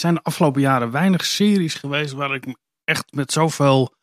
zijn 0.00 0.14
de 0.14 0.22
afgelopen 0.22 0.60
jaren 0.60 0.90
weinig 0.90 1.24
series 1.24 1.74
geweest 1.74 2.12
waar 2.12 2.34
ik 2.34 2.44
echt 2.84 3.04
met 3.12 3.32
zoveel 3.32 3.94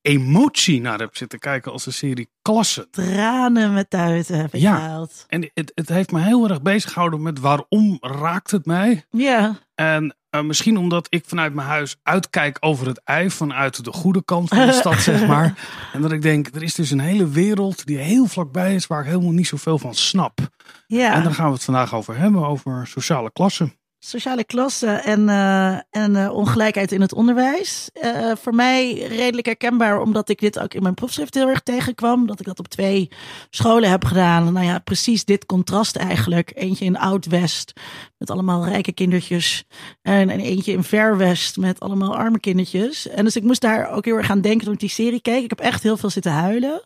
emotie 0.00 0.80
naar 0.80 0.98
heb 0.98 1.16
zitten 1.16 1.38
kijken 1.38 1.72
als 1.72 1.84
de 1.84 1.90
serie 1.90 2.30
Klassen. 2.42 2.90
Tranen 2.90 3.72
met 3.72 3.90
tuiten 3.90 4.38
heb 4.38 4.54
ik 4.54 4.60
Ja. 4.60 4.76
gehaald. 4.76 5.24
En 5.28 5.50
het, 5.54 5.72
het 5.74 5.88
heeft 5.88 6.12
me 6.12 6.20
heel 6.20 6.48
erg 6.48 6.62
bezig 6.62 6.92
gehouden 6.92 7.22
met 7.22 7.38
waarom 7.40 7.96
raakt 8.00 8.50
het 8.50 8.66
mij? 8.66 9.04
Ja, 9.10 9.58
En 9.74 10.16
eh, 10.30 10.42
misschien 10.42 10.76
omdat 10.76 11.06
ik 11.08 11.24
vanuit 11.26 11.54
mijn 11.54 11.68
huis 11.68 11.96
uitkijk 12.02 12.56
over 12.60 12.86
het 12.86 13.00
ei, 13.04 13.30
vanuit 13.30 13.84
de 13.84 13.92
goede 13.92 14.24
kant 14.24 14.48
van 14.48 14.66
de 14.66 14.72
stad, 14.82 15.00
zeg 15.00 15.26
maar. 15.26 15.54
En 15.92 16.02
dat 16.02 16.12
ik 16.12 16.22
denk, 16.22 16.46
er 16.54 16.62
is 16.62 16.74
dus 16.74 16.90
een 16.90 17.00
hele 17.00 17.28
wereld 17.28 17.86
die 17.86 17.98
heel 17.98 18.26
vlakbij 18.26 18.74
is, 18.74 18.86
waar 18.86 19.00
ik 19.00 19.06
helemaal 19.06 19.32
niet 19.32 19.46
zoveel 19.46 19.78
van 19.78 19.94
snap. 19.94 20.38
ja. 20.86 21.14
En 21.14 21.22
daar 21.22 21.34
gaan 21.34 21.46
we 21.46 21.52
het 21.52 21.64
vandaag 21.64 21.94
over 21.94 22.16
hebben, 22.16 22.46
over 22.46 22.86
sociale 22.86 23.30
klassen. 23.32 23.77
Sociale 23.98 24.44
klasse 24.44 24.86
en, 24.86 25.28
eh, 25.28 25.78
en 25.90 26.16
eh, 26.16 26.32
ongelijkheid 26.32 26.92
in 26.92 27.00
het 27.00 27.12
onderwijs. 27.12 27.90
Eh, 27.92 28.32
voor 28.40 28.54
mij 28.54 28.92
redelijk 28.92 29.46
herkenbaar, 29.46 30.00
omdat 30.00 30.28
ik 30.28 30.38
dit 30.38 30.58
ook 30.58 30.74
in 30.74 30.82
mijn 30.82 30.94
proefschrift 30.94 31.34
heel 31.34 31.48
erg 31.48 31.60
tegenkwam. 31.60 32.26
Dat 32.26 32.40
ik 32.40 32.46
dat 32.46 32.58
op 32.58 32.68
twee 32.68 33.08
scholen 33.50 33.90
heb 33.90 34.04
gedaan. 34.04 34.52
Nou 34.52 34.66
ja, 34.66 34.78
precies 34.78 35.24
dit 35.24 35.46
contrast 35.46 35.96
eigenlijk. 35.96 36.52
Eentje 36.54 36.84
in 36.84 36.98
Oud-West 36.98 37.72
met 38.18 38.30
allemaal 38.30 38.64
rijke 38.64 38.92
kindertjes. 38.92 39.64
En, 40.02 40.30
en 40.30 40.40
eentje 40.40 40.72
in 40.72 40.84
Ver-West 40.84 41.56
met 41.56 41.80
allemaal 41.80 42.16
arme 42.16 42.40
kindertjes. 42.40 43.08
En 43.08 43.24
dus 43.24 43.36
ik 43.36 43.42
moest 43.42 43.60
daar 43.60 43.90
ook 43.90 44.04
heel 44.04 44.16
erg 44.16 44.30
aan 44.30 44.40
denken 44.40 44.64
toen 44.64 44.74
ik 44.74 44.80
die 44.80 44.88
serie 44.88 45.20
keek. 45.20 45.42
Ik 45.42 45.50
heb 45.50 45.60
echt 45.60 45.82
heel 45.82 45.96
veel 45.96 46.10
zitten 46.10 46.32
huilen. 46.32 46.82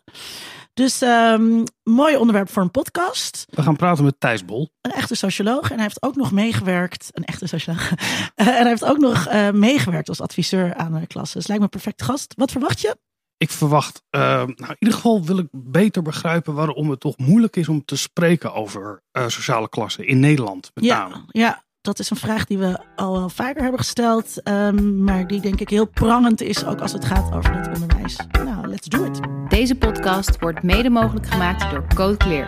Dus 0.73 1.01
ehm, 1.01 1.63
mooi 1.83 2.15
onderwerp 2.15 2.49
voor 2.49 2.63
een 2.63 2.71
podcast 2.71 3.45
We 3.49 3.61
gaan 3.61 3.75
praten 3.75 4.03
met 4.03 4.19
Thijs 4.19 4.45
Bol. 4.45 4.69
een 4.81 4.91
echte 4.91 5.15
socioloog. 5.15 5.69
En 5.69 5.75
hij 5.75 5.83
heeft 5.83 6.03
ook 6.03 6.15
nog 6.15 6.31
meegewerkt. 6.31 7.09
Een 7.11 7.25
echte 7.25 7.47
socioloog. 7.47 7.91
Eh, 8.35 8.47
en 8.47 8.53
hij 8.53 8.67
heeft 8.67 8.85
ook 8.85 8.97
nog 8.97 9.25
eh, 9.27 9.51
meegewerkt 9.51 10.09
als 10.09 10.21
adviseur 10.21 10.75
aan 10.75 10.93
de 10.93 11.07
klasse. 11.07 11.37
Dus 11.37 11.47
lijkt 11.47 11.63
me 11.63 11.69
een 11.71 11.79
perfecte 11.79 12.03
gast. 12.03 12.33
Wat 12.37 12.51
verwacht 12.51 12.81
je? 12.81 12.97
Ik 13.37 13.51
verwacht, 13.51 14.03
eh, 14.09 14.21
nou 14.21 14.47
in 14.47 14.75
ieder 14.79 14.95
geval 14.95 15.23
wil 15.23 15.37
ik 15.37 15.47
beter 15.51 16.01
begrijpen 16.01 16.53
waarom 16.53 16.89
het 16.89 16.99
toch 16.99 17.17
moeilijk 17.17 17.55
is 17.55 17.67
om 17.67 17.85
te 17.85 17.95
spreken 17.95 18.53
over 18.53 19.01
sociale 19.27 19.69
klassen 19.69 20.07
in 20.07 20.19
Nederland 20.19 20.71
met 20.73 20.83
name. 20.83 21.15
Ja, 21.15 21.23
ja, 21.27 21.62
dat 21.83 21.99
is 21.99 22.09
een 22.09 22.17
vraag 22.17 22.45
die 22.45 22.57
we 22.57 22.77
al 22.95 23.11
wel 23.11 23.29
vaker 23.29 23.61
hebben 23.61 23.79
gesteld. 23.79 24.41
ehm, 24.43 25.03
maar 25.03 25.27
die 25.27 25.41
denk 25.41 25.59
ik 25.59 25.69
heel 25.69 25.85
prangend 25.85 26.41
is 26.41 26.65
ook 26.65 26.79
als 26.81 26.91
het 26.91 27.05
gaat 27.05 27.33
over 27.33 27.55
het 27.55 27.67
onderwijs. 27.67 28.17
Nou, 28.45 28.67
let's 28.67 28.87
do 28.87 29.03
it. 29.03 29.19
Deze 29.49 29.75
podcast 29.75 30.39
wordt 30.39 30.63
mede 30.63 30.89
mogelijk 30.89 31.27
gemaakt 31.27 31.71
door 31.71 31.85
Code 31.95 32.17
Clear. 32.17 32.47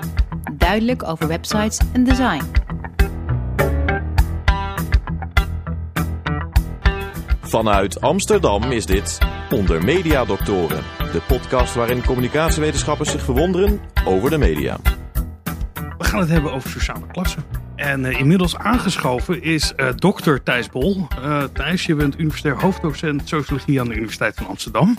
Duidelijk 0.54 1.04
over 1.04 1.28
websites 1.28 1.78
en 1.94 2.04
design. 2.04 2.42
Vanuit 7.42 8.02
Amsterdam 8.02 8.64
is 8.64 8.86
dit 8.86 9.18
Onder 9.50 9.84
Media 9.84 10.26
Doctoren, 10.26 10.84
de 10.98 11.22
podcast 11.28 11.76
waarin 11.76 12.06
communicatiewetenschappers 12.06 13.12
zich 13.12 13.22
verwonderen 13.22 13.80
over 14.06 14.30
de 14.30 14.38
media. 14.38 14.78
We 15.98 16.04
gaan 16.04 16.20
het 16.20 16.30
hebben 16.30 16.54
over 16.54 16.70
sociale 16.70 17.08
klassen. 17.08 17.65
En 17.76 18.06
eh, 18.06 18.20
inmiddels 18.20 18.58
aangeschoven 18.58 19.42
is 19.42 19.76
eh, 19.76 19.88
dokter 19.96 20.44
Thijs 20.44 20.70
Bol. 20.70 21.08
Eh, 21.22 21.44
Thijs, 21.44 21.86
je 21.86 21.96
bent 21.96 22.20
universitair 22.20 22.62
hoofddocent 22.62 23.28
sociologie 23.28 23.80
aan 23.80 23.88
de 23.88 23.96
Universiteit 23.96 24.36
van 24.36 24.48
Amsterdam. 24.48 24.98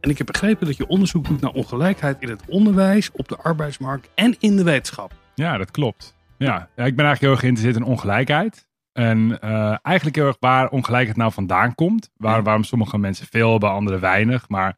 En 0.00 0.10
ik 0.10 0.18
heb 0.18 0.26
begrepen 0.26 0.66
dat 0.66 0.76
je 0.76 0.86
onderzoek 0.86 1.26
doet 1.26 1.40
naar 1.40 1.50
ongelijkheid 1.50 2.16
in 2.20 2.28
het 2.28 2.42
onderwijs, 2.48 3.10
op 3.12 3.28
de 3.28 3.36
arbeidsmarkt 3.36 4.08
en 4.14 4.36
in 4.38 4.56
de 4.56 4.62
wetenschap. 4.62 5.12
Ja, 5.34 5.56
dat 5.58 5.70
klopt. 5.70 6.14
Ja, 6.38 6.68
ja 6.76 6.84
ik 6.84 6.96
ben 6.96 7.04
eigenlijk 7.04 7.20
heel 7.20 7.30
erg 7.30 7.40
geïnteresseerd 7.40 7.84
in 7.84 7.90
ongelijkheid. 7.90 8.66
En 8.92 9.40
eigenlijk 9.82 10.16
heel 10.16 10.26
erg 10.26 10.36
waar 10.40 10.68
ongelijkheid 10.68 11.16
nou 11.16 11.32
vandaan 11.32 11.74
komt. 11.74 12.10
Waar. 12.16 12.42
Waarom 12.42 12.64
sommige 12.64 12.98
mensen 12.98 13.26
veel 13.30 13.50
hebben, 13.50 13.70
anderen 13.70 14.00
weinig. 14.00 14.48
Maar 14.48 14.76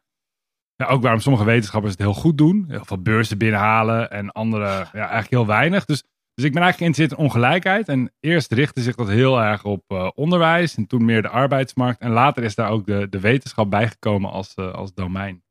ja, 0.75 0.85
ook 0.85 1.01
waarom 1.01 1.19
sommige 1.19 1.45
wetenschappers 1.45 1.91
het 1.91 2.01
heel 2.01 2.13
goed 2.13 2.37
doen. 2.37 2.65
Heel 2.67 2.85
veel 2.85 3.01
beurzen 3.01 3.37
binnenhalen 3.37 4.11
en 4.11 4.31
anderen 4.31 4.69
ja, 4.69 4.99
eigenlijk 4.99 5.29
heel 5.29 5.45
weinig. 5.45 5.85
Dus, 5.85 6.03
dus 6.37 6.45
ik 6.45 6.53
ben 6.53 6.61
eigenlijk 6.61 6.77
geïnteresseerd 6.77 7.19
in 7.19 7.25
ongelijkheid. 7.25 7.87
En 7.87 8.13
eerst 8.19 8.51
richtte 8.51 8.81
zich 8.81 8.95
dat 8.95 9.07
heel 9.07 9.41
erg 9.41 9.63
op 9.63 9.83
eh, 9.87 10.09
onderwijs. 10.15 10.75
En 10.75 10.87
toen 10.87 11.05
meer 11.05 11.21
de 11.21 11.29
arbeidsmarkt. 11.29 11.99
En 12.01 12.11
later 12.11 12.43
is 12.43 12.55
daar 12.55 12.69
ook 12.69 12.85
de, 12.85 13.07
de 13.09 13.19
wetenschap 13.19 13.69
bijgekomen 13.69 14.31
als, 14.31 14.53
eh, 14.55 14.73
als 14.73 14.93
domein. 14.93 15.43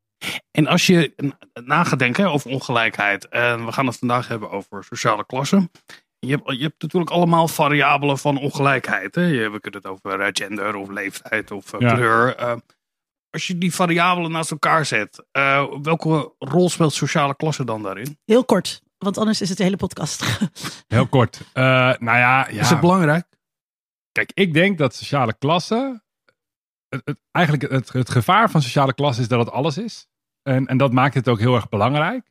En 0.51 0.67
als 0.67 0.87
je 0.87 1.15
na 1.65 1.85
gaat 1.85 1.99
denken 1.99 2.31
over 2.31 2.51
ongelijkheid, 2.51 3.29
en 3.29 3.65
we 3.67 3.73
gaan 3.73 3.87
het 3.87 3.99
vandaag 3.99 4.29
hebben 4.29 4.51
over 4.51 4.85
sociale 4.85 5.27
klassen. 5.27 5.71
Je 6.19 6.31
hebt, 6.31 6.53
je 6.53 6.63
hebt 6.63 6.83
natuurlijk 6.83 7.11
allemaal 7.13 7.49
variabelen 7.49 8.19
van 8.19 8.39
ongelijkheid. 8.39 9.15
Hè? 9.15 9.23
Je, 9.23 9.51
we 9.51 9.61
kunnen 9.61 9.81
het 9.83 9.91
over 9.91 10.21
eh, 10.21 10.29
gender 10.33 10.75
of 10.77 10.89
leeftijd 10.89 11.51
of 11.51 11.73
eh, 11.73 11.81
Ja. 11.81 11.95
kleur. 11.95 12.35
eh. 12.37 12.55
als 13.31 13.47
je 13.47 13.59
die 13.59 13.75
variabelen 13.75 14.31
naast 14.31 14.51
elkaar 14.51 14.85
zet, 14.87 15.25
eh, 15.33 15.65
welke 15.83 16.33
rol 16.39 16.71
speelt 16.71 16.93
sociale 16.93 17.37
klasse 17.37 17.65
dan 17.65 17.83
daarin? 17.83 18.19
Heel 18.25 18.45
kort, 18.45 18.83
want 19.07 19.19
anders 19.19 19.41
is 19.41 19.49
het 19.49 19.59
de 19.59 19.65
hele 19.65 19.77
podcast. 19.77 20.39
Heel 20.89 21.07
kort. 21.07 21.41
Eh, 21.53 21.63
nou 21.99 22.19
ja, 22.19 22.49
ja. 22.51 22.61
Is 22.61 22.71
het 22.71 22.81
belangrijk? 22.81 23.27
Kijk, 24.13 24.31
ik 24.35 24.53
denk 24.55 24.79
dat 24.79 24.95
sociale 24.95 25.35
klasse. 25.39 26.03
Het, 26.89 27.01
het- 27.05 27.19
eigenlijk 27.31 27.71
het, 27.73 27.93
het 27.93 28.11
gevaar 28.11 28.51
van 28.51 28.63
sociale 28.63 28.95
klasse 28.95 29.21
is 29.21 29.29
dat 29.29 29.39
het 29.39 29.51
alles 29.51 29.79
is. 29.79 30.07
En, 30.43 30.67
en 30.67 30.77
dat 30.77 30.93
maakt 30.93 31.15
het 31.15 31.29
ook 31.29 31.39
heel 31.39 31.55
erg 31.55 31.69
belangrijk. 31.69 32.31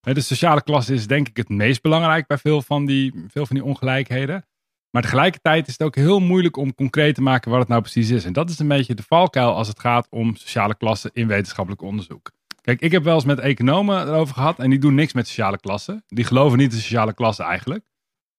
Hè, 0.00 0.14
De 0.14 0.20
sociale 0.20 0.62
klasse 0.62 0.94
is 0.94 1.06
denk 1.06 1.28
ik 1.28 1.36
het 1.36 1.48
meest 1.48 1.82
belangrijk 1.82 2.26
bij 2.26 2.38
veel 2.38 2.62
van 2.62 2.86
die, 2.86 3.24
veel 3.28 3.46
van 3.46 3.56
die 3.56 3.64
ongelijkheden. 3.64 4.46
Maar 4.90 5.02
tegelijkertijd 5.02 5.66
is 5.66 5.72
het 5.72 5.82
ook 5.82 5.94
heel 5.94 6.20
moeilijk 6.20 6.56
om 6.56 6.74
concreet 6.74 7.14
te 7.14 7.22
maken 7.22 7.50
wat 7.50 7.60
het 7.60 7.68
nou 7.68 7.80
precies 7.80 8.10
is. 8.10 8.24
En 8.24 8.32
dat 8.32 8.50
is 8.50 8.58
een 8.58 8.68
beetje 8.68 8.94
de 8.94 9.02
valkuil 9.02 9.54
als 9.54 9.68
het 9.68 9.80
gaat 9.80 10.06
om 10.10 10.36
sociale 10.36 10.74
klassen 10.76 11.10
in 11.12 11.26
wetenschappelijk 11.26 11.82
onderzoek. 11.82 12.30
Kijk, 12.66 12.80
ik 12.80 12.92
heb 12.92 13.04
wel 13.04 13.14
eens 13.14 13.24
met 13.24 13.38
economen 13.38 14.06
erover 14.06 14.34
gehad 14.34 14.58
en 14.58 14.70
die 14.70 14.78
doen 14.78 14.94
niks 14.94 15.12
met 15.12 15.26
sociale 15.26 15.58
klassen. 15.58 16.04
Die 16.06 16.24
geloven 16.24 16.58
niet 16.58 16.72
in 16.72 16.78
sociale 16.78 17.14
klassen 17.14 17.44
eigenlijk. 17.44 17.84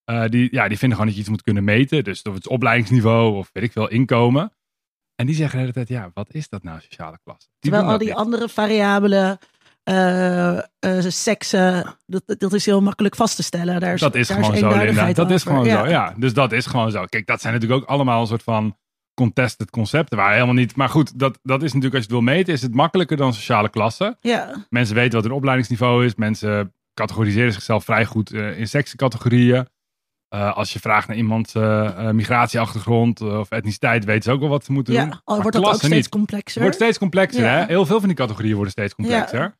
Eh, 0.04 0.26
die, 0.26 0.48
ja, 0.52 0.68
die 0.68 0.78
vinden 0.78 0.98
gewoon 0.98 1.06
dat 1.06 1.14
je 1.14 1.20
iets 1.20 1.30
moet 1.30 1.42
kunnen 1.42 1.64
meten. 1.64 2.04
Dus 2.04 2.22
of 2.22 2.34
het 2.34 2.46
is 2.46 2.52
opleidingsniveau 2.52 3.38
of 3.38 3.50
weet 3.54 3.64
ik 3.64 3.72
veel, 3.72 3.88
inkomen. 3.90 4.52
En 5.16 5.26
die 5.26 5.36
zeggen 5.36 5.56
de 5.56 5.62
hele 5.62 5.74
tijd, 5.74 5.88
ja, 5.88 6.12
wat 6.14 6.34
is 6.34 6.50
dat 6.50 6.64
nou, 6.64 6.80
sociale 6.82 7.20
klasse? 7.24 7.48
Die 7.60 7.72
Terwijl 7.72 7.92
al 7.92 7.98
die 7.98 8.08
niet. 8.08 8.18
andere 8.18 8.50
variabelen, 8.50 9.38
eh, 9.84 10.58
eh, 10.58 10.64
seksen, 11.08 11.98
dat, 12.06 12.24
dat 12.26 12.54
is 12.54 12.66
heel 12.66 12.82
makkelijk 12.82 13.16
vast 13.16 13.36
te 13.36 13.44
stellen. 13.44 13.80
Daar 13.80 13.94
is, 13.94 14.00
Dat 14.00 14.16
is 14.16 14.28
daar 14.28 14.44
gewoon 14.44 14.58
zo, 14.58 14.78
Linda. 14.78 15.14
Dat 15.14 15.32
is 15.32 15.44
gewoon 15.44 15.66
zo, 15.66 15.88
ja. 15.88 16.14
Dus 16.18 16.34
dat 16.34 16.52
is 16.52 16.66
gewoon 16.66 16.92
zo. 16.92 17.06
Kijk, 17.06 17.28
dat 17.28 17.42
zijn 17.42 17.54
natuurlijk 17.54 17.82
ook 17.82 17.90
allemaal 17.90 18.22
een 18.22 18.28
soort 18.28 18.44
van 18.44 18.78
contested 19.18 19.70
concepten. 19.70 20.18
Waar 20.18 20.34
helemaal 20.34 20.54
niet... 20.54 20.76
Maar 20.76 20.90
goed, 20.90 21.20
dat, 21.20 21.40
dat 21.44 21.64
is 21.64 21.74
natuurlijk, 21.74 21.96
als 21.96 22.06
je 22.06 22.14
het 22.14 22.24
wil 22.26 22.34
meten, 22.36 22.54
is 22.54 22.62
het 22.62 22.74
makkelijker 22.74 23.18
dan 23.18 23.34
sociale 23.34 23.70
klassen. 23.70 24.18
Ja, 24.22 24.66
Mensen 24.70 24.96
weten 24.96 25.14
wat 25.14 25.24
hun 25.24 25.34
opleidingsniveau 25.38 26.06
is. 26.06 26.16
Mensen 26.16 26.74
categoriseren 26.94 27.54
zichzelf 27.54 27.84
vrij 27.84 28.06
goed 28.06 28.32
eh, 28.34 28.60
in 28.60 28.68
sectiecategorieën. 28.68 29.68
Eh, 30.28 30.56
als 30.58 30.74
je 30.74 30.80
vraagt 30.80 31.08
naar 31.08 31.18
iemands 31.18 31.54
eh, 31.56 32.10
migratieachtergrond 32.10 33.22
of 33.22 33.52
etniciteit, 33.52 34.06
weten 34.06 34.24
ze 34.24 34.32
ook 34.32 34.40
wel 34.40 34.50
wat 34.50 34.66
ze 34.66 34.72
moeten 34.72 34.94
ja. 34.94 35.02
doen. 35.02 35.12
al 35.12 35.20
Maar 35.26 35.42
wordt 35.42 35.58
dat 35.58 35.66
ook 35.66 35.74
steeds 35.74 35.94
niet. 35.94 36.10
complexer. 36.10 36.52
Het 36.54 36.62
wordt 36.62 36.76
steeds 36.76 36.98
complexer, 36.98 37.44
Ja. 37.44 37.50
hè? 37.50 37.66
Heel 37.66 37.86
veel 37.86 38.00
van 38.00 38.08
die 38.08 38.18
categorieën 38.18 38.54
worden 38.56 38.72
steeds 38.72 38.96
complexer. 38.96 39.58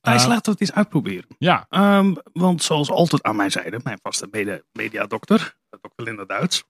Thijs, 0.00 0.22
Eh, 0.22 0.28
laten 0.28 0.44
we 0.44 0.50
het 0.50 0.60
eens 0.60 0.72
uitproberen. 0.72 1.26
Ja, 1.38 1.66
Ehm, 1.68 2.14
want 2.32 2.62
zoals 2.62 2.90
altijd 2.90 3.22
aan 3.22 3.36
mijn 3.36 3.50
zijde, 3.50 3.80
mijn 3.82 3.98
vaste 4.02 4.28
mede 4.30 4.64
mediadokter, 4.72 5.56
dokter 5.80 6.04
Linda 6.04 6.24
Duits. 6.24 6.64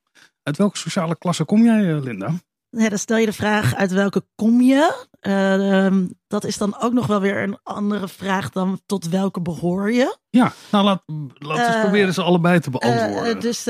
Uit 0.46 0.56
welke 0.56 0.78
sociale 0.78 1.18
klasse 1.18 1.44
kom 1.44 1.64
jij, 1.64 1.94
eh, 1.94 2.02
Linda? 2.02 2.34
Ja, 2.70 2.88
dan 2.88 2.98
stel 2.98 3.16
je 3.16 3.26
de 3.26 3.32
vraag 3.32 3.74
uit 3.74 3.90
welke 3.90 4.24
kom 4.34 4.60
je? 4.60 5.06
Eh, 5.20 5.84
ehm, 5.84 6.06
dat 6.26 6.44
is 6.44 6.58
dan 6.58 6.80
ook 6.80 6.92
nog 6.92 7.06
wel 7.06 7.20
weer 7.20 7.42
een 7.42 7.58
andere 7.62 8.08
vraag 8.08 8.50
dan 8.50 8.80
tot 8.86 9.08
welke 9.08 9.40
behoor 9.40 9.92
je? 9.92 10.16
Ja, 10.30 10.52
nou 10.70 10.84
laat, 10.84 11.02
laten 11.06 11.62
we 11.62 11.66
eens 11.66 11.74
Eh, 11.74 11.80
proberen 11.80 12.14
ze 12.14 12.22
allebei 12.22 12.60
te 12.60 12.70
beantwoorden. 12.70 13.40
dus 13.40 13.64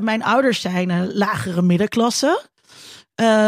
mijn 0.00 0.22
ouders 0.22 0.60
zijn 0.60 0.90
een 0.90 1.14
lagere 1.14 1.62
middenklasse. 1.62 2.42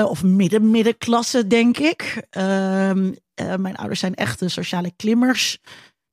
Of 0.05 0.23
midden-middenklasse, 0.23 1.47
denk 1.47 1.79
ik. 1.79 2.26
Ehm, 2.31 3.12
eh, 3.38 3.55
mijn 3.55 3.76
ouders 3.76 4.00
zijn 4.00 4.14
echte 4.14 4.49
sociale 4.49 4.93
klimmers. 4.97 5.59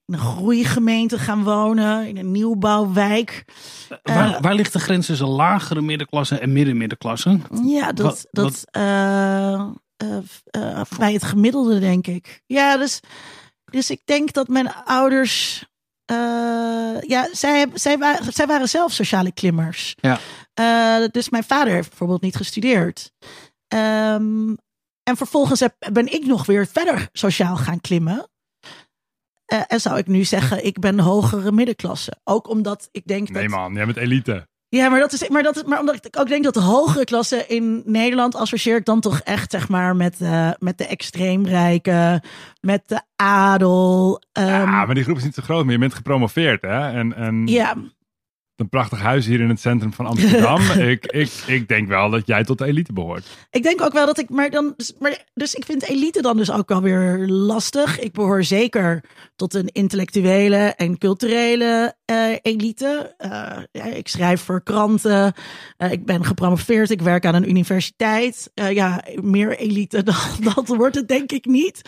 In 0.05 0.13
een 0.13 0.19
groeigemeente 0.19 1.19
gaan 1.19 1.43
wonen, 1.43 2.07
in 2.07 2.17
een 2.17 2.31
nieuwbouwwijk. 2.31 3.45
waar, 4.03 4.41
waar 4.41 4.53
ligt 4.53 4.73
de 4.73 4.79
grens 4.79 5.05
tussen 5.05 5.27
lagere 5.27 5.81
middenklasse 5.81 6.39
en 6.39 6.53
midden-middenklasse? 6.53 7.39
Ja, 7.63 7.91
dat, 7.91 8.05
Wat- 8.05 8.27
dat 8.31 8.63
eh, 8.71 9.53
eh, 9.53 10.17
eh, 10.45 10.81
bij 10.97 11.13
het 11.13 11.23
gemiddelde, 11.23 11.79
denk 11.79 12.07
ik. 12.07 12.41
Ja, 12.45 12.77
dus, 12.77 12.99
dus 13.65 13.89
ik 13.89 14.01
denk 14.05 14.33
dat 14.33 14.47
mijn 14.47 14.73
ouders. 14.73 15.65
eh, 16.05 16.15
ja, 17.01 17.27
zij, 17.31 17.65
zij, 17.73 17.97
waren, 17.97 18.33
zij 18.33 18.47
waren 18.47 18.69
zelf 18.69 18.91
sociale 18.91 19.31
klimmers. 19.31 19.95
Ja. 20.01 20.19
Eh, 20.53 21.07
dus 21.11 21.29
mijn 21.29 21.43
vader 21.43 21.73
heeft 21.73 21.89
bijvoorbeeld 21.89 22.21
niet 22.21 22.35
gestudeerd. 22.35 23.11
Ehm, 23.67 24.53
en 25.03 25.17
vervolgens 25.17 25.59
heb, 25.59 25.75
ben 25.93 26.13
ik 26.13 26.25
nog 26.25 26.45
weer 26.45 26.67
verder 26.67 27.09
sociaal 27.11 27.55
gaan 27.55 27.81
klimmen. 27.81 28.29
Eh, 29.45 29.61
en 29.67 29.79
zou 29.81 29.97
ik 29.97 30.07
nu 30.07 30.23
zeggen, 30.23 30.65
ik 30.65 30.79
ben 30.79 30.99
hogere 30.99 31.51
middenklasse. 31.51 32.17
Ook 32.23 32.49
omdat 32.49 32.89
ik 32.91 33.05
denk 33.05 33.29
nee 33.29 33.41
dat... 33.41 33.51
man, 33.51 33.73
jij 33.73 33.85
bent 33.85 33.97
elite. 33.97 34.47
Ja, 34.69 34.89
maar, 34.89 34.99
dat 34.99 35.13
is, 35.13 35.27
maar, 35.27 35.43
dat 35.43 35.55
is, 35.55 35.63
maar 35.63 35.79
omdat 35.79 36.05
ik 36.05 36.19
ook 36.19 36.27
denk 36.27 36.43
dat 36.43 36.53
de 36.53 36.61
hogere 36.61 37.03
klasse 37.03 37.45
in 37.47 37.81
Nederland 37.85 38.35
associeer 38.35 38.77
ik 38.77 38.85
dan 38.85 38.99
toch 38.99 39.19
echt 39.19 39.51
zeg 39.51 39.69
maar 39.69 39.95
met, 39.95 40.15
uh, 40.21 40.49
met 40.59 40.77
de 40.77 40.87
extreemrijken, 40.87 42.21
met 42.61 42.81
de 42.85 43.01
adel. 43.15 44.21
Um, 44.39 44.45
ja, 44.45 44.85
maar 44.85 44.95
die 44.95 45.03
groep 45.03 45.17
is 45.17 45.23
niet 45.23 45.33
zo 45.33 45.41
groot, 45.41 45.63
maar 45.63 45.73
je 45.73 45.79
bent 45.79 45.93
gepromoveerd 45.93 46.61
hè? 46.61 46.91
En, 46.91 47.15
en 47.15 47.47
ja, 47.47 47.75
een 48.55 48.69
prachtig 48.69 48.99
huis 48.99 49.25
hier 49.25 49.39
in 49.39 49.49
het 49.49 49.59
centrum 49.59 49.93
van 49.93 50.05
Amsterdam. 50.05 50.61
ik, 50.91 51.05
ik, 51.05 51.31
ik 51.47 51.67
denk 51.67 51.87
wel 51.87 52.09
dat 52.09 52.27
jij 52.27 52.43
tot 52.43 52.57
de 52.57 52.65
elite 52.65 52.93
behoort. 52.93 53.25
Ik 53.51 53.63
denk 53.63 53.81
ook 53.81 53.93
wel 53.93 54.05
dat 54.05 54.17
ik, 54.17 54.29
maar 54.29 54.49
dan, 54.49 54.75
maar, 54.99 55.23
dus 55.33 55.55
ik 55.55 55.65
vind 55.65 55.83
elite 55.83 56.21
dan 56.21 56.37
dus 56.37 56.51
ook 56.51 56.69
wel 56.69 56.81
weer 56.81 57.27
lastig. 57.27 57.99
Ik 57.99 58.13
behoor 58.13 58.43
zeker 58.43 59.03
tot 59.35 59.53
een 59.53 59.67
intellectuele 59.67 60.57
en 60.57 60.97
culturele 60.97 61.95
uh, 62.11 62.35
elite. 62.41 63.15
Uh, 63.19 63.29
ja, 63.71 63.83
ik 63.83 64.07
schrijf 64.07 64.41
voor 64.41 64.63
kranten. 64.63 65.33
Uh, 65.77 65.91
ik 65.91 66.05
ben 66.05 66.25
gepromoveerd. 66.25 66.89
Ik 66.89 67.01
werk 67.01 67.25
aan 67.25 67.35
een 67.35 67.49
universiteit. 67.49 68.51
ja, 68.53 69.03
meer 69.21 69.57
elite 69.57 70.03
dan 70.03 70.15
dat 70.39 70.67
wordt 70.67 70.95
het 70.95 71.07
denk 71.07 71.31
ik 71.31 71.45
niet. 71.45 71.81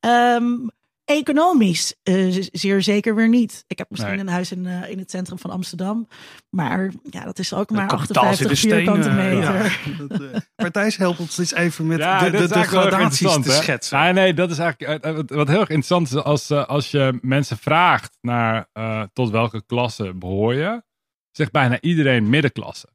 Um, 0.00 0.70
Economisch 1.06 1.94
uh, 2.04 2.44
zeer 2.52 2.82
zeker 2.82 3.14
weer 3.14 3.28
niet. 3.28 3.64
Ik 3.66 3.78
heb 3.78 3.90
misschien 3.90 4.12
nee. 4.12 4.20
een 4.20 4.28
huis 4.28 4.52
in, 4.52 4.64
uh, 4.64 4.90
in 4.90 4.98
het 4.98 5.10
centrum 5.10 5.38
van 5.38 5.50
Amsterdam. 5.50 6.08
Maar 6.50 6.92
ja, 7.10 7.24
dat 7.24 7.38
is 7.38 7.54
ook 7.54 7.70
maar 7.70 7.88
58 7.88 8.58
vierkante 8.58 9.10
meter. 9.10 9.40
Ja, 9.40 9.70
dat, 10.08 10.48
Partijs 10.54 10.96
helpt 10.96 11.18
ons 11.18 11.38
eens 11.38 11.54
even 11.54 11.86
met 11.86 11.98
ja, 11.98 12.18
de, 12.18 12.30
de, 12.30 12.48
de 12.48 12.62
gradaties 12.62 13.32
te 13.42 13.50
schetsen. 13.50 13.98
Ja, 13.98 14.12
nee, 14.12 14.34
dat 14.34 14.50
is 14.50 14.58
eigenlijk 14.58 15.30
wat 15.32 15.48
heel 15.48 15.60
erg 15.60 15.68
interessant 15.68 16.06
is. 16.06 16.14
Als, 16.14 16.50
als 16.50 16.90
je 16.90 17.18
mensen 17.22 17.58
vraagt 17.58 18.18
naar 18.20 18.68
tot 19.12 19.30
welke 19.30 19.62
klasse 19.66 20.14
behoor 20.14 20.54
je, 20.54 20.82
zegt 21.30 21.52
bijna 21.52 21.80
iedereen 21.80 22.28
middenklasse. 22.28 22.88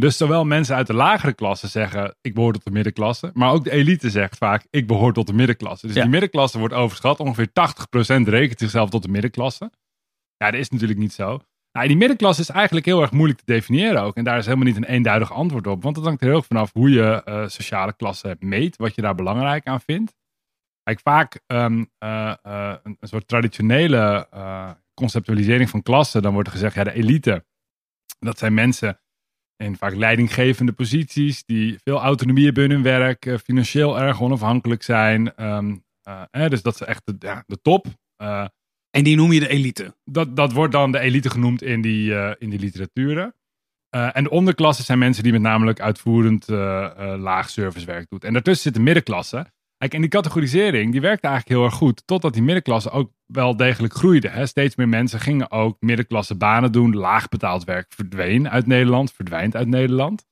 Dus 0.00 0.16
zowel 0.16 0.44
mensen 0.44 0.76
uit 0.76 0.86
de 0.86 0.94
lagere 0.94 1.32
klasse 1.32 1.68
zeggen, 1.68 2.16
ik 2.20 2.34
behoor 2.34 2.52
tot 2.52 2.64
de 2.64 2.70
middenklasse. 2.70 3.30
Maar 3.34 3.52
ook 3.52 3.64
de 3.64 3.70
elite 3.70 4.10
zegt 4.10 4.36
vaak, 4.36 4.66
ik 4.70 4.86
behoor 4.86 5.12
tot 5.12 5.26
de 5.26 5.32
middenklasse. 5.32 5.86
Dus 5.86 5.96
ja. 5.96 6.02
die 6.02 6.10
middenklasse 6.10 6.58
wordt 6.58 6.74
overschat. 6.74 7.20
Ongeveer 7.20 7.48
80% 7.48 7.52
rekent 8.28 8.58
zichzelf 8.58 8.90
tot 8.90 9.02
de 9.02 9.08
middenklasse. 9.08 9.70
Ja, 10.36 10.50
dat 10.50 10.60
is 10.60 10.70
natuurlijk 10.70 10.98
niet 10.98 11.12
zo. 11.12 11.40
Nou, 11.72 11.88
die 11.88 11.96
middenklasse 11.96 12.40
is 12.40 12.48
eigenlijk 12.48 12.86
heel 12.86 13.00
erg 13.00 13.10
moeilijk 13.10 13.38
te 13.38 13.52
definiëren 13.52 14.02
ook. 14.02 14.16
En 14.16 14.24
daar 14.24 14.38
is 14.38 14.44
helemaal 14.44 14.66
niet 14.66 14.76
een 14.76 14.84
eenduidig 14.84 15.32
antwoord 15.32 15.66
op. 15.66 15.82
Want 15.82 15.96
het 15.96 16.04
hangt 16.04 16.20
er 16.20 16.26
heel 16.26 16.36
erg 16.36 16.46
vanaf 16.46 16.72
hoe 16.72 16.90
je 16.90 17.22
uh, 17.24 17.48
sociale 17.48 17.92
klasse 17.92 18.36
meet. 18.38 18.76
Wat 18.76 18.94
je 18.94 19.02
daar 19.02 19.14
belangrijk 19.14 19.66
aan 19.66 19.80
vindt. 19.80 20.14
Kijk, 20.82 21.00
vaak 21.00 21.40
um, 21.46 21.78
uh, 22.04 22.34
uh, 22.46 22.74
een, 22.82 22.96
een, 23.00 23.08
soort 23.08 23.28
traditionele 23.28 24.28
conceptualisering 24.94 25.70
van 25.70 25.82
klasse. 25.82 26.20
Dan 26.20 26.32
wordt 26.32 26.48
er 26.48 26.54
gezegd, 26.54 26.74
ja, 26.74 26.84
de 26.84 26.92
elite. 26.92 27.44
Dat 28.18 28.38
zijn 28.38 28.54
mensen 28.54 29.00
in 29.56 29.76
vaak 29.76 29.94
leidinggevende 29.94 30.72
posities, 30.72 31.44
die 31.44 31.78
veel 31.84 32.00
autonomie 32.00 32.44
hebben 32.44 32.64
in 32.64 32.70
hun 32.70 32.82
werk, 32.82 33.26
uh, 33.26 33.38
financieel 33.38 33.98
erg 34.00 34.22
onafhankelijk 34.22 34.82
zijn. 34.82 35.44
Um, 35.44 35.84
uh, 36.08 36.22
eh, 36.30 36.50
dus 36.50 36.62
dat 36.62 36.74
is 36.74 36.80
echt 36.80 37.02
de, 37.04 37.16
ja, 37.18 37.44
de 37.46 37.58
top. 37.62 37.86
Uh, 38.22 38.46
en 38.90 39.04
die 39.04 39.16
noem 39.16 39.32
je 39.32 39.40
de 39.40 39.48
elite? 39.48 39.94
Dat, 40.04 40.36
dat 40.36 40.52
wordt 40.52 40.72
dan 40.72 40.92
de 40.92 40.98
elite 40.98 41.30
genoemd 41.30 41.62
in 41.62 41.80
die, 41.80 42.36
in 42.38 42.50
die 42.50 42.58
literaturen. 42.58 43.34
en 43.90 44.24
de 44.24 44.30
onderklasse 44.30 44.82
zijn 44.82 44.98
mensen 44.98 45.22
die 45.22 45.32
met 45.32 45.40
namelijk 45.40 45.80
uitvoerend 45.80 46.48
laag 47.18 47.50
servicewerk 47.50 48.08
doet. 48.08 48.24
En 48.24 48.32
daartussen 48.32 48.62
zit 48.62 48.74
de 48.74 48.80
middenklasse. 48.80 49.46
Kijk, 49.78 49.94
en 49.94 50.00
die 50.00 50.10
categorisering 50.10 50.92
die 50.92 51.00
werkte 51.00 51.26
eigenlijk 51.26 51.56
heel 51.56 51.66
erg 51.66 51.74
goed. 51.74 52.06
Totdat 52.06 52.32
die 52.32 52.42
middenklasse 52.42 52.90
ook 52.90 53.12
wel 53.26 53.56
degelijk 53.56 53.94
groeide. 53.94 54.28
Hè. 54.28 54.46
Steeds 54.46 54.76
meer 54.76 54.88
mensen 54.88 55.20
gingen 55.20 55.50
ook 55.50 55.76
middenklasse 55.80 56.36
banen 56.36 56.72
doen. 56.72 56.96
Laag 56.96 57.28
betaald 57.28 57.64
werk 57.64 57.86
verdween 57.88 58.50
uit 58.50 58.66
Nederland, 58.66 59.12
verdwijnt 59.12 59.56
uit 59.56 59.68
Nederland. 59.68 60.26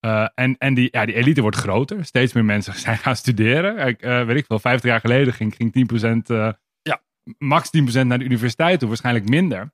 Uh, 0.00 0.28
en 0.34 0.58
en 0.58 0.74
die, 0.74 0.88
ja, 0.90 1.06
die 1.06 1.14
elite 1.14 1.40
wordt 1.40 1.56
groter. 1.56 2.04
Steeds 2.04 2.32
meer 2.32 2.44
mensen 2.44 2.74
zijn 2.84 2.98
gaan 2.98 3.16
studeren. 3.16 3.96
Uh, 4.00 4.24
weet 4.26 4.36
ik 4.36 4.48
wel, 4.48 4.58
50 4.58 4.90
jaar 4.90 5.00
geleden 5.00 5.34
ging, 5.34 5.54
ging 5.54 5.90
10%, 6.30 6.36
uh, 6.36 6.52
ja, 6.82 7.02
max 7.38 7.70
10% 8.00 8.06
naar 8.06 8.18
de 8.18 8.24
universiteit 8.24 8.78
toe, 8.78 8.88
waarschijnlijk 8.88 9.28
minder. 9.28 9.72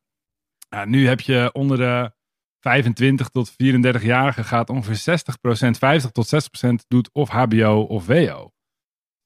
nu 0.85 1.07
heb 1.07 1.21
je 1.21 1.51
onder 1.53 1.77
de 1.77 2.13
25 2.61 3.29
tot 3.29 3.53
34-jarigen 3.53 4.45
gaat 4.45 4.71
ongeveer 4.71 5.19
60%, 5.67 5.71
50 5.71 6.11
tot 6.11 6.49
60% 6.85 6.87
doet 6.89 7.11
of 7.13 7.29
HBO 7.29 7.81
of 7.89 8.07
WO 8.07 8.53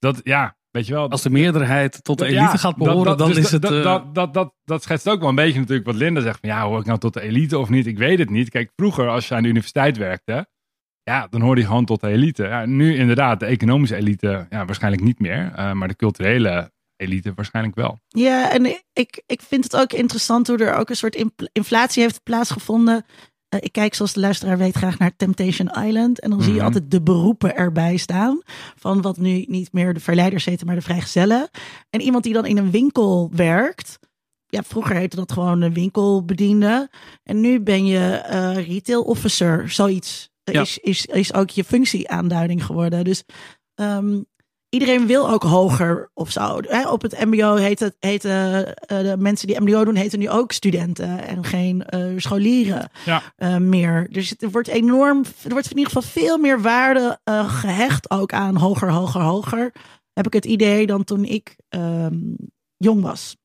dat, 0.05 0.21
ja, 0.23 0.57
weet 0.71 0.87
je 0.87 0.93
wel. 0.93 1.09
Als 1.09 1.21
de 1.21 1.29
meerderheid 1.29 2.03
tot 2.03 2.17
de 2.17 2.25
elite 2.25 2.41
ja, 2.41 2.57
gaat 2.57 2.75
behoren, 2.75 3.05
dat, 3.05 3.17
dat, 3.17 3.27
dan 3.27 3.35
dus 3.35 3.45
is 3.45 3.51
het... 3.51 3.61
Dat, 3.61 3.83
dat, 3.83 4.15
dat, 4.15 4.33
dat, 4.33 4.53
dat, 4.63 4.83
schetst 4.83 5.09
ook 5.09 5.19
wel 5.19 5.29
een 5.29 5.35
beetje 5.35 5.59
natuurlijk 5.59 5.85
wat 5.85 5.95
Linda 5.95 6.21
zegt. 6.21 6.39
Van, 6.39 6.49
ja, 6.49 6.65
hoor 6.65 6.79
ik 6.79 6.85
nou 6.85 6.99
tot 6.99 7.13
de 7.13 7.21
elite 7.21 7.57
of 7.57 7.69
niet? 7.69 7.87
Ik 7.87 7.97
weet 7.97 8.19
het 8.19 8.29
niet. 8.29 8.49
Kijk, 8.49 8.71
vroeger 8.75 9.09
als 9.09 9.27
je 9.27 9.35
aan 9.35 9.43
de 9.43 9.49
universiteit 9.49 9.97
werkte, 9.97 10.47
ja, 11.03 11.27
dan 11.29 11.41
hoorde 11.41 11.61
je 11.61 11.67
gewoon 11.67 11.85
tot 11.85 12.01
de 12.01 12.07
elite. 12.07 12.43
Ja, 12.43 12.65
nu 12.65 12.95
inderdaad, 12.95 13.39
de 13.39 13.45
economische 13.45 13.95
elite, 13.95 14.47
ja, 14.49 14.65
waarschijnlijk 14.65 15.03
niet 15.03 15.19
meer. 15.19 15.51
Uh, 15.57 15.71
maar 15.71 15.87
de 15.87 15.95
culturele 15.95 16.71
elite 16.95 17.33
waarschijnlijk 17.35 17.75
wel. 17.75 17.99
Ja, 18.07 18.51
en 18.51 18.65
ik, 18.93 19.23
ik 19.25 19.41
vind 19.41 19.63
het 19.63 19.75
ook 19.75 19.93
interessant 19.93 20.47
hoe 20.47 20.57
er 20.57 20.73
ook 20.73 20.89
een 20.89 20.95
soort 20.95 21.25
inflatie 21.51 22.01
heeft 22.01 22.23
plaatsgevonden 22.23 22.95
eh, 22.95 23.01
ik 23.59 23.71
kijk, 23.71 23.93
zoals 23.93 24.13
de 24.13 24.19
luisteraar 24.19 24.57
weet, 24.57 24.75
graag 24.75 24.97
naar 24.97 25.15
Temptation 25.15 25.85
Island. 25.85 26.19
En 26.19 26.29
dan 26.29 26.41
zie 26.41 26.51
je 26.51 26.57
mhm. 26.57 26.65
altijd 26.65 26.91
de 26.91 27.01
beroepen 27.01 27.55
erbij 27.55 27.97
staan. 27.97 28.41
Van 28.75 29.01
wat 29.01 29.17
nu 29.17 29.45
niet 29.47 29.73
meer 29.73 29.93
de 29.93 29.99
verleiders 29.99 30.45
heten, 30.45 30.65
maar 30.65 30.75
de 30.75 30.81
vrijgezellen. 30.81 31.49
En 31.89 32.01
iemand 32.01 32.23
die 32.23 32.33
dan 32.33 32.45
in 32.45 32.57
een 32.57 32.71
winkel 32.71 33.29
werkt. 33.33 33.99
Ja, 34.47 34.63
vroeger 34.63 34.95
heette 34.95 35.15
dat 35.15 35.31
gewoon 35.31 35.61
een 35.61 35.73
winkelbediende. 35.73 36.89
En 37.23 37.41
nu 37.41 37.61
ben 37.61 37.85
je 37.85 38.23
uh, 38.31 38.67
retail 38.67 39.03
officer, 39.03 39.69
zoiets. 39.69 40.29
Is, 40.43 40.77
is, 40.77 41.05
is 41.05 41.33
ook 41.33 41.49
je 41.49 41.63
functieaanduiding 41.63 42.65
geworden. 42.65 43.03
Dus 43.03 43.23
um, 43.75 44.25
iedereen 44.75 45.07
wil 45.07 45.29
ook 45.29 45.43
hoger 45.43 46.09
of 46.13 46.31
zo. 46.31 46.59
Op 46.89 47.01
het 47.01 47.25
MBO 47.25 47.55
heet 47.55 47.79
het, 47.79 47.95
heten 47.99 48.67
uh, 48.67 48.99
de 48.99 49.15
mensen 49.17 49.47
die 49.47 49.61
MBO 49.61 49.85
doen, 49.85 49.95
heten 49.95 50.19
nu 50.19 50.29
ook 50.29 50.51
studenten 50.51 51.27
en 51.27 51.43
geen 51.43 51.83
uh, 51.89 52.19
scholieren 52.19 52.89
ja. 53.05 53.21
uh, 53.37 53.57
meer. 53.57 54.07
Dus 54.11 54.29
het 54.29 54.51
wordt 54.51 54.67
enorm, 54.67 55.23
er 55.43 55.51
wordt 55.51 55.71
in 55.71 55.77
ieder 55.77 55.93
geval 55.93 56.11
veel 56.11 56.37
meer 56.37 56.61
waarde 56.61 57.19
gehecht 57.47 58.11
ook 58.11 58.33
aan 58.33 58.55
hoger, 58.55 58.91
hoger, 58.91 59.21
hoger. 59.21 59.73
Heb 60.13 60.25
ik 60.25 60.33
het 60.33 60.45
idee 60.45 60.85
dan 60.85 61.03
toen 61.03 61.25
ik 61.25 61.55
ehm, 61.69 62.17
jong 62.77 63.01
was. 63.01 63.35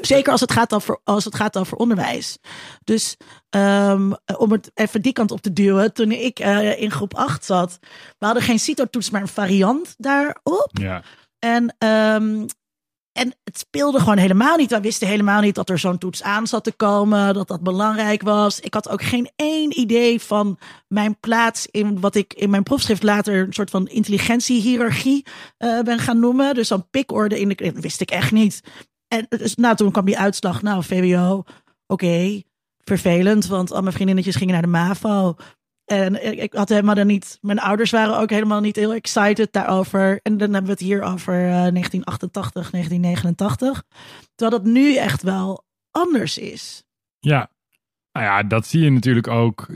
Zeker 0.00 0.32
als 0.32 0.40
het 0.40 0.52
gaat 0.52 0.74
over, 0.74 1.00
als 1.04 1.24
het 1.24 1.34
gaat 1.34 1.56
over 1.56 1.76
onderwijs. 1.76 2.38
Dus 2.84 3.16
um, 3.50 4.16
om 4.36 4.52
het 4.52 4.70
even 4.74 5.02
die 5.02 5.12
kant 5.12 5.30
op 5.30 5.40
te 5.40 5.52
duwen. 5.52 5.92
Toen 5.92 6.12
ik 6.12 6.40
uh, 6.40 6.80
in 6.80 6.90
groep 6.90 7.14
8 7.14 7.44
zat. 7.44 7.78
We 8.18 8.26
hadden 8.26 8.42
geen 8.42 8.58
CITO-toets, 8.58 9.10
maar 9.10 9.20
een 9.20 9.28
variant 9.28 9.94
daarop. 9.98 10.70
Ja. 10.72 11.02
En, 11.38 11.62
um, 11.62 12.46
en 13.12 13.34
het 13.44 13.58
speelde 13.58 13.98
gewoon 13.98 14.18
helemaal 14.18 14.56
niet. 14.56 14.70
We 14.70 14.80
wisten 14.80 15.08
helemaal 15.08 15.40
niet 15.40 15.54
dat 15.54 15.70
er 15.70 15.78
zo'n 15.78 15.98
toets 15.98 16.22
aan 16.22 16.46
zat 16.46 16.64
te 16.64 16.72
komen. 16.72 17.34
Dat 17.34 17.48
dat 17.48 17.62
belangrijk 17.62 18.22
was. 18.22 18.60
Ik 18.60 18.74
had 18.74 18.88
ook 18.88 19.02
geen 19.02 19.30
één 19.36 19.78
idee 19.78 20.20
van 20.20 20.58
mijn 20.88 21.20
plaats 21.20 21.66
in 21.70 22.00
wat 22.00 22.14
ik 22.14 22.34
in 22.34 22.50
mijn 22.50 22.62
proefschrift 22.62 23.02
later 23.02 23.46
een 23.46 23.52
soort 23.52 23.70
van 23.70 23.88
intelligentiehierarchie 23.88 25.26
uh, 25.58 25.80
ben 25.80 25.98
gaan 25.98 26.20
noemen. 26.20 26.54
Dus 26.54 26.68
dan 26.68 26.88
pikorde 26.90 27.40
in 27.40 27.48
de. 27.48 27.54
Dat 27.54 27.82
wist 27.82 28.00
ik 28.00 28.10
echt 28.10 28.32
niet. 28.32 28.60
En 29.16 29.28
nou, 29.54 29.76
toen 29.76 29.92
kwam 29.92 30.04
die 30.04 30.18
uitslag. 30.18 30.62
Nou, 30.62 30.82
VWO, 30.84 31.44
oké, 31.86 32.42
vervelend. 32.78 33.46
Want 33.46 33.72
al 33.72 33.80
mijn 33.82 33.94
vriendinnetjes 33.94 34.36
gingen 34.36 34.52
naar 34.52 34.62
de 34.62 34.68
MAVO. 34.68 35.36
En 35.84 36.38
ik 36.42 36.52
had 36.52 36.68
helemaal 36.68 36.94
dan 36.94 37.06
niet. 37.06 37.38
Mijn 37.40 37.58
ouders 37.58 37.90
waren 37.90 38.18
ook 38.18 38.30
helemaal 38.30 38.60
niet 38.60 38.76
heel 38.76 38.92
excited 38.92 39.52
daarover. 39.52 40.20
En 40.22 40.36
dan 40.36 40.52
hebben 40.52 40.64
we 40.64 40.70
het 40.70 40.80
hier 40.80 41.02
over 41.02 41.34
uh, 41.34 41.50
1988, 41.50 42.70
1989. 42.70 43.82
Terwijl 44.34 44.62
dat 44.62 44.72
nu 44.72 44.96
echt 44.96 45.22
wel 45.22 45.64
anders 45.90 46.38
is. 46.38 46.84
Ja, 47.18 47.50
nou 48.12 48.26
ja, 48.26 48.42
dat 48.42 48.66
zie 48.66 48.84
je 48.84 48.90
natuurlijk 48.90 49.28
ook 49.28 49.66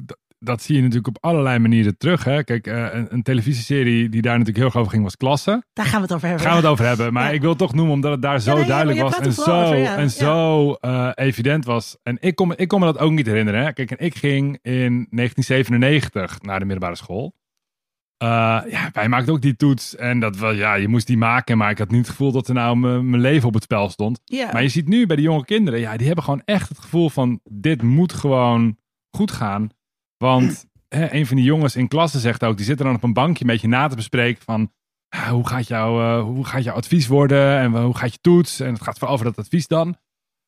dat 0.42 0.62
zie 0.62 0.74
je 0.74 0.80
natuurlijk 0.80 1.08
op 1.08 1.18
allerlei 1.20 1.58
manieren 1.58 1.98
terug. 1.98 2.24
Hè? 2.24 2.44
Kijk, 2.44 2.66
uh, 2.66 2.86
een, 2.92 3.06
een, 3.12 3.22
televisieserie 3.22 4.08
die 4.08 4.22
daar 4.22 4.32
natuurlijk 4.32 4.56
heel 4.56 4.66
erg 4.66 4.76
over 4.76 4.90
ging 4.90 5.02
was 5.02 5.16
Klasse. 5.16 5.64
Daar 5.72 5.86
gaan 5.86 5.96
we 5.96 6.02
het 6.02 6.12
over 6.14 6.28
hebben. 6.28 6.46
Gaan 6.46 6.56
we 6.56 6.62
het 6.62 6.70
over 6.70 6.86
hebben. 6.86 7.12
Maar 7.12 7.34
ik 7.34 7.40
wil 7.40 7.50
het 7.50 7.58
toch 7.58 7.74
noemen 7.74 7.94
omdat 7.94 8.10
het 8.10 8.22
daar 8.22 8.40
zo 8.40 8.58
ja, 8.58 8.66
duidelijk 8.66 9.00
was 9.00 9.18
en 9.18 9.32
zo, 9.32 9.62
over, 9.62 9.84
en 9.84 10.10
zo 10.10 10.76
uh, 10.80 11.10
evident 11.14 11.64
was. 11.64 11.96
En 12.02 12.16
ik 12.20 12.34
kon, 12.34 12.56
ik 12.56 12.68
kon 12.68 12.80
me 12.80 12.86
dat 12.86 12.98
ook 12.98 13.10
niet 13.10 13.26
herinneren. 13.26 13.62
Hè? 13.62 13.72
Kijk, 13.72 13.90
en 13.90 14.04
ik 14.04 14.16
ging 14.16 14.58
in 14.62 15.06
1997 15.10 16.42
naar 16.42 16.58
de 16.58 16.64
middelbare 16.64 16.96
school. 16.96 17.38
Uh, 18.22 18.28
ja, 18.68 18.90
wij 18.92 19.08
maakten 19.08 19.32
ook 19.32 19.40
die 19.40 19.56
toets 19.56 19.96
en 19.96 20.20
dat 20.20 20.36
was, 20.36 20.56
ja, 20.56 20.74
je 20.74 20.88
moest 20.88 21.06
die 21.06 21.16
maken, 21.16 21.58
maar 21.58 21.70
ik 21.70 21.78
had 21.78 21.90
niet 21.90 22.00
het 22.00 22.10
gevoel 22.10 22.32
dat 22.32 22.48
er 22.48 22.54
nou 22.54 22.76
mijn 22.76 23.20
leven 23.20 23.48
op 23.48 23.54
het 23.54 23.62
spel 23.62 23.88
stond. 23.88 24.20
Maar 24.52 24.62
je 24.62 24.68
ziet 24.68 24.88
nu 24.88 25.06
bij 25.06 25.16
de 25.16 25.22
jonge 25.22 25.44
kinderen, 25.44 25.80
ja, 25.80 25.96
die 25.96 26.06
hebben 26.06 26.24
gewoon 26.24 26.42
echt 26.44 26.68
het 26.68 26.78
gevoel 26.78 27.08
van 27.10 27.40
dit 27.50 27.82
moet 27.82 28.12
gewoon 28.12 28.76
goed 29.10 29.30
gaan. 29.30 29.70
Want 30.24 30.66
hè, 30.88 31.12
een 31.14 31.26
van 31.26 31.36
die 31.36 31.44
jongens 31.44 31.76
in 31.76 31.88
klasse 31.88 32.18
zegt 32.18 32.44
ook, 32.44 32.56
die 32.56 32.66
zitten 32.66 32.86
dan 32.86 32.94
op 32.94 33.02
een 33.02 33.12
bankje 33.12 33.44
een 33.44 33.50
beetje 33.50 33.68
na 33.68 33.86
te 33.88 33.96
bespreken 33.96 34.42
van 34.44 34.72
ah, 35.08 35.28
hoe, 35.28 35.48
gaat 35.48 35.66
jouw, 35.66 36.18
uh, 36.18 36.22
hoe 36.24 36.44
gaat 36.44 36.64
jouw 36.64 36.74
advies 36.74 37.06
worden 37.06 37.58
en 37.58 37.82
hoe 37.82 37.96
gaat 37.96 38.12
je 38.12 38.18
toets? 38.20 38.60
En 38.60 38.72
het 38.72 38.82
gaat 38.82 38.98
vooral 38.98 39.14
over 39.14 39.26
dat 39.26 39.38
advies 39.38 39.66
dan. 39.66 39.86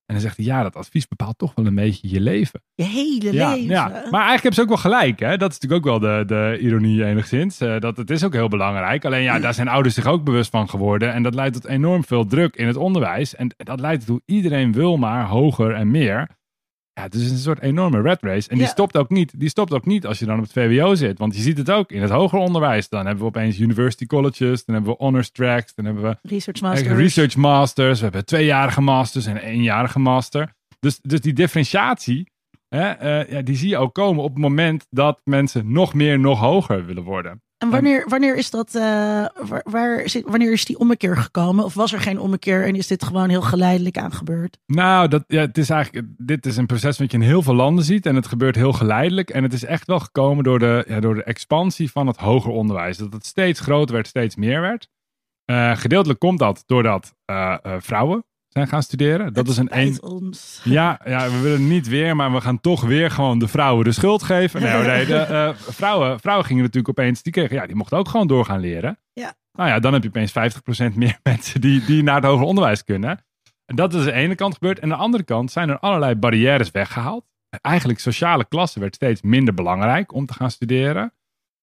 En 0.06 0.14
dan 0.14 0.20
zegt 0.20 0.36
hij, 0.36 0.46
ja, 0.46 0.62
dat 0.62 0.76
advies 0.76 1.08
bepaalt 1.08 1.38
toch 1.38 1.52
wel 1.54 1.66
een 1.66 1.74
beetje 1.74 2.08
je 2.08 2.20
leven. 2.20 2.62
Je 2.74 2.84
hele 2.84 3.32
Ja, 3.32 3.50
leven. 3.50 3.68
ja. 3.68 3.88
Maar 3.88 4.26
eigenlijk 4.26 4.42
hebben 4.42 4.54
ze 4.54 4.60
ook 4.60 4.68
wel 4.68 4.76
gelijk. 4.76 5.20
Hè? 5.20 5.36
Dat 5.36 5.50
is 5.50 5.58
natuurlijk 5.58 5.86
ook 5.86 6.00
wel 6.00 6.10
de, 6.10 6.24
de 6.24 6.58
ironie 6.60 7.04
enigszins. 7.04 7.60
Eh, 7.60 7.78
dat 7.78 7.96
het 7.96 8.10
is 8.10 8.24
ook 8.24 8.32
heel 8.32 8.48
belangrijk. 8.48 9.04
Alleen 9.04 9.22
ja, 9.22 9.38
daar 9.38 9.54
zijn 9.54 9.68
ouders 9.68 9.94
zich 9.94 10.06
ook 10.06 10.24
bewust 10.24 10.50
van 10.50 10.68
geworden. 10.68 11.12
En 11.12 11.22
dat 11.22 11.34
leidt 11.34 11.54
tot 11.54 11.64
enorm 11.64 12.04
veel 12.04 12.26
druk 12.26 12.56
in 12.56 12.66
het 12.66 12.76
onderwijs. 12.76 13.34
En 13.34 13.54
dat 13.56 13.80
leidt 13.80 14.00
ertoe, 14.00 14.20
iedereen 14.26 14.72
wil 14.72 14.96
maar 14.96 15.26
hoger 15.26 15.74
en 15.74 15.90
meer. 15.90 16.28
Ja, 16.94 17.02
het 17.02 17.14
is 17.14 17.30
een 17.30 17.36
soort 17.36 17.60
enorme 17.60 18.00
red 18.00 18.22
race. 18.22 18.48
En 18.48 18.56
die, 18.56 18.64
Ja. 18.64 18.70
stopt 18.70 18.96
ook 18.96 19.10
niet, 19.10 19.32
die 19.40 19.48
stopt 19.48 19.72
ook 19.72 19.84
niet 19.86 20.06
als 20.06 20.18
je 20.18 20.24
dan 20.24 20.36
op 20.36 20.42
het 20.42 20.52
VWO 20.52 20.94
zit. 20.94 21.18
Want 21.18 21.36
je 21.36 21.42
ziet 21.42 21.58
het 21.58 21.70
ook 21.70 21.90
in 21.92 22.00
het 22.02 22.10
hoger 22.10 22.38
onderwijs. 22.38 22.88
Dan 22.88 23.06
hebben 23.06 23.22
we 23.22 23.28
opeens 23.28 23.58
university 23.58 24.06
colleges. 24.06 24.64
Dan 24.64 24.74
hebben 24.74 24.92
we 24.92 25.04
honors 25.04 25.30
tracks. 25.30 25.74
Dan 25.74 25.84
hebben 25.84 26.02
we 26.02 26.16
Research 26.96 27.36
masters, 27.36 27.98
we 27.98 28.04
hebben 28.04 28.24
tweejarige 28.24 28.80
masters 28.80 29.26
en 29.26 29.36
een 29.36 29.42
eenjarige 29.42 29.98
master. 29.98 30.54
Dus, 30.80 30.98
dus 31.00 31.20
die 31.20 31.32
differentiatie, 31.32 32.30
hè, 32.68 32.90
eh, 32.90 33.30
ja, 33.32 33.42
die 33.42 33.56
zie 33.56 33.68
je 33.68 33.76
ook 33.76 33.94
komen 33.94 34.22
op 34.22 34.30
het 34.30 34.42
moment 34.42 34.86
dat 34.90 35.20
mensen 35.24 35.72
nog 35.72 35.94
meer, 35.94 36.18
nog 36.18 36.40
hoger 36.40 36.86
willen 36.86 37.02
worden. 37.02 37.42
En 37.62 37.70
wanneer, 37.70 38.04
wanneer 38.08 38.36
is 38.36 38.50
dat, 38.50 38.74
eh, 38.74 38.82
waar, 39.64 40.06
wanneer 40.24 40.52
is 40.52 40.64
die 40.64 40.78
ommekeer 40.78 41.16
gekomen? 41.16 41.64
Of 41.64 41.74
was 41.74 41.92
er 41.92 42.00
geen 42.00 42.20
ommekeer 42.20 42.64
en 42.64 42.74
is 42.74 42.86
dit 42.86 43.04
gewoon 43.04 43.28
heel 43.28 43.42
geleidelijk 43.42 43.98
aan 43.98 44.12
gebeurd? 44.12 44.58
Nou, 44.66 45.08
dat, 45.08 45.24
ja, 45.26 45.40
het 45.40 45.58
is 45.58 45.70
eigenlijk, 45.70 46.06
dit 46.16 46.46
is 46.46 46.56
een 46.56 46.66
proces 46.66 46.98
wat 46.98 47.10
je 47.10 47.16
in 47.16 47.22
heel 47.22 47.42
veel 47.42 47.54
landen 47.54 47.84
ziet 47.84 48.06
en 48.06 48.14
het 48.14 48.26
gebeurt 48.26 48.56
heel 48.56 48.72
geleidelijk. 48.72 49.30
En 49.30 49.42
het 49.42 49.52
is 49.52 49.64
echt 49.64 49.86
wel 49.86 50.00
gekomen 50.00 50.44
door 50.44 50.58
de, 50.58 50.84
ja, 50.88 51.00
door 51.00 51.14
de 51.14 51.24
expansie 51.24 51.90
van 51.90 52.06
het 52.06 52.16
hoger 52.16 52.50
onderwijs. 52.50 52.96
Dat 52.96 53.12
het 53.12 53.26
steeds 53.26 53.60
groter 53.60 53.94
werd, 53.94 54.06
steeds 54.06 54.36
meer 54.36 54.60
werd. 54.60 54.88
Eh, 55.44 55.76
gedeeltelijk 55.76 56.18
komt 56.20 56.38
dat 56.38 56.62
doordat 56.66 57.14
eh, 57.24 57.56
vrouwen 57.78 58.24
zijn 58.52 58.68
gaan 58.68 58.82
studeren. 58.82 59.32
Dat 59.32 59.46
Het 59.46 59.48
is 59.48 59.56
een 59.56 60.02
ons. 60.02 60.60
Ja, 60.64 61.00
ja, 61.04 61.30
we 61.30 61.40
willen 61.40 61.68
niet 61.68 61.88
weer, 61.88 62.16
maar 62.16 62.32
we 62.32 62.40
gaan 62.40 62.60
toch 62.60 62.82
weer 62.82 63.10
gewoon 63.10 63.38
de 63.38 63.48
vrouwen 63.48 63.84
de 63.84 63.92
schuld 63.92 64.22
geven. 64.22 64.62
Nee, 64.62 64.82
nee 64.82 65.06
de, 65.06 65.16
eh, 65.36 65.54
vrouwen, 65.54 66.20
vrouwen 66.20 66.46
gingen 66.46 66.62
natuurlijk 66.62 66.98
opeens, 66.98 67.22
die 67.22 67.32
kregen, 67.32 67.56
ja, 67.56 67.66
die 67.66 67.76
mochten 67.76 67.98
ook 67.98 68.08
gewoon 68.08 68.26
doorgaan 68.26 68.60
leren. 68.60 68.98
Ja. 69.12 69.34
Nou 69.52 69.68
ja, 69.68 69.78
dan 69.78 69.92
heb 69.92 70.02
je 70.02 70.08
opeens 70.08 70.32
50% 70.92 70.94
meer 70.94 71.18
mensen 71.32 71.60
die, 71.60 71.84
die 71.84 72.02
naar 72.02 72.14
het 72.14 72.24
hoger 72.24 72.46
onderwijs 72.46 72.84
kunnen. 72.84 73.24
En 73.66 73.76
dat 73.76 73.94
is 73.94 74.04
de 74.04 74.12
ene 74.12 74.34
kant 74.34 74.54
gebeurd. 74.54 74.78
En 74.78 74.82
aan 74.82 74.98
de 74.98 75.04
andere 75.04 75.24
kant 75.24 75.50
zijn 75.50 75.68
er 75.68 75.78
allerlei 75.78 76.14
barrières 76.14 76.70
weggehaald. 76.70 77.24
Eigenlijk 77.60 77.98
sociale 77.98 78.44
klasse 78.44 78.80
werd 78.80 78.94
steeds 78.94 79.22
minder 79.22 79.54
belangrijk 79.54 80.14
om 80.14 80.26
te 80.26 80.32
gaan 80.32 80.50
studeren. 80.50 81.12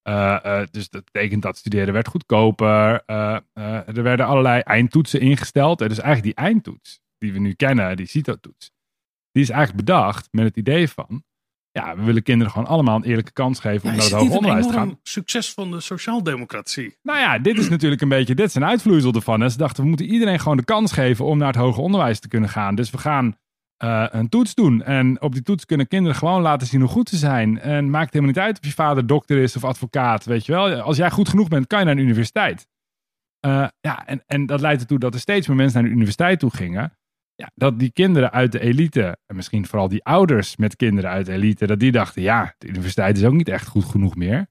Eh, 0.02 0.62
eh, 0.62 0.68
dus 0.72 0.90
dat 0.90 1.04
betekent 1.04 1.42
dat 1.42 1.58
studeren 1.58 1.94
werd 1.94 2.08
goedkoper. 2.08 3.04
Eh, 3.06 3.38
er 3.88 4.04
werden 4.04 4.26
allerlei 4.26 4.62
eindtoetsen 4.62 5.20
ingesteld. 5.20 5.82
En 5.82 5.88
dus 5.88 6.00
eigenlijk 6.00 6.36
die 6.36 6.46
eindtoets 6.46 7.02
die 7.18 7.34
we 7.34 7.40
nu 7.40 7.54
kennen, 7.54 7.98
die 7.98 8.06
CITO-toets, 8.06 8.72
die 9.32 9.44
is 9.44 9.50
eigenlijk 9.50 9.86
bedacht 9.86 10.28
met 10.32 10.46
het 10.46 10.58
idee 10.58 10.90
van, 10.90 11.24
ja, 11.72 11.96
we 11.96 12.04
willen 12.04 12.24
kinderen 12.24 12.54
gewoon 12.54 12.68
allemaal 12.68 12.96
een 12.96 13.04
eerlijke 13.04 13.32
kans 13.32 13.60
geven 13.60 13.84
om 13.84 13.90
Ja, 13.90 13.96
naar 13.96 14.06
het 14.06 14.14
hoger 14.14 14.36
onderwijs 14.36 14.68
te 14.68 14.74
gaan. 14.74 15.00
succes 15.04 15.54
van 15.54 15.72
de 15.72 15.80
sociaaldemocratie? 15.80 16.98
Nou 17.02 17.20
ja, 17.20 17.40
dit 17.40 17.58
is 17.58 17.70
natuurlijk 17.70 18.02
een 18.02 18.10
beetje, 18.10 18.36
dit 18.36 18.48
is 18.48 18.56
een 18.56 18.66
uitvloeisel 18.66 19.14
ervan. 19.14 19.42
En 19.42 19.52
ze 19.52 19.58
dachten, 19.58 19.84
we 19.84 19.90
moeten 19.90 20.06
iedereen 20.06 20.40
gewoon 20.40 20.58
de 20.58 20.64
kans 20.64 20.92
geven 20.92 21.26
om 21.26 21.38
naar 21.38 21.48
het 21.48 21.62
hoger 21.62 21.84
onderwijs 21.84 22.20
te 22.20 22.28
kunnen 22.28 22.50
gaan. 22.50 22.76
Dus 22.76 22.90
we 22.90 22.98
gaan 22.98 23.38
eh, 23.80 24.06
een 24.10 24.30
toets 24.30 24.54
doen. 24.54 24.84
En 24.84 25.22
op 25.22 25.34
die 25.34 25.42
toets 25.42 25.66
kunnen 25.66 25.88
kinderen 25.88 26.18
gewoon 26.18 26.42
laten 26.42 26.68
zien 26.68 26.82
hoe 26.82 26.90
goed 26.90 27.10
ze 27.10 27.18
zijn. 27.18 27.60
En 27.60 27.90
maakt 27.90 28.14
helemaal 28.14 28.34
niet 28.34 28.44
uit 28.44 28.58
of 28.60 28.66
je 28.66 28.74
vader 28.74 29.08
dokter 29.08 29.38
is 29.38 29.56
of 29.56 29.64
advocaat, 29.64 30.26
weet 30.26 30.46
je 30.46 30.52
wel. 30.52 30.82
Als 30.82 30.98
jij 30.98 31.12
goed 31.12 31.30
genoeg 31.30 31.48
bent, 31.48 31.68
kan 31.68 31.80
je 31.80 31.86
naar 31.86 31.96
de 31.96 32.02
universiteit. 32.02 32.68
Eh, 33.40 33.68
ja, 33.80 34.08
en, 34.08 34.24
en 34.26 34.46
dat 34.46 34.62
leidt 34.62 34.82
ertoe 34.82 35.00
dat 35.00 35.14
er 35.14 35.20
steeds 35.20 35.48
meer 35.48 35.56
mensen 35.56 35.80
naar 35.80 35.90
de 35.90 35.96
universiteit 35.96 36.40
toe 36.40 36.56
gingen. 36.56 36.98
Ja, 37.36 37.52
dat 37.56 37.80
die 37.80 37.92
kinderen 37.92 38.32
uit 38.32 38.52
de 38.52 38.60
elite, 38.60 39.18
en 39.26 39.36
misschien 39.36 39.66
vooral 39.66 39.88
die 39.88 40.04
ouders 40.04 40.58
met 40.58 40.76
kinderen 40.76 41.10
uit 41.10 41.26
de 41.26 41.32
elite, 41.32 41.68
dat 41.68 41.80
die 41.80 41.92
dachten, 41.92 42.22
ja, 42.22 42.56
de 42.58 42.68
universiteit 42.68 43.18
is 43.18 43.24
ook 43.24 43.34
niet 43.34 43.50
echt 43.50 43.68
goed 43.68 43.86
genoeg 43.86 44.16
meer. 44.16 44.48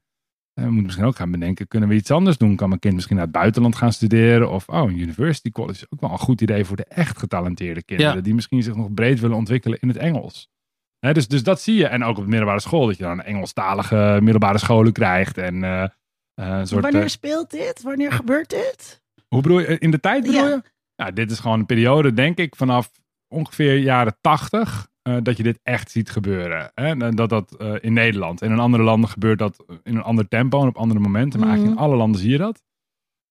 En 0.58 0.64
we 0.64 0.70
moeten 0.70 0.84
misschien 0.86 1.06
ook 1.06 1.16
gaan 1.16 1.30
bedenken, 1.30 1.68
kunnen 1.68 1.88
we 1.88 1.94
iets 1.94 2.10
anders 2.10 2.38
doen? 2.38 2.56
Kan 2.56 2.68
mijn 2.68 2.80
kind 2.80 2.94
misschien 2.94 3.16
naar 3.16 3.24
het 3.24 3.34
buitenland 3.34 3.76
gaan 3.76 3.92
studeren? 3.92 4.50
Of, 4.50 4.68
oh, 4.68 4.90
een 4.90 4.98
university 4.98 5.50
college 5.50 5.78
is 5.80 5.86
ook 5.90 6.00
wel 6.00 6.10
een 6.10 6.18
goed 6.18 6.40
idee 6.40 6.64
voor 6.64 6.76
de 6.76 6.84
echt 6.84 7.18
getalenteerde 7.18 7.82
kinderen. 7.82 8.14
Ja. 8.14 8.20
Die 8.20 8.34
misschien 8.34 8.62
zich 8.62 8.74
nog 8.74 8.94
breed 8.94 9.20
willen 9.20 9.36
ontwikkelen 9.36 9.78
in 9.80 9.88
het 9.88 9.96
Engels. 9.96 10.50
Hè, 10.98 11.12
dus, 11.12 11.28
dus 11.28 11.42
dat 11.42 11.60
zie 11.60 11.74
je. 11.74 11.86
En 11.86 12.04
ook 12.04 12.16
op 12.16 12.22
de 12.22 12.28
middelbare 12.28 12.60
school, 12.60 12.86
dat 12.86 12.96
je 12.96 13.02
dan 13.02 13.22
Engelstalige 13.22 14.18
middelbare 14.22 14.58
scholen 14.58 14.92
krijgt. 14.92 15.38
En 15.38 15.64
eh, 15.64 15.82
eh, 15.82 15.90
een 16.34 16.66
soort, 16.66 16.82
Wanneer 16.82 17.02
eh, 17.02 17.08
speelt 17.08 17.50
dit? 17.50 17.82
Wanneer 17.82 18.12
gebeurt 18.12 18.50
dit? 18.50 19.02
hoe 19.28 19.42
bedoel 19.42 19.60
je? 19.60 19.78
In 19.78 19.90
de 19.90 20.00
tijd 20.00 20.22
bedoel 20.22 20.48
Ja. 20.48 20.48
je? 20.48 20.62
Ja, 20.94 21.10
dit 21.10 21.30
is 21.30 21.38
gewoon 21.38 21.58
een 21.58 21.66
periode, 21.66 22.12
denk 22.12 22.38
ik, 22.38 22.56
vanaf 22.56 22.90
ongeveer 23.28 23.76
jaren 23.76 24.16
tachtig. 24.20 24.88
Dat 25.22 25.36
je 25.36 25.42
dit 25.42 25.58
echt 25.62 25.90
ziet 25.90 26.10
gebeuren. 26.10 26.70
Hè? 26.74 26.86
En 26.96 27.16
Dat 27.16 27.28
dat 27.28 27.56
eh, 27.56 27.74
in 27.80 27.92
Nederland. 27.92 28.42
En 28.42 28.50
in 28.50 28.58
andere 28.58 28.82
landen 28.82 29.10
gebeurt 29.10 29.38
dat 29.38 29.64
in 29.82 29.96
een 29.96 30.02
ander 30.02 30.28
tempo 30.28 30.62
en 30.62 30.68
op 30.68 30.76
andere 30.76 31.00
momenten. 31.00 31.40
Maar 31.40 31.48
eigenlijk 31.48 31.78
in 31.78 31.84
alle 31.84 31.96
landen 31.96 32.20
zie 32.20 32.30
je 32.30 32.38
dat. 32.38 32.62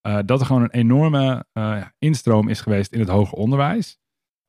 Eh, 0.02 0.20
dat 0.26 0.40
er 0.40 0.46
gewoon 0.46 0.62
een 0.62 0.72
enorme 0.72 1.46
eh, 1.54 1.84
instroom 2.00 2.48
is 2.48 2.62
geweest 2.62 2.92
in 2.94 3.00
het 3.00 3.10
hoger 3.10 3.38
onderwijs. 3.38 4.00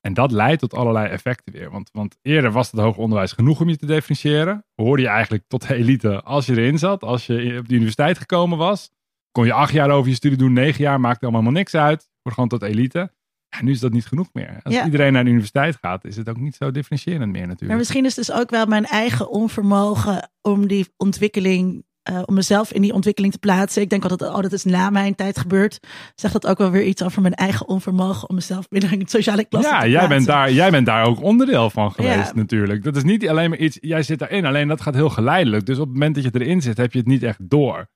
En 0.00 0.14
dat 0.14 0.32
leidt 0.32 0.60
tot 0.60 0.74
allerlei 0.74 1.08
effecten 1.08 1.52
weer. 1.52 1.70
Want, 1.70 1.90
want 1.92 2.18
eerder 2.22 2.52
was 2.52 2.70
het 2.70 2.80
hoger 2.80 3.02
onderwijs 3.02 3.32
genoeg 3.32 3.60
om 3.60 3.68
je 3.68 3.76
te 3.76 3.86
differentiëren. 3.86 4.64
Hoorde 4.74 5.02
je 5.02 5.08
eigenlijk 5.08 5.44
tot 5.48 5.68
de 5.68 5.74
elite 5.74 6.22
als 6.22 6.46
je 6.46 6.52
erin 6.52 6.78
zat. 6.78 7.02
Als 7.02 7.26
je 7.26 7.58
op 7.58 7.68
de 7.68 7.74
universiteit 7.74 8.18
gekomen 8.18 8.58
was. 8.58 8.90
Kon 9.30 9.44
je 9.44 9.52
acht 9.52 9.72
jaar 9.72 9.90
over 9.90 10.10
je 10.10 10.16
studie 10.16 10.38
doen, 10.38 10.52
negen 10.52 10.82
jaar, 10.82 11.00
maakte 11.00 11.26
allemaal 11.26 11.52
niks 11.52 11.74
uit. 11.74 12.08
Hoorde 12.22 12.40
gewoon 12.40 12.48
tot 12.48 12.62
elite. 12.62 13.12
Ja, 13.48 13.62
nu 13.62 13.70
is 13.70 13.80
dat 13.80 13.92
niet 13.92 14.06
genoeg 14.06 14.28
meer. 14.32 14.60
Als 14.62 14.74
Ja. 14.74 14.84
iedereen 14.84 15.12
naar 15.12 15.22
de 15.24 15.30
universiteit 15.30 15.76
gaat, 15.80 16.04
is 16.04 16.16
het 16.16 16.28
ook 16.28 16.38
niet 16.40 16.54
zo 16.56 16.70
differentiërend 16.70 17.30
meer 17.32 17.40
Maar 17.40 17.48
natuurlijk. 17.48 17.78
misschien 17.78 18.04
is 18.04 18.14
dus 18.14 18.32
ook 18.32 18.50
wel 18.50 18.66
mijn 18.66 18.84
eigen 18.84 19.30
onvermogen 19.30 20.30
om 20.42 20.66
die 20.66 20.86
ontwikkeling, 20.96 21.84
eh, 22.02 22.22
om 22.24 22.34
mezelf 22.34 22.72
in 22.72 22.82
die 22.82 22.92
ontwikkeling 22.92 23.32
te 23.32 23.38
plaatsen. 23.38 23.82
Ik 23.82 23.90
denk 23.90 24.02
altijd, 24.04 24.30
oh, 24.30 24.40
dat 24.40 24.52
is 24.52 24.64
na 24.64 24.90
mijn 24.90 25.14
tijd 25.14 25.38
gebeurd. 25.38 25.78
Zegt 26.14 26.32
dat 26.32 26.46
ook 26.46 26.58
wel 26.58 26.70
weer 26.70 26.84
iets 26.84 27.02
over 27.02 27.22
mijn 27.22 27.34
eigen 27.34 27.68
onvermogen 27.68 28.28
om 28.28 28.34
mezelf 28.34 28.68
binnen 28.68 28.92
een 28.92 29.06
sociale 29.08 29.44
klasse 29.44 29.70
Ja, 29.70 29.80
te 29.80 29.88
jij 29.90 30.08
bent, 30.08 30.24
plaatsen. 30.24 30.32
daar, 30.34 30.52
jij 30.52 30.70
bent 30.70 30.86
daar 30.86 31.04
ook 31.06 31.22
onderdeel 31.22 31.70
van 31.70 31.92
geweest 31.92 32.28
Ja. 32.28 32.32
natuurlijk. 32.34 32.82
Dat 32.84 32.96
is 32.96 33.02
niet 33.04 33.28
alleen 33.28 33.50
maar 33.50 33.58
iets, 33.58 33.78
jij 33.80 34.02
zit 34.02 34.18
daarin, 34.18 34.44
alleen 34.46 34.68
dat 34.68 34.80
gaat 34.80 34.94
heel 34.94 35.10
geleidelijk. 35.10 35.66
Dus 35.66 35.76
op 35.78 35.84
het 35.84 35.92
moment 35.92 36.14
dat 36.14 36.24
je 36.24 36.30
erin 36.32 36.62
zit, 36.62 36.76
heb 36.76 36.92
je 36.92 36.98
het 36.98 37.08
niet 37.08 37.22
echt 37.22 37.50
door. 37.50 37.88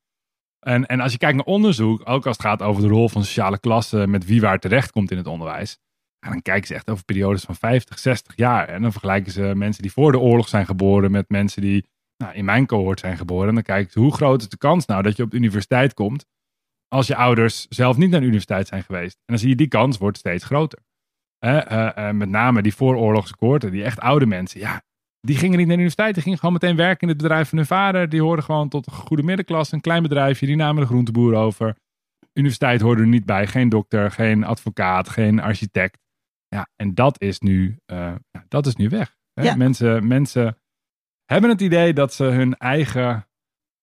En, 0.66 0.86
en 0.86 1.00
als 1.00 1.12
je 1.12 1.18
kijkt 1.18 1.36
naar 1.36 1.44
onderzoek, 1.44 2.00
ook 2.04 2.26
als 2.26 2.36
het 2.36 2.46
gaat 2.46 2.62
over 2.62 2.82
de 2.82 2.88
rol 2.88 3.08
van 3.08 3.24
sociale 3.24 3.58
klassen 3.58 4.10
met 4.10 4.24
wie 4.24 4.40
waar 4.40 4.58
terecht 4.58 4.90
komt 4.90 5.10
in 5.10 5.16
het 5.16 5.26
onderwijs. 5.26 5.78
dan 6.18 6.42
kijken 6.42 6.66
ze 6.66 6.74
echt 6.74 6.90
over 6.90 7.04
periodes 7.04 7.42
van 7.42 7.54
50, 7.54 7.98
60 7.98 8.36
jaar. 8.36 8.68
En 8.68 8.82
dan 8.82 8.92
vergelijken 8.92 9.32
ze 9.32 9.52
mensen 9.54 9.82
die 9.82 9.92
voor 9.92 10.12
de 10.12 10.18
oorlog 10.18 10.48
zijn 10.48 10.66
geboren 10.66 11.10
met 11.10 11.28
mensen 11.28 11.62
die 11.62 11.86
nou, 12.16 12.34
in 12.34 12.44
mijn 12.44 12.66
cohort 12.66 13.00
zijn 13.00 13.16
geboren. 13.16 13.48
En 13.48 13.54
dan 13.54 13.62
kijken 13.62 13.92
ze 13.92 13.98
hoe 13.98 14.14
groot 14.14 14.40
is 14.40 14.48
de 14.48 14.56
kans 14.56 14.86
nou 14.86 15.02
dat 15.02 15.16
je 15.16 15.22
op 15.22 15.30
de 15.30 15.36
universiteit 15.36 15.94
komt 15.94 16.26
als 16.88 17.06
je 17.06 17.16
ouders 17.16 17.66
zelf 17.68 17.96
niet 17.96 18.10
naar 18.10 18.20
de 18.20 18.26
universiteit 18.26 18.68
zijn 18.68 18.82
geweest. 18.82 19.14
En 19.14 19.24
dan 19.26 19.38
zie 19.38 19.48
je 19.48 19.56
die 19.56 19.68
kans 19.68 19.98
wordt 19.98 20.18
steeds 20.18 20.44
groter. 20.44 20.78
Eh, 21.38 22.08
eh, 22.08 22.14
met 22.14 22.28
name 22.28 22.62
die 22.62 22.74
vooroorlogse 22.74 23.36
cohorten, 23.36 23.70
die 23.70 23.84
echt 23.84 24.00
oude 24.00 24.26
mensen. 24.26 24.60
Ja, 24.60 24.82
die 25.26 25.36
gingen 25.36 25.58
niet 25.58 25.66
naar 25.66 25.76
de 25.76 25.82
universiteit. 25.82 26.14
Die 26.14 26.22
gingen 26.22 26.38
gewoon 26.38 26.52
meteen 26.52 26.76
werken 26.76 27.00
in 27.00 27.08
het 27.08 27.16
bedrijf 27.16 27.48
van 27.48 27.58
hun 27.58 27.66
vader. 27.66 28.08
Die 28.08 28.22
hoorden 28.22 28.44
gewoon 28.44 28.68
tot 28.68 28.86
een 28.86 28.92
goede 28.92 29.22
middenklasse, 29.22 29.74
een 29.74 29.80
klein 29.80 30.02
bedrijfje. 30.02 30.46
Die 30.46 30.56
namen 30.56 30.82
de 30.82 30.88
groenteboer 30.88 31.34
over. 31.34 31.76
Universiteit 32.32 32.80
hoorde 32.80 33.02
er 33.02 33.08
niet 33.08 33.26
bij. 33.26 33.46
Geen 33.46 33.68
dokter, 33.68 34.10
geen 34.10 34.44
advocaat, 34.44 35.08
geen 35.08 35.40
architect. 35.40 35.98
Ja, 36.48 36.68
en 36.76 36.94
dat 36.94 37.20
is 37.20 37.40
nu, 37.40 37.76
eh, 37.86 38.14
dat 38.48 38.66
is 38.66 38.76
nu 38.76 38.88
weg. 38.88 39.16
Hè? 39.32 39.42
Ja. 39.42 39.56
Mensen, 39.56 40.06
mensen 40.06 40.58
hebben 41.24 41.50
het 41.50 41.60
idee 41.60 41.92
dat 41.92 42.12
ze 42.12 42.24
hun 42.24 42.56
eigen 42.56 43.28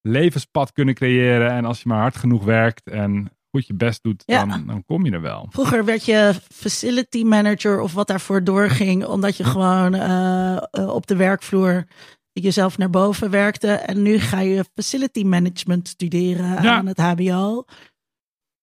levenspad 0.02 0.72
kunnen 0.72 0.94
creëren. 0.94 1.52
En 1.52 1.66
als 1.66 1.82
je 1.82 1.90
maar 1.90 2.00
hard 2.00 2.16
genoeg 2.16 2.44
werkt 2.44 2.90
en 2.90 3.32
goed 3.52 3.68
je 3.68 3.74
best 3.74 4.04
doet, 4.04 4.24
Ja. 4.26 4.46
dan, 4.46 4.66
dan 4.68 4.84
kom 4.86 5.06
je 5.06 5.12
er 5.12 5.22
wel. 5.22 5.48
Vroeger 5.50 5.86
werd 5.86 6.06
je 6.06 6.34
facility 6.54 7.24
manager 7.24 7.80
of 7.82 7.94
wat 7.94 8.08
daarvoor 8.08 8.44
doorging, 8.44 9.06
omdat 9.06 9.38
je 9.38 9.44
gewoon 9.44 9.94
eh, 9.94 10.56
eh, 10.58 10.88
op 10.90 11.08
de 11.08 11.16
werkvloer 11.16 11.88
jezelf 12.34 12.78
naar 12.78 12.90
boven 12.90 13.30
werkte. 13.30 13.68
En 13.72 14.02
nu 14.02 14.20
ga 14.20 14.40
je 14.40 14.66
facility 14.76 15.24
management 15.24 15.88
studeren 15.88 16.64
Ja. 16.64 16.78
aan 16.78 16.86
het 16.88 16.98
HBO. 17.00 17.66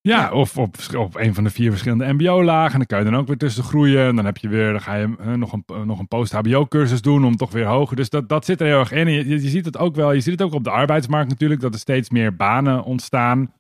Ja, 0.00 0.21
Ja. 0.21 0.33
of 0.33 0.59
op, 0.59 0.76
op 0.97 1.16
een 1.16 1.35
van 1.35 1.45
de 1.45 1.50
vier 1.50 1.71
verschillende 1.71 2.12
MBO-lagen. 2.12 2.73
En 2.73 2.78
dan 2.78 2.87
kan 2.87 2.99
je 2.99 3.05
dan 3.11 3.16
ook 3.21 3.26
weer 3.26 3.37
tussen 3.37 3.64
groeien. 3.64 4.07
En 4.07 4.16
dan 4.16 4.25
heb 4.25 4.37
je 4.37 4.49
weer, 4.49 4.71
dan 4.71 4.81
ga 4.81 4.95
je 4.95 5.14
eh, 5.19 5.33
nog 5.33 5.52
een, 5.52 5.87
nog 5.87 5.99
een 5.99 6.09
post-HBO-cursus 6.09 7.02
doen 7.02 7.25
om 7.25 7.37
toch 7.37 7.52
weer 7.52 7.66
hoger. 7.66 7.97
Dus 7.97 8.11
dat, 8.11 8.28
dat 8.28 8.45
zit 8.45 8.61
er 8.61 8.66
heel 8.66 8.78
erg 8.78 8.93
in. 8.93 9.07
En 9.07 9.12
je, 9.12 9.28
je 9.28 9.49
ziet 9.49 9.64
het 9.64 9.78
ook 9.78 9.95
wel, 9.97 10.12
je 10.12 10.21
ziet 10.21 10.33
het 10.38 10.43
ook 10.43 10.55
op 10.55 10.64
de 10.64 10.71
arbeidsmarkt 10.71 11.28
natuurlijk, 11.28 11.61
dat 11.61 11.73
er 11.75 11.81
steeds 11.81 12.11
meer 12.11 12.37
banen 12.37 12.85
ontstaan 12.85 13.52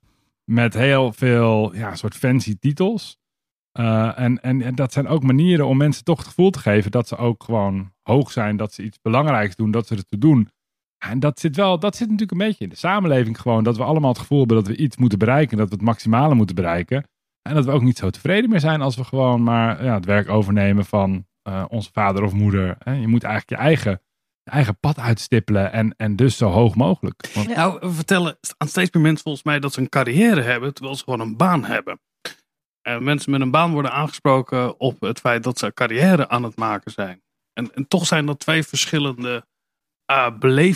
met 0.50 0.74
heel 0.74 1.12
veel 1.12 1.74
ja, 1.74 1.94
soort 1.94 2.14
fancy 2.14 2.56
titels. 2.58 3.18
Eh, 3.72 4.18
en, 4.18 4.42
en, 4.42 4.62
en 4.62 4.74
dat 4.74 4.92
zijn 4.92 5.08
ook 5.08 5.22
manieren 5.22 5.66
om 5.66 5.76
mensen 5.76 6.04
toch 6.04 6.18
het 6.18 6.26
gevoel 6.26 6.50
te 6.50 6.58
geven 6.58 6.90
dat 6.90 7.08
ze 7.08 7.16
ook 7.16 7.44
gewoon 7.44 7.92
hoog 8.02 8.32
zijn, 8.32 8.56
dat 8.56 8.72
ze 8.72 8.82
iets 8.82 9.00
belangrijks 9.00 9.56
doen, 9.56 9.70
dat 9.70 9.86
ze 9.86 9.94
het 9.94 10.20
doen. 10.20 10.50
En 10.98 11.20
dat 11.20 11.40
zit 11.40 11.56
wel, 11.56 11.78
dat 11.78 11.96
zit 11.96 12.10
natuurlijk 12.10 12.40
een 12.40 12.46
beetje 12.46 12.64
in 12.64 12.70
de 12.70 12.76
samenleving 12.76 13.40
gewoon. 13.40 13.64
Dat 13.64 13.76
we 13.76 13.84
allemaal 13.84 14.10
het 14.10 14.18
gevoel 14.18 14.38
hebben 14.38 14.56
dat 14.56 14.66
we 14.66 14.76
iets 14.76 14.96
moeten 14.96 15.18
bereiken. 15.18 15.56
Dat 15.56 15.68
we 15.68 15.74
het 15.74 15.84
maximale 15.84 16.34
moeten 16.34 16.54
bereiken. 16.54 17.08
En 17.42 17.54
dat 17.54 17.64
we 17.64 17.70
ook 17.70 17.82
niet 17.82 17.98
zo 17.98 18.10
tevreden 18.10 18.50
meer 18.50 18.60
zijn 18.60 18.80
als 18.80 18.96
we 18.96 19.04
gewoon 19.04 19.42
maar 19.42 19.84
ja, 19.84 19.94
het 19.94 20.04
werk 20.04 20.28
overnemen 20.28 20.84
van 20.84 21.26
eh, 21.42 21.64
onze 21.68 21.90
vader 21.92 22.22
of 22.22 22.32
moeder. 22.32 22.76
Je 22.84 23.08
moet 23.08 23.24
eigenlijk 23.24 23.60
je 23.60 23.66
eigen, 23.66 24.00
eigen 24.46 24.78
pad 24.80 24.98
uitstippelen 24.98 25.72
en, 25.72 25.94
en 25.96 26.16
dus 26.16 26.36
zo 26.36 26.48
hoog 26.48 26.74
mogelijk. 26.74 27.30
Want, 27.34 27.54
Nou, 27.54 27.78
we 27.80 27.92
vertellen 27.92 28.38
aan 28.56 28.68
steeds 28.68 28.90
meer 28.90 29.02
mensen 29.02 29.22
volgens 29.22 29.44
mij 29.44 29.60
dat 29.60 29.72
ze 29.72 29.80
een 29.80 29.88
carrière 29.88 30.40
hebben, 30.40 30.74
terwijl 30.74 30.96
ze 30.96 31.04
gewoon 31.04 31.20
een 31.20 31.36
baan 31.36 31.64
hebben. 31.64 32.00
En 32.82 33.04
mensen 33.04 33.30
met 33.30 33.40
een 33.40 33.50
baan 33.50 33.72
worden 33.72 33.92
aangesproken 33.92 34.80
op 34.80 35.00
het 35.00 35.20
feit 35.20 35.42
dat 35.42 35.58
ze 35.58 35.74
carrière 35.74 36.28
aan 36.28 36.42
het 36.42 36.56
maken 36.56 36.90
zijn. 36.90 37.22
En, 37.52 37.74
en 37.74 37.88
toch 37.88 38.06
zijn 38.06 38.26
dat 38.26 38.38
twee 38.38 38.62
verschillende 38.62 39.46
uh, 40.10 40.74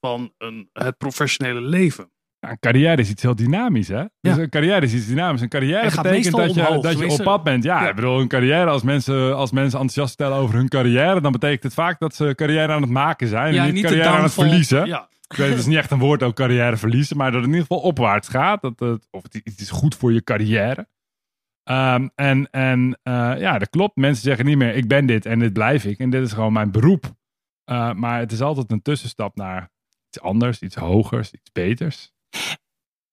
van 0.00 0.34
een, 0.38 0.70
het 0.72 0.96
professionele 0.96 1.60
leven. 1.60 2.12
Ja, 2.40 2.50
een 2.50 2.58
carrière 2.58 3.00
is 3.02 3.10
iets 3.10 3.22
heel 3.22 3.34
dynamisch, 3.34 3.88
hè? 3.88 4.04
Dus 4.20 4.36
een 4.36 4.48
carrière 4.48 4.80
is 4.86 4.94
iets 4.94 5.06
dynamisch. 5.06 5.40
Een 5.40 5.48
carrière 5.48 5.90
betekent 6.02 6.36
dat 6.36 6.54
je, 6.54 6.66
omhoog, 6.66 6.82
dat 6.82 6.98
je 6.98 7.08
op 7.08 7.22
pad 7.22 7.42
bent. 7.44 7.64
Ja, 7.64 7.82
Ja. 7.82 7.88
ik 7.88 7.94
bedoel, 7.94 8.20
een 8.20 8.28
carrière, 8.28 8.70
als 8.70 8.82
mensen, 8.82 9.36
als 9.36 9.50
mensen 9.50 9.78
enthousiast 9.78 10.12
stellen 10.12 10.36
over 10.36 10.54
hun 10.54 10.68
carrière, 10.68 11.20
dan 11.20 11.32
betekent 11.32 11.62
het 11.62 11.74
vaak 11.74 11.98
dat 11.98 12.14
ze 12.14 12.32
carrière 12.34 12.72
aan 12.72 12.82
het 12.82 12.90
maken 12.90 13.28
zijn. 13.28 13.54
en 13.54 13.74
niet, 13.74 13.82
carrière 13.84 14.08
aan 14.08 14.22
het 14.22 14.32
verliezen. 14.32 14.86
Ja. 14.86 15.08
Ik 15.28 15.36
weet, 15.36 15.48
het 15.48 15.58
is 15.58 15.66
niet 15.66 15.76
echt 15.76 15.90
een 15.90 15.98
woord 15.98 16.22
ook 16.22 16.34
carrière 16.34 16.76
verliezen, 16.76 17.16
maar 17.16 17.30
dat 17.30 17.40
het 17.40 17.48
in 17.50 17.54
ieder 17.56 17.66
geval 17.66 17.82
opwaarts 17.88 18.28
gaat. 18.28 18.62
Dat 18.62 18.78
het, 18.80 19.06
of 19.10 19.22
het, 19.22 19.40
het 19.44 19.60
is 19.60 19.70
goed 19.70 19.94
voor 19.94 20.12
je 20.12 20.22
carrière. 20.24 20.88
Ehm, 21.64 22.08
en 22.14 22.50
en 22.50 22.98
eh, 23.02 23.32
ja, 23.38 23.58
dat 23.58 23.70
klopt. 23.70 23.96
Mensen 23.96 24.22
zeggen 24.24 24.44
niet 24.44 24.56
meer, 24.56 24.74
ik 24.74 24.88
ben 24.88 25.06
dit 25.06 25.26
en 25.26 25.38
dit 25.38 25.52
blijf 25.52 25.84
ik. 25.84 25.98
En 25.98 26.10
dit 26.10 26.22
is 26.22 26.32
gewoon 26.32 26.52
mijn 26.52 26.70
beroep. 26.70 27.04
Eh, 27.64 27.92
maar 27.92 28.18
het 28.18 28.32
is 28.32 28.40
altijd 28.40 28.70
een 28.70 28.82
tussenstap 28.82 29.36
naar 29.36 29.70
iets 30.08 30.20
anders, 30.20 30.60
iets 30.60 30.74
hogers, 30.76 31.32
iets 31.32 31.52
beters. 31.52 32.12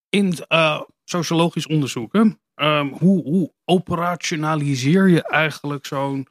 In 0.09 0.33
eh, 0.47 0.81
sociologisch 1.03 1.67
onderzoeken, 1.67 2.41
ehm, 2.55 2.87
hoe, 2.87 3.23
hoe 3.23 3.53
operationaliseer 3.65 5.07
je 5.09 5.23
eigenlijk 5.23 5.85
zo'n 5.85 6.27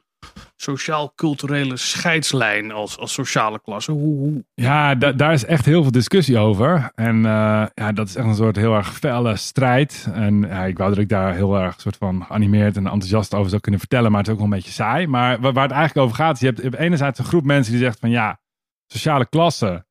sociaal-culturele 0.55 1.77
scheidslijn 1.77 2.71
als, 2.71 2.97
als 2.97 3.13
sociale 3.13 3.59
klasse? 3.61 3.91
Hoe, 3.91 4.17
hoe, 4.17 4.45
Ja, 4.53 4.95
da- 4.95 5.11
daar 5.11 5.33
is 5.33 5.45
echt 5.45 5.65
heel 5.65 5.81
veel 5.81 5.91
discussie 5.91 6.37
over. 6.37 6.91
En 6.95 7.15
eh, 7.25 7.65
ja, 7.73 7.91
dat 7.91 8.07
is 8.07 8.15
echt 8.15 8.25
een 8.27 8.35
soort 8.35 8.55
heel 8.55 8.73
erg 8.75 8.93
felle 8.97 9.35
strijd. 9.35 10.07
En 10.13 10.41
ja, 10.41 10.65
ik 10.65 10.77
wou 10.77 10.89
dat 10.89 10.99
ik 10.99 11.09
daar 11.09 11.33
heel 11.33 11.55
erg 11.57 11.81
soort 11.81 11.97
van 11.97 12.23
geanimeerd 12.23 12.77
en 12.77 12.83
enthousiast 12.87 13.33
over 13.33 13.49
zou 13.49 13.61
kunnen 13.61 13.79
vertellen. 13.79 14.09
Maar 14.11 14.19
het 14.19 14.27
is 14.27 14.33
ook 14.33 14.39
wel 14.39 14.49
een 14.51 14.55
beetje 14.57 14.71
saai. 14.71 15.07
Maar 15.07 15.39
wa- 15.41 15.51
waar 15.51 15.63
het 15.67 15.71
eigenlijk 15.77 16.05
over 16.07 16.23
gaat, 16.23 16.33
is 16.33 16.39
je 16.39 16.45
hebt, 16.45 16.57
je 16.57 16.63
hebt 16.63 16.75
enerzijds 16.77 17.19
een 17.19 17.25
groep 17.25 17.43
mensen 17.43 17.73
die 17.73 17.81
zegt 17.81 17.99
van 17.99 18.09
ja, 18.09 18.39
sociale 18.87 19.27
klasse, 19.29 19.85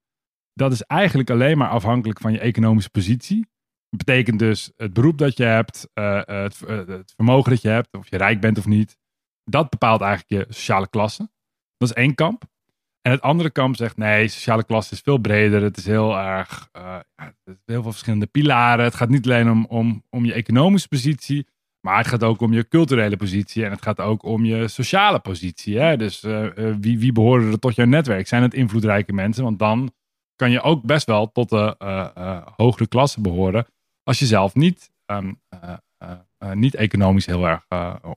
dat 0.57 0.73
is 0.73 0.83
eigenlijk 0.83 1.31
alleen 1.31 1.59
maar 1.59 1.69
afhankelijk 1.69 2.21
van 2.21 2.33
je 2.33 2.39
economische 2.39 2.91
positie. 2.91 3.49
Dat 3.89 4.05
betekent 4.05 4.39
dus 4.39 4.73
het 4.77 4.93
beroep 4.93 5.19
dat 5.19 5.37
je 5.37 5.45
hebt, 5.45 5.89
eh, 5.95 6.21
het, 6.25 6.63
eh, 6.63 6.87
het 6.87 7.13
vermogen 7.17 7.51
dat 7.51 7.63
je 7.63 7.69
hebt, 7.69 7.95
of 7.95 8.11
je 8.11 8.17
rijk 8.17 8.41
bent 8.41 8.59
of 8.59 8.67
niet. 8.67 8.97
Dat 9.45 9.71
bepaalt 9.71 10.01
eigenlijk 10.01 10.49
je 10.49 10.55
sociale 10.55 10.89
klasse. 10.89 11.31
Dat 11.77 11.89
is 11.89 11.95
één 11.95 12.15
kamp. 12.15 12.45
En 13.07 13.13
het 13.13 13.21
andere 13.21 13.51
kamp 13.51 13.77
zegt 13.77 13.97
nee, 13.97 14.29
sociale 14.29 14.65
klasse 14.65 14.95
is 14.95 15.01
veel 15.01 15.19
breder. 15.19 15.63
Het 15.63 15.77
is 15.77 15.87
heel 15.87 16.19
erg, 16.19 16.69
eh, 16.73 16.99
het 17.15 17.59
heel 17.65 17.83
veel 17.83 17.91
verschillende 17.91 18.27
pilaren. 18.27 18.85
Het 18.85 18.95
gaat 18.95 19.09
niet 19.09 19.25
alleen 19.25 19.51
om, 19.51 19.67
om, 19.69 20.05
om 20.11 20.25
je 20.25 20.33
economische 20.33 20.89
positie, 20.89 21.47
maar 21.81 21.99
het 21.99 22.07
gaat 22.07 22.25
ook 22.25 22.41
om 22.41 22.53
je 22.53 22.69
culturele 22.69 23.17
positie. 23.17 23.65
En 23.65 23.71
het 23.71 23.83
gaat 23.83 24.01
ook 24.01 24.23
om 24.23 24.45
je 24.45 24.69
sociale 24.69 25.19
positie. 25.19 25.79
Hè? 25.79 25.97
Dus 25.97 26.23
eh, 26.23 26.47
eh, 26.47 26.77
wie, 26.81 26.99
wie 26.99 27.13
behoren 27.13 27.53
er 27.53 27.59
tot 27.59 27.75
jouw 27.75 27.87
netwerk? 27.87 28.27
Zijn 28.27 28.43
het 28.43 28.55
invloedrijke 28.55 29.13
mensen? 29.13 29.45
Want 29.45 29.59
dan 29.59 29.93
kan 30.37 30.51
je 30.51 30.63
ook 30.63 30.83
best 30.83 31.07
wel 31.07 31.33
tot 31.33 31.49
de 31.49 31.75
eh, 31.79 32.09
eh, 32.15 32.47
hogere 32.57 32.87
klasse 32.87 33.21
behoren. 33.21 33.67
Als 34.03 34.19
je 34.19 34.27
zelf 34.27 34.55
niet, 34.55 34.93
ehm, 35.05 35.33
eh, 35.49 36.53
niet 36.53 36.75
economisch 36.75 37.27
heel 37.27 37.47
erg 37.47 37.67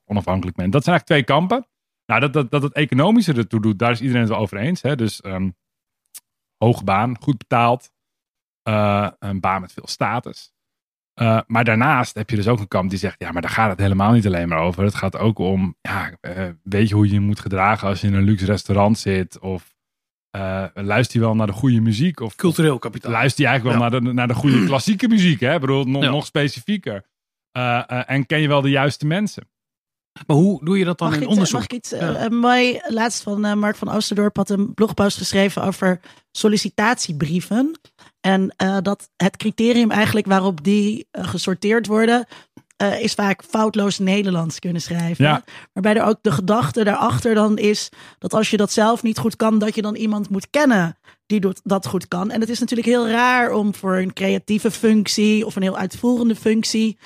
onafhankelijk 0.05 0.57
bent. 0.57 0.71
Dat 0.71 0.83
zijn 0.83 0.95
eigenlijk 0.95 1.05
twee 1.05 1.37
kampen. 1.37 1.67
Nou, 2.05 2.21
dat, 2.21 2.33
dat, 2.33 2.51
dat 2.51 2.61
het 2.63 2.73
economische 2.73 3.33
ertoe 3.33 3.61
doet, 3.61 3.79
daar 3.79 3.91
is 3.91 4.01
iedereen 4.01 4.21
het 4.21 4.29
wel 4.29 4.39
over 4.39 4.57
eens. 4.57 4.81
Hè? 4.81 4.95
Dus 4.95 5.21
ehm, 5.21 5.49
hoge 6.57 6.83
baan, 6.83 7.21
goed 7.21 7.37
betaald, 7.37 7.91
een 9.19 9.39
baan 9.39 9.61
met 9.61 9.73
veel 9.73 9.87
status. 9.87 10.53
Maar 11.47 11.63
daarnaast 11.63 12.15
heb 12.15 12.29
je 12.29 12.35
dus 12.35 12.47
ook 12.47 12.59
een 12.59 12.67
kamp 12.67 12.89
die 12.89 12.99
zegt, 12.99 13.19
ja, 13.19 13.31
maar 13.31 13.41
daar 13.41 13.51
gaat 13.51 13.69
het 13.69 13.79
helemaal 13.79 14.11
niet 14.11 14.25
alleen 14.25 14.47
maar 14.47 14.59
over. 14.59 14.83
Het 14.83 14.95
gaat 14.95 15.17
ook 15.17 15.39
om, 15.39 15.75
ja, 15.81 16.17
weet 16.63 16.89
je 16.89 16.95
hoe 16.95 17.07
je 17.07 17.13
je 17.13 17.19
moet 17.19 17.39
gedragen 17.39 17.87
als 17.87 18.01
je 18.01 18.07
in 18.07 18.13
een 18.13 18.23
luxe 18.23 18.45
restaurant 18.45 18.97
zit? 18.97 19.39
Of 19.39 19.78
eh, 20.31 20.65
luister 20.73 21.19
je 21.19 21.25
wel 21.25 21.35
naar 21.35 21.47
de 21.47 21.53
goede 21.53 21.79
muziek? 21.81 22.19
Of 22.19 22.35
cultureel 22.35 22.79
kapitaal. 22.79 23.11
luister 23.11 23.43
je 23.43 23.49
eigenlijk 23.49 23.79
wel 23.79 23.87
Ja. 23.87 23.91
naar, 23.91 24.01
de, 24.03 24.13
naar 24.13 24.27
de 24.27 24.33
goede 24.33 24.63
klassieke 24.69 25.07
muziek? 25.07 25.39
Hè? 25.39 25.53
Ik 25.53 25.61
bedoel, 25.61 25.83
nog, 25.85 26.03
Ja. 26.03 26.09
nog 26.09 26.25
specifieker. 26.25 27.05
Eh, 27.51 27.77
eh, 27.87 28.03
en 28.05 28.25
ken 28.25 28.41
je 28.41 28.47
wel 28.47 28.61
de 28.61 28.69
juiste 28.69 29.05
mensen? 29.05 29.49
Maar 30.27 30.37
hoe 30.37 30.65
doe 30.65 30.77
je 30.77 30.85
dat 30.85 30.97
dan 30.97 31.07
Mag 31.07 31.17
in 31.17 31.23
ik, 31.23 31.29
onderzoek? 31.29 31.55
mag 31.55 31.63
ik 31.63 31.73
iets? 31.73 31.89
Ja. 31.89 31.97
eh, 32.15 32.23
een 32.23 32.37
mooi 32.37 32.79
laatst 32.87 33.23
van 33.23 33.45
eh, 33.45 33.53
Mark 33.53 33.75
van 33.75 33.89
Oosterdorp 33.89 34.35
had 34.35 34.49
een 34.49 34.73
blogpost 34.73 35.17
geschreven 35.17 35.63
over 35.63 35.99
sollicitatiebrieven. 36.31 37.79
En 38.21 38.53
eh, 38.55 38.77
dat 38.81 39.09
het 39.15 39.37
criterium 39.37 39.91
eigenlijk 39.91 40.27
waarop 40.27 40.63
die 40.63 41.07
gesorteerd 41.11 41.87
worden, 41.87 42.25
eh, 42.79 43.01
is 43.01 43.13
vaak 43.13 43.43
foutloos 43.43 43.99
Nederlands 43.99 44.59
kunnen 44.59 44.81
schrijven. 44.81 45.25
Ja. 45.25 45.43
Waarbij 45.73 45.95
er 45.95 46.07
ook 46.07 46.17
de 46.21 46.31
gedachte 46.31 46.83
daarachter 46.83 47.33
dan 47.33 47.57
is 47.57 47.89
dat 48.19 48.33
als 48.33 48.49
je 48.49 48.57
dat 48.57 48.71
zelf 48.71 49.03
niet 49.03 49.17
goed 49.17 49.35
kan, 49.35 49.59
dat 49.59 49.75
je 49.75 49.81
dan 49.81 49.95
iemand 49.95 50.29
moet 50.29 50.49
kennen 50.49 50.97
die 51.25 51.41
dat 51.63 51.87
goed 51.87 52.07
kan. 52.07 52.31
En 52.31 52.39
het 52.39 52.49
is 52.49 52.59
natuurlijk 52.59 52.87
heel 52.87 53.09
raar 53.09 53.51
om 53.51 53.75
voor 53.75 53.97
een 53.97 54.13
creatieve 54.13 54.71
functie 54.71 55.45
of 55.45 55.55
een 55.55 55.61
heel 55.61 55.77
uitvoerende 55.77 56.35
functie 56.35 56.97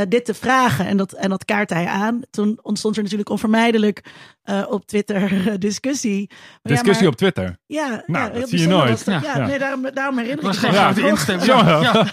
eh, 0.00 0.06
dit 0.08 0.24
te 0.24 0.34
vragen. 0.34 0.86
En 0.86 0.96
dat, 0.96 1.12
en 1.12 1.30
dat 1.30 1.44
kaart 1.44 1.70
hij 1.70 1.86
aan. 1.86 2.20
Toen 2.30 2.58
ontstond 2.62 2.96
er 2.96 3.02
natuurlijk 3.02 3.30
onvermijdelijk 3.30 4.04
eh, 4.42 4.62
op 4.68 4.86
Twitter 4.86 5.48
eh, 5.48 5.54
discussie. 5.58 6.26
Maar 6.28 6.38
ja, 6.62 6.70
Discussie 6.70 7.02
maar- 7.04 7.12
op 7.12 7.18
Twitter. 7.18 7.56
Ja, 7.66 8.02
Nou, 8.06 8.32
ja, 8.34 8.40
dat 8.40 8.48
zie 8.48 8.58
je 8.58 8.66
nooit. 8.66 9.04
dat. 9.04 9.22
Ja. 9.22 9.46
Nee, 9.46 9.58
daarom, 9.58 9.86
daarom 9.94 10.18
herinner 10.18 10.44
Dat 10.44 10.54
ik 10.54 10.60
was 10.60 10.70
me. 10.70 11.34
geen 11.36 11.44
Ja. 11.44 12.06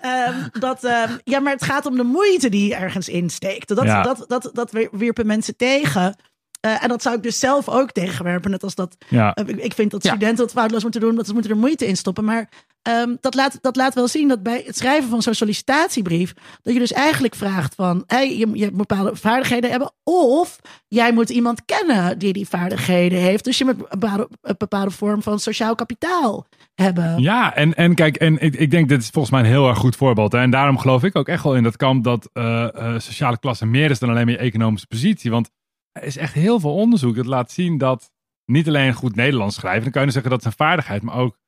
Ehm, 0.00 0.34
dat, 0.58 0.84
ehm, 0.84 1.10
ja, 1.24 1.40
maar 1.40 1.52
het 1.52 1.64
gaat 1.64 1.86
om 1.86 1.96
de 1.96 2.02
moeite 2.02 2.48
die 2.48 2.68
je 2.68 2.74
ergens 2.74 3.08
insteekt. 3.08 3.68
Dat, 3.68 3.84
Ja. 3.84 4.02
dat, 4.02 4.24
dat, 4.26 4.50
dat 4.52 4.88
wierpen 4.92 5.26
mensen 5.26 5.56
tegen. 5.56 6.16
Eh, 6.60 6.82
en 6.82 6.88
dat 6.88 7.02
zou 7.02 7.16
ik 7.16 7.22
dus 7.22 7.38
zelf 7.38 7.68
ook 7.68 7.90
tegenwerpen. 7.92 8.50
Net 8.50 8.62
als 8.62 8.74
dat 8.74 8.96
Ja. 9.08 9.36
ik- 9.36 9.50
ik 9.50 9.74
vind 9.74 9.90
dat 9.90 10.02
Ja. 10.02 10.10
studenten 10.10 10.44
het 10.44 10.52
foutloos 10.52 10.82
moeten 10.82 11.00
doen, 11.00 11.14
dat 11.14 11.26
ze 11.26 11.32
moeten 11.32 11.50
er 11.50 11.56
moeite 11.56 11.86
in 11.86 11.96
stoppen. 11.96 12.24
Maar 12.24 12.48
ehm, 12.84 13.14
dat, 13.20 13.34
laat, 13.34 13.58
dat 13.60 13.76
laat 13.76 13.94
wel 13.94 14.08
zien 14.08 14.28
dat 14.28 14.42
bij 14.42 14.62
het 14.66 14.76
schrijven 14.76 15.10
van 15.10 15.22
zo'n 15.22 15.34
sollicitatiebrief, 15.34 16.34
dat 16.62 16.72
je 16.72 16.78
dus 16.78 16.92
eigenlijk 16.92 17.34
vraagt 17.34 17.74
van, 17.74 18.04
hey, 18.06 18.38
je, 18.38 18.50
je 18.52 18.66
moet 18.66 18.76
bepaalde 18.76 19.16
vaardigheden 19.16 19.70
hebben, 19.70 19.92
of 20.02 20.60
jij 20.88 21.12
moet 21.12 21.30
iemand 21.30 21.64
kennen 21.64 22.18
die 22.18 22.32
die 22.32 22.48
vaardigheden 22.48 23.18
heeft. 23.18 23.44
Dus 23.44 23.58
je 23.58 23.64
moet 23.64 23.76
een 23.90 24.56
bepaalde, 24.58 24.90
vorm 24.90 25.22
van 25.22 25.38
sociaal 25.38 25.74
kapitaal 25.74 26.46
hebben. 26.74 27.20
Ja, 27.20 27.54
en, 27.54 27.74
en 27.74 27.94
kijk, 27.94 28.16
en 28.16 28.40
ik, 28.40 28.54
ik 28.54 28.70
denk 28.70 28.88
dit 28.88 29.02
is 29.02 29.08
volgens 29.08 29.34
mij 29.34 29.42
een 29.42 29.50
heel 29.50 29.68
erg 29.68 29.78
goed 29.78 29.96
voorbeeld. 29.96 30.32
Hè? 30.32 30.38
En 30.38 30.50
daarom 30.50 30.78
geloof 30.78 31.02
ik 31.04 31.16
ook 31.16 31.28
echt 31.28 31.44
wel 31.44 31.56
in 31.56 31.62
dat 31.62 31.76
kamp 31.76 32.04
dat 32.04 32.30
eh, 32.32 32.64
eh, 32.74 33.00
sociale 33.00 33.38
klasse 33.38 33.66
meer 33.66 33.90
is 33.90 33.98
dan 33.98 34.10
alleen 34.10 34.24
maar 34.24 34.34
je 34.34 34.40
economische 34.40 34.86
positie. 34.86 35.30
Want 35.30 35.50
er 35.92 36.02
is 36.02 36.16
echt 36.16 36.34
heel 36.34 36.60
veel 36.60 36.74
onderzoek 36.74 37.16
dat 37.16 37.26
laat 37.26 37.52
zien 37.52 37.78
dat 37.78 38.10
niet 38.44 38.68
alleen 38.68 38.92
goed 38.92 39.16
Nederlands 39.16 39.54
schrijven, 39.54 39.82
dan 39.82 39.90
kan 39.90 40.00
je 40.00 40.06
dus 40.06 40.14
zeggen 40.14 40.32
dat 40.32 40.40
is 40.40 40.46
een 40.46 40.66
vaardigheid, 40.66 41.02
maar 41.02 41.16
ook 41.16 41.38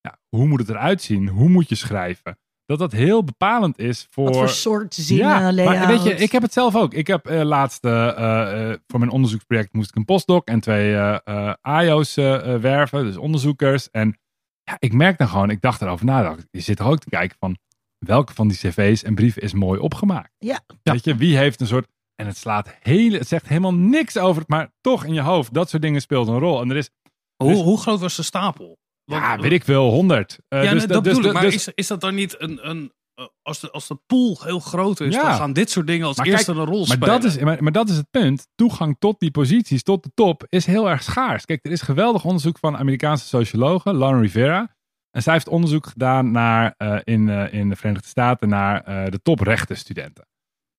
ja, 0.00 0.18
hoe 0.28 0.46
moet 0.46 0.60
het 0.60 0.68
eruit 0.68 1.02
zien? 1.02 1.28
Hoe 1.28 1.48
moet 1.48 1.68
je 1.68 1.74
schrijven? 1.74 2.38
Dat 2.64 2.78
dat 2.78 2.92
heel 2.92 3.24
bepalend 3.24 3.78
is 3.78 4.06
voor. 4.10 4.24
Wat 4.24 4.36
voor 4.36 4.48
soort 4.48 4.94
zinnen, 4.94 5.26
ja, 5.26 5.52
layout. 5.52 5.78
maar 5.78 5.86
weet 5.86 6.02
je, 6.02 6.14
ik 6.14 6.32
heb 6.32 6.42
het 6.42 6.52
zelf 6.52 6.76
ook. 6.76 6.94
Ik 6.94 7.06
heb 7.06 7.26
eh, 7.26 7.42
laatst 7.42 7.84
eh, 7.84 8.70
eh, 8.70 8.78
voor 8.86 8.98
mijn 8.98 9.10
onderzoeksproject 9.10 9.72
moest 9.72 9.88
ik 9.88 9.96
een 9.96 10.04
postdoc 10.04 10.48
en 10.48 10.60
twee 10.60 10.94
eh 10.94 11.18
eh, 11.24 11.54
AIO's 11.60 12.14
werven, 12.14 13.04
dus 13.04 13.16
onderzoekers. 13.16 13.90
En 13.90 14.18
ja, 14.62 14.76
ik 14.78 14.92
merk 14.92 15.18
dan 15.18 15.28
gewoon, 15.28 15.50
ik 15.50 15.60
dacht 15.60 15.82
erover 15.82 16.06
na, 16.06 16.36
je 16.50 16.60
zit 16.60 16.78
er 16.78 16.86
ook 16.86 16.98
te 16.98 17.08
kijken 17.08 17.36
van 17.40 17.56
welke 17.98 18.34
van 18.34 18.48
die 18.48 18.56
cv's 18.56 19.02
en 19.02 19.14
brieven 19.14 19.42
is 19.42 19.52
mooi 19.52 19.80
opgemaakt. 19.80 20.30
Ja. 20.38 20.60
Weet 20.82 21.04
je, 21.04 21.16
wie 21.16 21.36
heeft 21.36 21.60
een 21.60 21.66
soort, 21.66 21.86
en 22.14 22.26
het 22.26 22.36
slaat 22.36 22.76
hele, 22.80 23.18
het 23.18 23.28
zegt 23.28 23.48
helemaal 23.48 23.74
niks 23.74 24.16
over 24.16 24.40
het, 24.40 24.50
maar 24.50 24.70
toch 24.80 25.04
in 25.04 25.14
je 25.14 25.20
hoofd, 25.20 25.54
dat 25.54 25.70
soort 25.70 25.82
dingen 25.82 26.00
speelt 26.00 26.28
een 26.28 26.38
rol. 26.38 26.60
En 26.60 26.70
er 26.70 26.76
is, 26.76 26.90
Hoe, 27.36 27.54
hoe 27.54 27.78
groot 27.80 28.00
was 28.00 28.16
de 28.16 28.22
stapel? 28.22 28.78
Want- 29.08 29.22
ja, 29.22 29.38
weet 29.38 29.52
ik 29.52 29.64
veel, 29.64 29.90
honderd. 29.90 30.38
Eh, 30.48 30.62
Ja, 30.62 30.70
dus, 30.70 30.78
nee, 30.78 30.86
dat 30.88 31.04
dus- 31.04 31.12
bedoel 31.14 31.28
ik. 31.30 31.36
Maar 31.36 31.42
dus- 31.50 31.54
is, 31.54 31.72
is 31.74 31.86
dat 31.86 32.00
dan 32.00 32.14
niet 32.14 32.40
een... 32.40 32.68
een 32.68 32.92
eh, 33.14 33.26
als, 33.42 33.60
de, 33.60 33.70
als 33.70 33.88
de 33.88 33.98
pool 34.06 34.38
heel 34.42 34.60
groot 34.60 35.00
is, 35.00 35.14
Ja. 35.14 35.22
dan 35.22 35.34
gaan 35.34 35.52
dit 35.52 35.70
soort 35.70 35.86
dingen 35.86 36.06
als 36.06 36.16
Maar 36.16 36.26
eerste 36.26 36.44
kijk, 36.44 36.58
een 36.58 36.64
rol 36.64 36.78
Maar 36.86 36.96
spelen. 36.96 37.08
dat, 37.20 37.24
is, 37.24 37.38
maar, 37.38 37.62
maar 37.62 37.72
dat 37.72 37.88
is 37.88 37.96
het 37.96 38.10
punt. 38.10 38.46
Toegang 38.54 38.96
tot 38.98 39.20
die 39.20 39.30
posities, 39.30 39.82
tot 39.82 40.02
de 40.02 40.10
top, 40.14 40.46
is 40.48 40.66
heel 40.66 40.90
erg 40.90 41.02
schaars. 41.02 41.44
Kijk, 41.44 41.64
er 41.64 41.70
is 41.72 41.82
geweldig 41.82 42.24
onderzoek 42.24 42.58
van 42.58 42.76
Amerikaanse 42.76 43.26
sociologe 43.26 43.94
Lauren 43.96 44.20
Rivera. 44.20 44.76
En 45.10 45.22
zij 45.22 45.32
heeft 45.32 45.48
onderzoek 45.48 45.86
gedaan 45.86 46.30
naar, 46.30 46.74
eh, 46.76 46.98
in, 47.04 47.28
in 47.28 47.68
de 47.68 47.76
Verenigde 47.76 48.08
Staten 48.08 48.48
naar 48.48 48.84
de 49.10 49.20
toprechtenstudenten. 49.22 50.26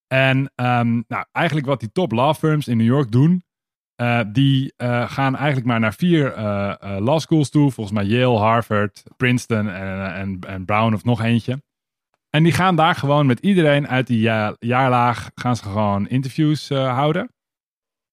En 0.08 0.52
ehm, 0.56 1.02
nou, 1.08 1.26
eigenlijk 1.32 1.68
wat 1.68 1.80
die 1.80 1.92
top 1.92 2.12
law 2.12 2.36
firms 2.36 2.68
in 2.68 2.78
New 2.78 2.86
York 2.88 3.12
doen, 3.12 3.44
eh, 4.00 4.20
die 4.28 4.74
eh, 4.78 5.10
gaan 5.12 5.36
eigenlijk 5.36 5.68
maar 5.68 5.80
naar 5.80 5.94
vier 5.94 6.34
eh, 6.34 6.98
law 7.00 7.20
schools 7.20 7.50
toe. 7.50 7.72
Volgens 7.72 7.96
mij 7.96 8.06
Yale, 8.06 8.38
Harvard, 8.38 9.04
Princeton 9.18 9.70
en, 9.70 10.14
en, 10.14 10.40
en 10.48 10.66
Brown 10.66 10.94
of 10.94 11.04
nog 11.04 11.22
eentje. 11.22 11.62
En 12.30 12.44
die 12.44 12.52
gaan 12.52 12.76
daar 12.76 12.96
gewoon 12.96 13.26
met 13.26 13.40
iedereen 13.40 13.88
uit 13.88 14.08
die 14.08 14.20
ja- 14.20 14.56
jaarlaag 14.60 15.32
gaan 15.36 15.56
ze 15.56 15.64
gewoon 15.64 16.08
interviews 16.08 16.70
houden. 16.70 17.30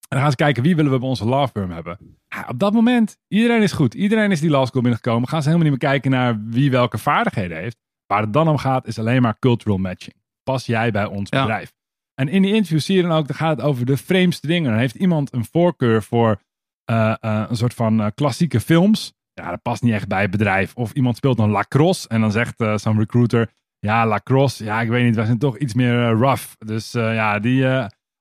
dan 0.07 0.19
gaan 0.19 0.29
ze 0.29 0.35
kijken 0.35 0.63
wie 0.63 0.75
willen 0.75 0.91
we 0.91 0.99
bij 0.99 1.07
onze 1.07 1.25
law 1.25 1.47
firm 1.53 1.71
hebben. 1.71 1.97
Ja, 2.27 2.45
op 2.49 2.59
dat 2.59 2.73
moment, 2.73 3.17
iedereen 3.27 3.61
is 3.61 3.71
goed. 3.71 3.93
Iedereen 3.93 4.31
is 4.31 4.39
die 4.39 4.49
law 4.49 4.65
school 4.65 4.81
binnengekomen. 4.81 5.29
Gaan 5.29 5.41
ze 5.41 5.49
helemaal 5.49 5.71
niet 5.71 5.81
meer 5.81 5.89
kijken 5.91 6.11
naar 6.11 6.43
wie 6.43 6.71
welke 6.71 6.97
vaardigheden 6.97 7.57
heeft. 7.57 7.77
Waar 8.05 8.21
het 8.21 8.33
dan 8.33 8.47
om 8.47 8.57
gaat 8.57 8.87
is 8.87 8.99
alleen 8.99 9.21
maar 9.21 9.39
cultural 9.39 9.77
matching. 9.77 10.15
Pas 10.43 10.65
jij 10.65 10.91
bij 10.91 11.05
ons 11.05 11.29
Ja. 11.29 11.39
bedrijf? 11.41 11.73
En 12.19 12.27
in 12.27 12.41
die 12.41 12.53
interview 12.53 12.79
zie 12.79 12.95
je 12.95 13.01
dan 13.01 13.11
ook, 13.11 13.27
dan 13.27 13.35
gaat 13.35 13.57
het 13.57 13.65
over 13.65 13.85
de 13.85 13.97
vreemdste 13.97 14.47
dingen. 14.47 14.69
Dan 14.71 14.79
heeft 14.79 14.95
iemand 14.95 15.33
een 15.33 15.45
voorkeur 15.45 16.03
voor 16.03 16.41
eh, 16.85 17.15
eh, 17.19 17.45
een 17.49 17.55
soort 17.57 17.73
van 17.73 18.01
eh, 18.01 18.07
klassieke 18.15 18.59
films. 18.59 19.13
Ja, 19.33 19.49
dat 19.49 19.61
past 19.61 19.81
niet 19.81 19.93
echt 19.93 20.07
bij 20.07 20.21
het 20.21 20.31
bedrijf. 20.31 20.75
Of 20.75 20.91
iemand 20.91 21.17
speelt 21.17 21.37
dan 21.37 21.49
lacrosse 21.49 22.07
en 22.07 22.21
dan 22.21 22.31
zegt 22.31 22.63
zo'n 22.75 22.99
recruiter... 22.99 23.55
Ja, 23.79 24.07
lacrosse, 24.07 24.63
ja, 24.63 24.81
ik 24.81 24.89
weet 24.89 25.05
niet, 25.05 25.15
wij 25.15 25.25
zijn 25.25 25.37
toch 25.37 25.57
iets 25.57 25.73
meer 25.73 26.09
rough. 26.09 26.45
Dus 26.57 26.91
ja, 26.91 27.39
die, 27.39 27.63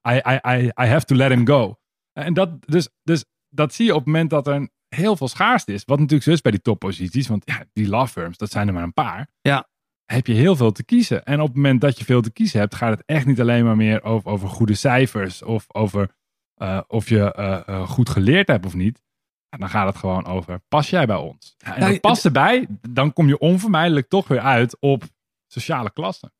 I, 0.09 0.21
I, 0.29 0.39
I, 0.49 0.71
I 0.83 0.87
have 0.87 1.05
to 1.05 1.15
let 1.15 1.31
him 1.31 1.47
go. 1.47 1.77
En 2.13 2.35
dat, 2.35 2.67
dus, 2.67 2.89
dus 3.03 3.25
dat 3.49 3.75
zie 3.75 3.87
je 3.87 3.93
op 3.93 3.99
het 3.99 4.07
moment 4.07 4.31
dat 4.31 4.47
er 4.47 4.69
heel 4.89 5.17
veel 5.17 5.29
schaarste 5.29 5.73
is. 5.73 5.85
Wat 5.85 5.99
natuurlijk 5.99 6.25
zo 6.25 6.33
is 6.33 6.41
bij 6.41 6.53
die 6.53 6.61
topposities. 6.61 7.29
Want 7.29 7.43
ja, 7.47 7.65
die 7.73 7.89
law 7.89 8.07
firms, 8.07 8.37
dat 8.37 8.51
zijn 8.51 8.69
er 8.69 8.75
maar 8.75 8.83
een 8.83 8.93
paar. 8.93 9.29
Ja. 9.41 9.69
Heb 10.07 10.27
je 10.27 10.33
heel 10.33 10.57
veel 10.57 10.73
te 10.73 10.85
kiezen. 10.85 11.25
En 11.25 11.41
op 11.41 11.47
het 11.47 11.57
moment 11.57 11.81
dat 11.81 11.99
je 11.99 12.05
veel 12.05 12.23
te 12.23 12.33
kiezen 12.33 12.61
hebt, 12.61 12.75
gaat 12.75 12.91
het 12.91 13.03
echt 13.07 13.27
niet 13.27 13.41
alleen 13.41 13.65
maar 13.65 13.77
meer 13.77 14.03
over, 14.03 14.31
over 14.31 14.49
goede 14.49 14.75
cijfers. 14.75 15.43
Of 15.43 15.65
over 15.69 16.15
eh, 16.57 16.81
of 16.89 17.09
je 17.09 17.33
eh, 17.33 17.69
eh, 17.69 17.89
goed 17.89 18.11
geleerd 18.11 18.49
hebt 18.49 18.67
of 18.67 18.75
niet. 18.75 19.05
Dan 19.49 19.69
gaat 19.69 19.87
het 19.87 19.97
gewoon 19.97 20.27
over, 20.27 20.61
pas 20.69 20.91
jij 20.91 21.07
bij 21.07 21.17
ons? 21.17 21.55
En 21.59 21.81
Nou, 21.81 21.93
dat 21.93 22.01
past 22.01 22.25
erbij, 22.25 22.67
dan 22.91 23.13
kom 23.13 23.29
je 23.29 23.39
onvermijdelijk 23.39 24.09
toch 24.09 24.29
weer 24.29 24.41
uit 24.41 24.77
op 24.81 25.05
sociale 25.47 25.93
klassen. 25.93 26.33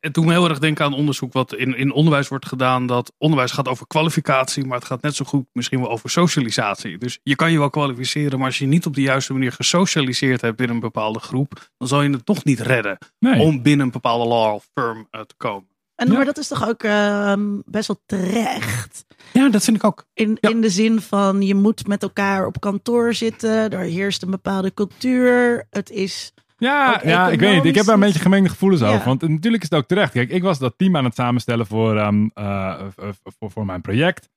Het 0.00 0.14
doet 0.14 0.24
me 0.24 0.32
heel 0.32 0.48
erg 0.48 0.58
denken 0.58 0.84
aan 0.84 0.94
onderzoek 0.94 1.32
wat 1.32 1.54
in, 1.54 1.76
in 1.76 1.92
onderwijs 1.92 2.28
wordt 2.28 2.46
gedaan. 2.46 2.86
Dat 2.86 3.12
onderwijs 3.18 3.50
gaat 3.52 3.68
over 3.68 3.86
kwalificatie, 3.86 4.64
maar 4.64 4.78
het 4.78 4.86
gaat 4.86 5.02
net 5.02 5.14
zo 5.14 5.24
goed 5.24 5.46
misschien 5.52 5.80
wel 5.80 5.90
over 5.90 6.10
socialisatie. 6.10 6.98
Dus 6.98 7.18
je 7.22 7.34
kan 7.36 7.52
je 7.52 7.58
wel 7.58 7.70
kwalificeren, 7.70 8.38
maar 8.38 8.46
als 8.46 8.58
je 8.58 8.66
niet 8.66 8.86
op 8.86 8.94
de 8.94 9.00
juiste 9.02 9.32
manier 9.32 9.52
gesocialiseerd 9.52 10.40
hebt 10.40 10.56
binnen 10.56 10.76
een 10.76 10.82
bepaalde 10.82 11.18
groep, 11.18 11.68
dan 11.78 11.88
zal 11.88 12.02
je 12.02 12.10
het 12.10 12.26
toch 12.26 12.44
niet 12.44 12.60
redden 12.60 12.98
Nee. 13.18 13.40
om 13.40 13.62
binnen 13.62 13.86
een 13.86 13.92
bepaalde 13.92 14.28
law 14.28 14.60
firm 14.74 15.06
eh, 15.10 15.20
te 15.20 15.34
komen. 15.36 15.68
En, 15.94 16.06
Ja. 16.06 16.12
Maar 16.12 16.24
dat 16.24 16.38
is 16.38 16.48
toch 16.48 16.68
ook 16.68 16.82
ehm, 16.82 17.60
best 17.64 17.86
wel 17.86 18.00
terecht. 18.06 19.04
Ja, 19.32 19.48
dat 19.48 19.64
vind 19.64 19.76
ik 19.76 19.84
ook. 19.84 20.04
In, 20.14 20.38
Ja. 20.40 20.48
in 20.48 20.60
de 20.60 20.70
zin 20.70 21.00
van 21.00 21.42
je 21.42 21.54
moet 21.54 21.86
met 21.86 22.02
elkaar 22.02 22.46
op 22.46 22.60
kantoor 22.60 23.14
zitten. 23.14 23.70
Er 23.70 23.78
heerst 23.80 24.22
een 24.22 24.30
bepaalde 24.30 24.74
cultuur. 24.74 25.66
Het 25.70 25.90
is. 25.90 26.32
Ja, 26.64 27.00
ja 27.04 27.28
ik 27.28 27.40
weet 27.40 27.54
niet. 27.54 27.64
Ik 27.64 27.74
heb 27.74 27.84
daar 27.84 27.94
een 27.94 28.00
beetje 28.00 28.18
gemengde 28.18 28.48
gevoelens 28.48 28.80
Ja. 28.82 28.88
over. 28.88 29.04
Want 29.04 29.22
natuurlijk 29.22 29.62
is 29.62 29.68
het 29.68 29.78
ook 29.78 29.86
terecht. 29.86 30.12
Kijk, 30.12 30.30
ik 30.30 30.42
was 30.42 30.58
dat 30.58 30.78
team 30.78 30.96
aan 30.96 31.04
het 31.04 31.14
samenstellen 31.14 31.66
voor, 31.66 31.96
ehm, 31.96 32.28
eh, 32.34 32.80
eh, 32.96 33.08
voor, 33.38 33.50
voor 33.50 33.66
mijn 33.66 33.80
project. 33.80 34.30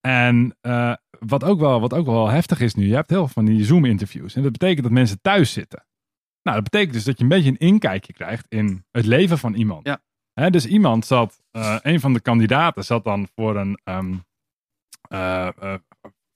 En 0.00 0.56
eh, 0.60 0.92
wat, 1.18 1.44
ook 1.44 1.60
wel, 1.60 1.80
wat 1.80 1.94
ook 1.94 2.06
wel 2.06 2.28
heftig 2.28 2.60
is 2.60 2.74
nu, 2.74 2.86
je 2.86 2.94
hebt 2.94 3.10
heel 3.10 3.18
veel 3.18 3.28
van 3.28 3.44
die 3.44 3.64
Zoom-interviews. 3.64 4.34
En 4.34 4.42
dat 4.42 4.52
betekent 4.52 4.82
dat 4.82 4.92
mensen 4.92 5.20
thuis 5.20 5.52
zitten. 5.52 5.86
Nou, 6.42 6.60
dat 6.60 6.70
betekent 6.70 6.92
dus 6.94 7.04
dat 7.04 7.16
je 7.16 7.22
een 7.22 7.28
beetje 7.28 7.50
een 7.50 7.56
inkijkje 7.58 8.12
krijgt 8.12 8.46
in 8.48 8.84
het 8.90 9.06
leven 9.06 9.38
van 9.38 9.54
iemand. 9.54 9.86
Ja. 9.86 10.00
Hè, 10.32 10.50
dus 10.50 10.66
iemand 10.66 11.06
zat, 11.06 11.40
een 11.82 12.00
van 12.00 12.12
de 12.12 12.20
kandidaten 12.20 12.84
zat 12.84 13.04
dan 13.04 13.28
voor 13.34 13.56
een, 13.56 13.80
ehm, 13.84 14.14
eh, 15.08 15.46
eh, 15.46 15.74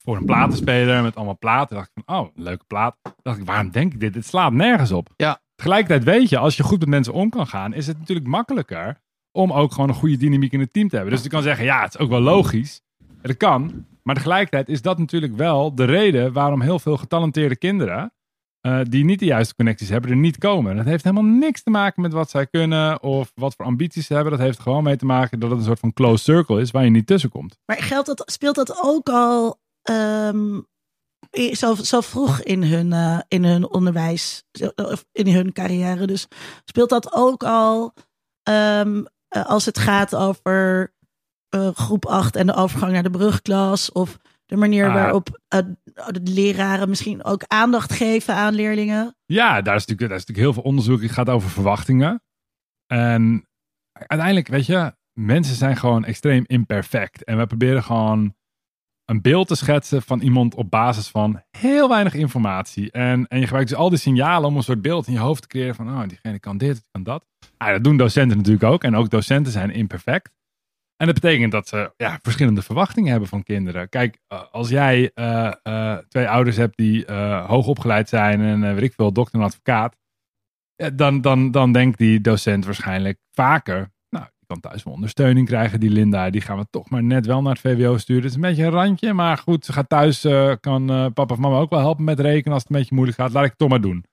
voor 0.03 0.17
een 0.17 0.25
platenspeler 0.25 1.03
met 1.03 1.15
allemaal 1.15 1.37
platen. 1.37 1.75
dacht 1.75 1.91
ik 1.93 2.03
van, 2.05 2.19
oh, 2.19 2.27
een 2.35 2.43
leuke 2.43 2.65
plaat. 2.67 2.95
dacht 3.21 3.37
ik, 3.37 3.45
waarom 3.45 3.71
denk 3.71 3.93
ik 3.93 3.99
dit? 3.99 4.13
Dit 4.13 4.25
slaat 4.25 4.53
nergens 4.53 4.91
op. 4.91 5.09
Ja. 5.15 5.41
Tegelijkertijd 5.55 6.03
weet 6.03 6.29
je, 6.29 6.37
als 6.37 6.57
je 6.57 6.63
goed 6.63 6.79
met 6.79 6.89
mensen 6.89 7.13
om 7.13 7.29
kan 7.29 7.47
gaan, 7.47 7.73
is 7.73 7.87
het 7.87 7.99
natuurlijk 7.99 8.27
makkelijker 8.27 9.01
om 9.31 9.51
ook 9.51 9.71
gewoon 9.71 9.89
een 9.89 9.95
goede 9.95 10.17
dynamiek 10.17 10.51
in 10.51 10.59
het 10.59 10.73
team 10.73 10.89
te 10.89 10.95
hebben. 10.95 11.13
Dus 11.13 11.23
je 11.23 11.29
kan 11.29 11.41
zeggen, 11.41 11.65
ja, 11.65 11.81
het 11.81 11.93
is 11.93 11.99
ook 11.99 12.09
wel 12.09 12.21
logisch. 12.21 12.81
Dat 13.21 13.37
kan. 13.37 13.85
Maar 14.03 14.15
tegelijkertijd 14.15 14.69
is 14.69 14.81
dat 14.81 14.97
natuurlijk 14.97 15.35
wel 15.35 15.75
de 15.75 15.83
reden 15.83 16.33
waarom 16.33 16.61
heel 16.61 16.79
veel 16.79 16.97
getalenteerde 16.97 17.57
kinderen, 17.57 18.13
eh, 18.61 18.79
die 18.83 19.05
niet 19.05 19.19
de 19.19 19.25
juiste 19.25 19.55
connecties 19.55 19.89
hebben, 19.89 20.09
er 20.09 20.15
niet 20.15 20.37
komen. 20.37 20.71
En 20.71 20.77
dat 20.77 20.85
heeft 20.85 21.03
helemaal 21.03 21.31
niks 21.31 21.63
te 21.63 21.69
maken 21.69 22.01
met 22.01 22.13
wat 22.13 22.29
zij 22.29 22.47
kunnen 22.47 23.03
of 23.03 23.31
wat 23.35 23.55
voor 23.55 23.65
ambities 23.65 24.05
ze 24.05 24.13
hebben. 24.13 24.31
Dat 24.31 24.41
heeft 24.41 24.59
gewoon 24.59 24.83
mee 24.83 24.95
te 24.95 25.05
maken 25.05 25.39
dat 25.39 25.49
het 25.49 25.59
een 25.59 25.65
soort 25.65 25.79
van 25.79 25.93
closed 25.93 26.25
circle 26.25 26.61
is 26.61 26.71
waar 26.71 26.83
je 26.83 26.89
niet 26.89 27.07
tussen 27.07 27.29
komt. 27.29 27.57
Maar 27.65 27.81
geldt 27.81 28.07
dat, 28.07 28.23
speelt 28.25 28.55
dat 28.55 28.81
ook 28.83 29.09
al 29.09 29.61
ehm, 29.83 30.59
zo, 31.51 31.75
zo 31.75 32.01
vroeg 32.01 32.41
in 32.41 32.63
hun, 32.63 32.93
eh, 32.93 33.19
in 33.27 33.43
hun 33.43 33.69
onderwijs, 33.69 34.43
in 35.11 35.27
hun 35.27 35.53
carrière? 35.53 36.07
Dus 36.07 36.27
speelt 36.65 36.89
dat 36.89 37.13
ook 37.13 37.43
al 37.43 37.93
ehm, 38.43 39.03
eh, 39.27 39.45
als 39.45 39.65
het 39.65 39.77
gaat 39.77 40.15
over 40.15 40.93
eh, 41.49 41.69
groep 41.73 42.05
8 42.05 42.35
en 42.35 42.45
de 42.47 42.53
overgang 42.53 42.91
naar 42.91 43.03
de 43.03 43.09
brugklas? 43.09 43.91
Of 43.91 44.17
de 44.45 44.55
manier 44.55 44.87
Ah. 44.87 44.93
waarop 44.93 45.39
de 46.11 46.21
leraren 46.23 46.89
misschien 46.89 47.23
ook 47.23 47.43
aandacht 47.47 47.93
geven 47.93 48.35
aan 48.35 48.53
leerlingen? 48.53 49.15
Ja, 49.25 49.61
daar 49.61 49.75
is 49.75 49.85
natuurlijk, 49.85 50.09
daar 50.09 50.19
is 50.19 50.25
natuurlijk 50.25 50.37
heel 50.37 50.53
veel 50.53 50.71
onderzoek. 50.71 51.01
Het 51.01 51.11
gaat 51.11 51.29
over 51.29 51.49
verwachtingen. 51.49 52.23
En 52.87 53.47
uiteindelijk, 53.91 54.47
weet 54.47 54.65
je, 54.65 54.95
mensen 55.13 55.55
zijn 55.55 55.77
gewoon 55.77 56.05
extreem 56.05 56.43
imperfect. 56.47 57.23
En 57.23 57.37
we 57.37 57.45
proberen 57.45 57.83
gewoon 57.83 58.35
een 59.05 59.21
beeld 59.21 59.47
te 59.47 59.55
schetsen 59.55 60.01
van 60.01 60.19
iemand 60.19 60.55
op 60.55 60.69
basis 60.69 61.07
van 61.07 61.41
heel 61.51 61.89
weinig 61.89 62.13
informatie. 62.13 62.91
En, 62.91 63.27
en 63.27 63.39
je 63.39 63.45
gebruikt 63.45 63.69
dus 63.69 63.77
al 63.77 63.89
die 63.89 63.99
signalen 63.99 64.49
om 64.49 64.55
een 64.55 64.63
soort 64.63 64.81
beeld 64.81 65.07
in 65.07 65.13
je 65.13 65.19
hoofd 65.19 65.41
te 65.41 65.47
creëren 65.47 65.75
van, 65.75 65.87
oh, 65.87 66.07
diegene 66.07 66.39
kan 66.39 66.57
dit, 66.57 66.87
kan 66.91 67.03
dat. 67.03 67.25
Ah, 67.57 67.69
dat 67.69 67.83
doen 67.83 67.97
docenten 67.97 68.37
natuurlijk 68.37 68.63
ook. 68.63 68.83
En 68.83 68.95
ook 68.95 69.09
docenten 69.09 69.51
zijn 69.51 69.71
imperfect. 69.71 70.31
En 70.95 71.05
dat 71.05 71.21
betekent 71.21 71.51
dat 71.51 71.67
ze 71.67 71.93
ja, 71.97 72.19
verschillende 72.21 72.61
verwachtingen 72.61 73.11
hebben 73.11 73.29
van 73.29 73.43
kinderen. 73.43 73.89
Kijk, 73.89 74.19
eh, 74.27 74.41
als 74.51 74.69
jij 74.69 75.11
eh, 75.13 75.53
eh, 75.63 75.97
twee 75.97 76.29
ouders 76.29 76.57
hebt 76.57 76.77
die 76.77 77.05
eh, 77.05 77.45
hoog 77.45 77.67
opgeleid 77.67 78.09
zijn 78.09 78.41
en 78.41 78.75
weet 78.75 78.83
ik 78.83 78.93
veel, 78.93 79.13
dokter 79.13 79.39
en 79.39 79.45
advocaat, 79.45 79.97
dan, 80.93 81.21
dan, 81.21 81.51
dan 81.51 81.71
denkt 81.71 81.97
die 81.97 82.21
docent 82.21 82.65
waarschijnlijk 82.65 83.19
vaker, 83.31 83.92
die 84.47 84.55
kan 84.61 84.71
thuis 84.71 84.83
wel 84.83 84.93
ondersteuning 84.93 85.47
krijgen, 85.47 85.79
die 85.79 85.89
Linda, 85.89 86.29
die 86.29 86.41
gaan 86.41 86.57
we 86.57 86.65
toch 86.69 86.89
maar 86.89 87.03
net 87.03 87.25
wel 87.25 87.41
naar 87.41 87.51
het 87.51 87.61
VWO 87.61 87.97
sturen. 87.97 88.21
Het 88.23 88.29
is 88.31 88.35
een 88.35 88.41
beetje 88.41 88.63
een 88.63 88.69
randje, 88.71 89.13
maar 89.13 89.37
goed, 89.37 89.65
ze 89.65 89.73
gaat 89.73 89.89
thuis, 89.89 90.23
eh, 90.23 90.53
kan 90.59 90.89
eh, 90.89 91.05
papa 91.13 91.33
of 91.33 91.39
mama 91.39 91.57
ook 91.57 91.69
wel 91.69 91.79
helpen 91.79 92.03
met 92.03 92.19
rekenen 92.19 92.53
als 92.53 92.63
het 92.63 92.71
een 92.71 92.77
beetje 92.77 92.95
moeilijk 92.95 93.17
gaat. 93.19 93.31
Laat 93.31 93.43
ik 93.43 93.49
het 93.49 93.59
toch 93.59 93.69
maar 93.69 93.81
doen. 93.81 94.05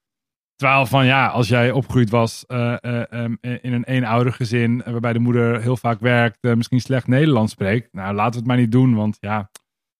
Terwijl 0.57 0.87
van 0.87 1.07
ja, 1.07 1.27
als 1.27 1.49
jij 1.49 1.71
opgegroeid 1.71 2.11
was 2.11 2.47
eh, 2.47 2.85
eh, 2.85 3.13
em, 3.13 3.39
in 3.41 3.73
een 3.73 3.85
eenoudergezin 3.85 4.83
eh, 4.83 4.93
waarbij 4.93 5.13
de 5.13 5.19
moeder 5.19 5.61
heel 5.61 5.77
vaak 5.77 6.01
werkt, 6.01 6.43
misschien 6.43 6.81
slecht 6.81 7.07
Nederlands 7.07 7.53
spreekt. 7.53 7.93
Nou, 7.93 8.15
laten 8.15 8.33
we 8.33 8.39
het 8.39 8.47
maar 8.47 8.57
niet 8.57 8.73
doen, 8.73 8.95
want 8.95 9.17
ja, 9.21 9.39
een 9.39 9.49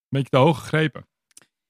beetje 0.09 0.29
te 0.29 0.37
hoog 0.37 0.59
gegrepen. 0.61 1.09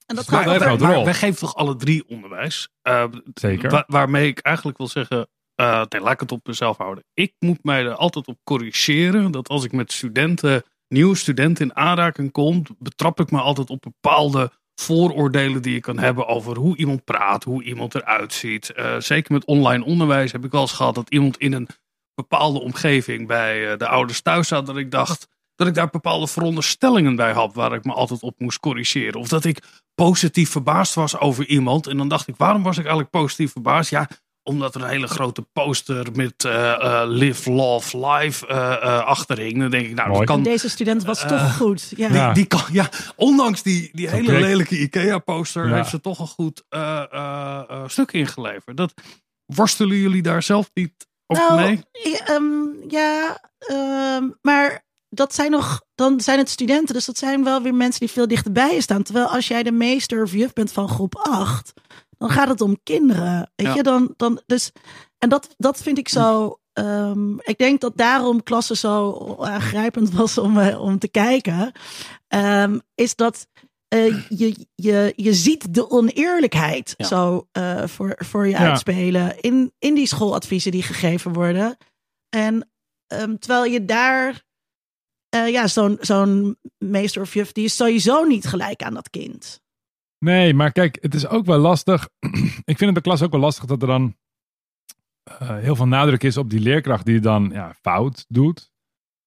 En 0.05 0.15
dat 0.15 0.27
gaat 0.29 0.43
grote 0.61 0.85
rol. 0.85 1.03
wij 1.03 1.13
geven 1.13 1.39
toch 1.39 1.55
alle 1.55 1.75
drie 1.75 2.07
onderwijs? 2.07 2.69
Eh, 2.81 3.03
Zeker. 3.33 3.69
wa- 3.69 3.83
waarmee 3.87 4.27
ik 4.27 4.39
eigenlijk 4.39 4.77
wil 4.77 4.87
zeggen, 4.87 5.27
eh, 5.61 6.01
laat 6.01 6.13
ik 6.13 6.19
het 6.19 6.31
op 6.31 6.47
mezelf 6.47 6.77
houden. 6.77 7.03
Ik 7.13 7.33
moet 7.39 7.63
mij 7.63 7.85
er 7.85 7.95
altijd 7.95 8.27
op 8.27 8.37
corrigeren 8.43 9.31
dat 9.31 9.49
als 9.49 9.63
ik 9.63 9.71
met 9.71 9.91
studenten, 9.91 10.63
nieuwe 10.87 11.15
studenten 11.15 11.65
in 11.65 11.75
aanraking 11.75 12.31
kom, 12.31 12.63
betrap 12.79 13.19
ik 13.19 13.31
me 13.31 13.39
altijd 13.39 13.69
op 13.69 13.81
bepaalde 13.81 14.51
vooroordelen 14.75 15.61
die 15.61 15.73
je 15.73 15.79
kan 15.79 15.99
hebben 15.99 16.27
over 16.27 16.57
hoe 16.57 16.77
iemand 16.77 17.03
praat, 17.03 17.43
hoe 17.43 17.63
iemand 17.63 17.95
eruit 17.95 18.33
ziet. 18.33 18.69
Eh, 18.69 18.95
zeker 18.99 19.33
met 19.33 19.45
online 19.45 19.85
onderwijs 19.85 20.31
heb 20.31 20.45
ik 20.45 20.51
wel 20.51 20.61
eens 20.61 20.71
gehad 20.71 20.95
dat 20.95 21.09
iemand 21.09 21.37
in 21.37 21.53
een 21.53 21.67
bepaalde 22.13 22.59
omgeving 22.59 23.27
bij 23.27 23.71
eh, 23.71 23.77
de 23.77 23.87
ouders 23.87 24.21
thuis 24.21 24.47
zat, 24.47 24.65
dat 24.65 24.77
ik 24.77 24.91
dacht 24.91 25.27
dat 25.55 25.67
ik 25.67 25.73
daar 25.73 25.89
bepaalde 25.89 26.27
veronderstellingen 26.27 27.15
bij 27.15 27.31
had 27.31 27.53
waar 27.53 27.73
ik 27.73 27.83
me 27.83 27.93
altijd 27.93 28.21
op 28.21 28.39
moest 28.39 28.59
corrigeren. 28.59 29.19
Of 29.19 29.27
dat 29.27 29.45
ik 29.45 29.63
positief 29.95 30.49
verbaasd 30.49 30.93
was 30.93 31.17
over 31.17 31.45
iemand. 31.45 31.87
En 31.87 31.97
dan 31.97 32.07
dacht 32.07 32.27
ik, 32.27 32.35
waarom 32.37 32.63
was 32.63 32.77
ik 32.77 32.83
eigenlijk 32.83 33.09
positief 33.09 33.51
verbaasd? 33.51 33.89
Ja, 33.89 34.09
omdat 34.43 34.75
er 34.75 34.81
een 34.81 34.89
hele 34.89 35.07
grote 35.07 35.41
poster 35.53 36.07
met 36.13 36.43
eh, 36.45 36.71
eh, 36.73 37.09
Live, 37.09 37.51
Love, 37.51 37.97
Life 38.07 38.47
eh, 38.47 38.57
eh, 38.71 38.99
achter 39.05 39.37
hing. 39.37 39.59
Dan 39.59 39.69
denk 39.71 39.87
ik, 39.87 39.95
nou, 39.95 40.07
Mooi. 40.07 40.19
dat 40.19 40.35
kan... 40.35 40.43
Deze 40.43 40.69
student 40.69 41.03
was 41.03 41.19
toch 41.27 41.55
goed. 41.57 41.93
Ja. 41.95 42.09
Die, 42.09 42.33
die 42.33 42.45
kan, 42.45 42.61
ja, 42.71 42.89
ondanks 43.15 43.61
die, 43.63 43.89
die 43.93 44.09
hele 44.09 44.39
lelijke 44.39 44.79
IKEA-poster 44.79 45.67
Ja. 45.67 45.75
heeft 45.75 45.89
ze 45.89 45.99
toch 46.01 46.19
een 46.19 46.27
goed 46.27 46.63
eh, 46.69 47.03
eh, 47.11 47.61
eh, 47.69 47.83
stuk 47.87 48.11
ingeleverd. 48.11 48.77
Dat, 48.77 48.93
worstelen 49.45 49.97
jullie 49.97 50.21
daar 50.21 50.43
zelf 50.43 50.69
niet 50.73 51.07
op 51.27 51.37
Nou, 51.37 51.55
mee? 51.61 51.83
ja, 51.91 52.25
ehm, 52.25 52.89
ja 52.89 53.39
ehm, 53.59 54.29
maar 54.41 54.85
dat 55.09 55.33
zijn 55.35 55.51
nog, 55.51 55.81
dan 55.95 56.21
zijn 56.21 56.37
het 56.37 56.49
studenten, 56.49 56.93
dus 56.93 57.05
dat 57.05 57.17
zijn 57.17 57.43
wel 57.43 57.61
weer 57.61 57.73
mensen 57.75 57.99
die 57.99 58.09
veel 58.11 58.27
dichterbij 58.27 58.73
je 58.73 58.81
staan. 58.81 59.03
Terwijl 59.03 59.27
als 59.27 59.47
jij 59.47 59.63
de 59.63 59.71
meester 59.71 60.23
of 60.23 60.31
juf 60.31 60.53
bent 60.53 60.71
van 60.71 60.89
groep 60.89 61.15
8, 61.15 61.73
dan 62.21 62.29
gaat 62.29 62.47
het 62.47 62.61
om 62.61 62.77
kinderen. 62.83 63.51
Weet 63.55 63.67
Ja. 63.67 63.73
je, 63.75 63.83
dan, 63.83 64.13
dan, 64.17 64.41
dus, 64.45 64.71
en 65.17 65.29
dat, 65.29 65.53
dat 65.57 65.81
vind 65.81 65.97
ik 65.97 66.09
zo. 66.09 66.55
ehm, 66.73 67.33
ik 67.39 67.57
denk 67.57 67.81
dat 67.81 67.97
daarom 67.97 68.43
klasse 68.43 68.75
zo 68.75 69.11
aangrijpend 69.39 70.11
was 70.13 70.37
om, 70.37 70.57
eh, 70.57 70.81
om 70.81 70.99
te 70.99 71.07
kijken. 71.07 71.71
Ehm, 72.27 72.79
is 72.95 73.15
dat 73.15 73.47
eh, 73.87 74.29
je, 74.29 74.67
je, 74.75 75.13
je 75.15 75.33
ziet 75.33 75.73
de 75.73 75.89
oneerlijkheid 75.89 76.93
Ja. 76.97 77.05
zo 77.07 77.47
eh, 77.51 77.87
voor, 77.87 78.15
voor 78.17 78.45
je 78.47 78.51
Ja. 78.51 78.57
uitspelen 78.69 79.39
in, 79.39 79.73
in 79.79 79.93
die 79.95 80.07
schooladviezen 80.07 80.71
die 80.71 80.83
gegeven 80.83 81.33
worden. 81.33 81.77
En 82.29 82.69
ehm, 83.07 83.35
terwijl 83.37 83.65
je 83.71 83.85
daar 83.85 84.43
ja, 85.29 85.67
zo'n 85.67 85.97
zo'n 86.01 86.57
meester 86.77 87.21
of 87.21 87.33
juf, 87.33 87.51
die 87.51 87.63
is 87.65 87.75
sowieso 87.75 88.23
niet 88.23 88.45
gelijk 88.47 88.83
aan 88.83 88.93
dat 88.93 89.09
kind. 89.09 89.61
Nee, 90.25 90.53
maar 90.53 90.71
kijk, 90.71 90.97
het 91.01 91.13
is 91.13 91.27
ook 91.27 91.45
wel 91.45 91.57
lastig. 91.57 92.09
ik 92.71 92.77
vind 92.77 92.79
het 92.79 92.95
de 92.95 93.01
klas 93.01 93.21
ook 93.21 93.31
wel 93.31 93.39
lastig 93.39 93.65
dat 93.65 93.81
er 93.81 93.87
dan 93.87 94.15
eh, 95.23 95.57
heel 95.57 95.75
veel 95.75 95.87
nadruk 95.87 96.23
is 96.23 96.37
op 96.37 96.49
die 96.49 96.59
leerkracht 96.59 97.05
die 97.05 97.19
dan 97.19 97.49
ja, 97.53 97.73
fout 97.81 98.25
doet. 98.27 98.71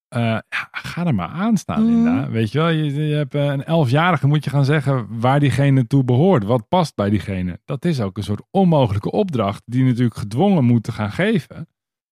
Eh, 0.08 0.22
ja, 0.22 0.68
ga 0.70 1.06
er 1.06 1.14
maar 1.14 1.28
aan 1.28 1.56
staan, 1.56 1.82
Mm. 1.82 1.86
Linda. 1.86 2.30
Weet 2.30 2.52
je 2.52 2.58
wel, 2.58 2.68
je, 2.68 2.94
je 3.08 3.14
hebt 3.14 3.34
eh, 3.34 3.44
een 3.44 3.64
elfjarige, 3.64 4.26
moet 4.26 4.44
je 4.44 4.50
gaan 4.50 4.64
zeggen 4.64 5.06
waar 5.20 5.40
diegene 5.40 5.86
toe 5.86 6.04
behoort. 6.04 6.44
Wat 6.44 6.68
past 6.68 6.94
bij 6.94 7.10
diegene. 7.10 7.60
Dat 7.64 7.84
is 7.84 8.00
ook 8.00 8.16
een 8.16 8.22
soort 8.22 8.42
onmogelijke 8.50 9.10
opdracht 9.10 9.62
die 9.64 9.84
natuurlijk 9.84 10.16
gedwongen 10.16 10.64
moeten 10.64 10.92
gaan 10.92 11.12
geven. 11.12 11.68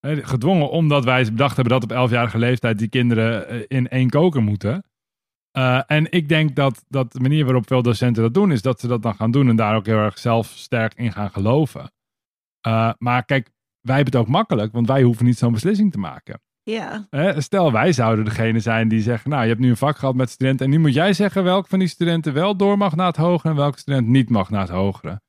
Gedwongen 0.06 0.70
omdat 0.70 1.04
wij 1.04 1.24
bedacht 1.24 1.56
hebben 1.56 1.72
dat 1.72 1.82
op 1.82 1.92
elfjarige 1.92 2.38
leeftijd 2.38 2.78
die 2.78 2.88
kinderen 2.88 3.68
in 3.68 3.88
één 3.88 4.10
koker 4.10 4.42
moeten. 4.42 4.84
Eh, 5.52 5.80
en 5.86 6.12
ik 6.12 6.28
denk 6.28 6.56
dat, 6.56 6.84
dat 6.88 7.12
de 7.12 7.20
manier 7.20 7.44
waarop 7.44 7.66
veel 7.66 7.82
docenten 7.82 8.22
dat 8.22 8.34
doen, 8.34 8.52
is 8.52 8.62
dat 8.62 8.80
ze 8.80 8.86
dat 8.88 9.02
dan 9.02 9.14
gaan 9.14 9.30
doen 9.30 9.48
en 9.48 9.56
daar 9.56 9.76
ook 9.76 9.86
heel 9.86 9.96
erg 9.96 10.18
zelf 10.18 10.46
sterk 10.46 10.94
in 10.94 11.12
gaan 11.12 11.30
geloven. 11.30 11.92
Eh, 12.60 12.92
maar 12.98 13.24
kijk, 13.24 13.50
wij 13.80 13.94
hebben 13.94 14.12
het 14.12 14.22
ook 14.22 14.32
makkelijk, 14.32 14.72
want 14.72 14.86
wij 14.86 15.02
hoeven 15.02 15.24
niet 15.24 15.38
zo'n 15.38 15.52
beslissing 15.52 15.92
te 15.92 15.98
maken. 15.98 16.40
Ja, 16.62 17.06
Hè, 17.10 17.40
stel, 17.40 17.72
wij 17.72 17.92
zouden 17.92 18.24
degene 18.24 18.60
zijn 18.60 18.88
die 18.88 19.02
zeggen, 19.02 19.30
nou, 19.30 19.42
je 19.42 19.48
hebt 19.48 19.60
nu 19.60 19.70
een 19.70 19.76
vak 19.76 19.96
gehad 19.96 20.14
met 20.14 20.30
studenten 20.30 20.66
en 20.66 20.72
nu 20.72 20.78
moet 20.78 20.94
jij 20.94 21.12
zeggen 21.12 21.44
welke 21.44 21.68
van 21.68 21.78
die 21.78 21.88
studenten 21.88 22.32
wel 22.32 22.56
door 22.56 22.78
mag 22.78 22.96
naar 22.96 23.06
het 23.06 23.16
hogere 23.16 23.48
en 23.48 23.56
welke 23.56 23.78
student 23.78 24.06
niet 24.06 24.30
mag 24.30 24.50
naar 24.50 24.60
het 24.60 24.70
hogere. 24.70 25.20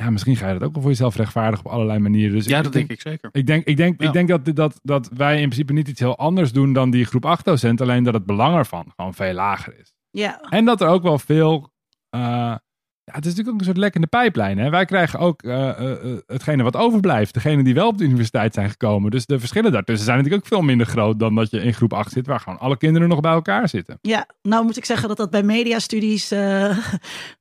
Ja, 0.00 0.10
misschien 0.10 0.36
ga 0.36 0.46
je 0.46 0.52
dat 0.58 0.62
ook 0.68 0.72
wel 0.72 0.82
voor 0.82 0.90
jezelf 0.90 1.16
rechtvaardigen 1.16 1.66
op 1.66 1.72
allerlei 1.72 1.98
manieren. 1.98 2.32
Dus 2.36 2.46
Ja, 2.46 2.62
dat 2.62 2.72
denk 2.72 2.90
ik 2.90 3.00
zeker. 3.00 3.28
ik 3.32 3.46
denk, 3.46 3.64
ik 3.66 3.76
denk, 3.76 4.00
Ja. 4.00 4.06
ik 4.06 4.12
denk 4.12 4.28
dat, 4.28 4.56
dat, 4.56 4.80
dat 4.82 5.08
wij 5.14 5.34
in 5.34 5.44
principe 5.48 5.72
niet 5.72 5.88
iets 5.88 6.00
heel 6.00 6.16
anders 6.18 6.52
doen 6.52 6.72
dan 6.72 6.90
die 6.90 7.04
groep 7.04 7.24
8 7.24 7.44
docent. 7.44 7.80
Alleen 7.80 8.04
dat 8.04 8.14
het 8.14 8.26
belang 8.26 8.56
ervan 8.56 8.92
gewoon 8.96 9.14
veel 9.14 9.32
lager 9.32 9.78
is. 9.78 9.92
ja. 10.10 10.40
En 10.40 10.64
dat 10.64 10.80
er 10.80 10.88
ook 10.88 11.02
wel 11.02 11.18
veel. 11.18 11.72
eh, 12.10 12.54
ja, 13.10 13.16
het 13.16 13.24
is 13.26 13.30
natuurlijk 13.30 13.48
ook 13.54 13.58
een 13.58 13.64
soort 13.66 13.76
lekkende 13.76 14.06
pijplijn. 14.06 14.58
Hè? 14.58 14.70
Wij 14.70 14.84
krijgen 14.84 15.18
ook 15.18 15.42
eh, 15.42 15.68
eh, 15.68 15.90
eh, 15.90 15.96
hetgene 16.26 16.62
wat 16.62 16.76
overblijft. 16.76 17.34
Degene 17.34 17.62
die 17.64 17.74
wel 17.74 17.86
op 17.88 17.98
de 17.98 18.04
universiteit 18.04 18.54
zijn 18.54 18.70
gekomen. 18.70 19.10
Dus 19.10 19.26
de 19.26 19.38
verschillen 19.38 19.72
daartussen 19.72 20.04
zijn 20.04 20.16
natuurlijk 20.16 20.44
ook 20.44 20.48
veel 20.52 20.62
minder 20.62 20.86
groot 20.86 21.18
dan 21.18 21.34
dat 21.34 21.50
je 21.50 21.62
in 21.62 21.74
groep 21.74 21.92
8 21.92 22.12
zit. 22.12 22.26
Waar 22.26 22.40
gewoon 22.40 22.58
alle 22.58 22.76
kinderen 22.76 23.08
nog 23.08 23.20
bij 23.20 23.32
elkaar 23.32 23.68
zitten. 23.68 23.98
Ja, 24.02 24.26
nou 24.42 24.64
moet 24.64 24.76
ik 24.76 24.84
zeggen 24.84 25.08
dat 25.08 25.16
dat 25.16 25.30
bij 25.30 25.42
mediastudies, 25.42 26.30
eh 26.30 26.76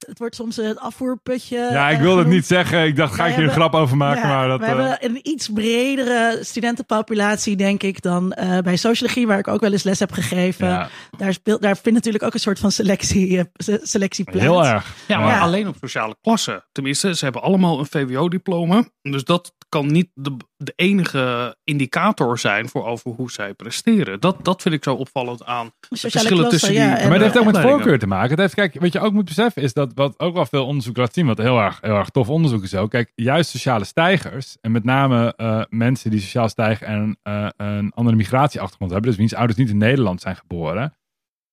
het 0.08 0.20
wordt 0.20 0.36
soms 0.36 0.56
het 0.56 0.80
afvoerputje. 0.80 1.58
Ja, 1.72 1.90
ik 1.90 2.00
wilde 2.00 2.20
het 2.20 2.30
niet 2.30 2.46
zeggen. 2.46 2.86
Ik 2.86 2.96
dacht, 2.96 3.14
ga 3.14 3.26
ik 3.28 3.36
hier 3.36 3.44
een 3.44 3.50
grap 3.52 3.74
over 3.74 3.98
maken. 3.98 4.22
Ja, 4.30 4.36
maar 4.36 4.48
dat, 4.48 4.60
we 4.60 4.66
hebben 4.66 4.98
een 5.00 5.20
iets 5.24 5.50
bredere 5.54 6.38
studentenpopulatie, 6.42 7.56
denk 7.56 7.84
ik, 7.84 8.02
dan 8.02 8.34
eh, 8.34 8.58
bij 8.58 8.76
sociologie, 8.76 9.28
waar 9.28 9.40
ik 9.40 9.48
ook 9.48 9.62
wel 9.62 9.72
eens 9.72 9.84
les 9.84 10.00
heb 10.00 10.12
gegeven. 10.12 10.68
ja, 10.68 10.90
Daar, 11.18 11.34
speelt, 11.34 11.62
daar 11.62 11.76
vindt 11.78 11.98
natuurlijk 11.98 12.24
ook 12.24 12.34
een 12.34 12.40
soort 12.40 12.60
van 12.60 12.72
selectie, 12.72 13.44
se- 13.54 13.80
selectie 13.84 14.24
plaats. 14.24 14.40
heel 14.40 14.66
erg. 14.66 14.96
Ja, 15.08 15.20
maar 15.20 15.28
Ja. 15.28 15.40
Alleen 15.60 15.74
op 15.74 15.76
sociale 15.82 16.16
klassen. 16.22 16.66
Tenminste, 16.72 17.16
ze 17.16 17.24
hebben 17.24 17.42
allemaal 17.42 17.80
een 17.80 17.86
VWO-diploma. 17.86 18.84
Dus 19.02 19.24
dat 19.24 19.54
kan 19.70 19.92
niet 19.92 20.10
de, 20.14 20.38
de 20.58 20.74
enige 20.76 21.56
indicator 21.64 22.38
zijn 22.40 22.70
voor 22.70 22.86
over 22.86 23.12
hoe 23.12 23.32
zij 23.32 23.54
presteren. 23.54 24.20
Dat, 24.20 24.46
dat 24.46 24.62
vind 24.62 24.76
ik 24.76 24.84
zo 24.84 24.94
opvallend 24.96 25.46
aan. 25.46 25.72
Sociale 25.90 26.12
verschillen 26.12 26.38
klasse, 26.48 26.50
tussen 26.50 26.70
die- 26.70 26.80
ja. 26.80 27.08
Maar 27.08 27.12
het 27.12 27.22
heeft 27.22 27.38
ook 27.38 27.46
met 27.54 27.62
voorkeur 27.62 28.00
te 28.00 28.08
maken. 28.08 28.30
Het 28.30 28.40
heeft, 28.40 28.54
kijk, 28.54 28.80
wat 28.80 28.94
je 28.94 29.00
ook 29.00 29.14
moet 29.14 29.26
beseffen 29.26 29.62
is 29.62 29.74
dat 29.74 29.92
wat 29.96 30.20
ook 30.20 30.34
wel 30.34 30.46
veel 30.46 30.66
onderzoek 30.66 30.98
laat 30.98 31.14
zien, 31.14 31.26
wat 31.26 31.38
heel 31.38 31.60
erg, 31.60 31.78
heel 31.82 31.96
erg 31.96 32.10
tof 32.10 32.30
onderzoek 32.30 32.64
is 32.64 32.76
ook. 32.76 32.90
Kijk, 32.90 33.12
juist 33.16 33.50
sociale 33.50 33.84
stijgers 33.86 34.58
en 34.62 34.72
met 34.72 34.84
name 34.84 35.34
eh, 35.36 35.62
mensen 35.70 36.12
die 36.12 36.20
sociaal 36.20 36.50
stijgen 36.50 36.88
en 36.88 37.20
eh, 37.24 37.48
een 37.58 37.92
andere 37.94 38.16
migratieachtergrond 38.18 38.92
hebben, 38.92 39.10
dus 39.10 39.20
wiens 39.20 39.34
ouders 39.36 39.58
niet 39.60 39.70
in 39.70 39.78
Nederland 39.78 40.22
zijn 40.22 40.36
geboren, 40.36 40.94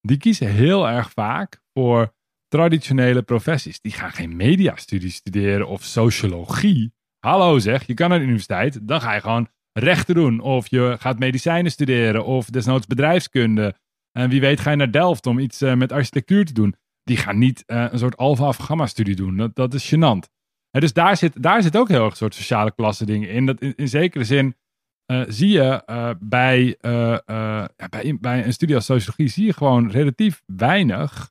die 0.01 0.17
kiezen 0.17 0.47
heel 0.49 0.89
erg 0.89 1.11
vaak 1.11 1.61
voor 1.73 2.15
traditionele 2.49 3.23
professies. 3.23 3.81
Die 3.81 3.93
gaan 3.93 4.13
geen 4.13 4.37
mediastudie 4.37 5.11
studeren 5.11 5.69
of 5.69 5.83
sociologie. 5.83 6.93
Hallo 7.19 7.59
zeg, 7.59 7.87
je 7.87 7.95
kan 7.95 8.09
naar 8.09 8.19
de 8.19 8.25
universiteit, 8.25 8.89
dan 8.89 9.01
ga 9.01 9.15
je 9.15 9.21
gewoon 9.21 9.49
rechten 9.73 10.15
doen. 10.15 10.41
Of 10.41 10.69
je 10.69 10.97
gaat 10.99 11.19
medicijnen 11.19 11.71
studeren 11.71 12.25
of 12.25 12.47
desnoods 12.51 12.87
bedrijfskunde. 12.87 13.75
En 14.13 14.31
wie 14.31 14.41
weet 14.41 14.61
ga 14.61 14.71
je 14.71 14.77
naar 14.77 14.91
Delft 14.91 15.27
om 15.27 15.39
iets 15.39 15.63
eh, 15.63 15.75
met 15.75 15.93
architectuur 15.93 16.45
te 16.45 16.53
doen. 16.53 16.75
Die 17.03 17.17
gaan 17.17 17.39
niet 17.39 17.63
eh, 17.67 17.87
een 17.91 17.99
soort 17.99 18.17
alpha 18.17 18.49
of 18.49 18.57
gamma 18.57 18.87
studie 18.87 19.17
doen. 19.17 19.37
Dat, 19.37 19.55
dat 19.55 19.75
is 19.75 19.95
gênant. 19.95 20.35
Hè, 20.71 20.81
dus 20.81 20.93
daar 20.93 21.17
zit, 21.17 21.43
daar 21.43 21.63
zit 21.63 21.77
ook 21.77 21.89
heel 21.89 22.03
erg 22.03 22.11
een 22.11 22.17
soort 22.17 22.35
sociale 22.35 22.75
klasse 22.75 23.05
dingen 23.05 23.29
in. 23.29 23.47
Dat 23.47 23.61
in, 23.61 23.89
zekere 23.89 24.25
zin 24.25 24.57
eh, 25.05 25.23
zie 25.29 25.49
je 25.49 25.83
bij, 26.21 26.77
bij, 26.81 28.19
bij 28.21 28.45
een 28.45 28.53
studie 28.53 28.75
als 28.75 28.85
sociologie 28.85 29.29
zie 29.29 29.47
je 29.47 29.53
gewoon 29.53 29.91
relatief 29.91 30.43
weinig 30.47 31.31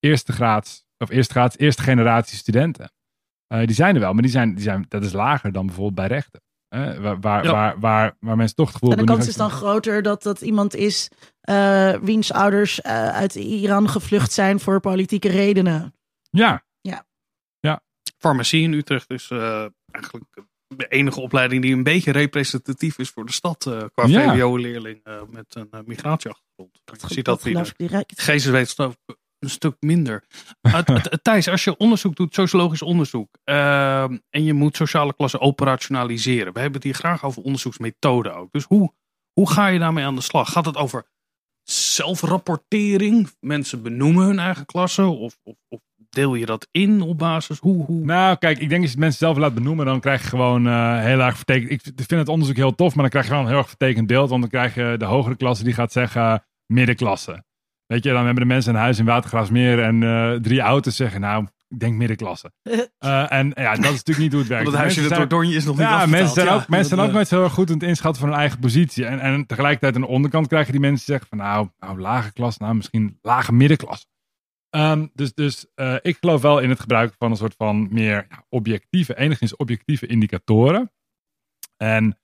eerste 0.00 0.32
graads 0.32 0.84
of 0.98 1.10
eerste 1.10 1.32
graads, 1.32 1.58
eerste 1.58 1.82
generatie 1.82 2.36
studenten. 2.38 2.92
Eh, 3.46 3.66
die 3.66 3.74
zijn 3.74 3.94
er 3.94 4.00
wel, 4.00 4.12
maar 4.12 4.22
die 4.22 4.30
zijn, 4.30 4.54
die 4.54 4.62
zijn, 4.62 4.84
dat 4.88 5.04
is 5.04 5.12
lager 5.12 5.52
dan 5.52 5.66
bijvoorbeeld 5.66 5.94
bij 5.94 6.06
rechten. 6.06 6.40
Waar, 7.02 7.20
waar, 7.20 7.44
Ja. 7.44 7.50
waar, 7.52 7.80
waar, 7.80 8.16
waar 8.20 8.36
mensen 8.36 8.56
toch 8.56 8.66
het 8.66 8.74
gevoel 8.74 8.90
En 8.90 8.96
de 8.96 9.00
hebben, 9.02 9.24
kans 9.24 9.28
is 9.36 9.40
dan 9.40 9.50
groter 9.50 10.02
dat 10.02 10.22
dat 10.22 10.40
iemand 10.40 10.74
is 10.74 11.10
eh, 11.40 11.94
wiens 11.94 12.32
ouders 12.32 12.80
eh, 12.80 13.08
uit 13.08 13.34
Iran 13.34 13.88
gevlucht 13.88 14.32
zijn 14.32 14.60
voor 14.60 14.80
politieke 14.80 15.28
redenen. 15.28 15.94
Ja, 16.30 16.62
Farmacie 18.18 18.62
in 18.62 18.72
Utrecht 18.72 19.10
is 19.10 19.30
eh, 19.30 19.66
eigenlijk 19.90 20.26
de 20.66 20.86
enige 20.88 21.20
opleiding 21.20 21.62
die 21.62 21.74
een 21.74 21.82
beetje 21.82 22.12
representatief 22.12 22.98
is 22.98 23.10
voor 23.10 23.26
de 23.26 23.32
stad. 23.32 23.66
eh, 23.66 23.82
qua 23.94 24.06
Ja. 24.06 24.34
VWO-leerling 24.34 25.00
eh, 25.04 25.22
met 25.30 25.54
een 25.54 25.68
eh, 25.70 25.80
migratieachtergrond. 25.84 26.80
Je 26.84 27.14
ziet 27.14 27.24
dat 27.24 27.42
direct. 27.42 28.22
Geesteswetenschap 28.22 28.94
een 29.40 29.50
stuk 29.50 29.76
minder. 29.80 30.24
Thijs, 31.22 31.48
als 31.48 31.64
je 31.64 31.76
onderzoek 31.76 32.16
doet, 32.16 32.34
sociologisch 32.34 32.82
onderzoek, 32.82 33.38
uh, 33.44 34.02
en 34.02 34.44
je 34.44 34.52
moet 34.52 34.76
sociale 34.76 35.14
klassen 35.14 35.40
operationaliseren. 35.40 36.52
We 36.52 36.60
hebben 36.60 36.76
het 36.76 36.84
hier 36.84 36.94
graag 36.94 37.24
over 37.24 37.42
onderzoeksmethoden 37.42 38.34
ook. 38.34 38.52
Dus 38.52 38.64
hoe, 38.64 38.92
hoe 39.32 39.50
ga 39.50 39.66
je 39.66 39.78
daarmee 39.78 40.04
aan 40.04 40.14
de 40.14 40.20
slag? 40.20 40.52
Gaat 40.52 40.66
het 40.66 40.76
over 40.76 41.06
zelfrapportering? 41.62 43.30
Mensen 43.40 43.82
benoemen 43.82 44.26
hun 44.26 44.38
eigen 44.38 44.66
klasse? 44.66 45.02
Of, 45.02 45.38
of, 45.42 45.54
of 45.68 45.80
deel 46.10 46.34
je 46.34 46.46
dat 46.46 46.68
in 46.70 47.00
op 47.00 47.18
basis? 47.18 47.58
Hoe, 47.58 47.84
hoe? 47.84 48.04
Nou, 48.04 48.36
kijk, 48.36 48.58
ik 48.58 48.68
denk 48.68 48.82
als 48.82 48.92
je 48.92 48.98
mensen 48.98 49.18
zelf 49.18 49.36
laat 49.36 49.54
benoemen, 49.54 49.86
dan 49.86 50.00
krijg 50.00 50.22
je 50.22 50.28
gewoon 50.28 50.66
eh, 50.66 51.00
heel 51.00 51.20
erg 51.20 51.36
vertekend. 51.36 51.70
Ik 51.86 51.92
vind 51.96 52.10
het 52.10 52.28
onderzoek 52.28 52.56
heel 52.56 52.74
tof, 52.74 52.94
maar 52.94 53.02
dan 53.02 53.10
krijg 53.10 53.26
je 53.26 53.32
wel 53.32 53.40
een 53.40 53.48
heel 53.48 53.58
erg 53.58 53.68
vertekend 53.68 54.06
beeld. 54.06 54.28
Want 54.28 54.40
dan 54.40 54.50
krijg 54.50 54.74
je 54.74 54.94
de 54.98 55.04
hogere 55.04 55.36
klasse 55.36 55.64
die 55.64 55.74
gaat 55.74 55.92
zeggen 55.92 56.44
middenklasse. 56.66 57.44
Weet 57.90 58.04
je, 58.04 58.10
dan 58.10 58.24
hebben 58.24 58.42
de 58.42 58.48
mensen 58.48 58.74
een 58.74 58.80
huis 58.80 58.98
in 58.98 59.04
Watergraafsmeer 59.04 59.82
en 59.82 60.02
eh, 60.02 60.32
drie 60.32 60.60
auto's 60.60 60.96
zeggen, 60.96 61.20
nou, 61.20 61.46
ik 61.68 61.78
denk 61.78 61.94
middenklasse. 61.94 62.52
Eh, 62.98 63.32
en 63.32 63.52
ja, 63.54 63.74
dat 63.74 63.84
is 63.84 63.90
natuurlijk 63.90 64.18
niet 64.18 64.32
hoe 64.32 64.40
het 64.40 64.48
werkt. 64.48 64.64
Want 64.64 64.76
het 64.76 64.84
huisje 64.84 65.00
Mensen 65.00 65.28
de 65.28 65.54
is 65.54 65.64
nog 65.64 65.76
niet 65.76 65.86
ja, 65.86 66.06
mensen 66.06 66.34
zijn, 66.34 66.46
Ja, 66.46 66.54
ook, 66.54 66.68
mensen 66.68 66.96
zijn 66.96 67.08
ook 67.08 67.12
nooit 67.12 67.30
heel 67.30 67.42
erg 67.42 67.52
goed 67.52 67.68
in 67.68 67.74
het 67.74 67.82
inschatten 67.82 68.20
van 68.20 68.30
hun 68.30 68.38
eigen 68.38 68.58
positie. 68.58 69.06
En, 69.06 69.20
en 69.20 69.46
tegelijkertijd 69.46 69.94
aan 69.94 70.00
de 70.00 70.06
onderkant 70.06 70.46
krijgen 70.46 70.72
die 70.72 70.80
mensen 70.80 71.04
zeggen 71.04 71.26
van 71.28 71.38
nou, 71.38 71.68
nou 71.78 72.00
lage 72.00 72.32
klas, 72.32 72.56
nou 72.56 72.74
misschien 72.74 73.18
lage 73.22 73.52
middenklas. 73.52 74.06
Ehm, 74.70 75.06
dus 75.12 75.34
dus 75.34 75.66
eh, 75.74 75.96
ik 76.02 76.16
geloof 76.20 76.42
wel 76.42 76.58
in 76.58 76.68
het 76.68 76.80
gebruik 76.80 77.14
van 77.18 77.30
een 77.30 77.36
soort 77.36 77.54
van 77.56 77.88
meer 77.90 78.26
ja, 78.28 78.44
objectieve, 78.48 79.16
enigszins 79.16 79.56
objectieve 79.56 80.06
indicatoren. 80.06 80.92
En 81.76 82.18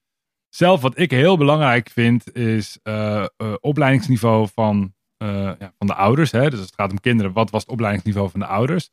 zelf 0.49 0.81
wat 0.81 0.99
ik 0.99 1.11
heel 1.11 1.37
belangrijk 1.37 1.91
vind 1.91 2.37
is 2.37 2.79
opleidingsniveau 3.61 4.49
van, 4.55 4.96
ja, 5.19 5.73
van 5.79 5.87
de 5.87 5.95
ouders. 5.95 6.31
Hè? 6.31 6.51
Dus 6.51 6.61
het 6.61 6.75
gaat 6.75 6.91
om 6.91 7.01
kinderen, 7.01 7.33
wat 7.33 7.51
was 7.51 7.63
het 7.63 7.71
opleidingsniveau 7.71 8.31
van 8.31 8.41
de 8.41 8.47
ouders? 8.47 8.91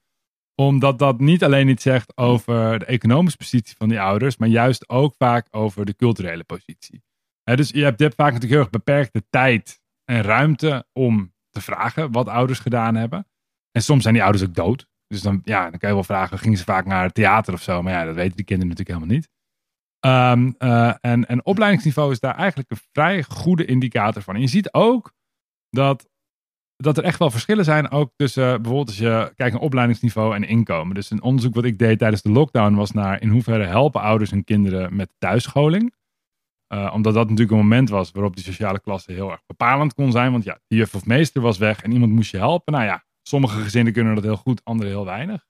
Omdat 0.56 1.00
dat 1.00 1.20
niet 1.20 1.44
alleen 1.44 1.68
iets 1.68 1.84
zegt 1.84 2.18
over 2.18 2.80
de 2.80 2.86
economische 2.86 3.38
positie 3.38 3.76
van 3.78 3.90
die 3.90 4.02
ouders, 4.02 4.38
maar 4.38 4.50
juist 4.50 4.90
ook 4.90 5.16
vaak 5.18 5.48
over 5.52 5.86
de 5.86 5.96
culturele 5.96 6.44
positie. 6.44 7.04
Dus 7.44 7.70
je 7.70 7.84
hebt, 7.84 8.00
hebt 8.00 8.16
vaak 8.16 8.34
natuurlijk 8.34 8.54
heel 8.54 8.62
erg 8.62 8.70
beperkte 8.70 9.24
tijd 9.30 9.82
en 10.06 10.22
ruimte 10.22 10.86
om 10.94 11.34
te 11.50 11.62
vragen 11.62 12.12
wat 12.12 12.28
ouders 12.28 12.60
gedaan 12.60 12.96
hebben. 12.96 13.28
En 13.72 13.84
soms 13.84 14.02
zijn 14.02 14.14
die 14.14 14.24
ouders 14.24 14.44
ook 14.44 14.54
dood. 14.54 14.88
Dus 15.08 15.22
dan, 15.22 15.42
ja, 15.44 15.70
dan 15.70 15.80
kan 15.80 15.90
je 15.90 15.96
wel 15.96 16.04
vragen, 16.04 16.40
gingen 16.40 16.58
ze 16.58 16.64
vaak 16.64 16.86
naar 16.86 17.04
het 17.04 17.14
theater 17.14 17.54
of 17.54 17.62
zo? 17.62 17.82
Maar 17.82 17.94
ja, 17.94 18.06
dat 18.06 18.16
weten 18.16 18.36
die 18.36 18.46
kinderen 18.46 18.76
natuurlijk 18.76 18.98
helemaal 18.98 19.16
niet. 19.16 19.30
Eh, 20.00 20.96
en, 21.02 21.26
en 21.28 21.46
opleidingsniveau 21.46 22.12
is 22.12 22.20
daar 22.20 22.36
eigenlijk 22.36 22.72
een 22.72 22.82
vrij 22.92 23.24
goede 23.24 23.66
indicator 23.66 24.22
van. 24.22 24.36
En 24.36 24.42
je 24.42 24.48
ziet 24.48 24.74
ook 24.74 25.14
dat, 25.70 26.10
dat 26.84 26.98
er 26.98 27.04
echt 27.04 27.20
wel 27.20 27.32
verschillen 27.32 27.66
zijn, 27.66 27.92
ook 27.92 28.12
tussen 28.16 28.44
bijvoorbeeld 28.44 28.88
als 28.88 28.98
je 28.98 29.32
kijkt 29.36 29.54
naar 29.54 29.62
opleidingsniveau 29.62 30.36
en 30.36 30.44
inkomen. 30.44 30.96
Dus 30.96 31.12
een 31.12 31.22
onderzoek 31.22 31.56
wat 31.56 31.64
ik 31.64 31.78
deed 31.78 32.00
tijdens 32.00 32.22
de 32.22 32.32
lockdown 32.32 32.76
was 32.76 32.92
naar 32.92 33.22
in 33.22 33.30
hoeverre 33.30 33.66
helpen 33.66 34.02
ouders 34.02 34.32
hun 34.32 34.44
kinderen 34.44 34.96
met 34.96 35.14
thuisscholing. 35.18 35.94
Eh, 36.68 36.92
omdat 36.94 37.14
dat 37.14 37.24
natuurlijk 37.30 37.52
een 37.52 37.58
moment 37.58 37.90
was 37.90 38.12
waarop 38.12 38.36
die 38.36 38.44
sociale 38.44 38.80
klasse 38.80 39.12
heel 39.12 39.32
erg 39.32 39.42
bepalend 39.46 39.94
kon 39.94 40.12
zijn. 40.12 40.32
Want 40.32 40.44
ja, 40.44 40.60
die 40.68 40.78
juf 40.78 40.96
of 40.96 41.06
meester 41.06 41.42
was 41.42 41.58
weg 41.58 41.82
en 41.82 41.92
iemand 41.92 42.12
moest 42.12 42.32
je 42.32 42.38
helpen. 42.38 42.74
Nou 42.74 42.86
ja, 42.86 43.04
sommige 43.22 43.62
gezinnen 43.62 43.94
kunnen 43.94 44.16
dat 44.16 44.24
heel 44.24 44.38
goed, 44.38 44.62
andere 44.64 44.90
heel 44.90 45.06
weinig. 45.06 45.46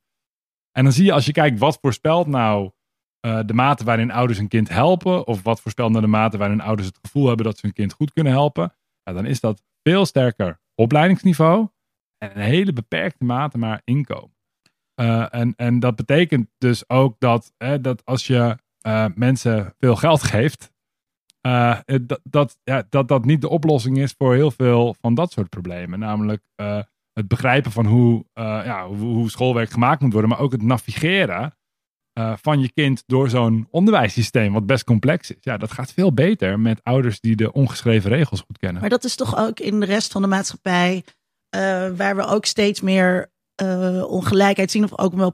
En 0.72 0.84
dan 0.84 0.94
zie 0.94 1.06
je 1.06 1.14
als 1.14 1.26
je 1.26 1.32
kijkt 1.32 1.60
wat 1.60 1.78
voorspelt 1.82 2.28
nou 2.28 2.72
eh, 3.20 3.40
de 3.46 3.54
mate 3.54 3.84
waarin 3.84 4.12
ouders 4.12 4.40
een 4.40 4.48
kind 4.48 4.70
helpen. 4.70 5.28
Of 5.28 5.44
wat 5.44 5.62
voorspelt 5.62 5.90
nou 5.90 6.02
de 6.02 6.08
mate 6.08 6.38
waarin 6.38 6.62
ouders 6.62 6.88
het 6.88 7.00
gevoel 7.02 7.28
hebben 7.28 7.46
dat 7.46 7.58
ze 7.58 7.66
hun 7.66 7.76
kind 7.76 7.94
goed 7.94 8.14
kunnen 8.14 8.34
helpen. 8.34 8.76
Ja, 9.04 9.14
dan 9.14 9.26
is 9.26 9.40
dat 9.40 9.64
veel 9.84 10.06
sterker 10.06 10.62
opleidingsniveau 10.76 11.68
en 12.18 12.30
een 12.36 12.44
hele 12.44 12.74
beperkte 12.74 13.24
mate 13.24 13.58
maar 13.58 13.82
inkomen. 13.84 14.36
Uh, 15.02 15.34
en, 15.34 15.54
en 15.56 15.80
dat 15.80 15.96
betekent 15.96 16.50
dus 16.58 16.90
ook 16.90 17.16
dat, 17.20 17.54
hè, 17.58 17.82
dat 17.82 18.06
als 18.06 18.28
je 18.28 18.58
uh, 18.88 19.06
mensen 19.16 19.74
veel 19.80 19.96
geld 19.96 20.24
geeft, 20.24 20.72
uh, 21.48 21.80
dat, 22.02 22.20
dat, 22.24 22.58
ja, 22.64 22.84
dat 22.90 23.08
dat 23.08 23.26
niet 23.26 23.42
de 23.42 23.50
oplossing 23.50 23.98
is 23.98 24.16
voor 24.18 24.34
heel 24.34 24.52
veel 24.52 24.96
van 25.02 25.14
dat 25.14 25.32
soort 25.32 25.50
problemen. 25.50 26.00
Namelijk 26.00 26.42
het 27.14 27.28
begrijpen 27.28 27.72
van 27.72 27.86
hoe, 27.86 28.26
ja, 28.34 28.88
hoe, 28.88 29.30
schoolwerk 29.30 29.70
gemaakt 29.70 30.02
moet 30.02 30.12
worden, 30.12 30.30
maar 30.30 30.40
ook 30.40 30.52
het 30.52 30.62
navigeren 30.62 31.58
van 32.42 32.60
je 32.60 32.72
kind 32.72 33.04
door 33.06 33.30
zo'n 33.30 33.68
onderwijssysteem, 33.72 34.54
wat 34.54 34.66
best 34.66 34.84
complex 34.84 35.32
is. 35.32 35.38
Ja, 35.40 35.58
dat 35.58 35.72
gaat 35.72 35.94
veel 35.94 36.14
beter 36.14 36.60
met 36.60 36.80
ouders 36.84 37.20
die 37.20 37.36
de 37.36 37.52
ongeschreven 37.52 38.10
regels 38.10 38.42
goed 38.42 38.58
kennen. 38.58 38.82
Maar 38.82 38.90
dat 38.90 39.04
is 39.04 39.16
toch 39.16 39.38
ook 39.38 39.60
in 39.60 39.80
de 39.80 39.86
rest 39.86 40.12
van 40.12 40.22
de 40.22 40.28
maatschappij, 40.28 41.04
waar 41.96 42.16
we 42.16 42.26
ook 42.26 42.46
steeds 42.46 42.82
meer 42.82 43.32
uh, 43.64 44.04
ongelijkheid 44.04 44.72
zien, 44.72 44.84
of 44.84 45.00
ook 45.00 45.14
wel 45.14 45.34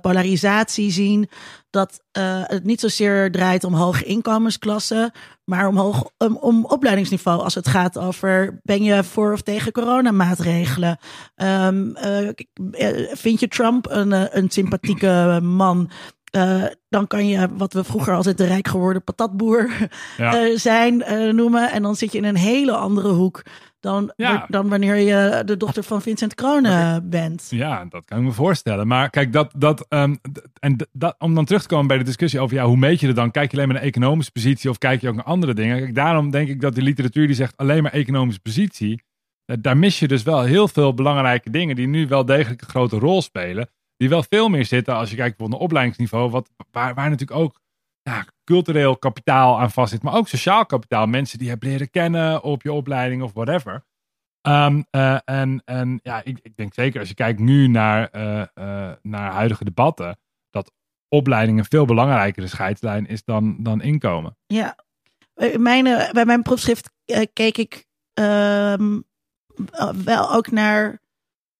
polarisatie 0.00 0.90
zien. 0.90 1.28
Dat 1.70 2.04
het 2.42 2.64
niet 2.64 2.80
zozeer 2.80 3.32
draait 3.32 3.64
om 3.64 3.74
hoge 3.74 4.04
inkomensklassen, 4.04 5.12
maar 5.44 5.68
om, 5.68 5.76
hoog, 5.76 6.10
om 6.40 6.64
opleidingsniveau. 6.64 7.42
Als 7.42 7.54
het 7.54 7.68
gaat 7.68 7.98
over 7.98 8.60
ben 8.62 8.82
je 8.82 9.04
voor 9.04 9.32
of 9.32 9.42
tegen 9.42 9.72
coronamaatregelen. 9.72 10.98
Um, 11.36 11.94
vind 13.12 13.40
je 13.40 13.48
Trump 13.48 13.90
een, 13.90 14.36
een 14.36 14.50
sympathieke 14.50 15.40
man? 15.42 15.90
Uh, 16.36 16.64
dan 16.88 17.06
kan 17.06 17.28
je 17.28 17.48
wat 17.56 17.72
we 17.72 17.84
vroeger 17.84 18.14
altijd 18.14 18.38
de 18.38 18.46
rijk 18.46 18.68
geworden 18.68 19.04
patatboer 19.04 19.70
ja. 20.16 20.42
uh, 20.42 20.56
zijn 20.56 20.94
uh, 21.00 21.32
noemen. 21.32 21.70
En 21.70 21.82
dan 21.82 21.94
zit 21.94 22.12
je 22.12 22.18
in 22.18 22.24
een 22.24 22.36
hele 22.36 22.72
andere 22.72 23.08
hoek 23.08 23.42
dan, 23.80 24.12
ja. 24.16 24.46
dan 24.48 24.68
wanneer 24.68 24.96
je 24.96 25.42
de 25.44 25.56
dochter 25.56 25.82
van 25.82 26.02
Vincent 26.02 26.34
Kronen 26.34 27.10
bent. 27.10 27.46
Ja, 27.50 27.84
dat 27.84 28.04
kan 28.04 28.18
ik 28.18 28.24
me 28.24 28.32
voorstellen. 28.32 28.86
Maar 28.86 29.10
kijk, 29.10 29.32
dat, 29.32 29.52
dat, 29.56 29.86
um, 29.88 30.18
en 30.60 30.88
dat, 30.92 31.14
om 31.18 31.34
dan 31.34 31.44
terug 31.44 31.62
te 31.62 31.68
komen 31.68 31.86
bij 31.86 31.98
de 31.98 32.04
discussie 32.04 32.40
over 32.40 32.56
ja, 32.56 32.64
hoe 32.64 32.76
meet 32.76 33.00
je 33.00 33.06
het 33.06 33.16
dan? 33.16 33.30
Kijk 33.30 33.50
je 33.50 33.56
alleen 33.56 33.68
maar 33.68 33.76
naar 33.76 33.86
economische 33.86 34.32
positie 34.32 34.70
of 34.70 34.78
kijk 34.78 35.00
je 35.00 35.08
ook 35.08 35.14
naar 35.14 35.24
andere 35.24 35.54
dingen? 35.54 35.78
Kijk, 35.78 35.94
daarom 35.94 36.30
denk 36.30 36.48
ik 36.48 36.60
dat 36.60 36.74
de 36.74 36.82
literatuur 36.82 37.26
die 37.26 37.36
zegt 37.36 37.56
alleen 37.56 37.82
maar 37.82 37.92
economische 37.92 38.40
positie, 38.40 39.02
daar 39.60 39.76
mis 39.76 39.98
je 39.98 40.08
dus 40.08 40.22
wel 40.22 40.42
heel 40.42 40.68
veel 40.68 40.94
belangrijke 40.94 41.50
dingen 41.50 41.76
die 41.76 41.86
nu 41.86 42.06
wel 42.06 42.24
degelijk 42.24 42.60
een 42.60 42.68
grote 42.68 42.98
rol 42.98 43.22
spelen 43.22 43.68
die 43.96 44.08
wel 44.08 44.22
veel 44.22 44.48
meer 44.48 44.64
zitten 44.64 44.94
als 44.94 45.10
je 45.10 45.16
kijkt 45.16 45.38
naar 45.38 45.58
opleidingsniveau, 45.58 46.30
wat, 46.30 46.50
waar, 46.70 46.94
natuurlijk 46.94 47.40
ook 47.40 47.60
ja, 48.02 48.26
cultureel 48.44 48.96
kapitaal 48.96 49.60
aan 49.60 49.70
vast 49.70 49.90
zit, 49.90 50.02
maar 50.02 50.14
ook 50.14 50.28
sociaal 50.28 50.66
kapitaal. 50.66 51.06
Mensen 51.06 51.38
die 51.38 51.46
je 51.46 51.52
hebt 51.52 51.64
leren 51.64 51.90
kennen 51.90 52.42
op 52.42 52.62
je 52.62 52.72
opleiding 52.72 53.22
of 53.22 53.32
whatever. 53.32 53.84
Um, 54.48 54.86
uh, 54.90 55.18
en, 55.24 55.62
en 55.64 56.00
ja, 56.02 56.24
ik, 56.24 56.38
ik, 56.42 56.56
denk 56.56 56.74
zeker 56.74 57.00
als 57.00 57.08
je 57.08 57.14
kijkt 57.14 57.40
nu 57.40 57.68
naar, 57.68 58.08
uh, 58.12 58.42
uh, 58.54 58.92
naar 59.02 59.32
huidige 59.32 59.64
debatten, 59.64 60.18
dat 60.50 60.72
opleiding 61.08 61.58
een 61.58 61.64
veel 61.64 61.84
belangrijkere 61.84 62.46
scheidslijn 62.46 63.06
is 63.06 63.24
dan, 63.24 63.56
dan 63.62 63.82
inkomen. 63.82 64.36
Ja, 64.46 64.76
mijn, 65.56 65.84
bij 66.12 66.24
mijn 66.24 66.42
proefschrift 66.42 66.90
keek 67.32 67.58
ik 67.58 67.86
um, 68.20 69.04
wel 70.04 70.32
ook 70.32 70.50
naar 70.50 71.00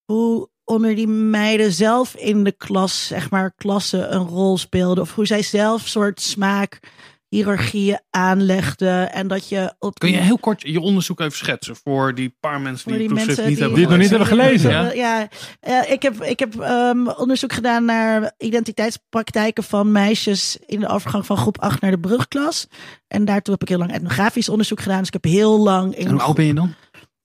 hoe 0.04 0.48
onder 0.66 0.94
die 0.94 1.08
meiden 1.08 1.72
zelf 1.72 2.14
in 2.14 2.44
de 2.44 2.52
klas, 2.52 3.06
zeg 3.06 3.30
maar, 3.30 3.52
klasse 3.56 4.06
een 4.06 4.26
rol 4.26 4.58
speelden. 4.58 5.02
Of 5.02 5.14
hoe 5.14 5.26
zij 5.26 5.42
zelf 5.42 5.86
soort 5.86 6.20
smaak 6.20 6.80
hiërarchieën 7.28 8.00
aanlegden. 8.10 9.12
En 9.12 9.28
dat 9.28 9.48
je 9.48 9.74
op. 9.78 9.98
Kun 9.98 10.10
je 10.10 10.16
heel 10.16 10.38
kort 10.38 10.62
je 10.62 10.80
onderzoek 10.80 11.20
even 11.20 11.36
schetsen 11.36 11.76
voor 11.76 12.14
die 12.14 12.36
paar 12.40 12.60
mensen 12.60 12.88
die, 12.88 12.98
die 12.98 13.08
mensen 13.08 13.48
niet 13.48 13.58
hebben 13.58 13.76
die 13.76 13.84
het 13.84 13.92
nog 13.92 14.02
niet 14.02 14.10
hebben 14.10 14.28
gelezen? 14.28 14.70
Ja, 14.70 14.92
ja 14.92 15.28
uh, 15.68 15.90
ik 15.90 16.02
heb, 16.02 16.22
ik 16.22 16.38
heb 16.38 16.54
um, 16.54 17.08
onderzoek 17.08 17.52
gedaan 17.52 17.84
naar 17.84 18.32
identiteitspraktijken 18.38 19.64
van 19.64 19.92
meisjes 19.92 20.58
in 20.66 20.80
de 20.80 20.88
overgang 20.88 21.26
van 21.26 21.36
groep 21.36 21.60
8 21.60 21.80
naar 21.80 21.90
de 21.90 21.98
brugklas. 21.98 22.66
En 23.08 23.24
daartoe 23.24 23.52
heb 23.52 23.62
ik 23.62 23.68
heel 23.68 23.78
lang 23.78 23.92
etnografisch 23.92 24.48
onderzoek 24.48 24.80
gedaan. 24.80 24.98
Dus 24.98 25.06
ik 25.06 25.12
heb 25.12 25.24
heel 25.24 25.58
lang. 25.58 25.96
In 25.96 26.06
en 26.06 26.12
hoe 26.12 26.22
oud 26.22 26.36
ben 26.36 26.44
je 26.44 26.54
dan? 26.54 26.74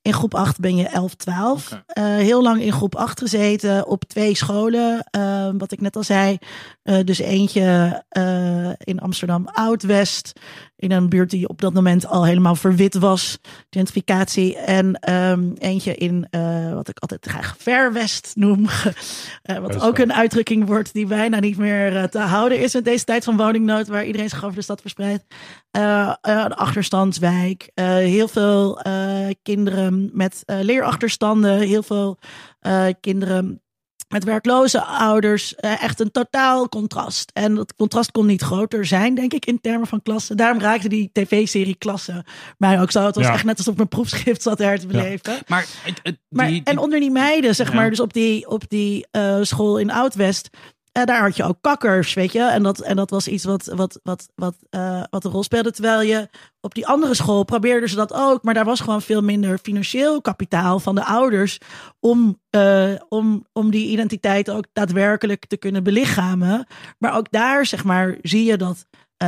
In 0.02 0.14
groep 0.14 0.36
8 0.36 0.60
ben 0.60 0.76
je 0.76 0.88
11, 0.88 1.16
12. 1.16 1.72
Okay. 1.72 2.18
Uh, 2.18 2.24
heel 2.24 2.42
lang 2.42 2.62
in 2.62 2.72
groep 2.72 2.96
8 2.96 3.20
gezeten 3.20 3.88
op 3.88 4.04
twee 4.04 4.36
scholen. 4.36 5.06
Uh, 5.18 5.50
wat 5.58 5.72
ik 5.72 5.82
net 5.82 5.96
al 5.96 6.04
zei. 6.04 6.38
Uh, 6.84 7.04
dus 7.04 7.20
eentje 7.20 8.04
uh, 8.18 8.70
in 8.78 9.00
Amsterdam 9.00 9.48
Oud-West. 9.48 10.32
In 10.82 10.92
een 10.92 11.10
buurt 11.10 11.30
die 11.30 11.48
op 11.48 11.62
dat 11.62 11.74
moment 11.74 12.06
al 12.06 12.26
helemaal 12.26 12.56
verwit 12.56 12.94
was. 12.94 13.40
Gentrificatie. 13.70 14.58
En 14.58 15.14
um, 15.14 15.54
eentje 15.58 15.96
in 15.96 16.28
wat 16.74 16.88
ik 16.88 17.00
altijd 17.00 17.26
graag 17.26 17.56
Verwest 17.58 18.32
noem. 18.36 18.68
wat 19.62 19.82
ook 19.82 19.98
een 19.98 20.14
uitdrukking 20.14 20.66
wordt 20.66 20.94
die 20.94 21.06
bijna 21.06 21.40
niet 21.40 21.58
meer 21.58 22.10
te 22.10 22.20
houden 22.20 22.60
is 22.60 22.76
in 22.76 22.84
deze 22.84 23.04
tijd 23.04 23.24
van 23.24 23.38
woningnood. 23.38 23.88
Waar 23.88 24.06
iedereen 24.06 24.30
zich 24.30 24.44
over 24.44 24.56
de 24.56 24.62
stad 24.62 24.82
verspreidt. 24.82 25.24
een 26.22 26.54
achterstandswijk. 26.54 27.72
heel 27.74 28.28
veel 28.28 28.82
kinderen 29.42 30.10
met 30.14 30.44
leerachterstanden. 30.46 31.60
Heel 31.60 31.84
veel 31.84 32.20
kinderen 33.00 33.62
met 34.12 34.24
werkloze 34.24 34.84
ouders 34.84 35.54
uh, 35.60 35.84
echt 35.84 36.00
een 36.00 36.12
totaal 36.12 36.70
contrast. 36.70 37.32
En 37.34 37.56
dat 37.56 37.76
contrast 37.76 38.12
kon 38.12 38.26
niet 38.26 38.42
groter 38.42 38.86
zijn, 38.86 39.16
denk 39.16 39.34
ik, 39.34 39.46
in 39.46 39.62
termen 39.62 39.88
van 39.88 40.02
klassen. 40.02 40.38
Daarom 40.38 40.60
raakte 40.60 40.90
die 40.90 41.10
tv-serie 41.14 41.76
Klassen 41.76 42.24
mij 42.58 42.82
ook 42.82 42.92
zo. 42.92 43.06
Het 43.06 43.16
was 43.16 43.26
ja. 43.26 43.34
echt 43.34 43.44
net 43.44 43.58
alsof 43.58 43.76
mijn 43.76 43.88
proefschrift 43.88 44.42
zat 44.42 44.58
her 44.58 44.80
te 44.80 44.88
beleven. 44.88 45.34
Ja. 45.34 45.40
Maar, 45.48 45.66
het, 45.84 46.00
het, 46.04 46.18
maar 46.30 46.48
die, 46.48 46.62
en 46.64 46.78
onder 46.78 47.00
die 47.00 47.12
meiden, 47.12 47.56
zeg 47.56 47.70
ja. 47.70 47.76
maar, 47.76 47.90
dus 47.90 48.00
op 48.00 48.14
die, 48.14 48.48
op 48.48 48.70
die 48.70 49.08
uh, 49.12 49.38
school 49.42 49.78
in 49.78 49.92
Oud-West... 49.92 50.50
Uh, 50.98 51.04
daar 51.04 51.22
had 51.22 51.36
je 51.36 51.44
ook 51.44 51.58
kakkers, 51.62 52.14
weet 52.14 52.32
je. 52.32 52.42
En 52.42 52.64
dat, 52.64 52.80
en 52.80 52.96
dat 52.96 53.10
was 53.10 53.28
iets 53.28 53.44
wat, 53.44 53.72
wat, 53.76 54.00
wat, 54.04 54.30
wat, 54.36 54.56
uh, 54.70 55.04
wat 55.10 55.26
een 55.26 55.32
rol 55.32 55.44
speelde. 55.44 55.72
Terwijl 55.72 56.02
je 56.02 56.30
op 56.62 56.74
die 56.74 56.88
andere 56.88 57.14
school 57.14 57.44
probeerden 57.44 57.90
ze 57.90 57.96
dat 57.96 58.14
ook. 58.14 58.44
Maar 58.44 58.54
daar 58.54 58.66
was 58.66 58.80
gewoon 58.80 59.02
veel 59.02 59.22
minder 59.22 59.58
financieel 59.58 60.22
kapitaal 60.22 60.80
van 60.80 60.96
de 60.96 61.06
ouders. 61.06 61.58
Om, 62.00 62.40
uh, 62.56 62.94
om, 63.10 63.46
om 63.54 63.72
die 63.72 63.88
identiteit 63.88 64.50
ook 64.50 64.66
daadwerkelijk 64.74 65.46
te 65.46 65.58
kunnen 65.58 65.84
belichamen. 65.84 66.68
Maar 66.98 67.18
ook 67.18 67.32
daar, 67.32 67.66
zeg 67.66 67.84
maar, 67.84 68.18
zie 68.22 68.44
je 68.44 68.58
dat 68.58 68.86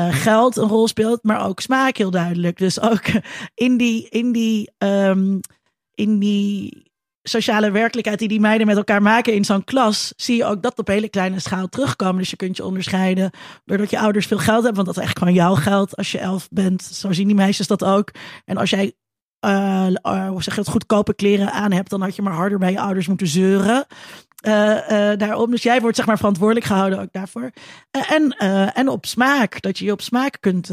geld 0.10 0.58
een 0.58 0.68
rol 0.68 0.88
speelt. 0.88 1.24
Maar 1.24 1.46
ook 1.46 1.60
smaak 1.60 1.98
heel 1.98 2.12
duidelijk. 2.12 2.58
Dus 2.58 2.80
ook 2.80 3.04
in 3.54 3.78
die, 3.78 4.10
in 4.10 4.32
die, 4.32 4.72
um, 4.78 5.40
in 5.96 6.20
die 6.20 6.92
sociale 7.24 7.72
werkelijkheid 7.72 8.20
die 8.20 8.28
die 8.28 8.40
meiden 8.40 8.68
met 8.68 8.78
elkaar 8.78 9.02
maken 9.02 9.34
in 9.34 9.46
zo'n 9.46 9.64
klas, 9.64 10.14
zie 10.16 10.36
je 10.36 10.46
ook 10.46 10.62
dat 10.62 10.80
op 10.80 10.88
hele 10.88 11.10
kleine 11.10 11.40
schaal 11.40 11.68
terugkomen. 11.68 12.18
Dus 12.18 12.30
je 12.30 12.36
kunt 12.36 12.58
je 12.58 12.66
onderscheiden 12.66 13.32
doordat 13.66 13.90
je 13.90 14.00
ouders 14.00 14.26
veel 14.26 14.38
geld 14.38 14.64
hebben, 14.64 14.84
want 14.84 14.88
dat 14.88 14.98
is 14.98 15.10
echt 15.10 15.18
gewoon 15.18 15.34
jouw 15.34 15.56
geld 15.56 15.96
als 15.96 16.12
je 16.12 16.20
elf 16.20 16.48
bent. 16.52 16.84
Zo 16.84 17.12
zien 17.12 17.28
die 17.28 17.36
meisjes 17.36 17.68
dat 17.68 17.84
ook. 17.84 18.12
En 18.46 18.58
als 18.58 18.70
jij 18.70 18.94
uh, 19.46 19.86
zeg 20.38 20.56
je 20.56 20.62
het, 20.62 20.70
goedkope 20.70 21.14
kleren 21.14 21.52
aan 21.52 21.72
hebt, 21.72 21.90
dan 21.90 22.02
had 22.02 22.16
je 22.16 22.22
maar 22.22 22.34
harder 22.34 22.60
bij 22.60 22.72
je 22.72 22.80
ouders 22.80 23.08
moeten 23.08 23.28
zeuren. 23.28 23.86
Uh, 24.48 24.52
daarom. 25.18 25.52
Dus 25.52 25.64
jij 25.64 25.82
wordt 25.82 25.96
zeg 25.96 26.06
maar 26.06 26.18
verantwoordelijk 26.18 26.66
gehouden 26.66 27.00
ook 27.00 27.12
daarvoor. 27.12 27.52
En, 27.92 28.38
en 28.74 28.88
op 28.88 29.06
smaak. 29.06 29.62
Dat 29.62 29.78
je 29.78 29.86
je 29.86 29.92
op 29.92 30.02
smaak 30.02 30.38
kunt 30.40 30.70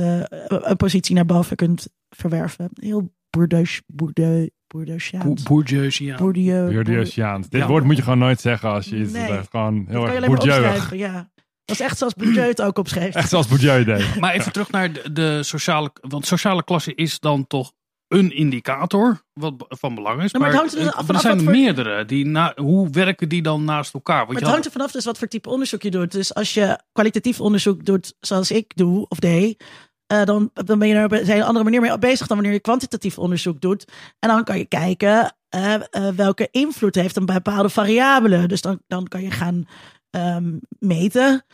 een 0.46 0.76
positie 0.76 1.14
naar 1.14 1.26
boven 1.26 1.56
kunt 1.56 1.88
verwerven. 2.10 2.68
Heel 2.74 3.12
bourdeus, 3.30 3.82
bourdeus, 3.86 4.48
Bourdieusiaans. 4.74 5.42
Bourdieusiaans. 5.42 6.20
Bourdieusiaans. 6.20 7.48
Dit 7.48 7.60
ja. 7.60 7.66
woord 7.66 7.84
moet 7.84 7.96
je 7.96 8.02
gewoon 8.02 8.18
nooit 8.18 8.40
zeggen 8.40 8.70
als 8.70 8.86
je 8.86 8.96
iets 8.96 9.12
nee. 9.12 9.26
zegt. 9.26 9.50
Gewoon 9.50 9.84
heel 9.88 10.08
erg 10.08 10.26
Bourdieuig. 10.26 10.94
Ja. 10.94 11.30
Dat 11.64 11.78
is 11.78 11.80
echt 11.80 11.98
zoals 11.98 12.14
Bourdieu 12.14 12.46
het 12.46 12.62
ook 12.62 12.78
opschreef. 12.78 13.14
Echt 13.14 13.28
zoals 13.28 13.46
Bourdieu 13.46 13.84
deed. 13.84 14.16
Maar 14.20 14.34
even 14.34 14.52
terug 14.52 14.70
naar 14.70 14.92
de, 14.92 15.12
de, 15.12 15.42
sociale... 15.42 15.90
Want 16.00 16.26
sociale 16.26 16.64
klasse 16.64 16.94
is 16.94 17.20
dan 17.20 17.46
toch 17.46 17.72
een 18.08 18.36
indicator 18.36 19.22
wat 19.32 19.54
van 19.68 19.94
belang 19.94 20.22
is. 20.22 20.30
Ja, 20.30 20.38
maar, 20.38 20.52
maar 20.52 20.62
het 20.62 20.74
hangt 20.74 21.08
er, 21.08 21.14
er 21.14 21.20
zijn 21.20 21.38
er 21.38 21.42
voor... 21.42 21.52
meerdere. 21.52 22.04
Die 22.04 22.26
na, 22.26 22.52
hoe 22.56 22.90
werken 22.90 23.28
die 23.28 23.42
dan 23.42 23.64
naast 23.64 23.94
elkaar? 23.94 24.26
Want 24.26 24.32
maar 24.32 24.40
het 24.40 24.50
hangt 24.50 24.64
er 24.66 24.72
vanaf 24.72 24.90
dus 24.90 25.04
wat 25.04 25.18
voor 25.18 25.28
type 25.28 25.48
onderzoek 25.48 25.82
je 25.82 25.90
doet. 25.90 26.12
Dus 26.12 26.34
als 26.34 26.54
je 26.54 26.78
kwalitatief 26.92 27.40
onderzoek 27.40 27.84
doet 27.84 28.14
zoals 28.20 28.50
ik 28.50 28.72
doe 28.76 29.06
of 29.08 29.18
deed 29.18 29.64
uh, 30.12 30.24
dan, 30.24 30.50
ben 30.78 30.88
je 30.88 30.94
er 30.94 31.30
een 31.30 31.42
andere 31.42 31.64
manier 31.64 31.80
mee 31.80 31.98
bezig 31.98 32.26
dan 32.26 32.36
wanneer 32.36 32.54
je 32.54 32.60
kwantitatief 32.60 33.18
onderzoek 33.18 33.60
doet. 33.60 33.84
En 34.18 34.28
dan 34.28 34.44
kan 34.44 34.58
je 34.58 34.64
kijken 34.64 35.34
uh, 35.54 35.74
uh, 35.74 36.08
welke 36.08 36.48
invloed 36.50 36.94
heeft 36.94 37.16
een 37.16 37.26
bepaalde 37.26 37.68
variabele. 37.68 38.46
Dus 38.46 38.60
dan, 38.60 38.80
dan 38.86 39.08
kan 39.08 39.22
je 39.22 39.30
gaan 39.30 39.68
um, 40.10 40.60
meten. 40.78 41.44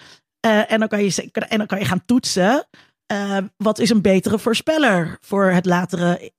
en, 0.40 0.78
dan 0.78 0.88
kan 0.88 1.04
je, 1.04 1.30
en 1.32 1.58
dan 1.58 1.66
kan 1.66 1.78
je 1.78 1.84
gaan 1.84 2.04
toetsen. 2.04 2.68
wat 3.56 3.78
is 3.78 3.90
een 3.90 4.02
betere 4.02 4.38
voorspeller 4.38 5.18
voor 5.20 5.44
het 5.44 5.66
latere 5.66 6.32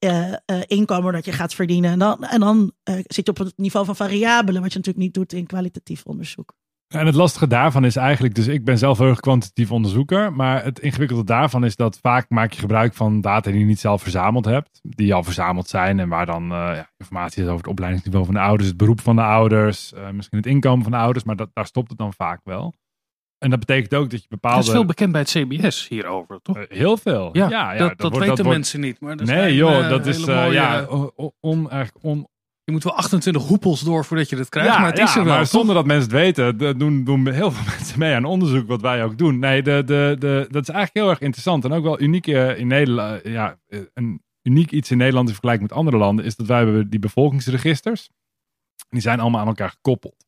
inkomen 0.68 1.13
dat 1.13 1.26
je 1.26 1.32
gaat 1.32 1.53
verdienen? 1.53 1.91
En 1.91 1.99
dan, 1.99 2.24
en 2.24 2.39
dan 2.39 2.72
zit 2.84 3.26
je 3.26 3.32
op 3.32 3.38
het 3.38 3.57
niveau 3.57 3.86
van 3.86 3.95
variabelen, 3.95 4.61
wat 4.61 4.72
je 4.72 4.78
natuurlijk 4.78 5.05
niet 5.05 5.13
doet 5.13 5.34
in 5.34 5.47
kwalitatief 5.47 6.05
onderzoek. 6.05 6.53
En 6.88 7.06
het 7.06 7.16
lastige 7.16 7.48
daarvan 7.48 7.86
is 7.86 7.96
eigenlijk, 7.96 8.36
dus 8.36 8.48
ik 8.48 8.64
ben 8.64 8.78
zelf 8.78 8.98
heel 8.98 9.08
erg 9.08 9.20
kwantitatief 9.20 9.72
onderzoeker, 9.72 10.34
maar 10.34 10.64
het 10.64 10.80
ingewikkelde 10.80 11.24
daarvan 11.24 11.66
is 11.66 11.76
dat 11.76 12.00
vaak 12.02 12.30
maak 12.30 12.52
je 12.52 12.60
gebruik 12.60 12.94
van 12.94 13.22
data 13.22 13.52
die 13.52 13.60
je 13.60 13.66
niet 13.66 13.80
zelf 13.80 14.02
verzameld 14.02 14.46
hebt, 14.46 14.80
die 14.84 15.14
al 15.14 15.24
verzameld 15.24 15.68
zijn 15.68 16.00
en 16.00 16.10
waar 16.10 16.26
dan 16.26 16.44
uh, 16.44 16.50
ja, 16.50 16.90
informatie 16.98 17.42
is 17.44 17.48
over 17.48 17.62
het 17.62 17.72
opleidingsniveau 17.72 18.26
van 18.26 18.34
de 18.34 18.40
ouders, 18.40 18.68
het 18.68 18.78
beroep 18.78 19.02
van 19.02 19.16
de 19.16 19.22
ouders, 19.22 19.94
uh, 19.94 20.10
misschien 20.10 20.38
het 20.38 20.48
inkomen 20.48 20.84
van 20.84 20.92
de 20.92 20.98
ouders, 20.98 21.26
maar 21.26 21.36
dat, 21.36 21.50
daar 21.54 21.66
stopt 21.66 21.90
het 21.90 21.98
dan 21.98 22.14
vaak 22.14 22.40
wel. 22.44 22.74
En 23.38 23.50
dat 23.50 23.60
betekent 23.60 23.96
ook 23.96 24.10
dat 24.10 24.22
je 24.22 24.28
bepaalde... 24.30 24.60
Er 24.60 24.66
is 24.66 24.72
veel 24.72 24.86
bekend 24.86 25.12
bij 25.12 25.22
het 25.22 25.30
CBS 25.30 25.88
hierover, 25.88 26.40
toch? 26.42 26.58
Uh, 26.58 26.64
heel 26.68 26.98
veel. 26.98 27.30
Ja, 27.32 27.50
ja, 27.50 27.74
ja 27.74 27.78
dat, 27.78 27.98
dat, 27.98 28.12
weten 28.12 28.28
dat 28.28 28.38
wordt... 28.38 28.52
mensen 28.52 28.80
niet. 28.80 29.00
Maar 29.00 29.18
dat 29.18 29.28
nee, 29.28 29.56
joh, 29.56 29.90
dat 29.90 30.06
is 30.06 30.26
ja, 30.26 30.86
on, 31.40 31.70
eigenlijk 31.70 32.06
on, 32.06 32.28
je 32.68 32.74
moet 32.74 32.84
wel 32.84 32.93
28 32.93 33.47
hoepels 33.47 33.82
door 33.82 34.05
voordat 34.05 34.30
je 34.30 34.36
het 34.36 34.49
krijgt, 34.49 34.74
ja, 34.74 34.80
maar 34.80 34.89
het 34.89 34.99
is 34.99 35.15
er 35.15 35.24
wel. 35.24 35.36
Maar 35.36 35.45
zonder 35.45 35.76
dat 35.76 35.86
mensen 35.86 36.03
het 36.03 36.20
weten, 36.20 36.78
doen, 36.78 37.03
doen 37.03 37.32
heel 37.32 37.51
veel 37.51 37.74
mensen 37.78 37.99
mee 37.99 38.13
aan 38.13 38.26
onderzoek 38.26 38.68
wat 38.68 38.82
wij 38.82 39.03
ook 39.03 39.18
doen. 39.18 39.39
Nee, 39.39 39.61
de, 39.61 39.84
de, 39.86 40.15
de, 40.20 40.47
dat 40.49 40.61
is 40.61 40.70
eigenlijk 40.70 40.93
heel 40.93 41.09
erg 41.09 41.20
interessant 41.20 41.65
en 41.65 41.72
ook 41.72 41.84
wel 41.84 42.01
uniek 42.01 42.28
in 42.28 42.68
Nederland. 42.68 43.22
Ja, 43.24 43.59
een 43.93 44.22
uniek 44.41 44.72
iets 44.72 44.91
in 44.91 44.97
Nederland 44.97 45.28
in 45.28 45.34
vergelijking 45.34 45.70
met 45.70 45.78
andere 45.78 45.97
landen 45.97 46.26
is 46.26 46.36
dat 46.36 46.47
wij 46.47 46.57
hebben 46.57 46.89
die 46.89 46.99
bevolkingsregisters. 46.99 48.09
Die 48.89 49.01
zijn 49.01 49.20
allemaal 49.20 49.41
aan 49.41 49.47
elkaar 49.47 49.70
gekoppeld. 49.70 50.26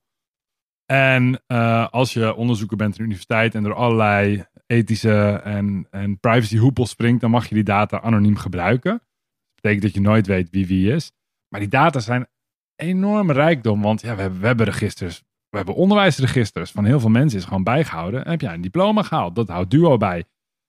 En 0.85 1.41
uh, 1.47 1.87
als 1.89 2.13
je 2.13 2.35
onderzoeker 2.35 2.77
bent 2.77 2.89
aan 2.89 2.97
de 2.97 3.03
universiteit 3.03 3.55
en 3.55 3.63
door 3.63 3.73
allerlei 3.73 4.45
ethische 4.65 5.41
en, 5.43 5.87
en 5.91 6.19
privacy 6.19 6.57
hoepels 6.57 6.89
springt, 6.89 7.21
dan 7.21 7.31
mag 7.31 7.47
je 7.47 7.55
die 7.55 7.63
data 7.63 8.01
anoniem 8.01 8.35
gebruiken. 8.35 8.91
Dat 8.91 9.61
betekent 9.61 9.81
dat 9.81 9.93
je 9.93 10.01
nooit 10.01 10.27
weet 10.27 10.49
wie 10.49 10.67
wie 10.67 10.93
is. 10.93 11.11
Maar 11.49 11.59
die 11.59 11.69
data 11.69 11.99
zijn 11.99 12.27
enorm 12.75 13.31
rijkdom, 13.31 13.81
want 13.81 14.01
ja, 14.01 14.15
we, 14.15 14.21
hebben, 14.21 14.39
we 14.39 14.47
hebben 14.47 14.65
registers. 14.65 15.23
We 15.49 15.57
hebben 15.57 15.75
onderwijsregisters 15.75 16.71
van 16.71 16.85
heel 16.85 16.99
veel 16.99 17.09
mensen 17.09 17.39
is 17.39 17.45
gewoon 17.45 17.63
bijgehouden. 17.63 18.25
En 18.25 18.31
heb 18.31 18.41
jij 18.41 18.53
een 18.53 18.61
diploma 18.61 19.03
gehaald? 19.03 19.35
Dat 19.35 19.47
houdt 19.47 19.71
Duo 19.71 19.97
bij. 19.97 20.23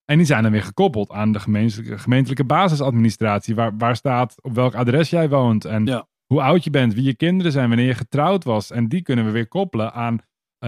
En 0.05 0.17
die 0.17 0.27
zijn 0.27 0.43
dan 0.43 0.53
weer 0.53 0.63
gekoppeld 0.63 1.11
aan 1.11 1.33
de 1.33 1.41
gemeentelijke, 1.41 1.99
gemeentelijke 1.99 2.45
basisadministratie. 2.45 3.55
Waar, 3.55 3.77
waar 3.77 3.97
staat 3.97 4.43
op 4.43 4.55
welk 4.55 4.75
adres 4.75 5.11
jij 5.11 5.29
woont. 5.29 5.65
En 5.65 5.85
Ja. 5.87 6.07
hoe 6.27 6.43
oud 6.43 6.65
je 6.65 6.71
bent, 6.71 6.95
wie 6.95 7.05
je 7.05 7.15
kinderen 7.15 7.53
zijn, 7.53 7.69
wanneer 7.69 7.87
je 7.87 7.95
getrouwd 7.95 8.45
was. 8.45 8.71
En 8.71 8.89
die 8.89 9.03
kunnen 9.03 9.25
we 9.25 9.31
weer 9.31 9.49
koppelen 9.49 9.93
aan 9.93 10.19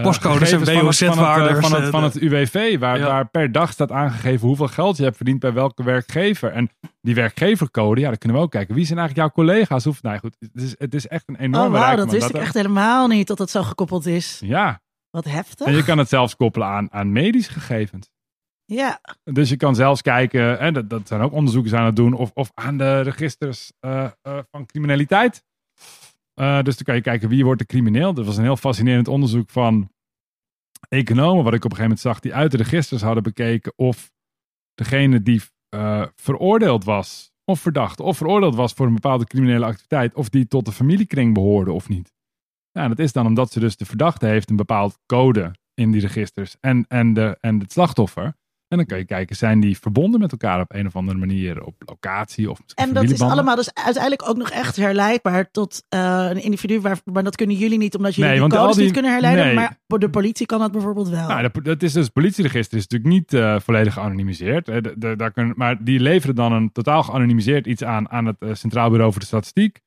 Postcodes 0.01 0.51
en 0.51 0.59
gegevens 0.59 0.97
van 0.97 1.07
het- 1.07 1.15
van 1.17 1.33
het, 1.33 1.47
eh, 1.47 1.53
WOZ-waardes, 1.61 1.89
Van 1.89 2.03
het, 2.03 2.15
eh, 2.17 2.21
UWV, 2.21 2.79
waar, 2.79 2.97
Ja. 2.97 3.05
waar 3.05 3.27
per 3.29 3.51
dag 3.51 3.71
staat 3.71 3.91
aangegeven 3.91 4.47
hoeveel 4.47 4.67
geld 4.67 4.97
je 4.97 5.03
hebt 5.03 5.15
verdiend 5.15 5.39
bij 5.39 5.53
welke 5.53 5.83
werkgever. 5.83 6.51
En 6.51 6.69
die 7.01 7.15
werkgevercode, 7.15 8.01
ja, 8.01 8.07
daar 8.07 8.17
kunnen 8.17 8.37
we 8.37 8.43
ook 8.43 8.51
kijken. 8.51 8.75
Wie 8.75 8.85
zijn 8.85 8.99
eigenlijk 8.99 9.27
jouw 9.35 9.45
collega's? 9.45 9.83
Hoeft, 9.83 10.03
nou 10.03 10.17
goed, 10.19 10.35
het 10.39 10.63
is, 10.63 10.75
het 10.77 10.93
is 10.93 11.07
echt 11.07 11.23
een 11.27 11.35
enorme 11.35 11.65
Oh, 11.67 11.71
wauw, 11.71 11.83
rijkdom 11.85 12.05
dat 12.05 12.15
wist 12.15 12.29
ik 12.29 12.35
echt 12.41 12.53
helemaal 12.53 13.07
niet 13.07 13.27
dat 13.27 13.37
het 13.39 13.49
zo 13.49 13.63
gekoppeld 13.63 14.05
is. 14.05 14.41
Ja, 14.45 14.81
Wat 15.09 15.25
heftig. 15.25 15.67
en 15.67 15.75
je 15.75 15.83
kan 15.83 15.97
het 15.97 16.09
zelfs 16.09 16.35
koppelen 16.35 16.67
aan, 16.67 16.87
aan 16.91 17.11
medische 17.11 17.51
gegevens. 17.51 18.11
Ja, 18.65 18.99
Dus 19.23 19.49
je 19.49 19.57
kan 19.57 19.75
zelfs 19.75 20.01
kijken, 20.01 20.59
en 20.59 20.73
dat, 20.73 20.89
dat 20.89 21.07
zijn 21.07 21.21
ook 21.21 21.31
onderzoekers 21.33 21.73
aan 21.73 21.85
het 21.85 21.95
doen, 21.95 22.13
of, 22.13 22.31
of 22.33 22.51
aan 22.53 22.77
de 22.77 22.99
registers 23.01 23.71
eh, 23.79 24.03
eh, 24.21 24.37
van 24.51 24.65
criminaliteit. 24.65 25.43
Eh, 26.33 26.61
dus 26.61 26.75
dan 26.75 26.85
kan 26.85 26.95
je 26.95 27.01
kijken 27.01 27.29
wie 27.29 27.45
wordt 27.45 27.59
de 27.59 27.65
crimineel. 27.65 28.13
Dat 28.13 28.25
was 28.25 28.37
een 28.37 28.43
heel 28.43 28.57
fascinerend 28.57 29.07
onderzoek 29.07 29.49
van 29.49 29.91
economen, 30.89 31.43
wat 31.43 31.53
ik 31.53 31.65
op 31.65 31.71
een 31.71 31.77
gegeven 31.77 31.83
moment 31.83 31.99
zag, 31.99 32.19
die 32.19 32.33
uit 32.33 32.51
de 32.51 32.57
registers 32.57 33.01
hadden 33.01 33.23
bekeken 33.23 33.73
of 33.75 34.11
degene 34.73 35.21
die 35.21 35.41
eh, 35.69 36.05
veroordeeld 36.15 36.83
was, 36.83 37.31
of 37.45 37.59
verdacht, 37.59 37.99
of 37.99 38.17
veroordeeld 38.17 38.55
was 38.55 38.73
voor 38.73 38.85
een 38.85 38.93
bepaalde 38.93 39.25
criminele 39.25 39.65
activiteit, 39.65 40.15
of 40.15 40.29
die 40.29 40.47
tot 40.47 40.65
de 40.65 40.71
familiekring 40.71 41.33
behoorde 41.33 41.71
of 41.71 41.89
niet. 41.89 42.13
En 42.71 42.89
dat 42.89 42.99
is 42.99 43.11
dan 43.11 43.25
omdat 43.25 43.51
ze 43.51 43.59
dus 43.59 43.77
de 43.77 43.85
verdachte 43.85 44.25
heeft 44.25 44.49
een 44.49 44.55
bepaald 44.55 44.99
code 45.05 45.55
in 45.73 45.91
die 45.91 46.01
registers 46.01 46.57
en, 46.59 46.85
en, 46.87 47.13
de, 47.13 47.37
en 47.39 47.59
het 47.59 47.71
slachtoffer. 47.71 48.35
En 48.73 48.79
dan 48.79 48.87
kan 48.87 48.97
je 48.97 49.05
kijken, 49.05 49.35
zijn 49.35 49.59
die 49.59 49.77
verbonden 49.79 50.19
met 50.19 50.31
elkaar 50.31 50.59
op 50.61 50.73
een 50.73 50.85
of 50.87 50.95
andere 50.95 51.17
manier, 51.17 51.63
op 51.63 51.75
locatie 51.85 52.49
of 52.51 52.59
misschien 52.63 52.85
en 52.87 52.93
dat 52.93 53.03
is 53.03 53.21
allemaal 53.21 53.55
dus 53.55 53.73
uiteindelijk 53.73 54.29
ook 54.29 54.37
nog 54.37 54.49
echt 54.49 54.75
herleidbaar 54.75 55.51
tot 55.51 55.83
eh, 55.89 56.27
een 56.29 56.43
individu. 56.43 56.79
Waar, 56.79 56.97
maar 57.13 57.23
dat 57.23 57.35
kunnen 57.35 57.55
jullie 57.55 57.77
niet, 57.77 57.95
omdat 57.95 58.15
jullie 58.15 58.31
Nee, 58.31 58.41
al 58.41 58.47
codes 58.47 58.75
die- 58.75 58.83
niet 58.83 58.93
kunnen 58.93 59.11
herleiden. 59.11 59.45
nee. 59.45 59.55
Maar 59.55 59.77
de 59.99 60.09
politie 60.09 60.45
kan 60.45 60.59
dat 60.59 60.71
bijvoorbeeld 60.71 61.09
wel. 61.09 61.27
Nou, 61.27 61.41
dat, 61.41 61.63
dat 61.65 61.83
is 61.83 61.93
dus 61.93 62.03
het 62.03 62.13
politieregister 62.13 62.77
is 62.77 62.87
natuurlijk 62.87 63.13
niet 63.13 63.33
eh, 63.33 63.59
volledig 63.59 63.93
geanonimiseerd. 63.93 64.67
hè. 64.67 64.81
De- 64.81 64.93
de- 64.97 65.15
daar 65.15 65.31
kunnen, 65.31 65.53
maar 65.57 65.83
die 65.83 65.99
leveren 65.99 66.35
dan 66.35 66.51
een 66.53 66.71
totaal 66.71 67.03
geanonimiseerd 67.03 67.67
iets 67.67 67.83
aan 67.83 68.09
aan 68.09 68.25
het 68.25 68.35
eh, 68.39 68.49
Centraal 68.53 68.89
Bureau 68.89 69.11
voor 69.11 69.21
de 69.21 69.27
Statistiek. 69.27 69.79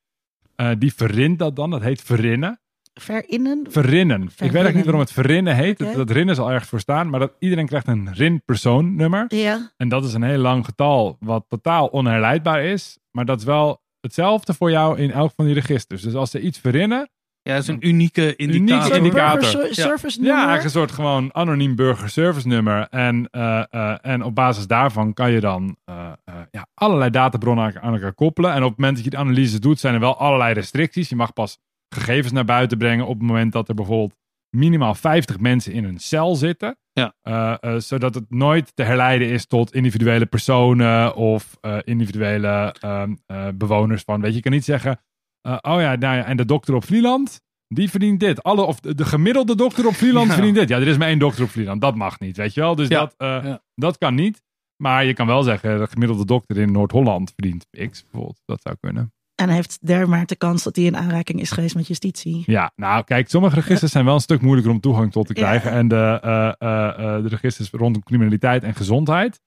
Die 0.79 0.95
verrint 0.95 1.39
dat 1.39 1.57
dan. 1.57 1.71
Dat 1.71 1.83
heet 1.83 2.03
verrinnen. 2.03 2.61
Verinnen? 3.01 3.67
Verrinnen. 3.71 4.23
Ik 4.23 4.29
weet 4.29 4.41
eigenlijk 4.41 4.75
niet 4.75 4.85
waarom 4.85 5.01
het 5.03 5.13
verrinnen 5.13 5.55
heet. 5.57 5.79
Dat, 5.79 5.95
dat 5.95 6.11
rinnen 6.11 6.35
zal 6.35 6.51
ergens 6.51 6.69
voor 6.71 6.81
staan. 6.81 7.11
Maar 7.11 7.21
dat, 7.21 7.33
iedereen 7.39 7.67
krijgt 7.67 7.87
een 7.89 8.15
RIN-persoonnummer. 8.15 9.25
Ja. 9.29 9.71
En 9.77 9.89
dat 9.89 10.05
is 10.05 10.15
een 10.15 10.23
heel 10.23 10.39
lang 10.39 10.65
getal 10.65 11.17
wat 11.21 11.45
totaal 11.49 11.87
onherleidbaar 11.87 12.63
is. 12.65 12.99
Maar 13.11 13.25
dat 13.25 13.39
is 13.39 13.45
wel 13.45 13.83
hetzelfde 14.01 14.55
voor 14.55 14.71
jou 14.71 14.99
in 14.99 15.11
elk 15.11 15.33
van 15.37 15.45
die 15.45 15.55
registers. 15.55 16.03
Dus 16.03 16.15
als 16.15 16.31
ze 16.31 16.41
iets 16.41 16.59
verrinnen, 16.59 17.11
Ja, 17.43 17.53
dat 17.55 17.63
is 17.63 17.69
een 17.69 17.87
unieke 17.89 18.37
indicator. 18.37 18.87
Unieke 18.87 18.97
indicator. 18.97 19.41
Burger 19.41 19.67
Ja. 19.67 19.73
service 19.73 20.17
Ja, 20.19 20.23
nummer. 20.25 20.35
eigenlijk 20.47 20.65
een 20.65 20.71
soort 20.81 20.93
gewoon 20.93 21.35
anoniem 21.35 21.75
burgerservice 21.77 22.49
nummer. 22.49 22.87
En, 22.91 23.29
eh, 23.31 23.63
eh, 23.71 23.97
en 24.03 24.23
op 24.23 24.35
basis 24.35 24.67
daarvan 24.67 25.13
kan 25.13 25.31
je 25.31 25.41
dan 25.41 25.77
eh, 25.85 26.13
eh, 26.25 26.35
ja, 26.51 26.67
allerlei 26.75 27.11
databronnen 27.11 27.65
aan- 27.65 27.81
aan 27.83 27.93
elkaar 27.95 28.15
koppelen. 28.15 28.53
En 28.53 28.63
op 28.63 28.69
het 28.69 28.79
moment 28.79 28.97
dat 28.97 29.05
je 29.05 29.11
de 29.11 29.17
analyse 29.17 29.59
doet, 29.61 29.81
zijn 29.81 29.95
er 29.95 30.01
wel 30.01 30.17
allerlei 30.19 30.53
restricties. 30.55 31.09
Je 31.09 31.17
mag 31.17 31.33
pas 31.33 31.59
gegevens 31.95 32.33
naar 32.33 32.45
buiten 32.45 32.79
brengen 32.79 33.07
op 33.07 33.19
het 33.19 33.29
moment 33.29 33.53
dat 33.53 33.69
er 33.69 33.75
bijvoorbeeld 33.75 34.15
minimaal 34.57 34.95
50 34.95 35.39
mensen 35.39 35.73
in 35.73 35.85
een 35.85 35.99
cel 35.99 36.35
zitten. 36.37 36.77
Ja. 36.93 37.15
Eh, 37.23 37.55
eh, 37.61 37.81
zodat 37.81 38.15
het 38.15 38.31
nooit 38.31 38.73
te 38.77 38.83
herleiden 38.83 39.29
is 39.29 39.47
tot 39.47 39.75
individuele 39.75 40.27
personen 40.27 41.15
of 41.15 41.57
eh, 41.61 41.79
individuele 41.85 42.75
ehm, 42.81 43.15
eh, 43.27 43.49
bewoners 43.55 44.03
van. 44.03 44.21
Weet 44.21 44.31
je, 44.31 44.37
je 44.37 44.43
kan 44.43 44.53
niet 44.53 44.65
zeggen, 44.65 45.01
oh 45.43 45.57
ja, 45.61 45.95
nou 45.97 46.17
ja, 46.17 46.25
en 46.25 46.37
de 46.37 46.45
dokter 46.45 46.75
op 46.75 46.85
Vlieland, 46.85 47.41
die 47.69 47.91
verdient 47.91 48.21
dit. 48.21 48.43
Alle, 48.43 48.63
of 48.63 48.81
de, 48.81 48.95
de 48.95 49.05
gemiddelde 49.05 49.57
dokter 49.57 49.87
op 49.87 49.95
Vlieland 49.95 50.27
Ja. 50.27 50.33
verdient 50.35 50.57
dit. 50.57 50.69
Ja, 50.69 50.77
er 50.77 50.87
is 50.87 50.97
maar 50.99 51.09
één 51.09 51.19
dokter 51.19 51.43
op 51.45 51.51
Vlieland. 51.51 51.81
Dat 51.81 51.95
mag 51.95 52.21
niet, 52.21 52.37
weet 52.37 52.55
je 52.55 52.61
wel. 52.61 52.75
Dus 52.75 52.89
Ja. 52.89 52.99
dat, 53.01 53.15
Ja. 53.45 53.63
dat 53.75 53.99
kan 53.99 54.15
niet. 54.15 54.43
Maar 54.83 55.05
je 55.05 55.15
kan 55.15 55.27
wel 55.27 55.43
zeggen, 55.43 55.79
de 55.79 55.87
gemiddelde 55.87 56.25
dokter 56.25 56.57
in 56.59 56.73
Noord-Holland 56.73 57.33
verdient 57.37 57.67
X 57.91 58.03
bijvoorbeeld. 58.03 58.41
Dat 58.45 58.63
zou 58.63 58.77
kunnen. 58.81 59.13
En 59.37 59.49
heeft 59.49 59.79
dermaar 59.87 60.27
de 60.27 60.37
kans 60.37 60.63
dat 60.63 60.77
hij 60.77 60.85
in 60.85 60.97
aanraking 60.97 61.41
is 61.41 61.51
geweest 61.51 61.75
met 61.75 61.87
justitie. 61.87 62.43
Ja, 62.47 62.73
nou 62.77 63.05
kijk, 63.05 63.29
sommige 63.29 63.55
registers 63.55 63.93
zijn 63.93 64.05
wel 64.05 64.15
een 64.15 64.21
stuk 64.21 64.41
moeilijker 64.41 64.73
om 64.73 64.81
toegang 64.81 65.13
tot 65.13 65.27
te 65.27 65.35
Ja. 65.35 65.43
krijgen. 65.43 65.71
En 65.71 65.89
de, 65.89 66.19
eh, 66.23 66.47
eh, 66.59 66.89
eh, 67.17 67.23
de 67.23 67.29
registers 67.29 67.71
rondom 67.71 68.03
criminaliteit 68.03 68.63
en 68.63 68.75
gezondheid, 68.75 69.41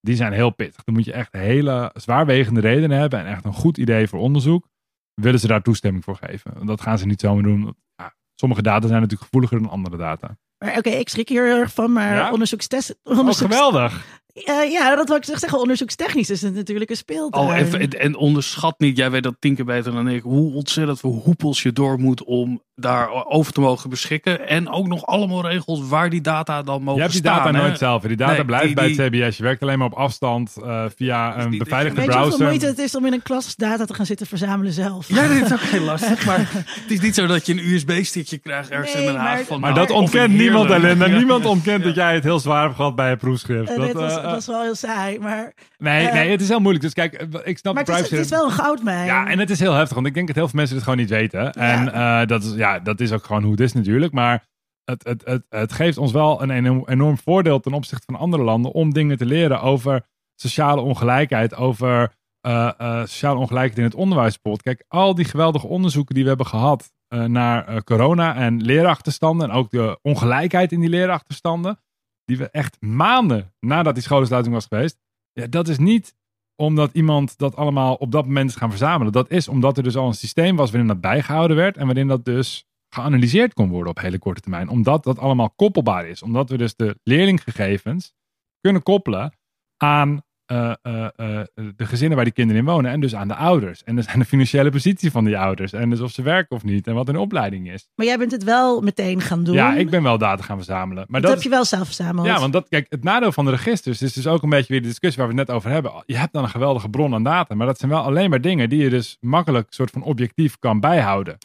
die 0.00 0.16
zijn 0.16 0.32
heel 0.32 0.50
pittig. 0.50 0.84
Dan 0.84 0.94
moet 0.94 1.04
je 1.04 1.12
echt 1.12 1.32
hele 1.32 1.90
zwaarwegende 1.94 2.60
redenen 2.60 2.98
hebben 2.98 3.18
en 3.18 3.26
echt 3.26 3.44
een 3.44 3.52
goed 3.52 3.78
idee 3.78 4.08
voor 4.08 4.18
onderzoek. 4.18 4.68
Willen 5.14 5.40
ze 5.40 5.46
daar 5.46 5.62
toestemming 5.62 6.04
voor 6.04 6.16
geven? 6.16 6.66
Dat 6.66 6.80
gaan 6.80 6.98
ze 6.98 7.06
niet 7.06 7.20
zomaar 7.20 7.42
doen. 7.42 7.76
Ja, 7.96 8.14
sommige 8.34 8.62
data 8.62 8.86
zijn 8.86 9.00
natuurlijk 9.00 9.22
gevoeliger 9.22 9.60
dan 9.62 9.70
andere 9.70 9.96
data. 9.96 10.36
Maar 10.58 10.76
oké, 10.76 10.90
ik 10.90 11.08
schrik 11.08 11.28
hier 11.28 11.44
heel 11.46 11.58
erg 11.58 11.72
van, 11.72 11.92
maar 11.92 12.14
Ja? 12.14 12.32
onderzoekstest... 12.32 12.98
Oh, 13.02 13.18
onderzoeks- 13.18 13.50
geweldig. 13.52 14.20
Eh, 14.32 14.70
ja, 14.70 14.94
dat 14.94 15.08
wil 15.08 15.16
ik 15.16 15.24
zeggen. 15.24 15.58
Onderzoekstechnisch 15.58 16.30
is 16.30 16.42
het 16.42 16.54
natuurlijk 16.54 16.90
een 16.90 16.96
speeltuin. 16.96 17.46
Oh, 17.46 17.74
en, 17.74 17.90
en 17.90 18.16
onderschat 18.16 18.78
niet, 18.78 18.96
jij 18.96 19.10
weet 19.10 19.22
dat 19.22 19.36
tien 19.38 19.54
keer 19.54 19.64
beter 19.64 19.92
dan 19.92 20.08
ik, 20.08 20.22
hoe 20.22 20.54
ontzettend 20.54 21.00
veel 21.00 21.20
hoepels 21.24 21.62
je 21.62 21.72
door 21.72 21.98
moet 21.98 22.24
om 22.24 22.62
daar 22.82 23.24
over 23.26 23.52
te 23.52 23.60
mogen 23.60 23.90
beschikken. 23.90 24.48
En 24.48 24.68
ook 24.70 24.86
nog 24.86 25.06
allemaal 25.06 25.46
regels 25.48 25.80
waar 25.88 26.10
die 26.10 26.20
data 26.20 26.62
dan 26.62 26.78
mogen 26.82 26.94
Je 26.94 27.00
hebt 27.00 27.12
die 27.12 27.22
staan. 27.22 27.36
data 27.36 27.50
hè? 27.58 27.64
nooit 27.66 27.78
zelf. 27.78 28.02
Die 28.02 28.16
data 28.16 28.32
Nee, 28.32 28.44
blijft 28.44 28.66
die- 28.66 28.74
bij 28.74 28.84
het 28.88 29.12
die- 29.12 29.20
CBS. 29.22 29.36
Je 29.36 29.42
werkt 29.42 29.62
alleen 29.62 29.78
maar 29.78 29.86
op 29.86 29.94
afstand 29.94 30.56
eh, 30.64 30.84
via 30.96 31.38
een 31.38 31.50
niet- 31.50 31.58
beveiligde 31.58 32.00
Weet 32.00 32.06
je 32.12 32.18
hoeveel 32.18 32.36
browser. 32.36 32.46
moeite 32.46 32.66
het 32.66 32.78
is 32.78 32.96
om 32.96 33.06
in 33.06 33.12
een 33.12 33.22
klas 33.22 33.56
data 33.56 33.84
te 33.84 33.94
gaan 33.94 34.06
zitten 34.06 34.26
verzamelen 34.26 34.72
zelf? 34.72 35.08
Ja, 35.08 35.28
dit 35.28 35.44
is 35.44 35.52
ook 35.52 35.60
heel 35.60 35.80
lastig, 35.84 36.24
maar 36.26 36.38
het 36.54 36.84
is 36.90 37.00
niet 37.00 37.14
zo 37.14 37.26
dat 37.26 37.46
je 37.46 37.52
een 37.52 37.58
USB-stickje 37.72 38.38
krijgt 38.38 38.70
ergens 38.70 38.94
Nee, 38.94 39.02
in 39.06 39.12
Den 39.12 39.20
Haag. 39.20 39.34
maar- 39.34 39.44
van, 39.44 39.60
Maar 39.60 39.72
nou, 39.72 39.86
dat 39.86 39.96
of 39.96 40.00
ontkent 40.02 40.30
een 40.30 40.36
niemand. 40.36 40.68
Ja. 40.68 41.06
Niemand 41.06 41.44
ontkent 41.44 41.84
dat 41.84 41.94
jij 41.94 42.14
het 42.14 42.24
heel 42.24 42.38
zwaar 42.40 42.62
hebt 42.62 42.74
gehad 42.76 42.96
bij 42.96 43.10
het 43.10 43.18
proefschrift. 43.18 43.66
Dat, 43.76 43.86
dit 43.86 43.92
was, 43.92 44.16
eh, 44.16 44.22
dat 44.22 44.36
is 44.40 44.46
wel 44.46 44.62
heel 44.62 44.74
saai, 44.74 45.18
maar, 45.18 45.52
nee, 45.78 46.06
eh, 46.06 46.14
nee, 46.14 46.30
het 46.30 46.40
is 46.40 46.48
heel 46.48 46.58
moeilijk. 46.60 46.84
Dus 46.84 46.92
kijk, 46.94 47.26
ik 47.44 47.58
snap 47.58 47.74
maar 47.74 47.84
het, 47.84 48.10
is, 48.12 48.18
het 48.18 48.28
wel 48.28 48.44
een 48.44 48.50
goudmijn. 48.50 49.06
Ja, 49.06 49.26
en 49.26 49.38
het 49.38 49.50
is 49.50 49.60
heel 49.60 49.72
heftig, 49.72 49.94
want 49.94 50.06
ik 50.06 50.14
denk 50.14 50.26
dat 50.26 50.36
heel 50.36 50.48
veel 50.48 50.56
mensen 50.58 50.74
dit 50.74 50.84
gewoon 50.84 50.98
niet 50.98 51.10
weten. 51.10 51.52
En 51.52 51.92
eh, 51.94 52.26
dat, 52.26 52.42
is, 52.44 52.52
ja, 52.56 52.71
dat 52.78 53.00
is 53.00 53.12
ook 53.12 53.24
gewoon 53.24 53.42
hoe 53.42 53.50
het 53.50 53.60
is 53.60 53.72
natuurlijk. 53.72 54.12
Maar 54.12 54.46
het, 54.84 55.04
het, 55.04 55.24
het, 55.24 55.46
het 55.48 55.72
geeft 55.72 55.98
ons 55.98 56.12
wel 56.12 56.42
een 56.42 56.84
enorm, 56.86 57.18
voordeel 57.18 57.60
ten 57.60 57.72
opzichte 57.72 58.04
van 58.06 58.20
andere 58.20 58.42
landen 58.42 58.72
om 58.72 58.92
dingen 58.92 59.16
te 59.16 59.26
leren 59.26 59.60
over 59.60 60.06
sociale 60.34 60.80
ongelijkheid, 60.80 61.54
over 61.54 62.14
eh, 62.40 62.72
eh, 62.78 63.00
sociale 63.00 63.38
ongelijkheid 63.38 63.78
in 63.78 63.84
het 63.84 63.94
onderwijs. 63.94 64.32
bijvoorbeeld. 64.32 64.62
Kijk, 64.62 64.84
al 64.88 65.14
die 65.14 65.24
geweldige 65.24 65.66
onderzoeken 65.66 66.14
die 66.14 66.22
we 66.22 66.28
hebben 66.28 66.46
gehad 66.46 66.92
eh, 67.08 67.24
naar 67.24 67.84
corona 67.84 68.34
en 68.34 68.62
leerachterstanden 68.62 69.50
en 69.50 69.56
ook 69.56 69.70
de 69.70 69.98
ongelijkheid 70.02 70.72
in 70.72 70.80
die 70.80 70.88
leerachterstanden, 70.88 71.80
die 72.24 72.38
we 72.38 72.50
echt 72.50 72.80
maanden 72.80 73.54
nadat 73.60 73.94
die 73.94 74.02
scholensluiting 74.02 74.54
was 74.54 74.66
geweest, 74.66 74.98
ja, 75.32 75.46
dat 75.46 75.68
is 75.68 75.78
niet 75.78 76.14
omdat 76.56 76.90
iemand 76.92 77.38
dat 77.38 77.56
allemaal 77.56 77.94
op 77.94 78.12
dat 78.12 78.26
moment 78.26 78.50
is 78.50 78.56
gaan 78.56 78.70
verzamelen. 78.70 79.12
Dat 79.12 79.30
is 79.30 79.48
omdat 79.48 79.76
er 79.76 79.82
dus 79.82 79.96
al 79.96 80.06
een 80.06 80.14
systeem 80.14 80.56
was 80.56 80.70
waarin 80.70 80.88
dat 80.88 81.00
bijgehouden 81.00 81.56
werd 81.56 81.76
en 81.76 81.86
waarin 81.86 82.08
dat 82.08 82.24
dus 82.24 82.66
geanalyseerd 82.88 83.54
kon 83.54 83.68
worden 83.68 83.90
op 83.90 84.00
hele 84.00 84.18
korte 84.18 84.40
termijn. 84.40 84.68
Omdat 84.68 85.04
dat 85.04 85.18
allemaal 85.18 85.50
koppelbaar 85.50 86.06
is. 86.06 86.22
Omdat 86.22 86.50
we 86.50 86.56
dus 86.56 86.76
de 86.76 86.98
leerlinggegevens 87.02 88.14
kunnen 88.60 88.82
koppelen 88.82 89.36
aan 89.76 90.22
uh, 90.52 90.72
uh, 90.82 91.06
uh, 91.16 91.40
de 91.76 91.86
gezinnen 91.86 92.16
waar 92.16 92.24
die 92.24 92.34
kinderen 92.34 92.62
in 92.62 92.68
wonen. 92.68 92.90
En 92.90 93.00
dus 93.00 93.14
aan 93.14 93.28
de 93.28 93.34
ouders. 93.34 93.84
En 93.84 93.96
dus 93.96 94.06
aan 94.06 94.18
de 94.18 94.24
financiële 94.24 94.70
positie 94.70 95.10
van 95.10 95.24
die 95.24 95.38
ouders. 95.38 95.72
En 95.72 95.90
dus 95.90 96.00
of 96.00 96.10
ze 96.10 96.22
werken 96.22 96.56
of 96.56 96.64
niet. 96.64 96.86
En 96.86 96.94
wat 96.94 97.06
hun 97.06 97.16
opleiding 97.16 97.70
is. 97.70 97.88
Maar 97.94 98.06
jij 98.06 98.18
bent 98.18 98.32
het 98.32 98.44
wel 98.44 98.80
meteen 98.80 99.20
gaan 99.20 99.44
doen. 99.44 99.54
Ja, 99.54 99.74
ik 99.74 99.90
ben 99.90 100.02
wel 100.02 100.18
data 100.18 100.42
gaan 100.42 100.56
verzamelen. 100.56 101.04
Maar 101.08 101.20
dat, 101.20 101.30
dat 101.30 101.38
heb 101.38 101.42
je 101.42 101.56
wel 101.56 101.64
zelf 101.64 101.84
verzameld. 101.84 102.26
Ja, 102.26 102.38
want 102.38 102.52
dat, 102.52 102.68
kijk, 102.68 102.86
het 102.88 103.04
nadeel 103.04 103.32
van 103.32 103.44
de 103.44 103.50
registers 103.50 104.02
is 104.02 104.12
dus 104.12 104.26
ook 104.26 104.42
een 104.42 104.50
beetje 104.50 104.72
weer 104.72 104.82
de 104.82 104.88
discussie 104.88 105.22
waar 105.22 105.32
we 105.32 105.38
het 105.38 105.48
net 105.48 105.56
over 105.56 105.70
hebben. 105.70 106.02
Je 106.06 106.16
hebt 106.16 106.32
dan 106.32 106.42
een 106.42 106.50
geweldige 106.50 106.88
bron 106.88 107.14
aan 107.14 107.22
data. 107.22 107.54
Maar 107.54 107.66
dat 107.66 107.78
zijn 107.78 107.90
wel 107.90 108.02
alleen 108.02 108.30
maar 108.30 108.40
dingen 108.40 108.68
die 108.68 108.82
je 108.82 108.90
dus 108.90 109.16
makkelijk 109.20 109.72
soort 109.72 109.90
van 109.90 110.02
objectief 110.02 110.58
kan 110.58 110.80
bijhouden. 110.80 111.38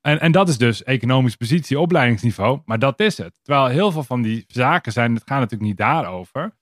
En, 0.00 0.20
en 0.20 0.32
dat 0.32 0.48
is 0.48 0.58
dus 0.58 0.82
economische 0.82 1.38
positie, 1.38 1.78
opleidingsniveau. 1.78 2.60
Maar 2.64 2.78
dat 2.78 3.00
is 3.00 3.18
het. 3.18 3.38
Terwijl 3.42 3.66
heel 3.66 3.92
veel 3.92 4.02
van 4.02 4.22
die 4.22 4.44
zaken 4.46 4.92
zijn, 4.92 5.14
het 5.14 5.22
gaat 5.26 5.38
natuurlijk 5.38 5.68
niet 5.68 5.76
daarover. 5.76 6.52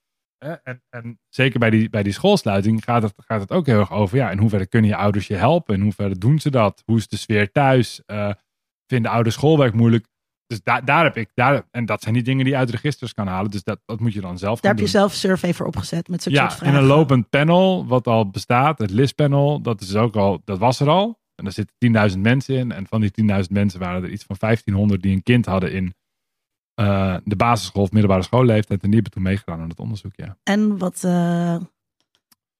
En, 0.43 0.83
en, 0.89 1.19
zeker 1.29 1.59
bij 1.59 1.69
die, 1.69 1.89
bij 1.89 2.03
die 2.03 2.13
schoolsluiting 2.13 2.83
gaat 2.83 3.03
het, 3.03 3.13
gaat 3.17 3.41
het 3.41 3.51
ook 3.51 3.65
heel 3.65 3.79
erg 3.79 3.91
over. 3.91 4.17
Ja, 4.17 4.31
in 4.31 4.37
hoeverre 4.37 4.67
kunnen 4.67 4.89
je 4.89 4.95
ouders 4.95 5.27
je 5.27 5.35
helpen? 5.35 5.75
In 5.75 5.81
hoeverre 5.81 6.17
doen 6.17 6.39
ze 6.39 6.49
dat? 6.49 6.81
Hoe 6.85 6.97
is 6.97 7.07
de 7.07 7.17
sfeer 7.17 7.51
thuis? 7.51 8.01
Uh, 8.07 8.31
vinden 8.87 9.11
ouders 9.11 9.35
schoolwerk 9.35 9.73
moeilijk? 9.73 10.07
Dus 10.47 10.63
daar, 10.63 10.85
daar 10.85 11.03
heb 11.03 11.17
ik, 11.17 11.29
daar, 11.33 11.63
en 11.71 11.85
dat 11.85 12.01
zijn 12.01 12.13
die 12.13 12.23
dingen 12.23 12.43
die 12.43 12.53
je 12.53 12.59
uit 12.59 12.69
registers 12.69 13.13
kan 13.13 13.27
halen. 13.27 13.51
Dus 13.51 13.63
dat, 13.63 13.79
dat 13.85 13.99
moet 13.99 14.13
je 14.13 14.21
dan 14.21 14.37
zelf 14.37 14.59
Daar 14.59 14.71
heb 14.71 14.81
je 14.81 14.87
zelf 14.87 15.11
een 15.11 15.17
survey 15.17 15.53
voor 15.53 15.65
opgezet 15.65 16.07
met 16.07 16.23
zo'n 16.23 16.33
Ja, 16.33 16.39
soort 16.39 16.53
vragen. 16.53 16.75
en 16.75 16.81
een 16.81 16.87
lopend 16.87 17.29
panel, 17.29 17.87
wat 17.87 18.07
al 18.07 18.29
bestaat, 18.29 18.77
het 18.77 18.91
LIS-panel, 18.91 19.61
dat, 19.61 19.81
is 19.81 19.95
ook 19.95 20.15
al, 20.15 20.41
dat 20.45 20.57
was 20.57 20.79
er 20.79 20.89
al. 20.89 21.21
En 21.35 21.43
daar 21.43 21.53
zitten 21.53 22.11
10.000 22.11 22.19
mensen 22.19 22.55
in. 22.55 22.71
En 22.71 22.87
van 22.87 23.01
die 23.01 23.11
10.000 23.21 23.49
mensen 23.49 23.79
waren 23.79 24.03
er 24.03 24.09
iets 24.09 24.23
van 24.23 24.35
1500 24.39 25.01
die 25.01 25.15
een 25.15 25.23
kind 25.23 25.45
hadden 25.45 25.71
in 25.71 25.95
uh, 26.75 27.15
de 27.23 27.35
basisschool 27.35 27.83
of 27.83 27.91
middelbare 27.91 28.23
schoolleeftijd. 28.23 28.81
En 28.81 28.87
die 28.89 28.93
hebben 28.93 29.11
toen 29.11 29.23
meegedaan 29.23 29.59
aan 29.61 29.69
het 29.69 29.79
onderzoek, 29.79 30.11
ja. 30.15 30.37
En 30.43 30.77
wat 30.77 31.01
uh, 31.05 31.55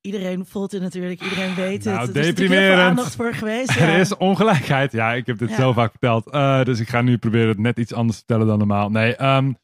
iedereen 0.01 0.45
voelt 0.45 0.71
het 0.71 0.81
natuurlijk, 0.81 1.21
iedereen 1.23 1.55
weet 1.55 1.83
Nou, 1.83 2.07
het. 2.07 2.15
Er 2.15 2.27
is 2.27 2.37
heel 2.37 2.47
veel 2.47 2.75
aandacht 2.75 3.15
voor 3.15 3.33
geweest. 3.33 3.73
Ja. 3.79 3.87
Er 3.87 3.99
is 3.99 4.17
ongelijkheid. 4.17 4.91
Ja, 4.91 5.13
ik 5.13 5.25
heb 5.25 5.37
dit 5.37 5.49
Ja. 5.49 5.55
zo 5.55 5.73
vaak 5.73 5.89
verteld. 5.91 6.33
Uh, 6.33 6.63
dus 6.63 6.79
ik 6.79 6.89
ga 6.89 7.01
nu 7.01 7.17
proberen 7.17 7.47
het 7.47 7.57
net 7.59 7.77
iets 7.77 7.93
anders 7.93 8.17
te 8.17 8.23
vertellen 8.25 8.47
dan 8.47 8.57
normaal. 8.57 8.89
Nee, 8.89 9.25
um, 9.25 9.55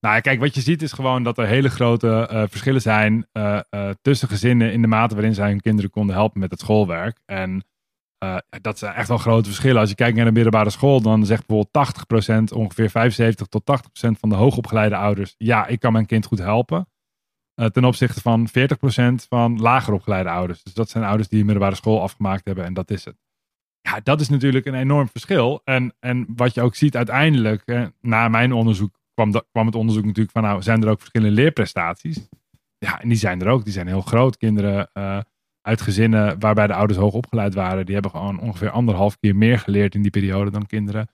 nou 0.00 0.20
kijk, 0.20 0.40
wat 0.40 0.54
je 0.54 0.60
ziet 0.60 0.82
is 0.82 0.92
gewoon 0.92 1.22
dat 1.22 1.38
er 1.38 1.46
hele 1.46 1.68
grote 1.70 2.28
uh, 2.32 2.42
verschillen 2.48 2.80
zijn 2.80 3.26
uh, 3.32 3.60
tussen 4.02 4.28
gezinnen 4.28 4.72
in 4.72 4.80
de 4.82 4.88
mate 4.88 5.14
waarin 5.14 5.34
zij 5.34 5.48
hun 5.48 5.60
kinderen 5.60 5.90
konden 5.90 6.14
helpen 6.14 6.40
met 6.40 6.50
het 6.50 6.60
schoolwerk. 6.60 7.20
En 7.24 7.64
uh, 8.24 8.36
dat 8.60 8.78
zijn 8.78 8.94
echt 8.94 9.08
wel 9.08 9.18
grote 9.18 9.48
verschillen. 9.48 9.80
Als 9.80 9.88
je 9.88 9.94
kijkt 9.94 10.16
naar 10.16 10.24
de 10.24 10.32
middelbare 10.32 10.70
school, 10.70 11.00
dan 11.00 11.26
zegt 11.26 11.46
bijvoorbeeld 11.46 12.52
80%, 12.52 12.56
ongeveer 12.56 12.90
75 12.90 13.46
tot 13.46 13.62
80% 14.06 14.18
van 14.18 14.28
de 14.28 14.34
hoogopgeleide 14.34 14.96
ouders, 14.96 15.34
ja, 15.38 15.66
ik 15.66 15.80
kan 15.80 15.92
mijn 15.92 16.06
kind 16.06 16.26
goed 16.26 16.38
helpen. 16.38 16.86
Uh, 17.60 17.66
ten 17.66 17.84
opzichte 17.84 18.20
van 18.20 18.48
40% 18.48 18.52
van 19.28 19.60
lager 19.60 19.92
opgeleide 19.92 20.30
ouders. 20.30 20.62
Dus 20.62 20.74
dat 20.74 20.90
zijn 20.90 21.04
ouders 21.04 21.28
die 21.28 21.40
een 21.40 21.46
middelbare 21.46 21.76
school 21.76 22.02
afgemaakt 22.02 22.44
hebben 22.44 22.64
en 22.64 22.74
dat 22.74 22.90
is 22.90 23.04
het. 23.04 23.16
Ja, 23.80 24.00
dat 24.02 24.20
is 24.20 24.28
natuurlijk 24.28 24.66
een 24.66 24.74
enorm 24.74 25.08
verschil. 25.08 25.60
En, 25.64 25.94
en 26.00 26.26
wat 26.36 26.54
je 26.54 26.62
ook 26.62 26.74
ziet 26.74 26.96
uiteindelijk, 26.96 27.62
eh, 27.64 27.86
na 28.00 28.28
mijn 28.28 28.52
onderzoek 28.52 28.98
kwam, 29.14 29.30
dat, 29.30 29.46
kwam 29.52 29.66
het 29.66 29.74
onderzoek 29.74 30.04
natuurlijk 30.04 30.32
van, 30.32 30.42
nou, 30.42 30.62
zijn 30.62 30.82
er 30.82 30.88
ook 30.88 30.98
verschillende 30.98 31.34
leerprestaties? 31.34 32.28
Ja, 32.78 33.00
en 33.00 33.08
die 33.08 33.18
zijn 33.18 33.40
er 33.40 33.48
ook. 33.48 33.64
Die 33.64 33.72
zijn 33.72 33.86
heel 33.86 34.00
groot. 34.00 34.36
Kinderen 34.36 34.90
uh, 34.94 35.18
uit 35.62 35.80
gezinnen 35.80 36.38
waarbij 36.40 36.66
de 36.66 36.74
ouders 36.74 36.98
hoog 36.98 37.12
opgeleid 37.12 37.54
waren, 37.54 37.84
die 37.84 37.94
hebben 37.94 38.10
gewoon 38.12 38.40
ongeveer 38.40 38.70
anderhalf 38.70 39.18
keer 39.18 39.36
meer 39.36 39.58
geleerd 39.58 39.94
in 39.94 40.02
die 40.02 40.10
periode 40.10 40.50
dan 40.50 40.66
kinderen 40.66 41.08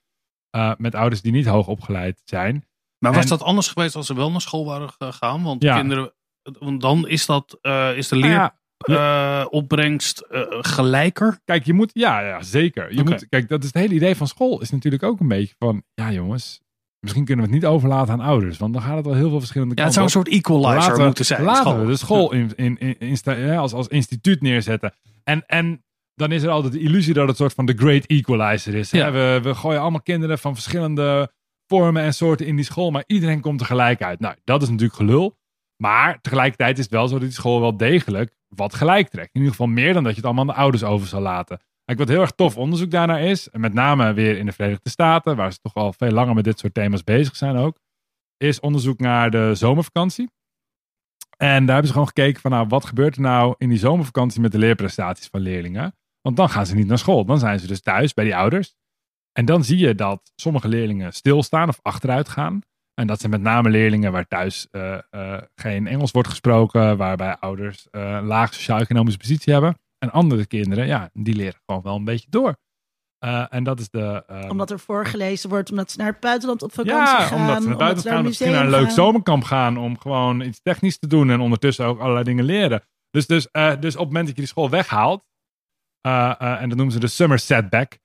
uh, 0.56 0.72
met 0.78 0.94
ouders 0.94 1.22
die 1.22 1.32
niet 1.32 1.46
hoog 1.46 1.66
opgeleid 1.66 2.20
zijn. 2.24 2.64
Maar 2.98 3.12
was 3.12 3.22
En- 3.22 3.28
dat 3.28 3.42
anders 3.42 3.68
geweest 3.68 3.94
als 3.94 4.06
ze 4.06 4.14
wel 4.14 4.30
naar 4.30 4.40
school 4.40 4.64
waren 4.64 4.90
gegaan? 4.98 5.42
Want 5.42 5.62
Ja. 5.62 5.76
kinderen, 5.76 6.12
want 6.58 6.80
dan 6.80 7.08
is, 7.08 7.26
dat, 7.26 7.58
eh, 7.60 7.96
is 7.96 8.08
de 8.08 8.16
Nou 8.16 8.32
ja, 8.32 8.54
leeropbrengst 8.78 10.18
eh, 10.20 10.42
gelijker. 10.48 11.38
Kijk, 11.44 11.64
je 11.64 11.72
moet, 11.72 11.90
ja, 11.94 12.20
ja 12.20 12.42
zeker. 12.42 12.94
Je 12.94 13.04
moet, 13.04 13.28
kijk, 13.28 13.48
dat 13.48 13.60
is 13.60 13.66
het 13.66 13.74
hele 13.82 13.94
idee 13.94 14.16
van 14.16 14.26
school. 14.26 14.60
Is 14.60 14.70
natuurlijk 14.70 15.02
ook 15.02 15.20
een 15.20 15.28
beetje 15.28 15.54
van, 15.58 15.82
ja 15.94 16.12
jongens, 16.12 16.60
misschien 17.00 17.24
kunnen 17.24 17.44
we 17.44 17.50
het 17.50 17.60
niet 17.60 17.70
overlaten 17.70 18.12
aan 18.12 18.20
ouders. 18.20 18.58
Want 18.58 18.72
dan 18.72 18.82
gaat 18.82 18.96
het 18.96 19.06
wel 19.06 19.14
heel 19.14 19.28
veel 19.28 19.38
verschillende 19.38 19.74
Ja, 19.74 19.84
het 19.84 19.94
kanten 19.94 20.10
zou 20.10 20.24
een 20.24 20.30
soort 20.30 20.44
equalizer 20.44 20.90
laten, 20.90 21.04
moeten 21.04 21.24
zijn. 21.24 21.42
Laten 21.42 21.62
school. 21.62 21.80
we 21.80 21.86
de 21.86 21.96
school 21.96 22.32
in, 22.32 22.52
in, 22.56 22.98
in, 22.98 23.18
ja, 23.24 23.56
als, 23.56 23.72
als 23.72 23.88
instituut 23.88 24.40
neerzetten. 24.40 24.94
En, 25.24 25.46
en 25.46 25.84
dan 26.14 26.32
is 26.32 26.42
er 26.42 26.50
altijd 26.50 26.72
de 26.72 26.80
illusie 26.80 27.14
dat 27.14 27.22
het 27.22 27.30
een 27.30 27.36
soort 27.36 27.54
van 27.54 27.66
de 27.66 27.74
great 27.76 28.06
equalizer 28.06 28.74
is. 28.74 28.90
Ja. 28.90 29.12
We, 29.12 29.40
we 29.42 29.54
gooien 29.54 29.80
allemaal 29.80 30.02
kinderen 30.02 30.38
van 30.38 30.54
verschillende 30.54 31.32
vormen 31.66 32.02
en 32.02 32.14
soorten 32.14 32.46
in 32.46 32.56
die 32.56 32.64
school. 32.64 32.90
Maar 32.90 33.04
iedereen 33.06 33.40
komt 33.40 33.58
tegelijk 33.58 34.02
uit. 34.02 34.20
Nou, 34.20 34.34
dat 34.44 34.62
is 34.62 34.68
natuurlijk 34.68 34.96
gelul. 34.96 35.36
Maar 35.76 36.20
tegelijkertijd 36.20 36.78
is 36.78 36.84
het 36.84 36.92
wel 36.92 37.08
zo 37.08 37.14
dat 37.14 37.22
die 37.22 37.32
school 37.32 37.60
wel 37.60 37.76
degelijk 37.76 38.36
wat 38.48 38.74
gelijk 38.74 39.08
trekt. 39.08 39.34
In 39.34 39.40
ieder 39.40 39.50
geval 39.50 39.66
meer 39.66 39.92
dan 39.92 40.02
dat 40.02 40.12
je 40.12 40.18
het 40.18 40.26
allemaal 40.26 40.48
aan 40.48 40.54
de 40.54 40.60
ouders 40.60 40.84
over 40.84 41.08
zal 41.08 41.20
laten. 41.20 41.60
Kijk, 41.88 42.00
wat 42.00 42.08
heel 42.08 42.20
erg 42.20 42.30
tof 42.30 42.56
onderzoek 42.56 42.90
daarnaar 42.90 43.22
is, 43.22 43.48
en 43.50 43.60
met 43.60 43.72
name 43.72 44.12
weer 44.12 44.38
in 44.38 44.46
de 44.46 44.52
Verenigde 44.52 44.90
Staten, 44.90 45.36
waar 45.36 45.52
ze 45.52 45.58
toch 45.58 45.74
al 45.74 45.92
veel 45.92 46.10
langer 46.10 46.34
met 46.34 46.44
dit 46.44 46.58
soort 46.58 46.74
thema's 46.74 47.04
bezig 47.04 47.36
zijn 47.36 47.56
ook, 47.56 47.78
is 48.36 48.60
onderzoek 48.60 48.98
naar 48.98 49.30
de 49.30 49.54
zomervakantie. 49.54 50.30
En 51.36 51.60
daar 51.60 51.74
hebben 51.74 51.86
ze 51.86 51.92
gewoon 51.92 52.06
gekeken 52.06 52.40
van, 52.40 52.50
nou, 52.50 52.66
wat 52.66 52.84
gebeurt 52.84 53.14
er 53.14 53.20
nou 53.20 53.54
in 53.58 53.68
die 53.68 53.78
zomervakantie 53.78 54.40
met 54.40 54.52
de 54.52 54.58
leerprestaties 54.58 55.26
van 55.26 55.40
leerlingen? 55.40 55.96
Want 56.20 56.36
dan 56.36 56.48
gaan 56.48 56.66
ze 56.66 56.74
niet 56.74 56.86
naar 56.86 56.98
school. 56.98 57.24
Dan 57.24 57.38
zijn 57.38 57.60
ze 57.60 57.66
dus 57.66 57.80
thuis 57.80 58.14
bij 58.14 58.24
die 58.24 58.36
ouders. 58.36 58.74
En 59.32 59.44
dan 59.44 59.64
zie 59.64 59.78
je 59.78 59.94
dat 59.94 60.32
sommige 60.36 60.68
leerlingen 60.68 61.12
stilstaan 61.12 61.68
of 61.68 61.78
achteruit 61.82 62.28
gaan. 62.28 62.60
En 62.94 63.06
dat 63.06 63.20
zijn 63.20 63.32
met 63.32 63.40
name 63.42 63.70
leerlingen 63.70 64.12
waar 64.12 64.26
thuis 64.26 64.68
eh, 64.70 64.98
eh, 65.10 65.42
geen 65.54 65.86
Engels 65.86 66.10
wordt 66.10 66.28
gesproken, 66.28 66.96
waarbij 66.96 67.36
ouders 67.36 67.88
eh, 67.90 68.10
een 68.10 68.24
laag 68.24 68.54
sociaal-economische 68.54 69.18
positie 69.18 69.52
hebben. 69.52 69.78
En 69.98 70.10
andere 70.10 70.46
kinderen, 70.46 70.86
ja, 70.86 71.10
die 71.12 71.34
leren 71.34 71.60
gewoon 71.66 71.82
wel 71.82 71.96
een 71.96 72.04
beetje 72.04 72.26
door. 72.30 72.56
Eh, 73.18 73.44
en 73.50 73.64
dat 73.64 73.80
is 73.80 73.90
de. 73.90 74.22
eh, 74.26 74.50
Omdat 74.50 74.70
er 74.70 74.78
voorgelezen 74.78 75.48
wordt, 75.48 75.70
omdat 75.70 75.90
ze 75.90 75.98
naar 75.98 76.06
het 76.06 76.20
buitenland 76.20 76.62
op 76.62 76.72
vakantie 76.72 76.94
ja, 77.18 77.20
gaan. 77.26 77.40
omdat 77.40 77.62
ze 77.62 77.68
naar 77.68 77.76
buiten 77.76 78.02
gaan, 78.02 78.12
een 78.12 78.18
omdat 78.18 78.34
ze 78.34 78.42
misschien 78.42 78.52
naar 78.52 78.64
een 78.64 78.78
leuk 78.80 78.86
gaan. 78.86 79.04
zomerkamp 79.04 79.44
gaan 79.44 79.76
om 79.78 79.98
gewoon 79.98 80.40
iets 80.40 80.60
technisch 80.62 80.98
te 80.98 81.06
doen 81.06 81.30
en 81.30 81.40
ondertussen 81.40 81.86
ook 81.86 82.00
allerlei 82.00 82.24
dingen 82.24 82.44
leren. 82.44 82.82
Dus, 83.10 83.26
dus, 83.26 83.50
eh, 83.50 83.68
dus 83.80 83.94
op 83.94 83.98
het 84.00 84.06
moment 84.08 84.26
dat 84.26 84.34
je 84.36 84.42
die 84.42 84.50
school 84.50 84.70
weghaalt, 84.70 85.24
eh, 86.00 86.60
en 86.62 86.68
dat 86.68 86.76
noemen 86.76 86.94
ze 86.94 87.00
de 87.00 87.06
summer 87.06 87.38
setback, 87.38 87.98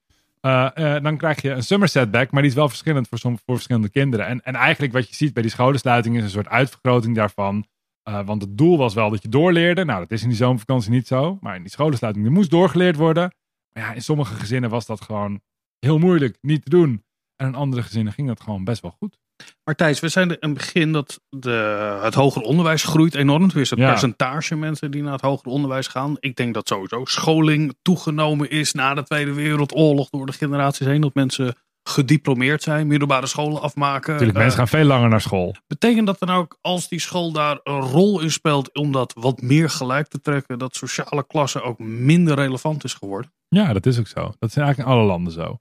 dan 1.02 1.18
krijg 1.18 1.42
je 1.42 1.50
een 1.52 1.64
summer 1.64 1.88
setback, 1.88 2.32
maar 2.32 2.42
die 2.42 2.52
is 2.52 2.58
wel 2.58 2.70
verschillend 2.70 3.08
voor, 3.08 3.18
som, 3.18 3.38
voor 3.46 3.56
verschillende 3.56 3.90
kinderen. 3.90 4.26
En, 4.28 4.42
en 4.44 4.56
eigenlijk 4.56 4.94
wat 4.94 5.10
je 5.10 5.16
ziet 5.16 5.34
bij 5.34 5.42
die 5.42 5.52
scholensluiting 5.52 6.18
is 6.18 6.24
een 6.24 6.30
soort 6.30 6.48
uitvergroting 6.48 7.16
daarvan. 7.16 7.66
Eh, 8.04 8.26
want 8.26 8.42
het 8.42 8.58
doel 8.58 8.78
was 8.78 8.94
wel 8.94 9.10
dat 9.10 9.22
je 9.22 9.30
doorleerde. 9.30 9.86
Nou, 9.86 10.00
dat 10.00 10.12
is 10.12 10.22
in 10.22 10.28
die 10.30 10.38
zomervakantie 10.38 10.92
niet 10.92 11.08
zo. 11.08 11.38
Maar 11.42 11.56
in 11.56 11.62
die 11.62 11.72
scholensluiting 11.72 12.26
er 12.26 12.32
moest 12.32 12.50
doorgeleerd 12.50 12.96
worden. 12.96 13.34
Maar 13.74 13.84
ja, 13.84 13.94
in 13.94 14.02
sommige 14.02 14.34
gezinnen 14.36 14.70
was 14.70 14.86
dat 14.86 15.02
gewoon 15.02 15.42
heel 15.80 15.98
moeilijk 15.98 16.38
niet 16.42 16.64
te 16.64 16.70
doen. 16.70 17.04
En 17.36 17.48
in 17.48 17.56
andere 17.56 17.82
gezinnen 17.84 18.14
ging 18.14 18.28
dat 18.28 18.42
gewoon 18.42 18.64
best 18.64 18.82
wel 18.82 18.96
goed. 19.00 19.18
Maar 19.64 19.76
Thijs, 19.76 20.00
we 20.00 20.08
zijn 20.10 20.30
in 20.30 20.38
het 20.40 20.54
begin 20.54 20.92
dat 20.92 21.22
de, 21.30 22.00
het 22.02 22.14
hoger 22.14 22.42
onderwijs 22.42 22.84
groeit 22.84 23.16
enorm. 23.16 23.48
Dus 23.50 23.70
het 23.70 23.80
Ja. 23.80 23.90
percentage 23.90 24.56
mensen 24.56 24.92
die 24.92 25.02
naar 25.04 25.12
het 25.12 25.22
hoger 25.22 25.48
onderwijs 25.52 25.88
gaan. 25.88 26.16
Ik 26.20 26.36
denk 26.36 26.54
dat 26.54 26.68
sowieso 26.68 27.06
scholing 27.06 27.76
toegenomen 27.82 28.50
is 28.50 28.74
na 28.74 28.94
de 28.94 29.04
Tweede 29.04 29.34
Wereldoorlog 29.34 30.10
door 30.10 30.26
de 30.26 30.32
generaties 30.32 30.86
heen. 30.88 31.02
Dat 31.02 31.14
mensen 31.14 31.56
gediplomeerd 31.84 32.64
zijn, 32.64 32.88
middelbare 32.88 33.28
scholen 33.28 33.62
afmaken. 33.62 34.12
Natuurlijk, 34.12 34.38
Eh, 34.38 34.44
mensen 34.44 34.60
gaan 34.60 34.80
veel 34.80 34.86
langer 34.86 35.10
naar 35.10 35.22
school. 35.22 35.56
Betekent 35.68 36.08
dat 36.08 36.20
dan 36.20 36.30
ook, 36.30 36.58
als 36.62 36.88
die 36.88 37.00
school 37.00 37.32
daar 37.32 37.60
een 37.64 37.80
rol 37.80 38.20
in 38.22 38.32
speelt 38.32 38.74
om 38.76 38.92
dat 38.92 39.14
wat 39.18 39.42
meer 39.42 39.70
gelijk 39.70 40.08
te 40.08 40.20
trekken, 40.22 40.60
dat 40.60 40.76
sociale 40.76 41.26
klasse 41.28 41.62
ook 41.62 41.80
minder 41.80 42.36
relevant 42.36 42.84
is 42.84 42.94
geworden? 42.94 43.34
Ja, 43.48 43.74
dat 43.74 43.86
is 43.86 44.00
ook 44.00 44.08
zo. 44.08 44.34
Dat 44.40 44.50
is 44.50 44.56
eigenlijk 44.56 44.90
in 44.90 44.96
alle 44.96 45.06
landen 45.06 45.34
zo. 45.34 45.58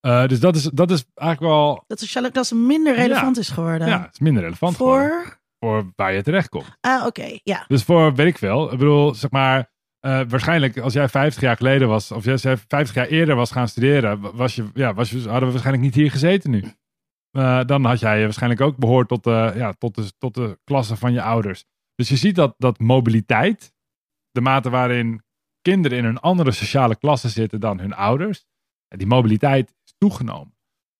Eh, 0.00 0.26
dus 0.26 0.40
dat 0.40 0.56
is, 0.56 0.62
dat 0.62 0.90
is 0.90 1.04
eigenlijk 1.14 1.52
wel. 1.52 1.84
Dat 1.86 1.98
sociale 2.00 2.30
klasse 2.30 2.54
minder 2.54 2.94
relevant 2.94 3.38
is 3.38 3.48
geworden. 3.48 3.88
Ja, 3.88 4.00
het 4.02 4.12
is 4.12 4.18
minder 4.18 4.42
relevant 4.42 4.76
geworden 4.76 5.10
Voor? 5.10 5.40
voor 5.58 5.92
waar 5.96 6.12
je 6.12 6.22
terecht 6.22 6.48
komt. 6.48 6.76
Ah, 6.80 7.06
oké. 7.06 7.38
Ja. 7.42 7.64
Dus 7.68 7.82
voor, 7.82 8.14
weet 8.14 8.26
ik 8.26 8.38
veel. 8.38 8.72
Ik 8.72 8.78
bedoel, 8.78 9.14
zeg 9.14 9.30
maar. 9.30 9.70
Eh, 10.02 10.20
waarschijnlijk 10.28 10.78
als 10.78 10.92
jij 10.92 11.08
50 11.08 11.42
jaar 11.42 11.56
geleden 11.56 11.88
was, 11.88 12.12
of 12.12 12.24
jij 12.24 12.38
50 12.38 12.94
jaar 12.94 13.06
eerder 13.06 13.36
was 13.36 13.50
gaan 13.50 13.68
studeren, 13.68 14.36
was 14.36 14.54
je, 14.54 14.70
ja, 14.74 14.94
was 14.94 15.12
hadden 15.12 15.46
we 15.46 15.50
waarschijnlijk 15.50 15.84
niet 15.84 15.94
hier 15.94 16.10
gezeten 16.10 16.50
nu. 16.50 16.64
Eh, 17.30 17.64
dan 17.64 17.84
had 17.84 18.00
jij 18.00 18.22
waarschijnlijk 18.22 18.60
ook 18.60 18.76
behoord 18.76 19.08
tot 19.08 19.24
de, 19.24 19.52
ja, 19.54 19.72
tot, 19.72 19.94
de, 19.94 20.12
tot 20.18 20.34
de 20.34 20.58
klasse 20.64 20.96
van 20.96 21.12
je 21.12 21.22
ouders. 21.22 21.64
Dus 21.94 22.08
je 22.08 22.16
ziet 22.16 22.34
dat, 22.34 22.54
dat 22.58 22.78
mobiliteit, 22.78 23.74
de 24.30 24.40
mate 24.40 24.70
waarin 24.70 25.22
kinderen 25.60 25.98
in 25.98 26.04
een 26.04 26.18
andere 26.18 26.52
sociale 26.52 26.96
klasse 26.96 27.28
zitten 27.28 27.60
dan 27.60 27.80
hun 27.80 27.94
ouders, 27.94 28.46
die 28.88 29.06
mobiliteit 29.06 29.74
is 29.84 29.94
toegenomen. 29.98 30.56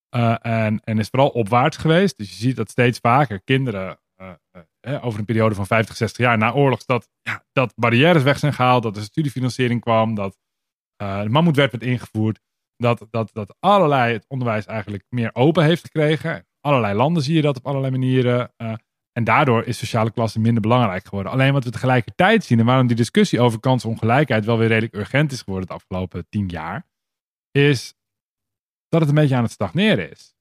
Eh, 0.09 0.35
en, 0.41 0.81
en 0.85 0.99
is 0.99 1.09
vooral 1.09 1.29
opwaarts 1.29 1.77
geweest. 1.77 2.17
Dus 2.17 2.29
je 2.29 2.37
ziet 2.37 2.57
dat 2.57 2.71
steeds 2.71 2.99
vaker 2.99 3.41
kinderen 3.41 3.99
eh, 4.23 4.33
eh, 4.51 4.95
eh, 4.95 5.05
over 5.05 5.19
een 5.19 5.25
periode 5.25 5.55
van 5.55 5.67
50, 5.67 5.97
60 5.97 6.25
jaar 6.25 6.39
na 6.39 6.53
oorlog, 6.53 6.85
dat, 6.85 7.09
ja, 7.23 7.45
dat 7.53 7.73
barrières 7.77 8.23
weg 8.23 8.39
zijn 8.39 8.53
gehaald, 8.53 8.83
dat 8.83 8.97
er 8.97 9.03
studiefinanciering 9.03 9.81
kwam, 9.81 10.15
dat 10.15 10.39
de 10.97 11.27
mammoetwet 11.29 11.71
werd 11.71 11.85
ingevoerd. 11.85 12.41
Dat, 12.77 13.07
dat, 13.11 13.31
dat 13.33 13.57
allerlei 13.61 14.13
het 14.13 14.25
onderwijs 14.29 14.67
eigenlijk 14.67 15.05
meer 15.09 15.31
open 15.33 15.65
heeft 15.65 15.83
gekregen. 15.83 16.47
Allerlei 16.61 16.95
landen 16.95 17.23
zie 17.23 17.35
je 17.35 17.43
dat 17.43 17.57
op 17.57 17.67
allerlei 17.67 17.93
manieren. 17.93 18.53
en 19.13 19.25
daardoor 19.25 19.65
is 19.65 19.79
sociale 19.79 20.11
klasse 20.11 20.41
minder 20.41 20.63
belangrijk 20.63 21.05
geworden. 21.05 21.33
Alleen 21.33 21.53
wat 21.53 21.65
we 21.65 21.71
tegelijkertijd 21.71 22.45
zien 22.45 22.59
en 22.59 22.65
waarom 22.65 22.87
die 22.87 22.97
discussie 22.97 23.41
over 23.41 23.61
kansongelijkheid 23.61 24.45
wel 24.45 24.59
weer 24.59 24.69
redelijk 24.69 24.95
urgent 24.95 25.33
is 25.33 25.43
geworden 25.43 25.69
de 25.69 25.75
afgelopen 25.75 26.27
tien 26.29 26.47
jaar, 26.49 26.87
is 27.51 27.95
dat 28.89 29.01
het 29.01 29.09
een 29.09 29.17
beetje 29.17 29.37
aan 29.37 29.43
het 29.43 29.53
stagneren 29.53 30.11
is. 30.11 30.35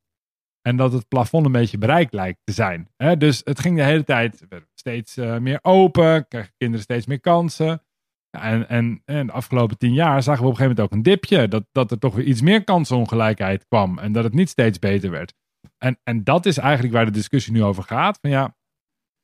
En 0.61 0.75
dat 0.75 0.93
het 0.93 1.07
plafond 1.07 1.45
een 1.45 1.51
beetje 1.51 1.77
bereikt 1.77 2.13
lijkt 2.13 2.39
te 2.43 2.53
zijn. 2.53 2.89
Hè? 2.97 3.17
Dus 3.17 3.41
het 3.43 3.59
ging 3.59 3.75
de 3.77 3.83
hele 3.83 4.03
tijd 4.03 4.47
steeds 4.75 5.17
eh, 5.17 5.37
meer 5.37 5.59
open, 5.61 6.27
kregen 6.27 6.53
kinderen 6.57 6.83
steeds 6.83 7.05
meer 7.05 7.19
kansen. 7.19 7.83
En, 8.29 8.69
en, 8.69 9.01
en 9.05 9.27
de 9.27 9.33
afgelopen 9.33 9.77
tien 9.77 9.93
jaar 9.93 10.23
zagen 10.23 10.41
we 10.41 10.49
op 10.49 10.53
een 10.53 10.57
gegeven 10.57 10.75
moment 10.75 10.79
ook 10.79 10.97
een 10.97 11.03
dipje. 11.03 11.47
Dat, 11.47 11.65
dat 11.71 11.91
er 11.91 11.99
toch 11.99 12.15
weer 12.15 12.25
iets 12.25 12.41
meer 12.41 12.63
kansenongelijkheid 12.63 13.65
kwam. 13.67 13.99
En 13.99 14.11
dat 14.11 14.23
het 14.23 14.33
niet 14.33 14.49
steeds 14.49 14.79
beter 14.79 15.11
werd. 15.11 15.33
En, 15.77 15.99
en 16.03 16.23
dat 16.23 16.45
is 16.45 16.57
eigenlijk 16.57 16.93
waar 16.93 17.05
de 17.05 17.11
discussie 17.11 17.53
nu 17.53 17.63
over 17.63 17.83
gaat. 17.83 18.17
Van 18.21 18.29
ja, 18.29 18.55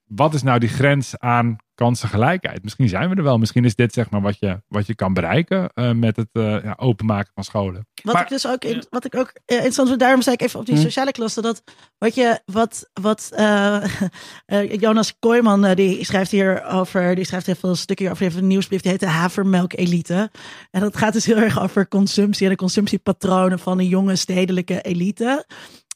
wat 0.08 0.34
is 0.34 0.44
nou 0.44 0.60
die 0.60 0.70
grens 0.70 1.18
aan 1.20 1.56
kansengelijkheid? 1.76 2.64
Misschien 2.64 2.90
zijn 2.90 3.10
we 3.10 3.16
er 3.16 3.24
wel. 3.24 3.38
Misschien 3.38 3.66
is 3.66 3.76
dit 3.76 3.94
zeg 3.94 4.10
maar 4.10 4.22
wat 4.22 4.40
je, 4.40 4.62
wat 4.68 4.88
je 4.88 4.96
kan 4.96 5.14
bereiken 5.14 5.70
eh, 5.74 5.92
met 5.92 6.16
het 6.16 6.28
eh, 6.32 6.64
ja, 6.64 6.74
openmaken 6.78 7.32
van 7.34 7.44
scholen. 7.44 7.88
Wat 8.04 8.14
Maar- 8.14 8.24
ik 8.24 8.30
dus 8.30 8.48
ook, 8.48 8.64
in- 8.64 8.84
wat 8.90 9.06
ik 9.06 9.16
ook 9.16 9.32
eh, 9.46 9.56
interessant 9.56 9.88
vind, 9.88 10.00
daarom 10.00 10.22
zei 10.22 10.36
ik 10.36 10.42
even 10.42 10.60
op 10.60 10.66
die 10.66 10.76
Hm. 10.76 10.82
sociale 10.82 11.12
klasse, 11.12 11.42
dat 11.42 11.64
wat 11.98 12.16
je, 12.16 12.40
wat, 12.46 12.90
wat 13.02 13.30
eh, 13.36 13.84
eh, 14.46 14.74
Jonas 14.80 15.16
Kooijman, 15.20 15.74
die 15.76 16.06
schrijft 16.06 16.32
hier 16.32 16.64
over, 16.66 17.16
die 17.16 17.26
schrijft 17.26 17.46
heel 17.46 17.56
veel 17.56 17.76
stukken 17.76 18.06
over, 18.06 18.18
die 18.18 18.28
heeft 18.28 18.42
een 18.42 18.48
nieuwsbrief, 18.48 18.82
die 18.82 18.92
heet 18.92 19.00
de 19.00 19.08
Havermelk 19.08 19.74
Elite. 19.74 20.32
En 20.72 20.82
dat 20.82 20.98
gaat 20.98 21.14
dus 21.14 21.26
heel 21.26 21.38
erg 21.38 21.62
over 21.62 21.88
consumptie 21.88 22.46
en 22.46 22.52
de 22.52 22.58
consumptiepatronen 22.58 23.60
van 23.60 23.80
een 23.80 23.88
jonge 23.88 24.16
stedelijke 24.16 24.82
elite. 24.82 25.46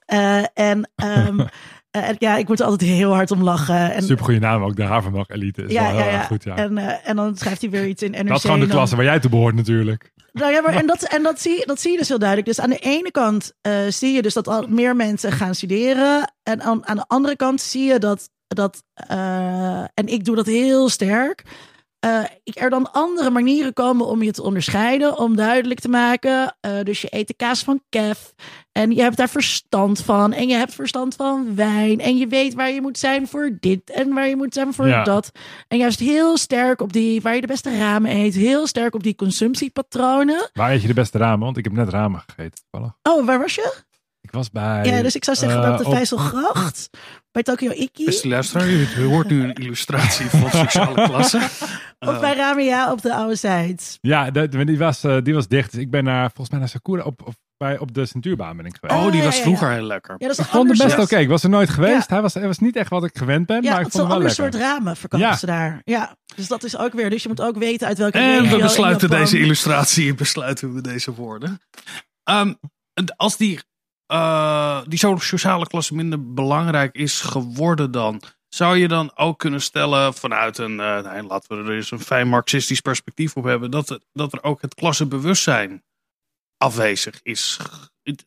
Eh, 0.05 0.43
en 0.53 0.91
ehm, 0.95 1.45
eh, 1.91 2.09
en 2.09 2.15
ja, 2.19 2.35
ik 2.37 2.47
moet 2.47 2.59
er 2.59 2.65
altijd 2.65 2.89
heel 2.89 3.13
hard 3.13 3.31
om 3.31 3.43
lachen. 3.43 3.93
En, 3.93 4.03
Super 4.03 4.25
goede 4.25 4.39
naam 4.39 4.63
ook, 4.63 4.75
de 4.75 4.83
Havermelk 4.83 5.29
Elite. 5.31 5.63
Is 5.63 5.71
ja, 5.71 5.81
wel 5.81 5.91
heel 5.91 5.99
ja, 5.99 6.11
ja. 6.11 6.23
goed, 6.23 6.43
ja. 6.43 6.55
En, 6.55 6.77
eh, 6.77 7.09
en 7.09 7.15
dan 7.15 7.37
schrijft 7.37 7.61
hij 7.61 7.69
weer 7.69 7.87
iets 7.87 8.03
in 8.03 8.11
NRC. 8.11 8.27
dat 8.27 8.37
is 8.37 8.43
gewoon 8.43 8.59
de 8.59 8.65
dan- 8.65 8.75
klasse 8.75 8.95
waar 8.95 9.05
jij 9.05 9.19
toe 9.19 9.29
behoort 9.29 9.55
natuurlijk. 9.55 10.11
nou 10.33 10.51
ja, 10.51 10.61
maar 10.61 10.73
en 10.73 10.87
dat, 10.87 11.03
en 11.03 11.23
dat, 11.23 11.41
zie, 11.41 11.65
dat 11.65 11.79
zie 11.81 11.91
je 11.91 11.97
dus 11.97 12.07
heel 12.07 12.19
duidelijk. 12.19 12.47
Dus 12.49 12.59
aan 12.59 12.69
de 12.69 12.77
ene 12.77 13.11
kant 13.11 13.53
eh, 13.61 13.73
zie 13.89 14.13
je 14.13 14.21
dus 14.21 14.33
dat 14.33 14.47
al 14.47 14.67
meer 14.67 14.95
mensen 14.95 15.31
gaan 15.31 15.55
studeren. 15.55 16.33
En 16.43 16.61
aan, 16.61 16.87
aan 16.87 16.95
de 16.95 17.05
andere 17.07 17.35
kant 17.35 17.61
zie 17.61 17.83
je 17.83 17.99
dat, 17.99 18.29
dat 18.47 18.83
en 19.93 20.05
ik 20.07 20.25
doe 20.25 20.35
dat 20.35 20.45
heel 20.45 20.89
sterk. 20.89 21.43
eh, 21.99 22.23
er 22.43 22.69
dan 22.69 22.91
andere 22.91 23.29
manieren 23.29 23.73
komen 23.73 24.05
om 24.05 24.23
je 24.23 24.31
te 24.31 24.43
onderscheiden, 24.43 25.17
om 25.17 25.35
duidelijk 25.35 25.79
te 25.79 25.89
maken. 25.89 26.55
dus 26.83 27.01
je 27.01 27.07
eet 27.09 27.27
de 27.27 27.33
kaas 27.33 27.63
van 27.63 27.81
Kev 27.89 28.19
en 28.71 28.91
je 28.91 29.01
hebt 29.01 29.17
daar 29.17 29.29
verstand 29.29 30.01
van. 30.01 30.33
En 30.33 30.47
je 30.47 30.53
hebt 30.55 30.73
verstand 30.73 31.15
van 31.15 31.55
wijn. 31.55 31.99
En 31.99 32.17
je 32.17 32.27
weet 32.27 32.53
waar 32.53 32.71
je 32.71 32.81
moet 32.81 32.97
zijn 32.97 33.27
voor 33.27 33.57
dit 33.59 33.89
en 33.89 34.13
waar 34.13 34.27
je 34.27 34.35
moet 34.35 34.53
zijn 34.53 34.73
voor 34.73 34.87
Ja. 34.87 35.03
dat. 35.03 35.31
En 35.67 35.77
juist 35.77 35.99
heel 35.99 36.37
sterk 36.37 36.81
op 36.81 36.93
die, 36.93 37.21
waar 37.21 37.35
je 37.35 37.41
de 37.41 37.47
beste 37.47 37.77
ramen 37.77 38.11
eet. 38.15 38.33
Heel 38.35 38.67
sterk 38.67 38.95
op 38.95 39.03
die 39.03 39.15
consumptiepatronen. 39.15 40.49
Waar 40.53 40.71
eet 40.71 40.81
je 40.81 40.87
de 40.87 40.93
beste 40.93 41.17
ramen? 41.17 41.39
Want 41.45 41.57
ik 41.57 41.63
heb 41.63 41.73
net 41.73 41.89
ramen 41.89 42.19
gegeten. 42.27 42.59
toevallig. 42.71 42.93
Oh, 43.03 43.25
waar 43.25 43.39
was 43.39 43.55
je? 43.55 43.73
Ik 44.31 44.37
was 44.37 44.51
bij... 44.51 44.85
Ja, 44.85 45.01
dus 45.01 45.15
ik 45.15 45.23
zou 45.23 45.37
zeggen 45.37 45.63
eh, 45.63 45.71
op 45.71 45.77
de 45.77 45.85
op- 45.85 45.93
Vijzelgracht. 45.93 46.89
Bij 47.31 47.43
Tokyo 47.43 47.71
Iki. 47.71 48.05
Beste 48.05 48.27
luisteraar, 48.27 48.69
u 48.69 49.03
hoort 49.03 49.29
nu 49.29 49.43
een 49.43 49.53
illustratie 49.53 50.25
van 50.25 50.49
sociale 50.65 51.07
klasse. 51.07 51.37
Of 51.99 52.19
bij 52.19 52.35
Ramia 52.35 52.91
op 52.91 53.01
de 53.01 53.13
oude 53.13 53.35
Zijds. 53.35 53.97
Ja, 54.01 54.31
die, 54.31 54.77
was, 54.77 55.03
eh, 55.03 55.17
die 55.23 55.33
was 55.33 55.47
dicht. 55.47 55.71
Dus 55.71 55.79
ik 55.81 55.91
ben 55.91 56.03
naar, 56.03 56.25
volgens 56.25 56.49
mij 56.49 56.59
naar 56.59 56.69
Sakura 56.69 57.03
op, 57.03 57.21
op, 57.27 57.33
bij, 57.57 57.77
op 57.79 57.93
de 57.93 58.05
Centuurbaan 58.05 58.57
ben 58.57 58.65
ik 58.65 58.77
geweest. 58.79 58.99
Oh, 59.05 59.11
die 59.11 59.19
ja, 59.19 59.25
was 59.25 59.33
ja, 59.33 59.39
ja. 59.39 59.45
vroeger 59.45 59.69
heel 59.71 59.83
lekker. 59.83 60.15
Ja, 60.17 60.27
dat 60.27 60.37
is 60.39 60.45
ik 60.45 60.51
vond 60.51 60.69
het 60.69 60.77
best 60.87 60.99
oké. 60.99 61.17
Ik 61.17 61.27
was 61.29 61.43
er 61.43 61.49
nooit 61.49 61.69
geweest. 61.69 62.09
Hij, 62.09 62.21
was, 62.21 62.33
hij 62.33 62.47
was 62.47 62.59
niet 62.59 62.75
echt 62.75 62.89
wat 62.89 63.03
ik 63.03 63.17
gewend 63.17 63.45
ben, 63.45 63.63
Ja, 63.63 63.69
maar 63.71 63.79
ik 63.79 63.85
het 63.85 63.93
is 63.93 63.99
vond 63.99 64.11
een 64.11 64.15
hem 64.15 64.21
wel 64.21 64.29
ander 64.29 64.51
lekker. 64.51 64.59
soort 64.61 64.77
ramen 64.79 64.97
verkopen 64.97 65.27
Ja. 65.27 65.35
ze 65.35 65.45
daar. 65.45 65.81
Ja, 65.83 66.15
dus 66.35 66.47
dat 66.47 66.63
is 66.63 66.77
ook 66.77 66.93
weer. 66.93 67.09
Dus 67.09 67.23
je 67.23 67.29
moet 67.29 67.41
ook 67.41 67.57
weten 67.57 67.87
uit 67.87 67.97
welke 67.97 68.17
En 68.17 68.49
we 68.49 68.57
besluiten 68.57 69.09
deze 69.09 69.39
illustratie, 69.39 70.13
besluiten 70.15 70.73
we 70.73 70.81
deze 70.81 71.13
woorden. 71.13 71.61
Ehm, 72.23 72.53
als 73.15 73.37
die, 73.37 73.59
eh, 74.11 74.81
die 74.87 74.99
so- 74.99 75.17
sociale 75.17 75.67
klasse 75.67 75.95
minder 75.95 76.33
belangrijk 76.33 76.95
is 76.95 77.21
geworden 77.21 77.91
dan, 77.91 78.21
zou 78.49 78.77
je 78.77 78.87
dan 78.87 79.11
ook 79.15 79.39
kunnen 79.39 79.61
stellen 79.61 80.13
vanuit 80.13 80.57
een, 80.57 80.79
eh, 80.79 81.01
nou, 81.03 81.21
laten 81.27 81.57
we 81.57 81.69
er 81.71 81.75
eens 81.75 81.91
een 81.91 81.99
fijn 81.99 82.27
marxistisch 82.27 82.81
perspectief 82.81 83.35
op 83.35 83.43
hebben, 83.43 83.71
dat, 83.71 83.99
dat 84.13 84.33
er 84.33 84.43
ook 84.43 84.61
het 84.61 84.73
klassenbewustzijn 84.75 85.83
afwezig 86.57 87.19
is. 87.23 87.59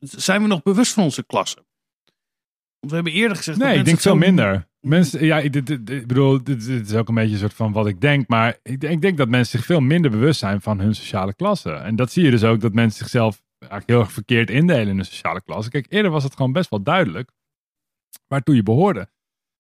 Zijn 0.01 0.43
we 0.43 0.49
nog 0.49 0.62
bewust 0.62 0.93
van 0.93 1.03
onze 1.03 1.24
klasse? 1.24 1.64
Want 2.80 2.91
we 2.91 2.95
hebben 2.95 3.12
eerder 3.12 3.37
gezegd 3.37 3.59
dat 3.59 3.68
Nee, 3.68 3.78
ik 3.78 3.85
denk 3.85 4.01
veel 4.01 4.16
minder. 4.16 4.68
Mensen, 4.80 5.24
ja, 5.24 5.39
ik, 5.39 5.53
dit- 5.53 5.66
dit- 5.66 5.87
dit- 5.87 6.01
ik 6.01 6.07
bedoel, 6.07 6.45
dit, 6.45 6.66
dit 6.66 6.87
is 6.91 6.95
ook 6.95 7.09
een 7.09 7.14
beetje 7.14 7.32
een 7.32 7.39
soort 7.39 7.55
van 7.55 7.72
wat 7.72 7.87
ik 7.87 8.01
denk. 8.01 8.28
Maar 8.28 8.59
ik, 8.62 8.80
denk- 8.80 8.93
ik 8.93 9.01
denk 9.01 9.16
dat 9.16 9.28
mensen 9.28 9.59
zich 9.59 9.66
veel 9.66 9.80
minder 9.80 10.11
bewust 10.11 10.39
zijn 10.39 10.61
van 10.61 10.80
hun 10.80 10.95
sociale 10.95 11.35
klasse. 11.35 11.72
En 11.72 11.97
dat 11.97 12.12
zie 12.12 12.24
je 12.24 12.30
dus 12.30 12.45
ook, 12.45 12.61
dat 12.61 12.72
mensen 12.72 12.99
zichzelf 12.99 13.43
eigenlijk 13.71 13.91
heel 13.91 14.01
erg 14.01 14.12
verkeerd 14.12 14.51
indelen 14.51 14.89
in 14.89 14.99
een 14.99 15.05
sociale 15.05 15.43
klasse. 15.43 15.71
Kijk, 15.71 15.87
eerder 15.89 16.11
was 16.11 16.25
het 16.25 16.37
gewoon 16.37 16.53
best 16.53 16.71
wel 16.71 16.83
duidelijk 16.83 17.31
waartoe 18.27 18.55
je 18.55 18.62
behoorde. 18.62 19.09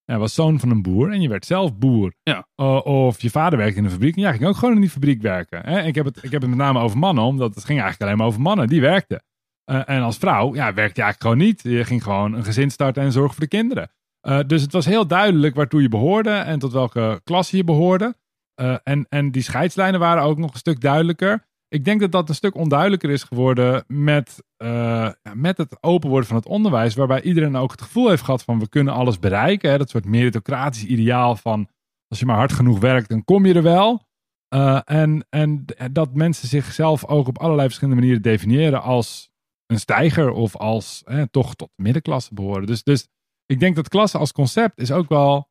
Je 0.04 0.16
was 0.16 0.34
zoon 0.34 0.60
van 0.60 0.70
een 0.70 0.82
boer 0.82 1.12
en 1.12 1.20
je 1.20 1.28
werd 1.28 1.46
zelf 1.46 1.76
boer. 1.76 2.14
Ja. 2.22 2.46
O- 2.54 2.78
of 2.78 3.20
je 3.22 3.30
vader 3.30 3.58
werkte 3.58 3.78
in 3.78 3.84
een 3.84 3.90
fabriek 3.90 4.16
en 4.16 4.22
jij 4.22 4.32
ging 4.32 4.44
ook 4.44 4.56
gewoon 4.56 4.74
in 4.74 4.80
die 4.80 4.90
fabriek 4.90 5.22
werken. 5.22 5.66
Hè? 5.66 5.82
Ik, 5.82 5.94
heb 5.94 6.04
het, 6.04 6.22
ik 6.22 6.30
heb 6.30 6.40
het 6.40 6.50
met 6.50 6.58
name 6.58 6.78
over 6.78 6.98
mannen, 6.98 7.24
omdat 7.24 7.54
het 7.54 7.64
ging 7.64 7.80
eigenlijk 7.80 8.02
alleen 8.02 8.16
maar 8.16 8.26
over 8.26 8.40
mannen. 8.40 8.68
Die 8.68 8.80
werkten. 8.80 9.22
Eh, 9.64 9.88
en 9.88 10.02
als 10.02 10.16
vrouw, 10.16 10.54
ja, 10.54 10.74
werkte 10.74 11.00
je 11.00 11.02
eigenlijk 11.02 11.20
gewoon 11.22 11.38
niet. 11.38 11.62
Je 11.62 11.84
ging 11.84 12.02
gewoon 12.02 12.32
een 12.32 12.44
gezin 12.44 12.70
starten 12.70 13.02
en 13.02 13.12
zorgen 13.12 13.34
voor 13.34 13.42
de 13.42 13.56
kinderen. 13.56 13.90
Eh, 14.20 14.40
dus 14.46 14.62
het 14.62 14.72
was 14.72 14.84
heel 14.84 15.06
duidelijk 15.06 15.54
waartoe 15.54 15.82
je 15.82 15.88
behoorde 15.88 16.30
en 16.30 16.58
tot 16.58 16.72
welke 16.72 17.20
klasse 17.24 17.56
je 17.56 17.64
behoorde. 17.64 18.14
Eh, 18.54 18.76
en, 18.82 19.06
en 19.08 19.30
die 19.30 19.42
scheidslijnen 19.42 20.00
waren 20.00 20.22
ook 20.22 20.38
nog 20.38 20.52
een 20.52 20.58
stuk 20.58 20.80
duidelijker. 20.80 21.46
Ik 21.74 21.84
denk 21.84 22.00
dat 22.00 22.12
dat 22.12 22.28
een 22.28 22.34
stuk 22.34 22.54
onduidelijker 22.54 23.10
is 23.10 23.22
geworden 23.22 23.84
met, 23.86 24.44
eh, 24.56 25.10
met 25.32 25.56
het 25.56 25.82
open 25.82 26.08
worden 26.08 26.28
van 26.28 26.36
het 26.36 26.46
onderwijs. 26.46 26.94
Waarbij 26.94 27.22
iedereen 27.22 27.56
ook 27.56 27.70
het 27.70 27.82
gevoel 27.82 28.08
heeft 28.08 28.22
gehad 28.22 28.42
van 28.42 28.58
we 28.58 28.68
kunnen 28.68 28.94
alles 28.94 29.18
bereiken. 29.18 29.70
Hè? 29.70 29.78
Dat 29.78 29.90
soort 29.90 30.04
meritocratisch 30.04 30.84
ideaal 30.84 31.36
van 31.36 31.68
als 32.08 32.18
je 32.18 32.26
maar 32.26 32.36
hard 32.36 32.52
genoeg 32.52 32.78
werkt, 32.78 33.08
dan 33.08 33.24
kom 33.24 33.46
je 33.46 33.54
er 33.54 33.62
wel. 33.62 34.06
Eh, 34.48 34.80
en, 34.84 35.26
en 35.30 35.64
dat 35.92 36.14
mensen 36.14 36.48
zichzelf 36.48 37.06
ook 37.06 37.28
op 37.28 37.38
allerlei 37.38 37.66
verschillende 37.66 38.00
manieren 38.00 38.22
definiëren 38.22 38.82
als 38.82 39.30
een 39.66 39.78
stijger 39.78 40.30
of 40.30 40.56
als 40.56 41.04
toch 41.30 41.54
tot 41.54 41.70
de 41.74 41.82
middenklasse 41.82 42.34
behoren. 42.34 42.66
Dus, 42.66 42.82
dus 42.82 43.08
ik 43.46 43.60
denk 43.60 43.76
dat 43.76 43.88
klasse 43.88 44.18
als 44.18 44.32
concept 44.32 44.80
is 44.80 44.92
ook 44.92 45.08
wel 45.08 45.48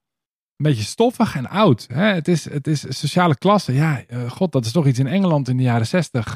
een 0.57 0.65
beetje 0.65 0.83
stoffig 0.83 1.35
en 1.35 1.49
oud. 1.49 1.87
Hè? 1.93 2.05
Het, 2.05 2.27
is, 2.27 2.49
het 2.49 2.67
is 2.67 2.85
sociale 2.89 3.37
klasse. 3.37 3.73
Ja, 3.73 4.03
eh, 4.07 4.31
god, 4.31 4.51
dat 4.51 4.65
is 4.65 4.71
toch 4.71 4.87
iets 4.87 4.99
in 4.99 5.07
Engeland 5.07 5.47
in 5.47 5.57
de 5.57 5.63
jaren 5.63 5.87
zestig. 5.87 6.33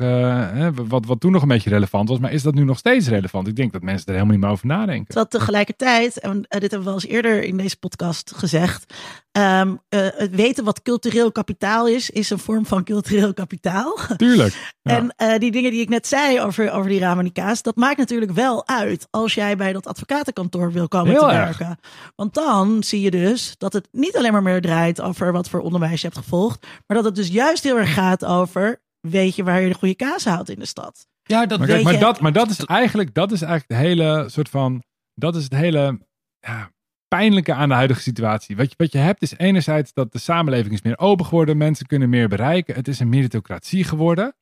wat, 0.87 1.05
wat 1.05 1.19
toen 1.19 1.31
nog 1.31 1.41
een 1.41 1.47
beetje 1.47 1.69
relevant 1.69 2.09
was. 2.09 2.19
Maar 2.19 2.31
is 2.31 2.43
dat 2.43 2.53
nu 2.53 2.63
nog 2.63 2.77
steeds 2.77 3.07
relevant? 3.07 3.47
Ik 3.47 3.55
denk 3.55 3.73
dat 3.73 3.81
mensen 3.81 4.05
er 4.05 4.13
helemaal 4.13 4.33
niet 4.33 4.43
meer 4.43 4.53
over 4.53 4.67
nadenken. 4.67 5.15
Dat 5.15 5.31
tegelijkertijd, 5.31 6.19
en 6.19 6.45
eh, 6.47 6.59
dit 6.59 6.71
hebben 6.71 6.83
we 6.83 6.93
al 6.93 7.01
eens 7.01 7.11
eerder 7.11 7.43
in 7.43 7.57
deze 7.57 7.77
podcast 7.77 8.33
gezegd. 8.35 8.93
Ehm, 9.37 9.75
eh, 9.89 10.07
het 10.13 10.35
weten 10.35 10.63
wat 10.63 10.81
cultureel 10.81 11.31
kapitaal 11.31 11.87
is, 11.87 12.09
is 12.09 12.29
een 12.29 12.39
vorm 12.39 12.65
van 12.65 12.83
cultureel 12.83 13.33
kapitaal. 13.33 13.97
Tuurlijk. 14.17 14.55
Ja. 14.81 14.95
En 14.95 15.13
eh, 15.15 15.39
die 15.39 15.51
dingen 15.51 15.71
die 15.71 15.81
ik 15.81 15.89
net 15.89 16.07
zei 16.07 16.41
over, 16.41 16.71
over 16.71 16.89
die 16.89 16.99
ramen 16.99 17.17
en 17.17 17.31
die 17.33 17.43
kaas, 17.43 17.61
dat 17.61 17.75
maakt 17.75 17.97
natuurlijk 17.97 18.31
wel 18.31 18.67
uit 18.67 19.07
als 19.09 19.33
jij 19.33 19.57
bij 19.57 19.73
dat 19.73 19.87
advocatenkantoor 19.87 20.71
wil 20.71 20.87
komen 20.87 21.11
Heel 21.11 21.27
te 21.27 21.33
erg. 21.33 21.57
werken. 21.57 21.79
Want 22.15 22.33
dan 22.33 22.83
zie 22.83 23.01
je 23.01 23.11
dus 23.11 23.55
dat 23.57 23.73
het 23.73 23.87
niet 23.91 24.17
alleen 24.17 24.31
maar 24.31 24.43
meer 24.43 24.61
draait 24.61 25.01
over 25.01 25.31
wat 25.31 25.49
voor 25.49 25.59
onderwijs 25.59 26.01
je 26.01 26.07
hebt 26.07 26.19
gevolgd, 26.19 26.67
maar 26.87 26.97
dat 26.97 27.05
het 27.05 27.15
dus 27.15 27.27
juist 27.27 27.63
heel 27.63 27.77
erg 27.77 27.93
gaat 27.93 28.25
over, 28.25 28.81
weet 28.99 29.35
je 29.35 29.43
waar 29.43 29.61
je 29.61 29.67
de 29.67 29.75
goede 29.75 29.95
kaas 29.95 30.25
houdt 30.25 30.49
in 30.49 30.59
de 30.59 30.65
stad? 30.65 31.07
Ja, 31.23 31.45
dat 31.45 31.59
Maar, 31.59 31.67
kijk, 31.67 31.83
maar, 31.83 31.99
dat, 31.99 32.21
maar 32.21 32.33
dat 32.33 32.49
is 32.49 32.65
eigenlijk, 32.65 33.13
dat 33.13 33.31
is 33.31 33.41
eigenlijk 33.41 33.81
de 33.81 33.87
hele 33.87 34.25
soort 34.29 34.49
van. 34.49 34.83
Dat 35.13 35.35
is 35.35 35.43
het 35.43 35.53
hele 35.53 35.99
ja, 36.39 36.71
pijnlijke 37.07 37.53
aan 37.53 37.69
de 37.69 37.75
huidige 37.75 38.01
situatie. 38.01 38.55
Wat 38.55 38.69
je, 38.69 38.75
wat 38.77 38.91
je 38.91 38.97
hebt 38.97 39.21
is 39.21 39.37
enerzijds 39.37 39.93
dat 39.93 40.11
de 40.11 40.19
samenleving 40.19 40.73
is 40.73 40.81
meer 40.81 40.99
open 40.99 41.25
geworden. 41.25 41.57
Mensen 41.57 41.85
kunnen 41.85 42.09
meer 42.09 42.27
bereiken. 42.27 42.75
Het 42.75 42.87
is 42.87 42.99
een 42.99 43.09
meritocratie 43.09 43.83
geworden. 43.83 44.35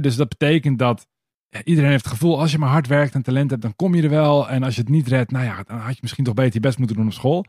Dus 0.00 0.16
dat 0.16 0.28
betekent 0.28 0.78
dat 0.78 1.06
iedereen 1.64 1.90
heeft 1.90 2.04
het 2.04 2.12
gevoel. 2.12 2.40
Als 2.40 2.52
je 2.52 2.58
maar 2.58 2.68
hard 2.68 2.86
werkt 2.86 3.14
en 3.14 3.22
talent 3.22 3.50
hebt, 3.50 3.62
dan 3.62 3.76
kom 3.76 3.94
je 3.94 4.02
er 4.02 4.10
wel. 4.10 4.48
En 4.48 4.62
als 4.62 4.74
je 4.74 4.80
het 4.80 4.90
niet 4.90 5.08
redt, 5.08 5.30
nou 5.30 5.44
ja, 5.44 5.62
dan 5.62 5.78
had 5.78 5.94
je 5.94 5.98
misschien 6.00 6.24
toch 6.24 6.34
beter 6.34 6.54
je 6.54 6.60
best 6.60 6.78
moeten 6.78 6.96
doen 6.96 7.06
op 7.06 7.12
school. 7.12 7.44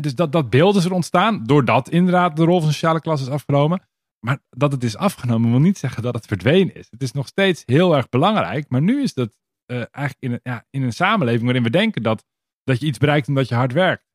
Dus 0.00 0.14
dat, 0.14 0.32
dat 0.32 0.50
beeld 0.50 0.76
is 0.76 0.84
er 0.84 0.92
ontstaan. 0.92 1.44
Doordat 1.44 1.88
inderdaad 1.88 2.36
de 2.36 2.44
rol 2.44 2.60
van 2.60 2.72
sociale 2.72 3.00
klasse 3.00 3.26
is 3.26 3.32
afgenomen. 3.32 3.88
Maar 4.20 4.38
dat 4.50 4.72
het 4.72 4.84
is 4.84 4.96
afgenomen 4.96 5.50
wil 5.50 5.60
niet 5.60 5.78
zeggen 5.78 6.02
dat 6.02 6.14
het 6.14 6.26
verdwenen 6.26 6.74
is. 6.74 6.86
Het 6.90 7.02
is 7.02 7.12
nog 7.12 7.26
steeds 7.26 7.62
heel 7.66 7.96
erg 7.96 8.08
belangrijk. 8.08 8.68
Maar 8.68 8.82
nu 8.82 9.02
is 9.02 9.14
dat 9.14 9.36
eh, 9.66 9.76
eigenlijk 9.76 10.16
in 10.18 10.32
een, 10.32 10.40
ja, 10.42 10.66
in 10.70 10.82
een 10.82 10.92
samenleving 10.92 11.44
waarin 11.44 11.62
we 11.62 11.70
denken 11.70 12.02
dat, 12.02 12.24
dat 12.70 12.80
je 12.80 12.86
iets 12.86 12.98
bereikt 12.98 13.28
omdat 13.28 13.48
je 13.48 13.54
hard 13.54 13.72
werkt. 13.72 14.08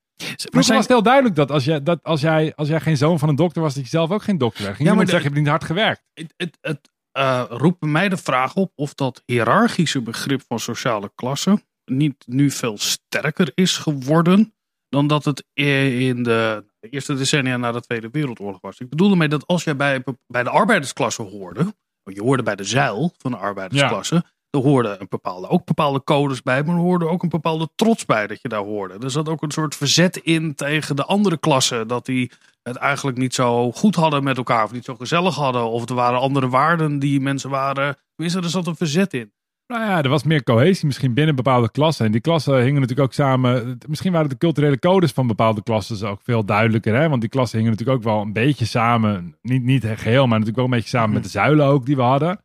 Maar 0.52 0.64
zijn- 0.64 0.78
was 0.78 0.86
het 0.88 0.88
heel 0.88 1.04
duidelijk 1.04 1.36
dat, 1.36 1.52
als, 1.52 1.66
je, 1.66 1.84
dat 1.84 2.04
als, 2.04 2.22
jij, 2.22 2.54
als 2.56 2.68
jij 2.68 2.80
geen 2.82 2.98
zoon 2.98 3.20
van 3.20 3.30
een 3.30 3.36
dokter 3.36 3.62
was, 3.62 3.74
dat 3.74 3.84
je 3.84 3.90
zelf 3.90 4.12
ook 4.12 4.24
geen 4.24 4.38
dokter 4.38 4.64
werd. 4.64 4.76
Ging 4.76 4.90
Ja, 4.90 4.96
maar 4.96 5.06
zeggen, 5.08 5.24
je 5.24 5.30
hebt 5.36 5.40
niet 5.42 5.50
hard 5.50 5.64
gewerkt. 5.64 6.04
het, 6.14 6.34
het, 6.38 6.58
het, 6.62 6.90
eh, 7.12 7.44
roept 7.50 7.80
bij 7.80 7.90
mij 7.90 8.10
de 8.10 8.18
vraag 8.18 8.54
op 8.54 8.72
of 8.76 8.94
dat 8.94 9.22
hiërarchische 9.26 10.02
begrip 10.02 10.42
van 10.48 10.60
sociale 10.60 11.12
klasse 11.16 11.64
niet 11.86 12.24
nu 12.28 12.52
veel 12.52 12.78
sterker 12.78 13.52
is 13.56 13.78
geworden 13.78 14.54
dan 14.90 15.08
dat 15.08 15.26
het 15.26 15.46
in 15.54 16.24
de 16.24 16.66
eerste 16.80 17.16
decennia 17.16 17.58
na 17.58 17.72
de 17.72 17.82
Tweede 17.82 18.10
Wereldoorlog 18.12 18.62
was. 18.62 18.80
Ik 18.80 18.90
bedoel 18.90 19.12
ermee 19.12 19.28
dat 19.28 19.48
als 19.48 19.64
jij 19.64 19.76
bij, 19.76 20.04
bij 20.28 20.44
de 20.44 20.50
arbeidersklasse 20.50 21.22
hoorde, 21.22 21.76
je 22.04 22.22
hoorde 22.22 22.44
bij 22.44 22.56
de 22.56 22.64
zeil 22.64 23.14
van 23.18 23.32
de 23.32 23.38
arbeidersklasse, 23.38 24.24
er 24.56 24.62
hoorden 24.62 25.02
een 25.02 25.08
bepaalde, 25.10 25.48
ook 25.48 25.66
bepaalde 25.66 26.04
codes 26.04 26.42
bij, 26.42 26.64
maar 26.64 26.76
er 26.76 26.82
hoorde 26.82 27.08
ook 27.08 27.24
een 27.24 27.30
bepaalde 27.30 27.70
trots 27.76 28.06
bij 28.06 28.28
dat 28.28 28.42
je 28.42 28.50
daar 28.50 28.64
hoorde. 28.64 28.98
Er 29.00 29.12
zat 29.12 29.30
ook 29.30 29.42
een 29.42 29.52
soort 29.52 29.76
verzet 29.76 30.18
in 30.18 30.56
tegen 30.56 30.96
de 30.96 31.06
andere 31.06 31.38
klassen, 31.38 31.88
dat 31.88 32.06
die 32.06 32.32
het 32.64 32.76
eigenlijk 32.76 33.18
niet 33.18 33.34
zo 33.34 33.72
goed 33.72 33.96
hadden 33.96 34.24
met 34.24 34.38
elkaar, 34.38 34.64
of 34.64 34.72
niet 34.72 34.86
zo 34.86 34.96
gezellig 34.96 35.36
hadden, 35.36 35.70
of 35.70 35.90
er 35.90 35.96
waren 35.96 36.20
andere 36.20 36.50
waarden 36.50 37.00
die 37.00 37.20
mensen 37.20 37.50
waren. 37.50 37.98
Tenminste, 38.16 38.42
er 38.42 38.50
zat 38.50 38.68
een 38.68 38.76
verzet 38.76 39.14
in. 39.14 39.34
Nou 39.68 39.84
ja, 39.84 40.04
er 40.04 40.10
was 40.10 40.24
meer 40.24 40.44
cohesie 40.44 40.86
misschien 40.86 41.14
binnen 41.14 41.36
bepaalde 41.36 41.72
klassen. 41.72 42.06
En 42.06 42.12
die 42.12 42.22
klassen 42.22 42.56
hingen 42.58 42.82
natuurlijk 42.82 43.08
ook 43.08 43.14
samen. 43.14 43.78
Misschien 43.88 44.12
waren 44.12 44.30
de 44.30 44.38
culturele 44.38 44.80
codes 44.80 45.12
van 45.12 45.28
bepaalde 45.28 45.64
klassen 45.64 46.10
ook 46.10 46.22
veel 46.24 46.46
duidelijker. 46.46 46.96
Hè? 46.96 47.10
Want 47.10 47.22
die 47.22 47.30
klassen 47.30 47.58
hingen 47.58 47.74
natuurlijk 47.74 47.98
ook 47.98 48.14
wel 48.14 48.22
een 48.22 48.34
beetje 48.34 48.66
samen. 48.66 49.36
Niet, 49.42 49.64
niet 49.64 49.86
geheel, 49.86 50.22
maar 50.22 50.40
natuurlijk 50.40 50.56
wel 50.56 50.66
een 50.66 50.72
beetje 50.72 50.98
samen 50.98 51.14
met 51.14 51.24
de 51.24 51.30
zuilen 51.30 51.66
ook 51.66 51.86
die 51.86 51.96
we 51.96 52.02
hadden. 52.02 52.40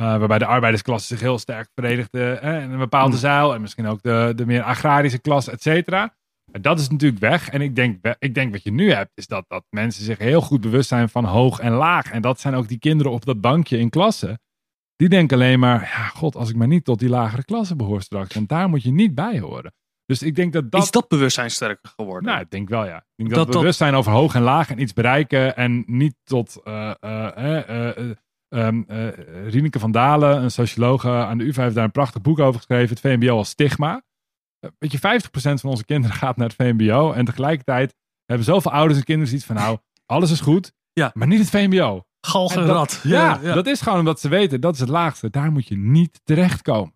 Uh, 0.00 0.06
waarbij 0.18 0.38
de 0.38 0.46
arbeidersklasse 0.46 1.06
zich 1.06 1.20
heel 1.20 1.38
sterk 1.38 1.68
verenigde 1.74 2.38
hè, 2.40 2.60
in 2.62 2.70
een 2.70 2.78
bepaalde 2.78 3.14
mm. 3.14 3.18
zuil. 3.18 3.54
En 3.54 3.60
misschien 3.60 3.86
ook 3.86 4.02
de, 4.02 4.32
de 4.36 4.46
meer 4.46 4.62
agrarische 4.62 5.18
klasse, 5.18 5.50
et 5.50 5.62
cetera. 5.62 6.14
Dat 6.60 6.80
is 6.80 6.88
natuurlijk 6.88 7.20
weg. 7.20 7.48
En 7.48 7.60
ik 7.60 7.76
denk, 7.76 8.16
ik 8.18 8.34
denk 8.34 8.52
wat 8.52 8.62
je 8.62 8.72
nu 8.72 8.92
hebt, 8.92 9.10
is 9.14 9.26
dat, 9.26 9.44
dat 9.48 9.64
mensen 9.70 10.04
zich 10.04 10.18
heel 10.18 10.40
goed 10.40 10.60
bewust 10.60 10.88
zijn 10.88 11.08
van 11.08 11.24
hoog 11.24 11.58
en 11.58 11.72
laag. 11.72 12.10
En 12.10 12.22
dat 12.22 12.40
zijn 12.40 12.54
ook 12.54 12.68
die 12.68 12.78
kinderen 12.78 13.12
op 13.12 13.24
dat 13.24 13.40
bankje 13.40 13.78
in 13.78 13.90
klasse. 13.90 14.38
Die 14.96 15.08
denken 15.08 15.36
alleen 15.36 15.58
maar, 15.58 15.80
ja, 15.80 16.06
god, 16.08 16.36
als 16.36 16.50
ik 16.50 16.56
maar 16.56 16.68
niet 16.68 16.84
tot 16.84 16.98
die 16.98 17.08
lagere 17.08 17.44
klasse 17.44 17.76
behoor 17.76 18.02
straks. 18.02 18.34
En 18.34 18.46
daar 18.46 18.68
moet 18.68 18.82
je 18.82 18.92
niet 18.92 19.14
bij 19.14 19.38
horen. 19.38 19.72
Dus 20.06 20.22
ik 20.22 20.34
denk 20.34 20.52
dat 20.52 20.70
dat... 20.70 20.82
Is 20.82 20.90
dat 20.90 21.08
bewustzijn 21.08 21.50
sterker 21.50 21.92
geworden? 21.96 22.28
Nou, 22.30 22.40
ik 22.40 22.50
denk 22.50 22.68
wel, 22.68 22.86
ja. 22.86 22.96
Ik 22.96 23.04
denk 23.16 23.30
dat, 23.30 23.46
dat 23.46 23.56
bewustzijn 23.56 23.94
over 23.94 24.12
hoog 24.12 24.34
en 24.34 24.42
laag 24.42 24.70
en 24.70 24.80
iets 24.80 24.92
bereiken 24.92 25.56
en 25.56 25.84
niet 25.86 26.14
tot... 26.24 26.60
Uh, 26.64 26.90
uh, 27.00 28.10
Um, 28.54 28.84
Rieneke 29.46 29.78
van 29.78 29.92
Dalen, 29.92 30.42
een 30.42 30.50
socioloog 30.50 31.06
aan 31.06 31.38
de 31.38 31.44
UvA, 31.44 31.62
heeft 31.62 31.74
daar 31.74 31.84
een 31.84 31.90
prachtig 31.90 32.22
boek 32.22 32.38
over 32.38 32.60
geschreven. 32.60 32.88
Het 32.88 33.00
VMBO 33.00 33.36
als 33.36 33.48
stigma. 33.48 34.02
Uh, 34.64 34.70
weet 34.78 34.92
je, 34.92 34.98
50% 34.98 35.30
van 35.32 35.70
onze 35.70 35.84
kinderen 35.84 36.16
gaat 36.22 36.36
naar 36.36 36.46
het 36.46 36.56
VMBO. 36.56 37.12
En 37.12 37.24
tegelijkertijd 37.24 37.94
hebben 38.24 38.46
zoveel 38.46 38.72
ouders 38.72 38.98
en 38.98 39.04
kinderen 39.04 39.28
zoiets 39.28 39.46
van... 39.46 39.56
Nou, 39.56 39.78
alles 40.06 40.30
is 40.30 40.40
goed, 40.40 40.72
ja. 40.92 41.10
maar 41.14 41.26
niet 41.26 41.38
het 41.38 41.50
VMBO. 41.50 42.04
Galgenrad. 42.20 43.00
Ja, 43.02 43.38
ja, 43.42 43.54
dat 43.54 43.66
is 43.66 43.80
gewoon 43.80 43.98
omdat 43.98 44.20
ze 44.20 44.28
weten, 44.28 44.60
dat 44.60 44.74
is 44.74 44.80
het 44.80 44.88
laagste. 44.88 45.30
Daar 45.30 45.52
moet 45.52 45.68
je 45.68 45.76
niet 45.76 46.20
terechtkomen. 46.24 46.94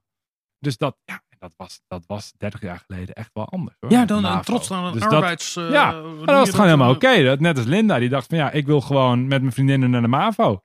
Dus 0.59 0.76
dat, 0.76 0.96
ja, 1.04 1.22
dat 1.38 1.52
was, 1.56 1.80
dat 1.86 2.04
was 2.06 2.32
30 2.36 2.61
jaar 2.61 2.84
geleden 2.86 3.14
echt 3.14 3.30
wel 3.32 3.48
anders. 3.48 3.76
Hoor, 3.80 3.90
ja, 3.90 4.04
dan 4.04 4.24
een 4.24 4.42
trots 4.42 4.70
aan 4.70 4.84
een 4.84 4.92
dus 4.92 5.02
arbeids... 5.02 5.54
Dat, 5.54 5.72
ja, 5.72 5.92
dat 5.92 6.24
was 6.24 6.40
het 6.40 6.50
gewoon 6.50 6.70
helemaal 6.70 6.94
oké. 6.94 7.36
Net 7.38 7.56
als 7.56 7.66
Linda, 7.66 7.98
die 7.98 8.09
dacht 8.09 8.26
van 8.26 8.38
ja, 8.38 8.50
ik 8.50 8.66
wil 8.66 8.80
gewoon 8.80 9.26
met 9.26 9.40
mijn 9.40 9.52
vriendinnen 9.52 9.90
naar 9.90 10.02
de 10.02 10.09
MAVO. 10.09 10.62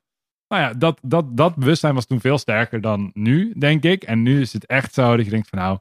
Nou 0.53 0.65
ja, 0.65 0.73
dat, 0.73 0.99
dat, 1.01 1.37
dat 1.37 1.55
bewustzijn 1.55 1.93
was 1.93 2.05
toen 2.05 2.19
veel 2.19 2.37
sterker 2.37 2.81
dan 2.81 3.11
nu, 3.13 3.53
denk 3.57 3.83
ik. 3.83 4.03
En 4.03 4.21
nu 4.21 4.41
is 4.41 4.53
het 4.53 4.65
echt 4.65 4.93
zo 4.93 5.15
dat 5.15 5.25
je 5.25 5.31
denkt 5.31 5.49
van 5.49 5.59
nou, 5.59 5.77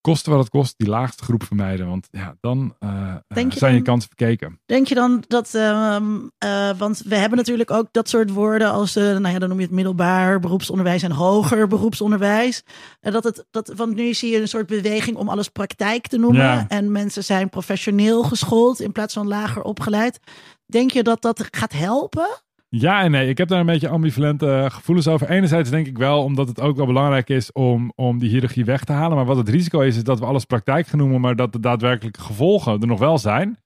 kosten 0.00 0.32
wat 0.32 0.40
het 0.40 0.50
kost, 0.50 0.74
die 0.76 0.88
laagste 0.88 1.24
groep 1.24 1.42
vermijden. 1.42 1.88
Want 1.88 2.08
ja, 2.10 2.36
dan 2.40 2.74
uh, 2.80 3.14
zijn 3.28 3.50
je, 3.50 3.66
je 3.66 3.82
kansen 3.82 4.08
verkeken. 4.08 4.60
Denk 4.66 4.86
je 4.86 4.94
dan 4.94 5.24
dat, 5.26 5.54
uh, 5.54 5.96
uh, 6.44 6.70
want 6.78 7.02
we 7.04 7.16
hebben 7.16 7.38
natuurlijk 7.38 7.70
ook 7.70 7.88
dat 7.90 8.08
soort 8.08 8.30
woorden 8.30 8.70
als, 8.70 8.94
nou 8.94 9.28
ja, 9.28 9.38
dan 9.38 9.48
noem 9.48 9.58
je 9.58 9.64
het 9.64 9.74
middelbaar 9.74 10.40
beroepsonderwijs 10.40 11.02
en 11.02 11.12
hoger 11.12 11.66
beroepsonderwijs. 11.66 12.62
En 13.00 13.12
dat 13.12 13.24
het, 13.24 13.44
dat, 13.50 13.72
want 13.76 13.94
nu 13.94 14.14
zie 14.14 14.30
je 14.30 14.40
een 14.40 14.48
soort 14.48 14.66
beweging 14.66 15.16
om 15.16 15.28
alles 15.28 15.48
praktijk 15.48 16.06
te 16.06 16.18
noemen. 16.18 16.68
En 16.68 16.92
mensen 16.92 17.24
zijn 17.24 17.48
professioneel 17.48 18.22
geschoold 18.22 18.80
in 18.80 18.92
plaats 18.92 19.14
van 19.14 19.28
lager 19.28 19.62
opgeleid. 19.62 20.20
Denk 20.66 20.90
je 20.90 21.02
dat 21.02 21.22
dat 21.22 21.48
gaat 21.50 21.72
helpen? 21.72 22.28
Ja 22.76 23.02
en 23.02 23.10
nee. 23.10 23.28
Ik 23.28 23.38
heb 23.38 23.48
daar 23.48 23.60
een 23.60 23.66
beetje 23.66 23.88
ambivalente 23.88 24.66
gevoelens 24.70 25.08
over. 25.08 25.28
Enerzijds 25.28 25.70
denk 25.70 25.86
ik 25.86 25.98
wel, 25.98 26.24
omdat 26.24 26.48
het 26.48 26.60
ook 26.60 26.76
wel 26.76 26.86
belangrijk 26.86 27.28
is 27.28 27.52
om, 27.52 27.92
om 27.94 28.18
die 28.18 28.28
hiërarchie 28.28 28.64
weg 28.64 28.84
te 28.84 28.92
halen. 28.92 29.16
Maar 29.16 29.26
wat 29.26 29.36
het 29.36 29.48
risico 29.48 29.80
is, 29.80 29.96
is 29.96 30.04
dat 30.04 30.18
we 30.18 30.24
alles 30.24 30.44
praktijk 30.44 30.86
gaan 30.86 30.98
noemen, 30.98 31.20
maar 31.20 31.36
dat 31.36 31.52
de 31.52 31.60
daadwerkelijke 31.60 32.20
gevolgen 32.20 32.80
er 32.80 32.86
nog 32.86 32.98
wel 32.98 33.18
zijn. 33.18 33.58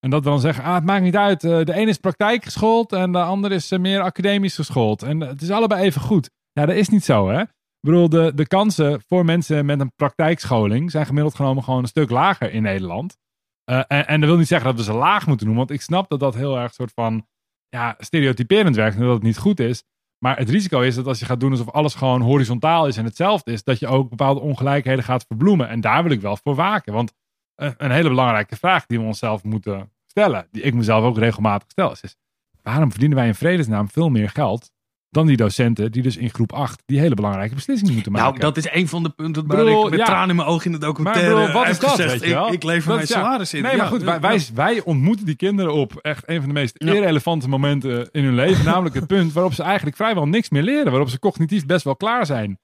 En 0.00 0.10
dat 0.10 0.24
we 0.24 0.30
dan 0.30 0.40
zeggen, 0.40 0.64
ah, 0.64 0.74
het 0.74 0.84
maakt 0.84 1.02
niet 1.02 1.16
uit. 1.16 1.44
Eh, 1.44 1.64
de 1.64 1.74
ene 1.74 1.90
is 1.90 1.96
praktijk 1.96 2.44
geschoold 2.44 2.92
en 2.92 3.12
de 3.12 3.22
ander 3.22 3.52
is 3.52 3.70
eh, 3.70 3.78
meer 3.78 4.00
academisch 4.00 4.54
geschoold. 4.54 5.02
En 5.02 5.20
het 5.20 5.42
is 5.42 5.50
allebei 5.50 5.82
even 5.82 6.00
goed. 6.00 6.30
Ja, 6.52 6.66
dat 6.66 6.76
is 6.76 6.88
niet 6.88 7.04
zo, 7.04 7.28
hè. 7.28 7.40
Ik 7.40 7.86
bedoel, 7.86 8.08
de, 8.08 8.32
de 8.34 8.46
kansen 8.46 9.02
voor 9.06 9.24
mensen 9.24 9.66
met 9.66 9.80
een 9.80 9.92
praktijkscholing 9.96 10.90
zijn 10.90 11.06
gemiddeld 11.06 11.34
genomen 11.34 11.64
gewoon 11.64 11.80
een 11.82 11.88
stuk 11.88 12.10
lager 12.10 12.52
in 12.52 12.62
Nederland. 12.62 13.16
En, 13.64 14.06
en 14.06 14.20
dat 14.20 14.28
wil 14.28 14.38
niet 14.38 14.48
zeggen 14.48 14.68
dat 14.68 14.76
we 14.76 14.92
ze 14.92 14.98
laag 14.98 15.26
moeten 15.26 15.46
noemen, 15.46 15.66
want 15.66 15.78
ik 15.78 15.84
snap 15.84 16.08
dat 16.08 16.20
dat 16.20 16.34
heel 16.34 16.58
erg 16.58 16.74
soort 16.74 16.92
van 16.92 17.26
ja, 17.70 17.94
stereotyperend 17.98 18.76
werkt 18.76 18.96
en 18.96 19.02
dat 19.02 19.14
het 19.14 19.22
niet 19.22 19.38
goed 19.38 19.60
is. 19.60 19.84
Maar 20.18 20.38
het 20.38 20.50
risico 20.50 20.80
is 20.80 20.94
dat 20.94 21.06
als 21.06 21.18
je 21.18 21.24
gaat 21.24 21.40
doen 21.40 21.50
alsof 21.50 21.70
alles 21.70 21.94
gewoon 21.94 22.20
horizontaal 22.20 22.86
is 22.86 22.96
en 22.96 23.04
hetzelfde 23.04 23.52
is, 23.52 23.64
dat 23.64 23.78
je 23.78 23.86
ook 23.86 24.08
bepaalde 24.08 24.40
ongelijkheden 24.40 25.04
gaat 25.04 25.24
verbloemen. 25.26 25.68
En 25.68 25.80
daar 25.80 26.02
wil 26.02 26.12
ik 26.12 26.20
wel 26.20 26.36
voor 26.36 26.54
waken. 26.54 26.92
Want 26.92 27.12
een 27.54 27.90
hele 27.90 28.08
belangrijke 28.08 28.56
vraag 28.56 28.86
die 28.86 28.98
we 28.98 29.04
onszelf 29.04 29.44
moeten 29.44 29.92
stellen, 30.06 30.46
die 30.50 30.62
ik 30.62 30.74
mezelf 30.74 31.04
ook 31.04 31.18
regelmatig 31.18 31.70
stel, 31.70 31.90
is: 32.02 32.16
waarom 32.62 32.90
verdienen 32.90 33.18
wij 33.18 33.26
in 33.26 33.34
vredesnaam 33.34 33.88
veel 33.88 34.08
meer 34.08 34.30
geld 34.30 34.70
dan 35.10 35.26
die 35.26 35.36
docenten 35.36 35.92
die 35.92 36.02
dus 36.02 36.16
in 36.16 36.30
groep 36.30 36.52
8 36.52 36.82
die 36.86 36.98
hele 36.98 37.14
belangrijke 37.14 37.54
beslissingen 37.54 37.94
moeten 37.94 38.12
maken. 38.12 38.28
Nou, 38.28 38.40
dat 38.40 38.56
is 38.56 38.68
een 38.72 38.88
van 38.88 39.02
de 39.02 39.08
punten 39.08 39.46
waar 39.46 39.66
ik 39.66 39.90
met 39.90 39.98
ja, 39.98 40.04
tranen 40.04 40.30
in 40.30 40.36
mijn 40.36 40.48
ogen 40.48 40.66
in 40.66 40.72
de 40.72 40.78
documentaire 40.78 41.34
maar 41.34 41.52
wat 41.52 41.68
is 41.68 41.78
dat, 41.78 41.90
gezegd, 41.90 42.22
ik, 42.22 42.48
ik 42.48 42.62
lever 42.62 42.94
mijn 42.94 43.06
salaris 43.06 43.54
in. 43.54 43.62
Nee, 43.62 43.76
maar 43.76 43.86
goed, 43.86 44.02
wij, 44.02 44.20
wij, 44.20 44.46
wij, 44.54 44.82
ontmoeten 44.82 45.26
die 45.26 45.36
kinderen 45.36 45.74
op 45.74 45.96
echt 45.96 46.28
een 46.28 46.38
van 46.38 46.48
de 46.48 46.54
meest 46.54 46.76
irrelevante 46.76 47.48
momenten 47.48 48.08
in 48.12 48.24
hun 48.24 48.34
leven. 48.34 48.64
namelijk 48.72 48.94
het 48.94 49.06
punt 49.06 49.32
waarop 49.32 49.52
ze 49.52 49.62
eigenlijk 49.62 49.96
vrijwel 49.96 50.26
niks 50.26 50.48
meer 50.48 50.62
leren. 50.62 50.90
Waarop 50.90 51.08
ze 51.08 51.18
cognitief 51.18 51.66
best 51.66 51.84
wel 51.84 51.96
klaar 51.96 52.26
zijn. 52.26 52.58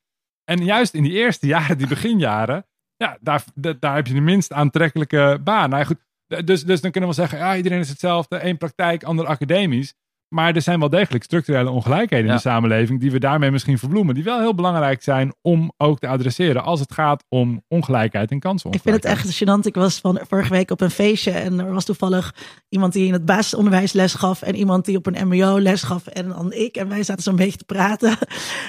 En 0.44 0.64
juist 0.64 0.94
in 0.94 1.02
die 1.02 1.12
eerste 1.12 1.46
jaren, 1.46 1.78
die 1.78 1.86
beginjaren, 1.86 2.66
ja, 2.96 3.18
daar, 3.20 3.44
daar 3.54 3.94
heb 3.94 4.06
je 4.06 4.14
de 4.14 4.20
minst 4.20 4.52
aantrekkelijke 4.52 5.40
baan. 5.44 5.70
Nou, 5.70 5.84
goed, 5.84 5.98
dus, 6.44 6.64
dus 6.64 6.80
dan 6.80 6.90
kunnen 6.90 7.10
we 7.10 7.16
zeggen, 7.16 7.38
ja, 7.38 7.56
iedereen 7.56 7.80
is 7.80 7.88
hetzelfde. 7.88 8.36
één 8.36 8.58
praktijk, 8.58 9.04
ander 9.04 9.26
academisch. 9.26 9.94
Maar 10.28 10.54
er 10.54 10.62
zijn 10.62 10.78
wel 10.78 10.90
degelijk 10.90 11.24
structurele 11.24 11.70
ongelijkheden 11.70 12.26
in 12.26 12.34
de 12.34 12.40
samenleving 12.40 13.00
die 13.00 13.10
we 13.10 13.18
daarmee 13.18 13.50
misschien 13.50 13.78
verbloemen. 13.78 14.14
Die 14.14 14.24
wel 14.24 14.40
heel 14.40 14.54
belangrijk 14.54 15.02
zijn 15.02 15.34
om 15.42 15.72
ook 15.76 15.98
te 15.98 16.06
adresseren 16.06 16.64
als 16.64 16.80
het 16.80 16.92
gaat 16.92 17.24
om 17.28 17.62
ongelijkheid 17.68 18.30
en 18.30 18.40
kansen. 18.40 18.72
Ik 18.72 18.80
vind 18.82 18.96
het 18.96 19.04
echt 19.04 19.42
gênant. 19.42 19.66
Ik 19.66 19.74
was 19.74 19.98
van 19.98 20.20
vorige 20.28 20.50
week 20.50 20.70
op 20.70 20.80
een 20.80 20.90
feestje 20.90 21.30
en 21.30 21.58
er 21.58 21.72
was 21.72 21.84
toevallig 21.84 22.34
iemand 22.68 22.92
die 22.92 23.06
in 23.06 23.12
het 23.12 23.24
basisonderwijs 23.24 23.92
les 23.92 24.14
gaf 24.14 24.42
en 24.42 24.54
iemand 24.54 24.84
die 24.84 24.96
op 24.96 25.06
een 25.06 25.28
mbo 25.28 25.60
les 25.60 25.82
gaf 25.82 26.06
en 26.06 26.28
dan 26.28 26.52
ik. 26.52 26.76
En 26.76 26.88
wij 26.88 27.02
zaten 27.02 27.22
zo'n 27.22 27.36
beetje 27.36 27.58
te 27.58 27.64
praten. 27.64 28.16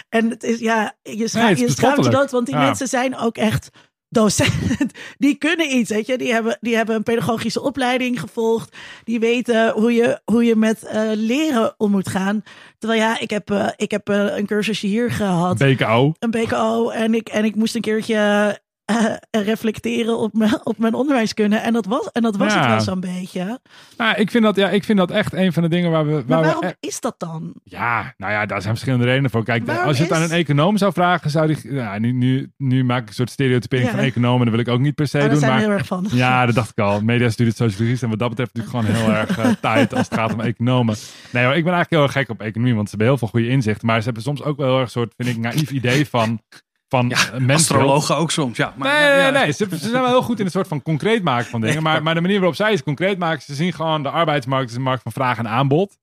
En 0.10 0.30
het 0.30 0.43
is 0.43 0.60
ja, 0.60 0.95
je, 1.01 1.28
scha 1.28 1.49
je 1.49 1.70
schaamt 1.70 2.03
je 2.03 2.10
dood, 2.10 2.32
want 2.32 2.45
die 2.45 2.55
mensen 2.55 2.88
zijn 2.88 3.18
ook 3.18 3.38
echt 3.38 3.70
docent, 4.10 4.91
die 5.18 5.36
kunnen 5.36 5.76
iets, 5.76 5.89
weet 5.89 6.08
je. 6.08 6.18
Die 6.18 6.34
hebben, 6.34 6.58
die 6.62 6.76
hebben 6.76 6.95
een 6.95 7.03
pedagogische 7.03 7.62
opleiding 7.62 8.20
gevolgd. 8.20 8.76
Die 9.03 9.20
weten 9.20 9.72
hoe 9.72 9.93
je, 9.93 10.22
hoe 10.26 10.45
je 10.45 10.55
met 10.55 10.84
uh, 10.84 11.01
leren 11.14 11.74
om 11.78 11.91
moet 11.91 12.10
gaan. 12.10 12.43
Terwijl 12.78 13.01
ja, 13.01 13.20
ik 13.20 13.30
heb, 13.30 13.51
uh, 13.51 13.70
ik 13.76 13.91
heb 13.91 14.10
uh, 14.10 14.38
een 14.38 14.45
cursusje 14.45 14.88
hier 14.88 15.12
gehad. 15.12 15.58
BKO. 15.58 16.14
Een 16.20 16.32
BKO. 16.32 16.89
En 16.89 17.14
ik, 17.14 17.30
en 17.30 17.45
ik 17.45 17.55
moest 17.55 17.76
een 17.76 17.82
keertje 17.82 18.60
uh, 18.92 19.16
reflecteren 19.32 20.18
op 20.18 20.34
mijn, 20.34 20.66
op 20.66 20.78
mijn 20.78 20.94
onderwijskunde. 20.94 21.56
En 21.56 21.74
dat 21.74 21.86
was, 21.86 22.12
en 22.12 22.22
dat 22.22 22.36
was 22.36 22.54
het 22.54 22.66
wel 22.66 22.82
zo'n 22.82 23.00
beetje. 23.00 23.60
Nou, 23.98 24.16
ik, 24.16 24.32
vind 24.32 24.44
dat, 24.44 24.56
ja, 24.56 24.70
ik 24.70 24.84
vind 24.84 24.98
dat 24.98 25.12
echt 25.12 25.34
een 25.34 25.54
van 25.54 25.64
de 25.64 25.70
dingen 25.70 25.92
waar 25.92 26.06
we. 26.06 26.12
Waar 26.12 26.24
maar 26.28 26.42
waarom 26.42 26.62
we, 26.62 26.76
is 26.80 27.00
dat 27.00 27.16
dan? 27.18 27.54
Ja, 27.64 28.14
nou 28.18 28.32
ja, 28.32 28.46
daar 28.46 28.62
zijn 28.62 28.74
verschillende 28.74 29.06
redenen 29.06 29.30
voor. 29.30 29.44
Kijk, 29.44 29.70
als 29.70 29.98
je 29.98 30.04
het 30.04 30.12
aan 30.12 30.22
een 30.22 30.32
econoom 30.32 30.78
zou 30.78 30.94
vragen, 30.94 31.30
zou 31.30 31.48
die. 31.48 31.74
Ja, 31.74 32.00
nu, 32.00 32.12
nu, 32.12 32.52
nu 32.58 32.84
maak 32.84 33.02
ik 33.02 33.08
een 33.08 33.14
soort 33.14 33.30
stereotypering 33.30 33.90
van 33.90 34.00
economen. 34.00 34.46
Dat 34.46 34.56
wil 34.56 34.66
ik 34.66 34.68
ook 34.68 34.80
niet 34.80 34.96
per 34.96 35.08
se 35.08 35.20
oh, 35.20 35.30
doen. 35.30 35.40
maar 35.40 35.60
heel 35.60 35.70
erg 35.70 35.86
van. 35.86 36.08
Ja, 36.12 36.46
dat 36.46 36.56
dacht 36.56 36.70
ik 36.70 36.80
al. 36.80 37.02
Media 37.02 37.30
studeert 37.30 37.56
sociologie. 37.56 38.02
En 38.02 38.10
wat 38.10 38.20
dat 38.20 38.30
betreft 38.30 38.54
natuurlijk 38.54 38.86
gewoon 38.86 39.04
heel 39.04 39.16
erg 39.16 39.40
uh, 39.40 39.46
tijd 39.62 39.94
als 39.94 40.10
het 40.10 40.20
gaat 40.20 40.34
om 40.34 40.42
economen. 40.42 40.96
Nee 41.32 41.46
hoor, 41.46 41.56
ik 41.56 41.64
ben 41.64 41.74
eigenlijk 41.74 41.90
heel 41.90 42.02
erg 42.02 42.12
gek 42.12 42.30
op 42.30 42.42
economie. 42.42 42.76
Want 42.76 42.90
ze 42.90 42.96
hebben 42.96 43.08
heel 43.08 43.18
veel 43.18 43.28
goede 43.28 43.48
inzichten. 43.48 43.88
Maar 43.88 43.98
ze 43.98 44.06
hebben 44.06 44.24
soms 44.24 44.44
ook 44.44 44.58
wel 44.58 44.68
heel 44.68 44.80
erg 44.80 44.92
soort, 44.92 45.14
vind 45.18 45.30
ik, 45.30 45.38
naïef 45.38 45.72
idee 45.72 46.08
van 46.08 46.42
van 46.90 47.10
ja, 47.10 47.18
mensen. 47.32 47.54
Astrologen 47.54 48.18
ook 48.18 48.32
soms, 48.32 48.58
ja. 48.58 48.74
Maar, 48.76 49.10
nee, 49.10 49.22
nee, 49.22 49.32
nee. 49.32 49.52
Ze, 49.52 49.68
ze, 49.70 49.78
zijn 49.78 50.02
wel 50.02 50.08
heel 50.08 50.22
goed 50.22 50.40
in 50.40 50.46
het 50.46 50.54
soort 50.54 50.68
van 50.68 50.82
concreet 50.82 51.24
maken 51.24 51.50
van 51.50 51.62
dingen. 51.62 51.84
Maar, 51.84 52.04
maar 52.04 52.14
de 52.14 52.22
manier 52.22 52.38
waarop 52.38 52.56
zij 52.56 52.72
het 52.72 52.84
concreet 52.84 53.18
maken, 53.18 53.42
ze 53.42 53.56
zien 53.56 53.74
gewoon 53.74 54.04
de 54.04 54.10
arbeidsmarkt 54.10 54.70
is 54.70 54.76
een 54.76 54.82
markt 54.82 55.02
van 55.02 55.12
vraag 55.12 55.38
en 55.38 55.48
aanbod. 55.48 55.98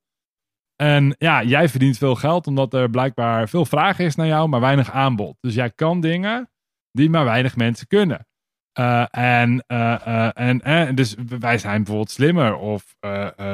En 0.77 1.15
ja, 1.19 1.43
jij 1.43 1.69
verdient 1.69 1.99
veel 1.99 2.15
geld 2.15 2.47
omdat 2.47 2.75
er 2.75 2.91
blijkbaar 2.91 3.49
veel 3.49 3.65
vraag 3.65 3.99
is 3.99 4.15
naar 4.15 4.27
jou, 4.27 4.49
maar 4.49 4.61
weinig 4.61 4.91
aanbod. 4.91 5.37
Dus 5.41 5.55
jij 5.55 5.71
kan 5.71 6.01
dingen 6.01 6.51
die 6.93 7.11
maar 7.11 7.25
weinig 7.25 7.57
mensen 7.57 7.87
kunnen. 7.87 8.27
Eh, 8.73 9.05
en, 9.11 9.65
eh, 9.67 10.07
eh, 10.07 10.31
en 10.35 10.61
eh, 10.61 10.95
dus 10.95 11.15
wij 11.39 11.59
zijn 11.59 11.77
bijvoorbeeld 11.77 12.11
slimmer 12.11 12.57
of 12.57 12.97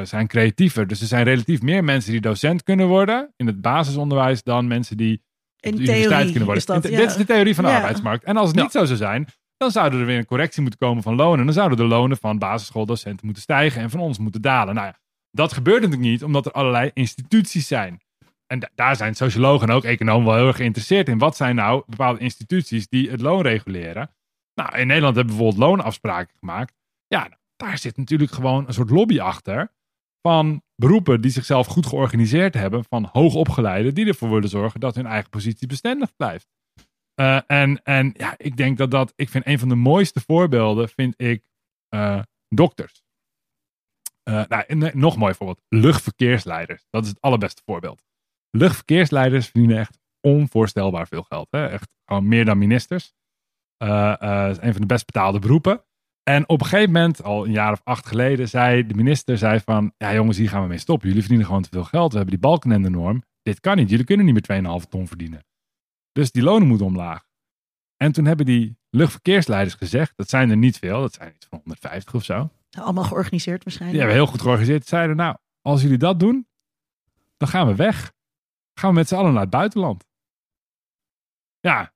zijn 0.02 0.26
creatiever. 0.26 0.86
Dus 0.86 1.00
er 1.00 1.06
zijn 1.06 1.24
relatief 1.24 1.62
meer 1.62 1.84
mensen 1.84 2.12
die 2.12 2.20
docent 2.20 2.62
kunnen 2.62 2.86
worden 2.86 3.32
in 3.36 3.46
het 3.46 3.60
basisonderwijs 3.60 4.42
dan 4.42 4.66
mensen 4.66 4.96
die 4.96 5.22
In 5.60 5.76
de 5.76 5.82
universiteit 5.82 6.24
kunnen 6.30 6.44
worden. 6.44 6.66
dat, 6.66 6.88
ja. 6.88 6.96
Dit 6.98 7.10
is 7.10 7.16
de 7.16 7.24
theorie 7.24 7.54
van 7.54 7.64
de 7.64 7.70
arbeidsmarkt. 7.76 8.24
En 8.24 8.36
als 8.36 8.48
het 8.48 8.56
niet 8.56 8.70
zo 8.70 8.84
zou 8.84 8.98
zijn, 8.98 9.26
dan 9.56 9.70
zouden 9.70 10.00
er 10.00 10.06
weer 10.06 10.18
een 10.18 10.24
correctie 10.24 10.62
moeten 10.62 10.80
komen 10.80 11.02
van 11.02 11.14
lonen. 11.14 11.44
Dan 11.44 11.54
zouden 11.54 11.78
de 11.78 11.84
lonen 11.84 12.16
van 12.16 12.38
basisschooldocenten 12.38 13.24
moeten 13.24 13.42
stijgen 13.42 13.82
en 13.82 13.90
van 13.90 14.00
ons 14.00 14.18
moeten 14.18 14.42
dalen. 14.42 14.74
Nou 14.74 14.86
ja, 14.86 14.98
dat 15.30 15.52
gebeurt 15.52 15.82
natuurlijk 15.82 16.10
niet, 16.10 16.24
omdat 16.24 16.46
er 16.46 16.52
allerlei 16.52 16.90
instituties 16.94 17.66
zijn. 17.66 18.00
En 18.46 18.58
da- 18.58 18.70
daar 18.74 18.96
zijn 18.96 19.14
sociologen 19.14 19.68
en 19.68 19.74
ook 19.74 19.84
economen 19.84 20.26
wel 20.26 20.36
heel 20.36 20.46
erg 20.46 20.56
geïnteresseerd 20.56 21.08
in. 21.08 21.18
Wat 21.18 21.36
zijn 21.36 21.54
nou 21.54 21.82
bepaalde 21.86 22.18
instituties 22.20 22.88
die 22.88 23.10
het 23.10 23.20
loon 23.20 23.42
reguleren? 23.42 24.10
Nou, 24.54 24.78
in 24.78 24.86
Nederland 24.86 25.16
hebben 25.16 25.34
we 25.34 25.40
bijvoorbeeld 25.42 25.70
loonafspraken 25.70 26.34
gemaakt. 26.38 26.74
Ja, 27.06 27.28
daar 27.56 27.78
zit 27.78 27.96
natuurlijk 27.96 28.32
gewoon 28.32 28.66
een 28.66 28.74
soort 28.74 28.90
lobby 28.90 29.20
achter. 29.20 29.72
Van 30.22 30.62
beroepen 30.76 31.20
die 31.20 31.30
zichzelf 31.30 31.66
goed 31.66 31.86
georganiseerd 31.86 32.54
hebben. 32.54 32.84
Van 32.84 33.08
hoogopgeleiden 33.12 33.94
die 33.94 34.06
ervoor 34.06 34.30
willen 34.30 34.48
zorgen 34.48 34.80
dat 34.80 34.94
hun 34.94 35.06
eigen 35.06 35.30
positie 35.30 35.66
bestendig 35.66 36.16
blijft. 36.16 36.48
Eh, 37.14 37.40
en, 37.46 37.82
en 37.82 38.14
ja, 38.16 38.34
ik 38.36 38.56
denk 38.56 38.78
dat 38.78 38.90
dat. 38.90 39.12
Ik 39.16 39.28
vind 39.28 39.46
een 39.46 39.58
van 39.58 39.68
de 39.68 39.74
mooiste 39.74 40.20
voorbeelden. 40.20 40.88
Vind 40.88 41.14
ik 41.16 41.44
eh, 41.88 42.22
dokters. 42.48 43.02
Eh, 44.22 44.44
nou, 44.46 44.90
nog 44.98 45.16
mooi 45.16 45.34
voorbeeld. 45.34 45.60
Luchtverkeersleiders. 45.68 46.86
Dat 46.90 47.02
is 47.02 47.08
het 47.08 47.20
allerbeste 47.20 47.62
voorbeeld. 47.64 48.02
Luchtverkeersleiders 48.50 49.46
verdienen 49.46 49.78
echt 49.78 49.98
onvoorstelbaar 50.20 51.06
veel 51.06 51.22
geld. 51.22 51.46
Hè? 51.50 51.66
Echt 51.66 51.88
gewoon 52.04 52.28
meer 52.28 52.44
dan 52.44 52.58
ministers. 52.58 53.04
Is 53.78 54.58
een 54.58 54.72
van 54.72 54.80
de 54.80 54.86
best 54.86 55.06
betaalde 55.06 55.38
beroepen. 55.38 55.84
En 56.22 56.48
op 56.48 56.60
een 56.60 56.66
gegeven 56.66 56.92
moment, 56.92 57.22
al 57.22 57.44
een 57.46 57.52
jaar 57.52 57.72
of 57.72 57.80
acht 57.84 58.06
geleden, 58.06 58.48
zei 58.48 58.86
de 58.86 58.94
minister 58.94 59.38
zei 59.38 59.60
van, 59.64 59.92
ja 59.96 60.14
jongens, 60.14 60.36
hier 60.38 60.48
gaan 60.48 60.62
we 60.62 60.68
mee 60.68 60.78
stoppen. 60.78 61.06
Jullie 61.06 61.22
verdienen 61.22 61.46
gewoon 61.46 61.62
te 61.62 61.68
veel 61.72 61.84
geld. 61.84 62.10
We 62.10 62.16
hebben 62.18 62.34
die 62.38 62.48
balkenende 62.48 62.90
norm. 62.90 63.22
Dit 63.42 63.60
kan 63.60 63.76
niet. 63.76 63.90
Jullie 63.90 64.04
kunnen 64.04 64.26
niet 64.26 64.48
meer 64.48 64.80
2,5 64.82 64.88
ton 64.88 65.08
verdienen. 65.08 65.44
Dus 66.12 66.30
die 66.32 66.42
lonen 66.42 66.68
moeten 66.68 66.86
omlaag. 66.86 67.28
En 67.96 68.12
toen 68.12 68.24
hebben 68.24 68.46
die 68.46 68.78
luchtverkeersleiders 68.90 69.74
gezegd, 69.74 70.12
dat 70.16 70.28
zijn 70.28 70.50
er 70.50 70.56
niet 70.56 70.78
veel, 70.78 71.00
dat 71.00 71.12
zijn 71.14 71.32
iets 71.34 71.46
van 71.46 71.58
150 71.58 72.14
of 72.14 72.24
zo. 72.24 72.50
Allemaal 72.70 73.04
georganiseerd 73.04 73.54
Die 73.56 73.64
waarschijnlijk. 73.64 73.98
hebben 74.00 74.16
heel 74.22 74.26
goed 74.30 74.40
georganiseerd. 74.40 74.86
Zeiden, 74.86 75.16
nou, 75.16 75.36
als 75.62 75.82
jullie 75.82 75.98
dat 75.98 76.20
doen, 76.20 76.48
dan 77.36 77.48
gaan 77.48 77.66
we 77.66 77.74
weg. 77.74 78.12
Gaan 78.74 78.90
we 78.90 78.96
met 78.96 79.08
z'n 79.08 79.14
allen 79.14 79.32
naar 79.32 79.40
het 79.42 79.50
buitenland. 79.50 80.04
Ja. 81.60 81.92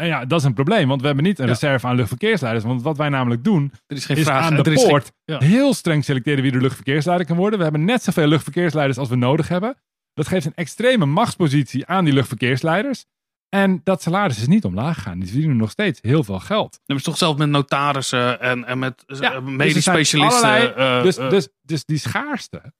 En 0.00 0.06
ja, 0.06 0.24
dat 0.24 0.38
is 0.40 0.44
een 0.46 0.54
probleem, 0.54 0.88
want 0.88 1.00
we 1.00 1.06
hebben 1.06 1.24
niet 1.24 1.38
een 1.38 1.44
Ja. 1.46 1.50
reserve 1.52 1.86
aan 1.86 1.96
luchtverkeersleiders. 1.96 2.64
Want 2.64 2.82
wat 2.82 2.96
wij 2.96 3.08
namelijk 3.08 3.44
doen, 3.44 3.72
Er 3.86 3.96
is 3.96 4.04
geen 4.04 4.16
is 4.16 4.22
vraag. 4.24 4.44
aan 4.44 4.62
de 4.62 4.70
is 4.70 4.80
geen- 4.80 4.88
poort 4.88 5.12
ja. 5.24 5.38
heel 5.38 5.74
streng 5.74 6.04
selecteren 6.04 6.42
wie 6.42 6.52
de 6.52 6.58
luchtverkeersleider 6.60 7.26
kan 7.26 7.36
worden. 7.36 7.56
We 7.58 7.64
hebben 7.64 7.84
net 7.84 8.02
zoveel 8.02 8.26
luchtverkeersleiders 8.26 8.98
als 8.98 9.08
we 9.08 9.16
nodig 9.16 9.48
hebben. 9.48 9.76
Dat 10.14 10.28
geeft 10.28 10.46
een 10.46 10.54
extreme 10.54 11.06
machtspositie 11.06 11.86
aan 11.86 12.04
die 12.04 12.14
luchtverkeersleiders. 12.14 13.04
En 13.48 13.80
dat 13.84 14.02
salaris 14.02 14.38
is 14.38 14.46
niet 14.46 14.64
omlaag 14.64 14.94
gegaan. 14.94 15.18
Die 15.18 15.28
verdienen 15.28 15.56
nog 15.56 15.70
steeds 15.70 15.98
heel 16.02 16.24
veel 16.24 16.38
geld. 16.38 16.80
Dat 16.86 16.96
is 16.96 17.02
toch 17.02 17.16
zelfs 17.18 17.38
met 17.38 17.48
notarissen 17.48 18.40
en, 18.40 18.64
en 18.64 18.78
met 18.78 19.02
eh, 19.06 19.18
Ja, 19.20 19.40
dus 19.40 19.50
medisch 19.50 19.84
specialisten. 19.84 20.48
allerlei- 20.48 20.96
eh, 20.98 21.02
dus, 21.02 21.16
eh, 21.16 21.30
dus, 21.30 21.48
dus 21.62 21.84
die 21.84 21.98
schaarste. 21.98 22.72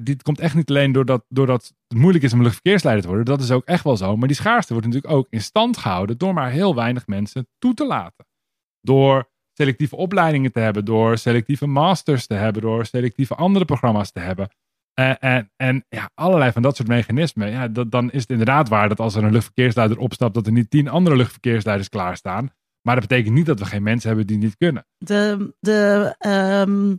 Dit 0.00 0.22
komt 0.22 0.40
echt 0.40 0.54
niet 0.54 0.70
alleen 0.70 0.92
doordat, 0.92 1.24
doordat 1.28 1.72
het 1.88 1.98
moeilijk 1.98 2.24
is 2.24 2.32
om 2.32 2.42
luchtverkeersleider 2.42 3.02
te 3.02 3.08
worden. 3.08 3.26
Dat 3.26 3.40
is 3.40 3.50
ook 3.50 3.64
echt 3.64 3.84
wel 3.84 3.96
zo. 3.96 4.16
Maar 4.16 4.28
die 4.28 4.36
schaarste 4.36 4.72
wordt 4.72 4.88
natuurlijk 4.88 5.14
ook 5.14 5.26
in 5.30 5.40
stand 5.40 5.76
gehouden 5.76 6.18
door 6.18 6.34
maar 6.34 6.50
heel 6.50 6.74
weinig 6.74 7.06
mensen 7.06 7.48
toe 7.58 7.74
te 7.74 7.86
laten. 7.86 8.26
Door 8.80 9.30
selectieve 9.52 9.96
opleidingen 9.96 10.52
te 10.52 10.60
hebben, 10.60 10.84
door 10.84 11.18
selectieve 11.18 11.66
masters 11.66 12.26
te 12.26 12.34
hebben, 12.34 12.62
door 12.62 12.86
selectieve 12.86 13.34
andere 13.34 13.64
programma's 13.64 14.12
te 14.12 14.20
hebben. 14.20 14.48
En, 14.94 15.18
en, 15.18 15.52
en 15.56 15.84
ja, 15.88 16.10
allerlei 16.14 16.52
van 16.52 16.62
dat 16.62 16.76
soort 16.76 16.88
mechanismen. 16.88 17.50
Ja, 17.50 17.68
dan 17.68 18.10
is 18.10 18.20
het 18.20 18.30
inderdaad 18.30 18.68
waar 18.68 18.88
dat 18.88 19.00
als 19.00 19.14
er 19.14 19.24
een 19.24 19.32
luchtverkeersleider 19.32 19.98
opstapt, 19.98 20.34
dat 20.34 20.46
er 20.46 20.52
niet 20.52 20.70
tien 20.70 20.88
andere 20.88 21.16
luchtverkeersleiders 21.16 21.88
klaarstaan. 21.88 22.50
Maar 22.82 22.94
dat 23.00 23.08
betekent 23.08 23.34
niet 23.34 23.46
dat 23.46 23.58
we 23.58 23.64
geen 23.64 23.82
mensen 23.82 24.08
hebben 24.08 24.26
die 24.26 24.38
niet 24.38 24.56
kunnen. 24.56 24.86
De, 24.98 25.54
de, 25.60 26.14
ehm, 26.18 26.96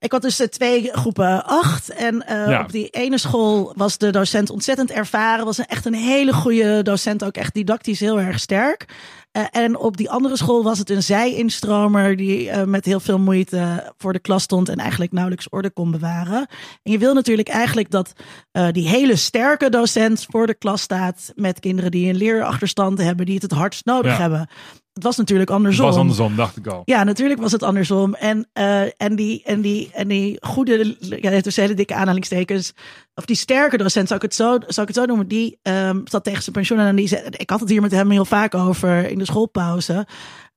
ik 0.00 0.12
had 0.12 0.22
dus 0.22 0.40
eh, 0.40 0.46
twee 0.46 0.88
groepen 0.92 1.44
acht. 1.44 1.88
En 1.88 2.26
eh, 2.26 2.48
Ja. 2.48 2.60
op 2.60 2.72
die 2.72 2.88
ene 2.88 3.18
school 3.18 3.72
was 3.76 3.98
de 3.98 4.10
docent 4.10 4.50
ontzettend 4.50 4.90
ervaren. 4.90 5.44
Was 5.44 5.58
een, 5.58 5.66
echt 5.66 5.84
een 5.86 5.94
hele 5.94 6.32
goede 6.32 6.82
docent. 6.82 7.24
Ook 7.24 7.36
echt 7.36 7.54
didactisch 7.54 8.00
heel 8.00 8.20
erg 8.20 8.40
sterk. 8.40 8.84
Eh, 9.32 9.44
en 9.50 9.76
op 9.78 9.96
die 9.96 10.10
andere 10.10 10.36
school 10.36 10.62
was 10.62 10.78
het 10.78 10.90
een 10.90 11.02
zij-instromer. 11.02 12.16
Die 12.16 12.50
eh, 12.50 12.64
met 12.64 12.84
heel 12.84 13.00
veel 13.00 13.18
moeite 13.18 13.92
voor 13.96 14.12
de 14.12 14.18
klas 14.18 14.42
stond. 14.42 14.68
En 14.68 14.76
eigenlijk 14.76 15.12
nauwelijks 15.12 15.48
orde 15.48 15.70
kon 15.70 15.90
bewaren. 15.90 16.46
En 16.82 16.92
je 16.92 16.98
wil 16.98 17.14
natuurlijk 17.14 17.48
eigenlijk 17.48 17.90
dat 17.90 18.12
eh, 18.50 18.68
die 18.72 18.88
hele 18.88 19.16
sterke 19.16 19.68
docent 19.68 20.26
voor 20.28 20.46
de 20.46 20.54
klas 20.54 20.82
staat. 20.82 21.32
Met 21.34 21.60
kinderen 21.60 21.90
die 21.90 22.08
een 22.08 22.16
leerachterstand 22.16 22.98
hebben. 22.98 23.24
Die 23.26 23.34
het 23.34 23.42
het 23.42 23.52
hardst 23.52 23.84
nodig 23.84 24.12
Ja. 24.12 24.18
hebben. 24.20 24.48
Het 24.92 25.02
was 25.02 25.16
natuurlijk 25.16 25.48
Het 25.48 25.58
andersom. 25.58 25.86
was 25.86 25.96
andersom, 25.96 26.36
dacht 26.36 26.56
ik 26.56 26.66
al. 26.66 26.82
Ja, 26.84 27.04
natuurlijk 27.04 27.40
was 27.40 27.52
het 27.52 27.62
andersom. 27.62 28.14
En, 28.14 28.48
en, 28.96 29.16
die, 29.16 29.42
en, 29.44 29.60
die, 29.60 29.90
en 29.92 30.08
die 30.08 30.36
goede, 30.40 30.96
ja, 31.00 31.40
tussen 31.40 31.62
hele 31.62 31.74
dikke 31.74 31.94
aanhalingstekens, 31.94 32.72
of 33.20 33.26
die 33.26 33.36
sterke 33.36 33.76
docent, 33.76 34.08
zou 34.08 34.20
ik 34.20 34.26
het 34.26 34.34
zo, 34.34 34.58
zou 34.66 34.80
ik 34.88 34.94
het 34.94 34.96
zo 34.96 35.04
noemen, 35.04 35.28
die 35.28 35.58
ehm, 35.62 36.00
zat 36.04 36.24
tegen 36.24 36.42
zijn 36.42 36.54
pensioen 36.54 36.78
en 36.78 36.96
die 36.96 37.08
zei, 37.08 37.22
ik 37.30 37.50
had 37.50 37.60
het 37.60 37.68
hier 37.68 37.80
met 37.80 37.90
hem 37.90 38.10
heel 38.10 38.24
vaak 38.24 38.54
over 38.54 39.10
in 39.10 39.18
de 39.18 39.24
schoolpauze. 39.24 40.06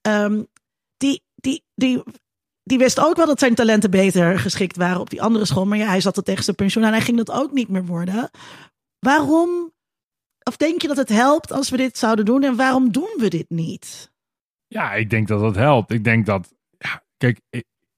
Ehm, 0.01 0.43
die, 0.97 1.23
die, 1.35 1.63
die, 1.75 2.03
die 2.63 2.77
wist 2.77 2.99
ook 2.99 3.15
wel 3.15 3.25
dat 3.25 3.39
zijn 3.39 3.55
talenten 3.55 3.91
beter 3.91 4.39
geschikt 4.39 4.77
waren 4.77 4.99
op 4.99 5.09
die 5.09 5.21
andere 5.21 5.45
school. 5.45 5.65
Maar 5.65 5.77
ja, 5.77 5.87
hij 5.87 6.01
zat 6.01 6.17
er 6.17 6.23
tegen 6.23 6.43
zijn 6.43 6.55
pensioen 6.55 6.83
en 6.83 6.91
hij 6.91 7.01
ging 7.01 7.17
dat 7.17 7.31
ook 7.31 7.51
niet 7.51 7.69
meer 7.69 7.85
worden. 7.85 8.29
Waarom, 8.99 9.71
of 10.43 10.57
denk 10.57 10.81
je 10.81 10.87
dat 10.87 10.97
het 10.97 11.09
helpt 11.09 11.51
als 11.51 11.69
we 11.69 11.77
dit 11.77 11.97
zouden 11.97 12.25
doen? 12.25 12.43
En 12.43 12.55
waarom 12.55 12.91
doen 12.91 13.13
we 13.17 13.27
dit 13.27 13.49
niet? 13.49 14.11
Ja, 14.67 14.93
ik 14.93 15.09
denk 15.09 15.27
dat 15.27 15.39
dat 15.39 15.55
helpt. 15.55 15.91
Ik 15.91 16.03
denk 16.03 16.25
dat, 16.25 16.53
ja, 16.77 17.03
kijk, 17.17 17.39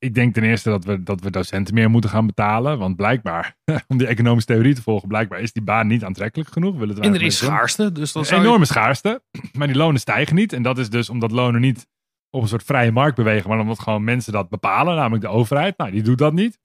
ik 0.05 0.13
denk 0.13 0.33
ten 0.33 0.43
eerste 0.43 0.69
dat 0.69 0.85
we, 0.85 1.03
dat 1.03 1.21
we 1.21 1.29
docenten 1.31 1.73
meer 1.73 1.89
moeten 1.89 2.09
gaan 2.09 2.25
betalen. 2.25 2.77
Want 2.77 2.95
blijkbaar, 2.95 3.57
om 3.87 3.97
die 3.97 4.07
economische 4.07 4.53
theorie 4.53 4.73
te 4.75 4.81
volgen, 4.81 5.07
blijkbaar 5.07 5.39
is 5.39 5.53
die 5.53 5.63
baan 5.63 5.87
niet 5.87 6.03
aantrekkelijk 6.03 6.49
genoeg. 6.49 6.77
Willen 6.77 7.01
en 7.01 7.13
er 7.13 7.21
is 7.21 7.39
doen. 7.39 7.49
schaarste. 7.49 7.91
Dus 7.91 8.11
dan 8.11 8.23
je- 8.23 8.35
enorme 8.35 8.65
schaarste. 8.65 9.23
Maar 9.57 9.67
die 9.67 9.75
lonen 9.75 9.99
stijgen 9.99 10.35
niet. 10.35 10.53
En 10.53 10.61
dat 10.63 10.77
is 10.77 10.89
dus 10.89 11.09
omdat 11.09 11.31
lonen 11.31 11.61
niet 11.61 11.87
op 12.29 12.41
een 12.41 12.47
soort 12.47 12.63
vrije 12.63 12.91
markt 12.91 13.15
bewegen. 13.15 13.49
Maar 13.49 13.59
omdat 13.59 13.79
gewoon 13.79 14.03
mensen 14.03 14.33
dat 14.33 14.49
bepalen. 14.49 14.95
Namelijk 14.95 15.23
de 15.23 15.29
overheid. 15.29 15.77
Nou, 15.77 15.91
die 15.91 16.01
doet 16.03 16.17
dat 16.17 16.33
niet. 16.33 16.59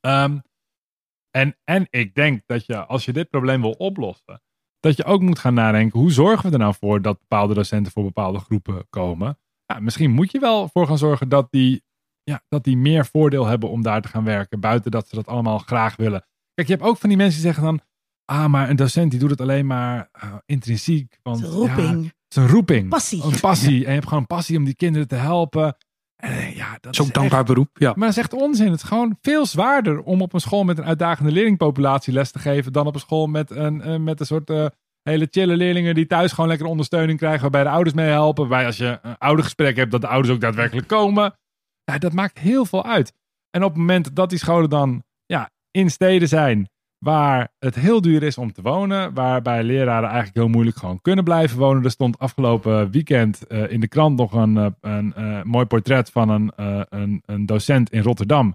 Ehm, 0.00 0.38
en, 1.30 1.56
en 1.64 1.86
ik 1.90 2.14
denk 2.14 2.42
dat 2.46 2.66
je, 2.66 2.84
als 2.86 3.04
je 3.04 3.12
dit 3.12 3.30
probleem 3.30 3.60
wil 3.60 3.70
oplossen. 3.72 4.42
Dat 4.80 4.96
je 4.96 5.04
ook 5.04 5.20
moet 5.20 5.38
gaan 5.38 5.54
nadenken. 5.54 5.98
Hoe 6.00 6.12
zorgen 6.12 6.46
we 6.46 6.52
er 6.52 6.58
nou 6.58 6.74
voor 6.80 7.02
dat 7.02 7.18
bepaalde 7.18 7.54
docenten 7.54 7.92
voor 7.92 8.04
bepaalde 8.04 8.38
groepen 8.38 8.86
komen? 8.90 9.38
Ja, 9.66 9.80
misschien 9.80 10.10
moet 10.10 10.30
je 10.30 10.38
wel 10.38 10.68
voor 10.68 10.86
gaan 10.86 10.98
zorgen 10.98 11.28
dat 11.28 11.46
die, 11.50 11.83
ja, 12.24 12.42
dat 12.48 12.64
die 12.64 12.76
meer 12.76 13.06
voordeel 13.06 13.46
hebben 13.46 13.70
om 13.70 13.82
daar 13.82 14.02
te 14.02 14.08
gaan 14.08 14.24
werken. 14.24 14.60
Buiten 14.60 14.90
dat 14.90 15.08
ze 15.08 15.14
dat 15.14 15.26
allemaal 15.26 15.58
graag 15.58 15.96
willen. 15.96 16.24
Kijk, 16.54 16.68
je 16.68 16.74
hebt 16.74 16.86
ook 16.86 16.98
van 16.98 17.08
die 17.08 17.18
mensen 17.18 17.34
die 17.42 17.50
zeggen 17.52 17.64
dan. 17.64 17.80
Ah, 18.24 18.46
maar 18.46 18.70
een 18.70 18.76
docent 18.76 19.10
die 19.10 19.20
doet 19.20 19.30
het 19.30 19.40
alleen 19.40 19.66
maar 19.66 20.08
eh, 20.12 20.34
intrinsiek. 20.46 21.18
Want, 21.22 21.40
Het 21.40 21.46
is 21.48 21.52
een 21.54 21.58
roeping. 21.60 21.88
Ja, 22.02 22.04
het 22.06 22.14
is 22.28 22.36
een 22.36 22.48
roeping. 22.48 22.88
Passie. 22.88 23.22
Een 23.24 23.40
passie. 23.40 23.76
En 23.84 23.88
je 23.88 23.94
hebt 23.94 24.08
gewoon 24.08 24.26
passie 24.26 24.56
om 24.58 24.64
die 24.64 24.74
kinderen 24.76 25.08
te 25.08 25.14
helpen. 25.14 25.76
En 26.16 26.30
eh, 26.32 26.56
ja, 26.56 26.78
dat 26.80 26.94
Zo'n 26.96 27.06
is 27.06 27.12
dankbaar 27.12 27.38
echt- 27.38 27.48
beroep. 27.48 27.68
Ja. 27.78 27.88
Maar 27.96 28.08
dat 28.08 28.16
is 28.16 28.22
echt 28.22 28.32
onzin. 28.32 28.70
Het 28.70 28.82
is 28.82 28.88
gewoon 28.88 29.18
veel 29.20 29.46
zwaarder 29.46 30.02
om 30.02 30.22
op 30.22 30.32
een 30.32 30.40
school 30.40 30.64
met 30.64 30.78
een 30.78 30.84
uitdagende 30.84 31.32
leerlingpopulatie 31.32 32.12
les 32.12 32.30
te 32.30 32.38
geven. 32.38 32.72
dan 32.72 32.86
op 32.86 32.94
een 32.94 33.00
school 33.00 33.26
met 33.26 33.50
een, 33.50 33.80
eh, 33.82 33.96
met 33.96 34.20
een 34.20 34.26
soort 34.26 34.50
hele 35.02 35.28
chille 35.30 35.56
leerlingen 35.56 35.94
die 35.94 36.06
thuis 36.06 36.32
gewoon 36.32 36.48
lekker 36.50 36.66
ondersteuning 36.66 37.18
krijgen. 37.18 37.40
waarbij 37.40 37.62
de 37.62 37.68
ouders 37.68 37.94
mee 37.96 38.08
helpen. 38.08 38.48
Waarbij 38.48 38.66
als 38.66 38.76
je 38.76 38.98
een 39.02 39.18
oudergesprek 39.18 39.76
hebt, 39.76 39.90
dat 39.90 40.00
de 40.00 40.06
ouders 40.08 40.34
ook 40.34 40.40
daadwerkelijk 40.40 40.86
komen. 40.88 41.34
Ja, 41.84 41.98
dat 41.98 42.12
maakt 42.12 42.38
heel 42.38 42.64
veel 42.64 42.84
uit. 42.84 43.12
En 43.50 43.62
op 43.64 43.70
het 43.70 43.78
moment 43.78 44.16
dat 44.16 44.30
die 44.30 44.38
scholen 44.38 44.70
dan 44.70 45.02
ja, 45.26 45.50
in 45.70 45.90
steden 45.90 46.28
zijn. 46.28 46.68
waar 46.98 47.52
het 47.58 47.74
heel 47.74 48.00
duur 48.00 48.22
is 48.22 48.38
om 48.38 48.52
te 48.52 48.62
wonen. 48.62 49.14
waarbij 49.14 49.62
leraren 49.62 50.08
eigenlijk 50.08 50.36
heel 50.36 50.48
moeilijk 50.48 50.76
gewoon 50.76 51.00
kunnen 51.00 51.24
blijven 51.24 51.58
wonen. 51.58 51.84
Er 51.84 51.90
stond 51.90 52.18
afgelopen 52.18 52.90
weekend 52.90 53.46
eh, 53.46 53.70
in 53.70 53.80
de 53.80 53.88
krant 53.88 54.16
nog 54.16 54.32
een, 54.32 54.56
eh, 54.56 54.66
een 54.80 55.14
eh, 55.14 55.42
mooi 55.42 55.64
portret 55.64 56.10
van 56.10 56.28
een, 56.28 56.52
een, 56.88 57.22
een 57.26 57.46
docent 57.46 57.90
in 57.90 58.02
Rotterdam. 58.02 58.54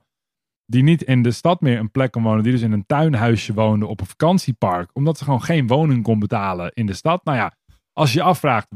Die 0.65 0.83
niet 0.83 1.01
in 1.01 1.21
de 1.21 1.31
stad 1.31 1.61
meer 1.61 1.79
een 1.79 1.91
plek 1.91 2.11
kon 2.11 2.23
wonen. 2.23 2.43
Die 2.43 2.51
dus 2.51 2.61
in 2.61 2.71
een 2.71 2.85
tuinhuisje 2.85 3.53
woonde 3.53 3.85
op 3.85 3.99
een 3.99 4.07
vakantiepark. 4.07 4.89
Omdat 4.93 5.17
ze 5.17 5.23
gewoon 5.23 5.43
geen 5.43 5.67
woning 5.67 6.03
kon 6.03 6.19
betalen 6.19 6.71
in 6.73 6.85
de 6.85 6.93
stad. 6.93 7.25
Nou 7.25 7.37
ja, 7.37 7.53
als 7.93 8.13
je 8.13 8.19
je 8.19 8.25
afvraagt. 8.25 8.67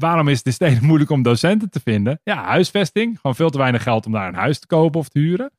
Waarom 0.00 0.28
is 0.28 0.36
het 0.36 0.46
in 0.46 0.52
steden 0.52 0.84
moeilijk 0.90 1.10
om 1.10 1.22
docenten 1.22 1.70
te 1.70 1.80
vinden? 1.80 2.20
Ja, 2.22 2.44
huisvesting. 2.44 3.16
Gewoon 3.20 3.36
veel 3.36 3.50
te 3.50 3.58
weinig 3.58 3.82
geld 3.82 4.06
om 4.06 4.12
daar 4.12 4.28
een 4.28 4.34
huis 4.34 4.58
te 4.58 4.66
kopen 4.66 5.00
of 5.00 5.08
te 5.08 5.18
huren. 5.18 5.50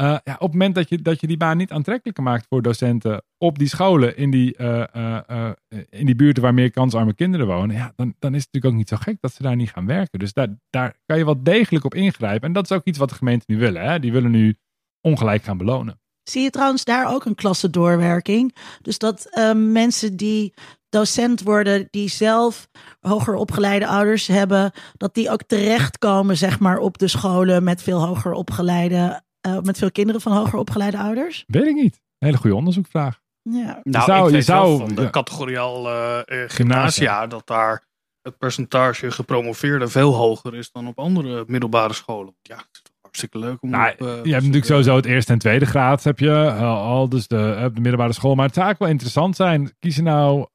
Uh, 0.00 0.06
ja, 0.24 0.34
op 0.34 0.40
het 0.40 0.52
moment 0.52 0.74
dat 0.74 0.88
je, 0.88 1.02
dat 1.02 1.20
je 1.20 1.26
die 1.26 1.36
baan 1.36 1.56
niet 1.56 1.70
aantrekkelijker 1.70 2.22
maakt 2.22 2.46
voor 2.48 2.62
docenten 2.62 3.22
op 3.38 3.58
die 3.58 3.68
scholen, 3.68 4.16
in 4.16 4.30
die, 4.30 4.58
uh, 4.58 4.84
uh, 4.96 5.50
in 5.88 6.06
die 6.06 6.14
buurten 6.14 6.42
waar 6.42 6.54
meer 6.54 6.70
kansarme 6.70 7.14
kinderen 7.14 7.46
wonen, 7.46 7.76
ja, 7.76 7.92
dan, 7.96 8.14
dan 8.18 8.34
is 8.34 8.42
het 8.42 8.52
natuurlijk 8.52 8.64
ook 8.64 8.78
niet 8.78 8.88
zo 8.88 8.96
gek 8.96 9.16
dat 9.20 9.32
ze 9.32 9.42
daar 9.42 9.56
niet 9.56 9.70
gaan 9.70 9.86
werken. 9.86 10.18
Dus 10.18 10.32
daar, 10.32 10.48
daar 10.70 10.96
kan 11.06 11.18
je 11.18 11.24
wel 11.24 11.42
degelijk 11.42 11.84
op 11.84 11.94
ingrijpen. 11.94 12.48
En 12.48 12.52
dat 12.52 12.64
is 12.64 12.76
ook 12.76 12.84
iets 12.84 12.98
wat 12.98 13.08
de 13.08 13.14
gemeenten 13.14 13.54
nu 13.54 13.60
willen. 13.60 13.82
Hè? 13.82 13.98
Die 13.98 14.12
willen 14.12 14.30
nu 14.30 14.56
ongelijk 15.00 15.42
gaan 15.42 15.58
belonen. 15.58 16.00
Zie 16.22 16.42
je 16.42 16.50
trouwens 16.50 16.84
daar 16.84 17.14
ook 17.14 17.24
een 17.24 17.34
klassendoorwerking? 17.34 18.56
Dus 18.82 18.98
dat 18.98 19.30
mensen 19.54 20.16
die 20.16 20.54
docent 20.92 21.42
worden, 21.42 21.88
die 21.90 22.08
zelf 22.08 22.68
hoger 23.00 23.34
opgeleide 23.34 23.86
ouders 23.86 24.26
hebben, 24.26 24.72
dat 24.96 25.14
die 25.14 25.30
ook 25.30 25.42
terechtkomen, 25.42 26.36
zeg 26.36 26.58
maar, 26.58 26.78
op 26.78 26.98
de 26.98 27.08
scholen 27.08 27.64
met 27.64 27.82
veel 27.82 28.06
hoger 28.06 28.32
opgeleide, 28.32 29.22
uh, 29.46 29.58
met 29.60 29.78
veel 29.78 29.90
kinderen 29.90 30.20
van 30.20 30.32
hoger 30.32 30.58
opgeleide 30.58 30.98
ouders? 30.98 31.44
Weet 31.46 31.66
ik 31.66 31.74
niet. 31.74 32.00
Hele 32.18 32.36
goede 32.36 32.56
onderzoekvraag. 32.56 33.20
Ja. 33.42 33.80
Nou, 33.82 33.82
je 33.82 34.00
zou, 34.12 34.32
je 34.32 34.42
zou 34.42 34.78
van 34.78 34.94
de 34.94 35.02
ja. 35.02 35.10
categoriaal 35.10 35.86
uh, 35.86 36.18
gymnasia, 36.46 37.26
dat 37.26 37.46
daar 37.46 37.86
het 38.22 38.38
percentage 38.38 39.10
gepromoveerden 39.10 39.90
veel 39.90 40.14
hoger 40.14 40.54
is 40.54 40.72
dan 40.72 40.86
op 40.86 40.98
andere 40.98 41.44
middelbare 41.46 41.92
scholen. 41.92 42.36
Ja, 42.42 42.64
hartstikke 43.12 43.38
leuk 43.38 43.62
om 43.62 43.70
nou, 43.70 43.92
op, 43.92 44.00
uh, 44.00 44.06
Je 44.08 44.14
hebt 44.14 44.32
natuurlijk 44.32 44.64
sowieso 44.64 44.96
het 44.96 45.04
eerste 45.04 45.32
en 45.32 45.38
tweede 45.38 45.66
graad 45.66 46.04
heb 46.04 46.18
je 46.18 46.26
uh, 46.26 46.62
al, 46.62 47.08
dus 47.08 47.26
de, 47.26 47.70
de 47.74 47.80
middelbare 47.80 48.12
school. 48.12 48.34
Maar 48.34 48.46
het 48.46 48.54
zou 48.54 48.70
ook 48.70 48.78
wel 48.78 48.88
interessant 48.88 49.36
zijn. 49.36 49.72
Kiezen 49.78 50.04
nou, 50.04 50.46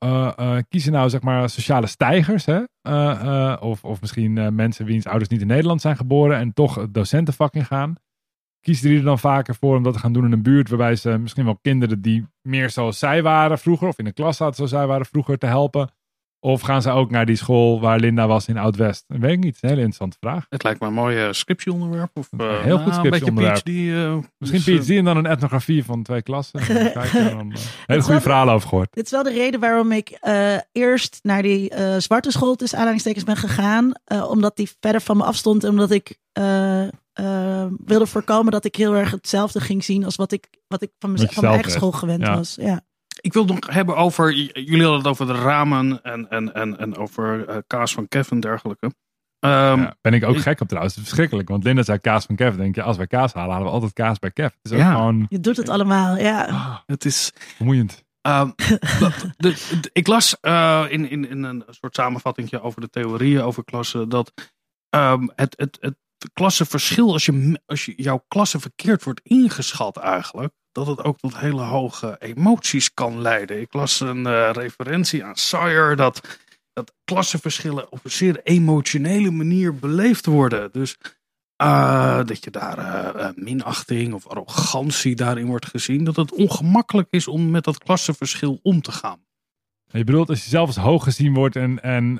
kiezen 0.69 0.91
nou 0.91 1.09
zeg 1.09 1.21
maar 1.21 1.49
sociale 1.49 1.87
stijgers. 1.87 2.45
Hè? 2.45 2.63
of, 3.59 3.83
of 3.83 4.01
misschien 4.01 4.55
mensen 4.55 4.85
wiens 4.85 5.05
ouders 5.05 5.29
niet 5.29 5.41
in 5.41 5.47
Nederland 5.47 5.81
zijn 5.81 5.95
geboren 5.95 6.37
en 6.37 6.53
toch 6.53 6.75
het 6.75 6.93
docentenvak 6.93 7.53
in 7.53 7.65
gaan. 7.65 7.95
Kiezen 8.61 8.89
die 8.89 8.97
er 8.97 9.03
dan 9.03 9.19
vaker 9.19 9.55
voor 9.55 9.75
om 9.75 9.83
dat 9.83 9.93
te 9.93 9.99
gaan 9.99 10.13
doen 10.13 10.25
in 10.25 10.31
een 10.31 10.41
buurt 10.41 10.69
waarbij 10.69 10.95
ze 10.95 11.17
misschien 11.17 11.45
wel 11.45 11.59
kinderen 11.61 12.01
die 12.01 12.25
meer 12.41 12.69
zoals 12.69 12.99
zij 12.99 13.21
waren 13.21 13.59
vroeger, 13.59 13.87
of 13.87 13.97
in 13.97 14.05
een 14.05 14.13
klas 14.13 14.37
zaten 14.37 14.55
zoals 14.55 14.71
zij 14.71 14.87
waren 14.87 15.05
vroeger, 15.05 15.37
te 15.37 15.45
helpen. 15.45 15.89
Of 16.39 16.61
gaan 16.61 16.81
ze 16.81 16.89
ook 16.89 17.11
naar 17.11 17.25
die 17.25 17.35
school 17.35 17.79
waar 17.79 17.99
Linda 17.99 18.27
was 18.27 18.47
in 18.47 18.57
Oud-West? 18.57 19.03
Dat 19.07 19.17
weet 19.17 19.31
ik 19.31 19.39
niet. 19.39 19.57
Een 19.61 19.69
hele 19.69 19.81
interessante 19.81 20.17
vraag. 20.19 20.45
Het 20.49 20.63
lijkt 20.63 20.79
me 20.79 20.87
een 20.87 20.93
mooi 20.93 21.33
scriptieonderwerp. 21.33 22.09
Of, 22.13 22.29
uh, 22.37 22.61
heel 22.61 22.77
goed 22.77 22.93
scriptieonderwerp. 22.93 23.67
Uh, 23.67 24.17
Misschien 24.37 24.75
dus, 24.75 24.85
PhD 24.85 24.89
en 24.89 25.05
dan 25.05 25.17
een 25.17 25.25
etnografie 25.25 25.83
van 25.83 26.03
twee 26.03 26.21
klassen. 26.21 26.59
Kijken, 26.65 27.37
dan, 27.37 27.51
uh, 27.51 27.57
hele 27.85 28.01
goede 28.01 28.21
verhalen 28.21 28.53
over 28.53 28.69
gehoord. 28.69 28.93
Dit 28.93 29.05
is 29.05 29.11
wel 29.11 29.23
de 29.23 29.33
reden 29.33 29.59
waarom 29.59 29.91
ik 29.91 30.19
eerst 30.71 31.19
naar 31.23 31.41
die 31.41 31.73
zwarte 31.97 32.31
school 32.31 32.55
tussen 32.55 32.77
aanhalingstekens 32.77 33.23
ben 33.23 33.37
gegaan. 33.37 33.91
omdat 34.29 34.55
die 34.55 34.71
verder 34.79 35.01
van 35.01 35.17
me 35.17 35.23
afstond. 35.23 35.63
En 35.63 35.69
omdat 35.69 35.91
ik 35.91 36.17
wilde 37.85 38.05
voorkomen 38.05 38.51
dat 38.51 38.65
ik 38.65 38.75
heel 38.75 38.95
erg 38.95 39.11
hetzelfde 39.11 39.59
ging 39.59 39.83
zien 39.83 40.05
als 40.05 40.15
wat 40.15 40.31
ik, 40.31 40.47
wat 40.67 40.81
ik 40.81 40.91
van, 40.99 41.11
mezelf, 41.11 41.33
van 41.33 41.43
mijn 41.43 41.55
eigen 41.55 41.71
school 41.71 41.91
gewend 41.91 42.21
ja. 42.21 42.35
was. 42.35 42.55
Ja. 42.59 42.85
Ik 43.21 43.33
wil 43.33 43.45
het 43.45 43.53
nog 43.53 43.73
hebben 43.73 43.95
over. 43.95 44.33
Jullie 44.33 44.81
hadden 44.81 44.97
het 44.97 45.07
over 45.07 45.27
de 45.27 45.33
ramen 45.33 46.03
en, 46.03 46.29
en, 46.29 46.53
en, 46.53 46.77
en 46.77 46.97
over 46.97 47.49
uh, 47.49 47.57
kaas 47.67 47.93
van 47.93 48.07
Kevin 48.07 48.31
en 48.31 48.39
dergelijke. 48.39 48.85
Um, 49.39 49.51
ja, 49.51 49.95
ben 50.01 50.13
ik 50.13 50.23
ook 50.23 50.37
gek 50.37 50.61
op 50.61 50.67
trouwens. 50.67 50.95
Het 50.95 51.03
is 51.03 51.09
verschrikkelijk. 51.09 51.49
Want 51.49 51.63
Linda 51.63 51.83
zei 51.83 51.99
kaas 51.99 52.25
van 52.25 52.35
Kevin. 52.35 52.57
Denk 52.57 52.75
je, 52.75 52.81
als 52.81 52.97
wij 52.97 53.07
kaas 53.07 53.33
halen, 53.33 53.51
halen 53.51 53.67
we 53.67 53.73
altijd 53.73 53.93
kaas 53.93 54.19
bij 54.19 54.31
Kev. 54.31 54.51
Het 54.51 54.59
is 54.61 54.71
ook 54.71 54.77
ja. 54.77 54.91
gewoon... 54.91 55.25
Je 55.29 55.39
doet 55.39 55.57
het 55.57 55.69
allemaal, 55.69 56.17
ja. 56.17 56.47
Oh, 56.49 56.77
het 56.85 57.05
is. 57.05 57.31
Vermoeiend. 57.35 58.05
Um, 58.27 58.53
de, 58.55 59.33
de, 59.37 59.79
de, 59.81 59.89
ik 59.93 60.07
las 60.07 60.37
uh, 60.41 60.85
in, 60.89 61.09
in, 61.09 61.29
in 61.29 61.43
een 61.43 61.63
soort 61.69 61.95
samenvatting 61.95 62.53
over 62.53 62.81
de 62.81 62.89
theorieën 62.89 63.41
over 63.41 63.63
klassen. 63.63 64.09
Dat 64.09 64.33
um, 64.95 65.31
het, 65.35 65.53
het, 65.57 65.77
het 65.79 65.95
klassenverschil, 66.33 67.13
als, 67.13 67.25
je, 67.25 67.61
als 67.65 67.85
je, 67.85 67.93
jouw 67.95 68.23
klasse 68.27 68.59
verkeerd 68.59 69.03
wordt 69.03 69.19
ingeschat 69.23 69.97
eigenlijk 69.97 70.53
dat 70.77 70.87
het 70.87 71.03
ook 71.03 71.17
tot 71.17 71.37
hele 71.37 71.61
hoge 71.61 72.15
emoties 72.19 72.93
kan 72.93 73.21
leiden. 73.21 73.61
Ik 73.61 73.73
las 73.73 73.99
een 73.99 74.27
uh, 74.27 74.49
referentie 74.51 75.23
aan 75.23 75.35
Sawyer 75.35 75.95
dat, 75.95 76.39
dat 76.73 76.93
klassenverschillen 77.03 77.91
op 77.91 77.99
een 78.03 78.11
zeer 78.11 78.39
emotionele 78.43 79.31
manier 79.31 79.75
beleefd 79.75 80.25
worden. 80.25 80.71
Dus 80.71 80.97
uh, 81.61 82.23
dat 82.25 82.43
je 82.43 82.51
daar 82.51 82.77
uh, 83.15 83.29
minachting 83.35 84.13
of 84.13 84.27
arrogantie 84.27 85.15
daarin 85.15 85.45
wordt 85.45 85.65
gezien. 85.65 86.03
Dat 86.03 86.15
het 86.15 86.31
ongemakkelijk 86.31 87.07
is 87.09 87.27
om 87.27 87.51
met 87.51 87.63
dat 87.63 87.77
klassenverschil 87.77 88.59
om 88.61 88.81
te 88.81 88.91
gaan. 88.91 89.19
Je 89.91 90.03
bedoelt 90.03 90.29
als 90.29 90.43
je 90.43 90.49
zelf 90.49 90.67
als 90.67 90.77
hoog 90.77 91.03
gezien 91.03 91.33
wordt 91.33 91.55
en, 91.55 91.83
en 91.83 92.15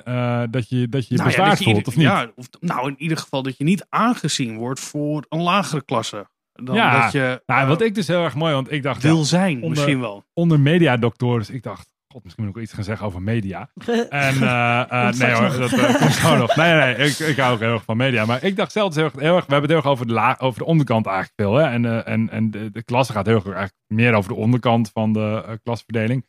dat 0.50 0.68
je 0.68 0.88
dat 0.88 1.08
je, 1.08 1.16
nou 1.16 1.30
ja, 1.30 1.56
voelt, 1.56 1.86
of 1.86 1.96
niet? 1.96 2.06
Ja, 2.06 2.30
of, 2.36 2.48
nou 2.60 2.88
in 2.88 2.94
ieder 2.98 3.16
geval 3.16 3.42
dat 3.42 3.56
je 3.56 3.64
niet 3.64 3.86
aangezien 3.88 4.56
wordt 4.56 4.80
voor 4.80 5.26
een 5.28 5.42
lagere 5.42 5.84
klasse. 5.84 6.26
Dan 6.64 6.74
ja, 6.74 7.02
dat 7.02 7.12
je, 7.12 7.42
nou, 7.46 7.68
wat 7.68 7.80
ik 7.80 7.94
dus 7.94 8.06
heel 8.06 8.24
erg 8.24 8.34
mooi, 8.34 8.54
want 8.54 8.72
ik 8.72 8.82
dacht... 8.82 9.02
Wil 9.02 9.16
ja, 9.16 9.24
zijn, 9.24 9.54
onder, 9.54 9.68
misschien 9.68 10.00
wel. 10.00 10.24
Onder 10.34 10.60
mediadoctoren, 10.60 11.38
dus 11.38 11.50
ik 11.50 11.62
dacht... 11.62 11.88
God, 12.12 12.24
misschien 12.24 12.44
moet 12.44 12.52
ik 12.52 12.58
ook 12.58 12.66
iets 12.66 12.74
gaan 12.74 12.84
zeggen 12.84 13.06
over 13.06 13.22
media. 13.22 13.68
En 14.08 14.34
uh, 14.34 14.84
uh, 14.90 15.10
nee 15.10 15.32
hoor, 15.32 15.58
dat 15.58 15.72
uh, 15.72 15.94
komt 15.94 16.12
zo 16.12 16.36
nog. 16.36 16.56
Nee, 16.56 16.74
nee, 16.74 16.94
ik, 16.94 17.18
ik 17.18 17.36
hou 17.36 17.54
ook 17.54 17.60
heel 17.60 17.72
erg 17.72 17.84
van 17.84 17.96
media. 17.96 18.24
Maar 18.24 18.44
ik 18.44 18.56
dacht 18.56 18.72
zelf 18.72 18.94
heel 18.94 19.04
erg, 19.04 19.12
heel 19.12 19.36
erg 19.36 19.46
we 19.46 19.52
hebben 19.52 19.60
het 19.60 19.68
heel 19.70 19.78
erg 19.78 19.86
over 19.86 20.06
de, 20.06 20.12
laag, 20.12 20.40
over 20.40 20.58
de 20.58 20.64
onderkant 20.64 21.06
eigenlijk 21.06 21.34
veel. 21.36 21.54
Hè? 21.54 21.70
En, 21.70 22.04
en, 22.04 22.30
en 22.30 22.50
de, 22.50 22.70
de 22.70 22.82
klasse 22.82 23.12
gaat 23.12 23.26
heel 23.26 23.34
erg 23.34 23.44
eigenlijk 23.44 23.74
meer 23.86 24.14
over 24.14 24.30
de 24.30 24.36
onderkant 24.36 24.90
van 24.92 25.12
de 25.12 25.58
klasverdeling. 25.62 26.24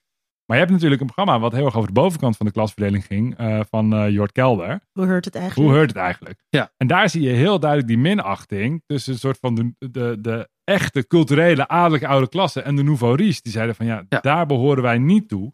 Maar 0.50 0.58
je 0.58 0.64
hebt 0.64 0.76
natuurlijk 0.76 1.02
een 1.02 1.14
programma 1.14 1.39
wat 1.39 1.52
heel 1.52 1.66
erg 1.66 1.76
over 1.76 1.88
de 1.88 2.02
bovenkant 2.02 2.38
van 2.38 2.45
de 2.45 2.52
klasverdeling 2.52 3.06
ging. 3.06 3.39
Uh, 3.39 3.60
van 3.70 3.93
uh, 3.93 4.10
Jort 4.10 4.32
Kelder. 4.32 4.82
Hoe 4.91 5.08
hoort 5.08 5.26
het 5.26 5.36
eigenlijk? 5.36 5.70
Hoe 5.70 5.78
hoort 5.78 5.89
het 5.89 5.97
eigenlijk? 5.97 6.43
Ja. 6.50 6.72
En 6.78 6.88
daar 6.88 7.10
zie 7.10 7.22
je 7.22 7.30
heel 7.30 7.60
duidelijk 7.60 7.89
die 7.89 7.97
minachting 7.97 8.84
tussen 8.86 9.14
een 9.14 9.20
soort 9.20 9.38
van 9.39 9.56
de, 9.56 9.89
de, 9.91 10.18
de 10.22 10.50
echte 10.64 11.08
culturele 11.08 11.68
adellijke 11.68 12.08
oude 12.08 12.30
klasse 12.30 12.62
en 12.62 12.76
de 12.76 12.84
nouveau 12.84 13.16
riche. 13.16 13.41
Die 13.41 13.52
zeiden 13.52 13.76
van 13.76 13.86
ja, 13.86 14.06
ja. 14.10 14.20
daar 14.20 14.45
behoren 14.45 14.84
wij 14.84 14.97
niet 14.97 15.28
toe. 15.28 15.54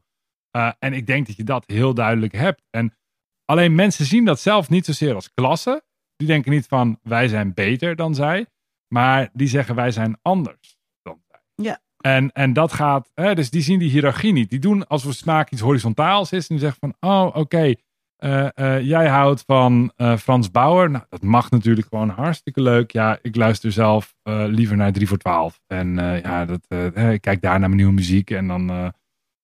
Uh, 0.57 0.71
en 0.79 0.93
ik 0.93 1.07
denk 1.07 1.27
dat 1.27 1.35
je 1.35 1.43
dat 1.43 1.63
heel 1.67 1.93
duidelijk 1.93 2.33
hebt. 2.33 2.61
En 2.69 2.97
alleen 3.45 3.75
mensen 3.75 4.05
zien 4.05 4.25
dat 4.25 4.39
zelf 4.39 4.69
niet 4.69 4.85
zozeer 4.85 5.15
als 5.15 5.33
klasse. 5.33 5.83
Die 6.15 6.27
denken 6.27 6.51
niet 6.51 6.67
van 6.67 6.99
wij 7.03 7.27
zijn 7.27 7.53
beter 7.53 7.95
dan 7.95 8.15
zij. 8.15 8.45
Maar 8.93 9.29
die 9.33 9.47
zeggen 9.47 9.75
wij 9.75 9.91
zijn 9.91 10.17
anders 10.21 10.77
dan 11.01 11.21
zij. 11.27 11.39
Ja. 11.55 11.79
En, 12.05 12.31
en 12.31 12.53
dat 12.53 12.73
gaat, 12.73 13.09
hè, 13.13 13.35
dus 13.35 13.49
die 13.49 13.61
zien 13.61 13.79
die 13.79 13.89
hiërarchie 13.89 14.33
niet. 14.33 14.49
Die 14.49 14.59
doen 14.59 14.87
alsof 14.87 15.13
smaak 15.13 15.51
iets 15.51 15.61
horizontaals 15.61 16.31
is. 16.31 16.47
En 16.47 16.55
die 16.55 16.59
zeggen 16.59 16.79
van, 16.79 17.09
oh 17.09 17.35
oké, 17.35 17.73
uh, 18.19 18.47
uh, 18.55 18.81
jij 18.81 19.07
houdt 19.07 19.43
van 19.45 19.91
uh, 19.97 20.17
Frans 20.17 20.51
Bauer. 20.51 20.89
Nou, 20.89 21.03
dat 21.09 21.21
mag 21.21 21.51
natuurlijk 21.51 21.87
gewoon 21.87 22.09
hartstikke 22.09 22.61
leuk. 22.61 22.91
Ja, 22.91 23.19
ik 23.21 23.35
luister 23.35 23.71
zelf 23.71 24.15
liever 24.47 24.77
naar 24.77 24.91
3 24.91 25.07
voor 25.07 25.17
12. 25.17 25.61
En 25.67 25.95
ja, 26.23 26.45
dat, 26.45 26.65
ik 27.13 27.21
kijk 27.21 27.41
daar 27.41 27.59
naar 27.59 27.59
mijn 27.59 27.75
nieuwe 27.75 27.93
muziek. 27.93 28.31
En 28.31 28.47
dan 28.47 28.93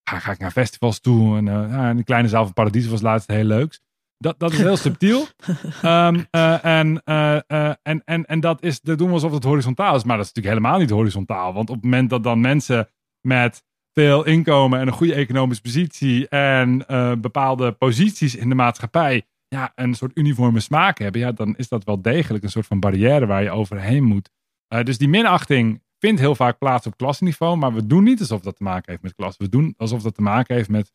ga, 0.03 0.19
ga, 0.19 0.31
ik 0.31 0.39
naar 0.39 0.51
festivals 0.51 0.99
toe. 0.99 1.37
En 1.37 1.97
de 1.97 2.03
kleine 2.03 2.27
zaal 2.27 2.43
van 2.43 2.53
Paradies 2.53 2.87
was 2.87 3.01
laatst 3.01 3.27
heel 3.27 3.43
leuks. 3.43 3.81
Dat, 4.21 4.39
dat 4.39 4.51
is 4.51 4.57
heel 4.57 4.77
subtiel. 4.77 5.27
Um, 5.83 6.15
uh, 6.31 6.65
en, 6.65 7.01
uh, 7.05 7.37
uh, 7.47 7.73
en, 7.83 8.01
en, 8.05 8.25
en 8.25 8.39
dat, 8.39 8.63
is, 8.63 8.81
dat 8.81 8.97
doen 8.97 9.07
we 9.07 9.13
alsof 9.13 9.31
het 9.31 9.43
horizontaal 9.43 9.95
is. 9.95 10.03
Maar 10.03 10.17
dat 10.17 10.25
is 10.25 10.33
natuurlijk 10.33 10.61
helemaal 10.61 10.79
niet 10.79 10.89
horizontaal. 10.89 11.53
Want 11.53 11.69
op 11.69 11.75
het 11.75 11.83
moment 11.83 12.09
dat 12.09 12.23
dan 12.23 12.41
mensen 12.41 12.89
met 13.27 13.63
veel 13.93 14.25
inkomen 14.25 14.79
en 14.79 14.87
een 14.87 14.93
goede 14.93 15.13
economische 15.13 15.63
positie 15.63 16.27
en 16.29 16.77
bepaalde 17.21 17.71
posities 17.71 18.35
in 18.35 18.49
de 18.49 18.55
maatschappij 18.55 19.25
ja, 19.47 19.71
een 19.75 19.93
soort 19.93 20.17
uniforme 20.17 20.59
smaak 20.59 20.99
hebben, 20.99 21.21
ja, 21.21 21.31
dan 21.31 21.55
is 21.57 21.67
dat 21.67 21.83
wel 21.83 22.01
degelijk 22.01 22.43
een 22.43 22.49
soort 22.49 22.65
van 22.65 22.79
barrière 22.79 23.25
waar 23.25 23.43
je 23.43 23.51
overheen 23.51 24.03
moet. 24.03 24.29
dus 24.83 24.97
die 24.97 25.07
minachting 25.07 25.81
vindt 25.99 26.19
heel 26.19 26.35
vaak 26.35 26.57
plaats 26.57 26.87
op 26.87 26.97
klasniveau, 26.97 27.57
maar 27.57 27.73
we 27.73 27.85
doen 27.85 28.03
niet 28.03 28.19
alsof 28.19 28.41
dat 28.41 28.55
te 28.55 28.63
maken 28.63 28.91
heeft 28.91 29.03
met 29.03 29.15
klas. 29.15 29.37
We 29.37 29.49
doen 29.49 29.73
alsof 29.77 30.01
dat 30.01 30.15
te 30.15 30.21
maken 30.21 30.55
heeft 30.55 30.69
met 30.69 30.91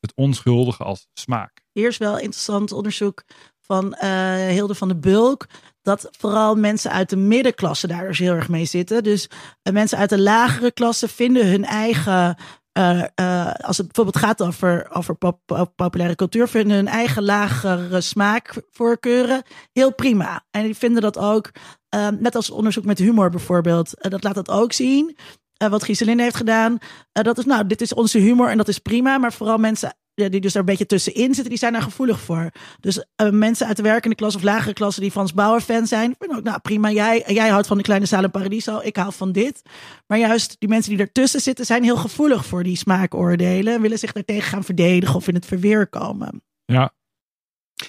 het 0.00 0.12
onschuldige 0.14 0.84
als 0.84 1.08
smaak. 1.12 1.66
Is 1.72 1.98
wel 1.98 2.18
interessant 2.18 2.72
onderzoek 2.72 3.24
van 3.60 3.96
uh, 4.02 4.34
Hilde 4.34 4.74
van 4.74 4.88
de 4.88 4.96
Bulk. 4.96 5.46
Dat 5.82 6.08
vooral 6.10 6.54
mensen 6.54 6.90
uit 6.90 7.10
de 7.10 7.16
middenklasse 7.16 7.86
daar 7.86 8.06
dus 8.06 8.18
heel 8.18 8.34
erg 8.34 8.48
mee 8.48 8.64
zitten. 8.64 9.02
Dus 9.02 9.28
uh, 9.62 9.72
mensen 9.72 9.98
uit 9.98 10.10
de 10.10 10.20
lagere 10.20 10.72
klasse 10.72 11.08
vinden 11.08 11.46
hun 11.46 11.64
eigen. 11.64 12.36
Uh, 12.78 13.02
als 13.54 13.76
het 13.76 13.86
bijvoorbeeld 13.86 14.16
gaat 14.16 14.42
over, 14.42 14.88
over 14.92 15.14
pop, 15.14 15.40
pop, 15.44 15.72
populaire 15.76 16.14
cultuur, 16.14 16.48
vinden 16.48 16.76
hun 16.76 16.88
eigen 16.88 17.24
lagere 17.24 18.00
smaakvoorkeuren 18.00 19.42
heel 19.72 19.94
prima. 19.94 20.44
En 20.50 20.62
die 20.62 20.76
vinden 20.76 21.02
dat 21.02 21.18
ook, 21.18 21.50
net 22.18 22.34
als 22.34 22.50
onderzoek 22.50 22.84
met 22.84 22.98
humor 22.98 23.30
bijvoorbeeld, 23.30 23.92
dat 23.96 24.24
laat 24.24 24.34
dat 24.34 24.50
ook 24.50 24.72
zien. 24.72 25.16
Uh, 25.62 25.68
wat 25.68 25.84
Giseline 25.84 26.22
heeft 26.22 26.36
gedaan. 26.36 26.72
Uh, 26.72 27.22
dat 27.22 27.38
is 27.38 27.44
nou, 27.44 27.66
dit 27.66 27.80
is 27.80 27.94
onze 27.94 28.18
humor 28.18 28.48
en 28.48 28.56
dat 28.56 28.68
is 28.68 28.78
prima. 28.78 29.18
Maar 29.18 29.32
vooral 29.32 29.58
mensen 29.58 29.96
ja, 30.18 30.28
die 30.28 30.40
dus 30.40 30.54
er 30.54 30.60
een 30.60 30.66
beetje 30.66 30.86
tussenin 30.86 31.34
zitten, 31.34 31.48
die 31.48 31.58
zijn 31.58 31.72
daar 31.72 31.82
gevoelig 31.82 32.20
voor. 32.20 32.50
Dus 32.80 32.96
uh, 33.22 33.30
mensen 33.30 33.66
uit 33.66 33.76
de 33.76 33.82
werkende 33.82 34.16
klas 34.16 34.36
of 34.36 34.42
lagere 34.42 34.72
klasse 34.72 35.00
die 35.00 35.10
Frans 35.10 35.34
Bauer 35.34 35.60
fan 35.60 35.86
zijn, 35.86 36.14
vinden 36.18 36.38
ook, 36.38 36.44
nou 36.44 36.58
prima, 36.58 36.90
jij, 36.90 37.24
jij 37.26 37.48
houdt 37.48 37.66
van 37.66 37.76
de 37.76 37.82
kleine 37.82 38.06
zaal 38.06 38.24
in 38.24 38.30
Paradiso, 38.30 38.80
ik 38.82 38.96
hou 38.96 39.12
van 39.12 39.32
dit. 39.32 39.62
Maar 40.06 40.18
juist 40.18 40.56
die 40.58 40.68
mensen 40.68 40.90
die 40.90 41.00
ertussen 41.00 41.40
zitten, 41.40 41.66
zijn 41.66 41.82
heel 41.82 41.96
gevoelig 41.96 42.46
voor 42.46 42.62
die 42.62 42.76
smaakoordelen 42.76 43.74
en 43.74 43.80
willen 43.80 43.98
zich 43.98 44.12
daartegen 44.12 44.48
gaan 44.48 44.64
verdedigen 44.64 45.16
of 45.16 45.28
in 45.28 45.34
het 45.34 45.46
verweer 45.46 45.86
komen. 45.86 46.42
Ja. 46.64 46.92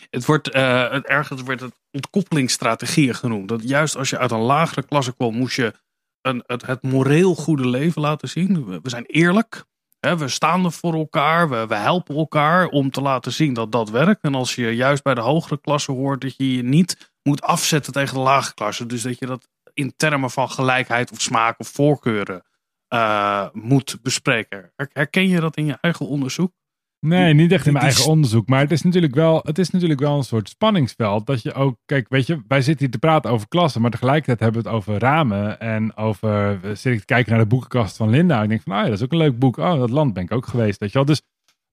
Het 0.10 0.26
wordt, 0.26 0.56
uh, 0.56 0.92
het 0.92 1.06
ergens 1.06 1.42
wordt 1.42 1.62
het 1.62 1.74
ontkoppelingsstrategieën 1.92 3.16
genoemd. 3.16 3.48
Dat 3.50 3.70
juist 3.70 3.96
als 3.96 4.10
je 4.10 4.18
uit 4.18 4.32
een 4.32 4.40
lagere 4.40 4.84
klasse 4.84 5.16
kwam, 5.16 5.36
moest 5.36 5.56
je 5.56 5.74
het, 6.22 6.82
moreel 6.82 7.36
goede 7.36 7.68
leven 7.68 8.02
laten 8.02 8.30
zien. 8.30 8.66
We, 8.66 8.90
zijn 8.90 9.06
eerlijk. 9.06 9.66
Hè, 10.00 10.18
we 10.18 10.28
staan 10.28 10.66
er 10.66 10.72
voor 10.72 10.94
elkaar. 10.94 11.50
We, 11.50 11.68
we 11.68 11.76
helpen 11.76 12.16
elkaar 12.16 12.68
om 12.68 12.92
te 12.92 13.02
laten 13.02 13.32
zien 13.32 13.54
dat 13.54 13.72
dat 13.72 13.90
werkt. 13.90 14.22
En 14.22 14.36
als 14.36 14.56
je 14.56 14.76
juist 14.76 15.04
bij 15.04 15.14
de 15.14 15.22
hogere 15.22 15.62
klasse 15.62 15.92
hoort 15.92 16.22
dat 16.22 16.38
je 16.38 16.56
je 16.56 16.64
niet 16.64 17.14
moet 17.24 17.42
afzetten 17.42 17.94
tegen 17.94 18.14
de 18.14 18.22
lage 18.22 18.54
klasse. 18.54 18.86
Dus 18.86 19.02
dat 19.02 19.20
je 19.20 19.26
dat 19.26 19.48
in 19.74 19.94
termen 19.96 20.30
van 20.30 20.50
gelijkheid 20.50 21.12
of 21.12 21.22
smaak 21.22 21.60
of 21.60 21.68
voorkeuren 21.68 22.44
uh, 22.90 23.48
moet 23.54 23.98
bespreken. 24.02 24.74
Herken 24.76 25.28
je 25.28 25.40
dat 25.40 25.58
in 25.58 25.66
je 25.66 25.78
eigen 25.82 26.08
onderzoek? 26.08 26.52
Nee, 27.00 27.34
niet 27.34 27.52
echt 27.52 27.66
in 27.66 27.74
mijn 27.74 27.86
eigen 27.86 28.12
onderzoek. 28.12 28.48
Maar 28.48 28.60
het 28.60 28.72
is, 28.72 28.82
natuurlijk 28.82 29.16
wel, 29.16 29.40
het 29.44 29.58
is 29.58 29.70
natuurlijk 29.70 30.00
wel 30.00 30.18
een 30.18 30.24
soort 30.24 30.50
spanningsveld. 30.50 31.26
Dat 31.26 31.42
je 31.42 31.54
ook, 31.54 31.78
kijk, 31.86 32.10
weet 32.10 32.28
je, 32.28 32.42
wij 32.48 32.62
zitten 32.62 32.86
hier 32.86 32.94
te 32.94 33.00
praten 33.00 33.32
over 33.32 33.48
klassen. 33.48 33.82
Maar 33.82 33.92
tegelijkertijd 33.92 34.40
hebben 34.40 34.64
we 34.64 34.68
het 34.68 34.78
over 34.78 35.00
ramen. 35.00 35.60
En 35.60 35.98
over, 35.98 36.60
zit 36.64 36.94
ik 36.94 37.00
te 37.00 37.06
kijken 37.06 37.32
naar 37.32 37.42
de 37.42 37.48
boekenkast 37.48 37.98
van 37.98 38.10
Linda. 38.10 38.44
Ik 38.44 38.50
denk 38.50 38.62
van, 38.62 38.74
ah 38.74 38.80
ja, 38.80 38.86
dat 38.86 38.98
is 38.98 39.04
ook 39.04 39.12
een 39.12 39.18
leuk 39.18 39.40
boek. 39.40 39.58
Oh, 39.58 39.80
dat 39.80 39.90
land 39.90 40.14
ben 40.14 40.24
ik 40.24 40.32
ook 40.32 40.48
geweest. 40.48 40.80
Weet 40.80 40.92
je 40.92 40.98
wel. 40.98 41.06
Dus 41.06 41.22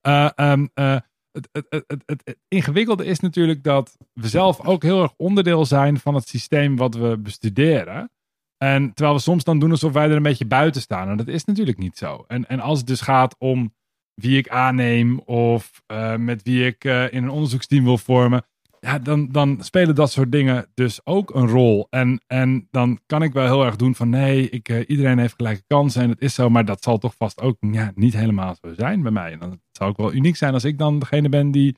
uh, 0.09 0.29
um, 0.37 0.71
uh, 0.75 0.97
het, 1.33 1.49
het, 1.69 1.85
het, 1.87 2.03
het, 2.15 2.37
ingewikkelde 2.49 3.05
is 3.05 3.21
natuurlijk 3.21 3.63
dat 3.63 3.97
we 4.13 4.29
zelf 4.29 4.67
ook 4.67 4.83
heel 4.83 5.03
erg 5.03 5.13
onderdeel 5.17 5.65
zijn 5.65 5.99
van 5.99 6.15
het 6.15 6.29
systeem 6.29 6.77
wat 6.77 6.95
we 6.95 7.19
bestuderen. 7.19 8.11
En 8.59 8.95
terwijl 8.95 9.17
we 9.17 9.23
soms 9.23 9.45
dan 9.45 9.59
doen 9.59 9.71
alsof 9.71 9.93
wij 9.93 10.09
er 10.09 10.17
een 10.17 10.23
beetje 10.23 10.47
buiten 10.47 10.81
staan. 10.81 11.09
En 11.09 11.17
dat 11.17 11.29
is 11.29 11.45
natuurlijk 11.45 11.79
niet 11.79 11.99
zo. 11.99 12.25
En, 12.29 12.49
en 12.49 12.61
als 12.61 12.79
het 12.79 12.87
dus 12.87 13.01
gaat 13.01 13.37
om 13.39 13.75
wie 14.21 14.39
ik 14.39 14.49
aanneem 14.49 15.19
of 15.19 15.83
uh, 15.93 16.17
met 16.17 16.43
wie 16.43 16.67
ik 16.67 16.85
uh, 16.85 17.13
in 17.13 17.23
een 17.23 17.31
onderzoeksteam 17.31 17.85
wil 17.85 17.99
vormen. 17.99 18.45
Ja, 18.81 18.99
dan, 18.99 19.29
dan 19.29 19.57
spelen 19.61 19.95
dat 19.95 20.11
soort 20.11 20.33
dingen 20.33 20.67
dus 20.75 21.01
ook 21.05 21.35
een 21.35 21.49
rol. 21.49 21.87
En, 21.91 22.21
en 22.27 22.69
dan 22.71 22.99
kan 23.07 23.23
ik 23.23 23.33
wel 23.33 23.47
heel 23.47 23.65
erg 23.65 23.77
doen 23.77 23.95
van 23.95 24.09
nee, 24.09 24.51
ik, 24.51 24.69
uh, 24.69 24.85
iedereen 24.87 25.19
heeft 25.19 25.35
gelijke 25.35 25.63
kansen 25.67 26.03
en 26.03 26.11
het 26.11 26.21
is 26.21 26.35
zo. 26.35 26.49
Maar 26.49 26.65
dat 26.65 26.83
zal 26.83 26.99
toch 26.99 27.15
vast 27.17 27.41
ook 27.41 27.57
ja, 27.61 27.93
niet 27.95 28.17
helemaal 28.17 28.57
zo 28.61 28.75
zijn 28.75 29.03
bij 29.03 29.13
mij. 29.13 29.33
En 29.33 29.39
dan 29.39 29.61
zou 29.71 29.91
ook 29.91 29.97
wel 29.97 30.13
uniek 30.13 30.37
zijn 30.37 30.53
als 30.53 30.65
ik 30.65 30.79
dan 30.79 30.99
degene 30.99 31.29
ben 31.29 31.51
die 31.51 31.77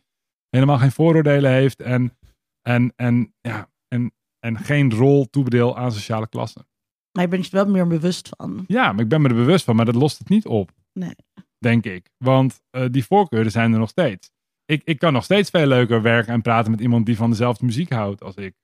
helemaal 0.50 0.78
geen 0.78 0.92
vooroordelen 0.92 1.50
heeft. 1.50 1.80
En, 1.80 2.18
en, 2.62 2.92
en, 2.96 3.34
ja, 3.40 3.70
en, 3.88 4.12
en 4.38 4.58
geen 4.58 4.94
rol 4.94 5.30
toebedeel 5.30 5.76
aan 5.76 5.92
sociale 5.92 6.28
klassen. 6.28 6.66
Maar 7.12 7.24
je 7.24 7.30
bent 7.30 7.46
je 7.46 7.56
wel 7.56 7.66
meer 7.66 7.86
bewust 7.86 8.28
van. 8.36 8.64
Ja, 8.66 8.92
maar 8.92 9.02
ik 9.02 9.08
ben 9.08 9.20
me 9.20 9.28
er 9.28 9.34
bewust 9.34 9.64
van, 9.64 9.76
maar 9.76 9.84
dat 9.84 9.94
lost 9.94 10.18
het 10.18 10.28
niet 10.28 10.46
op. 10.46 10.72
Nee. 10.92 11.14
Denk 11.58 11.84
ik. 11.84 12.10
Want 12.18 12.60
uh, 12.70 12.84
die 12.90 13.04
voorkeuren 13.04 13.50
zijn 13.50 13.72
er 13.72 13.78
nog 13.78 13.88
steeds. 13.88 14.30
Ik, 14.64 14.82
ik 14.84 14.98
kan 14.98 15.12
nog 15.12 15.24
steeds 15.24 15.50
veel 15.50 15.66
leuker 15.66 16.02
werken 16.02 16.32
en 16.32 16.42
praten 16.42 16.70
met 16.70 16.80
iemand 16.80 17.06
die 17.06 17.16
van 17.16 17.30
dezelfde 17.30 17.64
muziek 17.64 17.90
houdt 17.90 18.22
als 18.22 18.34
ik. 18.34 18.54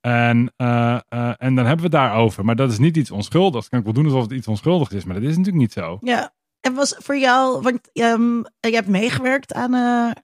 En, 0.00 0.52
uh, 0.56 0.98
uh, 1.08 1.32
en 1.36 1.54
dan 1.54 1.66
hebben 1.66 1.90
we 1.90 1.96
het 1.96 2.04
daarover. 2.06 2.44
Maar 2.44 2.56
dat 2.56 2.70
is 2.70 2.78
niet 2.78 2.96
iets 2.96 3.10
onschuldigs. 3.10 3.68
Kan 3.68 3.78
ik 3.78 3.84
wel 3.84 3.94
doen 3.94 4.04
alsof 4.04 4.22
het 4.22 4.32
iets 4.32 4.48
onschuldigs 4.48 4.92
is. 4.92 5.04
Maar 5.04 5.14
dat 5.14 5.22
is 5.22 5.28
natuurlijk 5.36 5.56
niet 5.56 5.72
zo. 5.72 5.98
Ja. 6.00 6.34
En 6.60 6.74
was 6.74 6.94
voor 6.98 7.16
jou, 7.16 7.62
want 7.62 7.90
um, 7.92 8.44
je 8.60 8.74
hebt 8.74 8.88
meegewerkt 8.88 9.52
aan, 9.52 9.74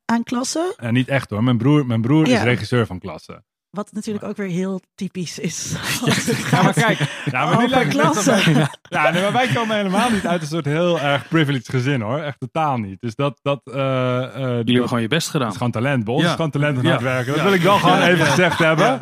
aan 0.04 0.22
klassen? 0.22 0.74
Niet 0.90 1.08
echt 1.08 1.30
hoor. 1.30 1.44
Mijn 1.44 1.58
broer, 1.58 1.86
mijn 1.86 2.00
broer 2.00 2.26
ja. 2.26 2.36
is 2.36 2.42
regisseur 2.42 2.86
van 2.86 2.98
klassen. 2.98 3.44
Wat 3.72 3.92
natuurlijk 3.92 4.24
ook 4.24 4.36
weer 4.36 4.48
heel 4.48 4.80
typisch 4.94 5.38
is. 5.38 5.74
Ja, 6.50 6.62
maar 6.62 6.72
kijk, 6.72 6.98
ja, 7.24 7.44
maar 7.44 7.58
nu 7.58 7.68
lijkt 7.68 7.90
klasse. 7.90 8.68
Ja, 8.88 9.10
nee, 9.10 9.22
maar 9.22 9.32
wij 9.32 9.48
komen 9.48 9.76
helemaal 9.76 10.10
niet 10.10 10.26
uit 10.26 10.40
een 10.40 10.46
soort 10.46 10.64
heel 10.64 11.00
erg 11.00 11.28
privileged 11.28 11.68
gezin 11.68 12.00
hoor. 12.00 12.18
Echt 12.18 12.40
totaal 12.40 12.76
niet. 12.76 13.00
Dus 13.00 13.14
dat. 13.14 13.38
dat 13.42 13.60
uh, 13.64 13.74
uh, 13.74 14.24
Jullie 14.34 14.64
hebben 14.64 14.88
gewoon 14.88 15.02
je 15.02 15.08
best 15.08 15.28
gedaan. 15.28 15.46
Het 15.46 15.52
is 15.52 15.56
gewoon 15.56 15.72
talent. 15.72 16.04
Bij 16.04 16.14
ons 16.14 16.22
ja. 16.22 16.28
is 16.28 16.34
gewoon 16.34 16.50
talent 16.50 16.78
en 16.78 16.86
hard 16.86 17.02
werken. 17.02 17.26
Dat 17.26 17.36
ja. 17.36 17.42
wil 17.42 17.52
ik 17.52 17.62
wel 17.62 17.78
gewoon 17.78 18.02
even 18.02 18.26
gezegd 18.26 18.58
hebben. 18.58 18.98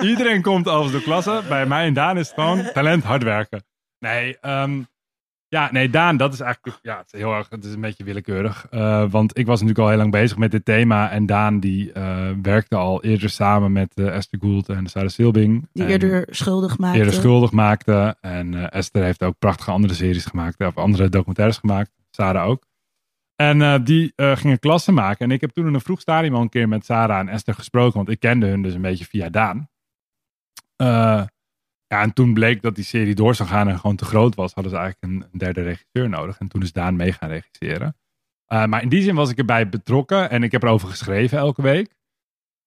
Iedereen 0.00 0.42
komt 0.42 0.68
over 0.68 0.92
de 0.92 1.02
klasse. 1.02 1.42
Bij 1.48 1.66
mij 1.66 1.86
en 1.86 1.94
Daan 1.94 2.18
is 2.18 2.26
het 2.26 2.34
gewoon 2.34 2.70
talent, 2.72 3.04
hard 3.04 3.22
werken. 3.22 3.64
Nee, 3.98 4.38
um, 4.42 4.88
ja, 5.50 5.72
nee, 5.72 5.90
Daan, 5.90 6.16
dat 6.16 6.32
is 6.32 6.40
eigenlijk 6.40 6.78
ja, 6.82 6.96
het 6.96 7.12
is 7.12 7.18
heel 7.20 7.34
erg, 7.34 7.48
het 7.48 7.64
is 7.64 7.72
een 7.72 7.80
beetje 7.80 8.04
willekeurig. 8.04 8.66
Uh, 8.70 9.10
want 9.10 9.38
ik 9.38 9.46
was 9.46 9.60
natuurlijk 9.60 9.78
al 9.78 9.88
heel 9.88 9.98
lang 9.98 10.10
bezig 10.10 10.36
met 10.36 10.50
dit 10.50 10.64
thema. 10.64 11.10
En 11.10 11.26
Daan, 11.26 11.60
die 11.60 11.92
uh, 11.94 12.30
werkte 12.42 12.76
al 12.76 13.02
eerder 13.02 13.30
samen 13.30 13.72
met 13.72 13.92
uh, 13.94 14.16
Esther 14.16 14.38
Gould 14.38 14.68
en 14.68 14.86
Sarah 14.86 15.08
Silbing. 15.08 15.68
Die 15.72 15.86
eerder 15.86 16.26
schuldig 16.30 16.78
maakte. 16.78 16.98
Eerder 16.98 17.14
schuldig 17.14 17.50
maakte. 17.50 18.16
En 18.20 18.70
Esther 18.70 19.02
heeft 19.02 19.22
ook 19.22 19.38
prachtige 19.38 19.70
andere 19.70 19.94
series 19.94 20.24
gemaakt, 20.24 20.60
of 20.60 20.76
andere 20.76 21.08
documentaires 21.08 21.58
gemaakt. 21.58 21.90
Sarah 22.10 22.46
ook. 22.48 22.68
En 23.36 23.84
die 23.84 24.12
gingen 24.16 24.58
klassen 24.58 24.94
maken. 24.94 25.24
En 25.24 25.30
ik 25.30 25.40
heb 25.40 25.50
toen 25.50 25.66
in 25.66 25.74
een 25.74 25.80
vroeg 25.80 26.00
stadium 26.00 26.34
al 26.34 26.40
een 26.40 26.48
keer 26.48 26.68
met 26.68 26.84
Sarah 26.84 27.18
en 27.18 27.28
Esther 27.28 27.54
gesproken. 27.54 27.96
Want 27.96 28.08
ik 28.08 28.20
kende 28.20 28.46
hun 28.46 28.62
dus 28.62 28.74
een 28.74 28.82
beetje 28.82 29.04
via 29.04 29.28
Daan. 29.28 29.68
Ja, 31.94 32.02
en 32.02 32.12
toen 32.12 32.34
bleek 32.34 32.62
dat 32.62 32.74
die 32.74 32.84
serie 32.84 33.14
door 33.14 33.34
zou 33.34 33.48
gaan 33.48 33.68
en 33.68 33.78
gewoon 33.78 33.96
te 33.96 34.04
groot 34.04 34.34
was, 34.34 34.52
hadden 34.52 34.72
ze 34.72 34.78
eigenlijk 34.78 35.24
een, 35.32 35.38
derde 35.38 35.62
regisseur 35.62 36.08
nodig. 36.08 36.38
En 36.38 36.48
toen 36.48 36.62
is 36.62 36.72
Daan 36.72 36.96
mee 36.96 37.12
gaan 37.12 37.28
regisseren. 37.28 37.96
Uh, 38.52 38.64
maar 38.64 38.82
in 38.82 38.88
die 38.88 39.02
zin 39.02 39.14
was 39.14 39.30
ik 39.30 39.38
erbij 39.38 39.68
betrokken 39.68 40.30
en 40.30 40.42
ik 40.42 40.52
heb 40.52 40.62
erover 40.62 40.88
geschreven 40.88 41.38
elke 41.38 41.62
week. 41.62 41.94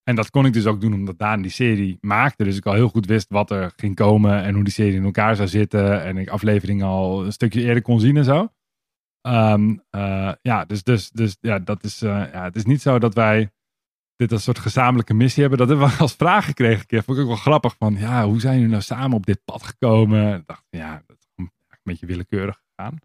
En 0.04 0.16
dat 0.16 0.30
kon 0.30 0.46
ik 0.46 0.54
dus 0.54 0.66
ook 0.66 0.82
doen 0.82 0.94
omdat 0.94 1.18
Daan 1.18 1.42
die 1.42 1.52
serie 1.52 1.98
maakte. 2.02 2.44
Dus 2.44 2.58
ik 2.58 2.66
al 2.66 2.74
heel 2.74 2.90
goed 2.90 3.06
wist 3.06 3.30
wat 3.30 3.52
er 3.52 3.74
ging 3.76 3.96
komen 3.96 4.44
en 4.44 4.54
hoe 4.54 4.64
die 4.64 4.74
serie 4.74 4.96
in 4.96 5.04
elkaar 5.04 5.36
zou 5.36 5.48
zitten. 5.48 6.04
En 6.04 6.18
ik 6.18 6.30
afleveringen 6.30 6.86
al 6.86 7.26
een 7.26 7.34
stukje 7.34 7.62
eerder 7.62 7.84
kon 7.84 8.00
zien 8.00 8.18
en 8.18 8.26
zo. 8.26 8.48
Um, 9.28 9.84
uh, 9.92 10.32
ja, 10.42 10.66
dus, 10.66 10.84
dus, 10.84 11.10
dus 11.10 11.38
ja, 11.42 11.60
dat 11.60 11.84
is, 11.84 12.04
uh, 12.04 12.10
ja, 12.32 12.44
het 12.44 12.56
is 12.56 12.66
niet 12.66 12.82
zo 12.82 13.00
dat 13.00 13.14
wij 13.14 13.52
dit 14.24 14.32
als 14.32 14.44
soort 14.44 14.60
gezamenlijke 14.60 15.14
missie 15.14 15.42
hebben. 15.42 15.60
Dat 15.60 15.70
hebben 15.70 15.88
we 15.88 15.98
als 15.98 16.14
vraag 16.14 16.46
gekregen 16.46 16.80
een 16.80 16.86
keer. 16.86 17.04
Vond 17.04 17.18
ik 17.18 17.24
ook 17.24 17.30
wel 17.30 17.40
grappig. 17.40 17.76
Van 17.78 17.96
ja, 17.98 18.26
hoe 18.26 18.40
zijn 18.40 18.56
jullie 18.56 18.70
nou 18.70 18.82
samen 18.82 19.18
op 19.18 19.26
dit 19.26 19.40
pad 19.46 19.64
gekomen? 19.64 20.36
Ik 20.36 20.48
dacht, 20.48 20.64
ja, 20.70 21.02
dat 21.08 21.18
is 21.20 21.28
een 21.36 21.52
beetje 21.84 22.06
willekeurig 22.06 22.62
gegaan. 22.68 23.00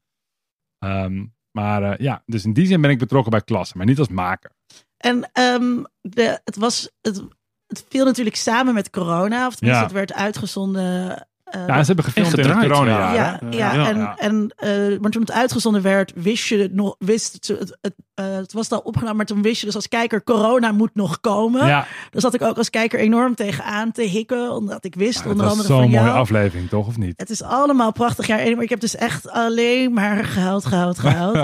Um, 1.04 1.36
maar 1.50 1.82
uh, 1.82 1.98
ja, 1.98 2.22
dus 2.26 2.44
in 2.44 2.52
die 2.52 2.66
zin 2.66 2.80
ben 2.80 2.90
ik 2.90 2.98
betrokken 2.98 3.30
bij 3.30 3.40
klassen, 3.40 3.78
maar 3.78 3.86
niet 3.86 3.98
als 3.98 4.08
maker. 4.08 4.50
En 4.96 5.30
um, 5.32 5.86
de, 6.00 6.40
het, 6.44 6.56
was, 6.56 6.90
het, 7.00 7.24
het 7.66 7.86
viel 7.88 8.04
natuurlijk 8.04 8.36
samen 8.36 8.74
met 8.74 8.90
corona. 8.90 9.46
Of 9.46 9.54
tenminste, 9.54 9.82
ja. 9.82 9.88
het 9.88 9.92
werd 9.92 10.12
uitgezonden 10.12 11.27
ja, 11.50 11.80
ze 11.80 11.86
hebben 11.86 12.04
gefilmd 12.04 12.38
in 12.38 12.48
het 12.48 12.58
corona. 12.58 13.14
Ja, 13.14 13.14
ja, 13.14 13.48
ja, 13.50 13.72
ja, 13.74 13.88
en, 13.88 14.52
en 14.58 14.92
uh, 14.92 14.98
maar 15.00 15.10
toen 15.10 15.20
het 15.20 15.32
uitgezonden 15.32 15.82
werd, 15.82 16.12
wist 16.14 16.46
je 16.46 16.68
nog, 16.72 16.96
wist 16.98 17.32
het, 17.32 17.46
het, 17.46 17.78
het, 17.80 17.94
uh, 18.20 18.36
het 18.36 18.52
was 18.52 18.70
al 18.70 18.78
opgenomen, 18.78 19.16
maar 19.16 19.26
toen 19.26 19.42
wist 19.42 19.60
je 19.60 19.66
dus 19.66 19.74
als 19.74 19.88
kijker, 19.88 20.24
corona 20.24 20.72
moet 20.72 20.94
nog 20.94 21.20
komen. 21.20 21.66
Ja. 21.66 21.86
Dus 22.10 22.22
zat 22.22 22.34
ik 22.34 22.42
ook 22.42 22.56
als 22.56 22.70
kijker 22.70 22.98
enorm 22.98 23.34
tegenaan 23.34 23.92
te 23.92 24.02
hikken, 24.02 24.52
omdat 24.52 24.84
ik 24.84 24.94
wist 24.94 25.26
onder 25.26 25.46
andere 25.46 25.68
van 25.68 25.76
jou. 25.76 25.82
Het 25.82 25.92
is 25.92 25.96
zo'n 25.96 26.04
mooie 26.04 26.20
aflevering, 26.20 26.68
toch, 26.68 26.86
of 26.86 26.96
niet? 26.96 27.14
Het 27.16 27.30
is 27.30 27.42
allemaal 27.42 27.92
prachtig 27.92 28.26
jaar 28.26 28.36
maar 28.54 28.62
ik 28.62 28.70
heb 28.70 28.80
dus 28.80 28.96
echt 28.96 29.30
alleen 29.30 29.92
maar 29.92 30.24
gehuild, 30.24 30.64
gehuild, 30.64 30.98
gehuild. 30.98 31.36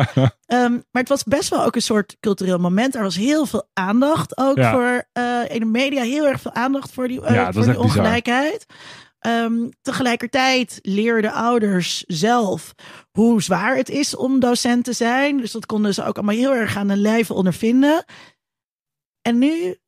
um, 0.47 0.73
maar 0.93 1.03
het 1.03 1.09
was 1.09 1.25
best 1.25 1.49
wel 1.49 1.65
ook 1.65 1.75
een 1.75 1.83
soort 1.83 2.17
cultureel 2.21 2.59
moment. 2.59 2.95
Er 2.95 3.03
was 3.03 3.17
heel 3.17 3.47
veel 3.47 3.69
aandacht 3.73 4.39
ook 4.39 4.57
Ja. 4.57 4.73
voor, 4.73 5.05
in 5.49 5.61
de 5.61 5.67
media 5.67 6.03
heel 6.03 6.27
erg 6.27 6.41
veel 6.41 6.55
aandacht 6.55 6.93
voor 6.93 7.09
die, 7.09 7.21
Ja, 7.21 7.45
dat 7.45 7.55
voor 7.55 7.63
die 7.63 7.73
echt 7.73 7.83
bizar. 7.83 8.03
Um, 9.27 9.71
tegelijkertijd 9.83 10.79
leerden 10.83 11.33
ouders 11.33 12.05
zelf 12.07 12.75
hoe 13.11 13.43
zwaar 13.43 13.77
het 13.77 13.89
is 13.89 14.17
om 14.17 14.41
docent 14.41 14.85
te 14.85 14.93
zijn. 14.93 15.37
Dus 15.37 15.53
dat 15.53 15.67
konden 15.67 15.95
ze 15.95 16.05
ook 16.05 16.17
allemaal 16.17 16.35
heel 16.35 16.55
erg 16.55 16.77
aan 16.77 16.89
de 16.89 16.97
lijve 16.97 17.35
ondervinden. 17.35 18.05
En 19.23 19.39
nu 19.39 19.79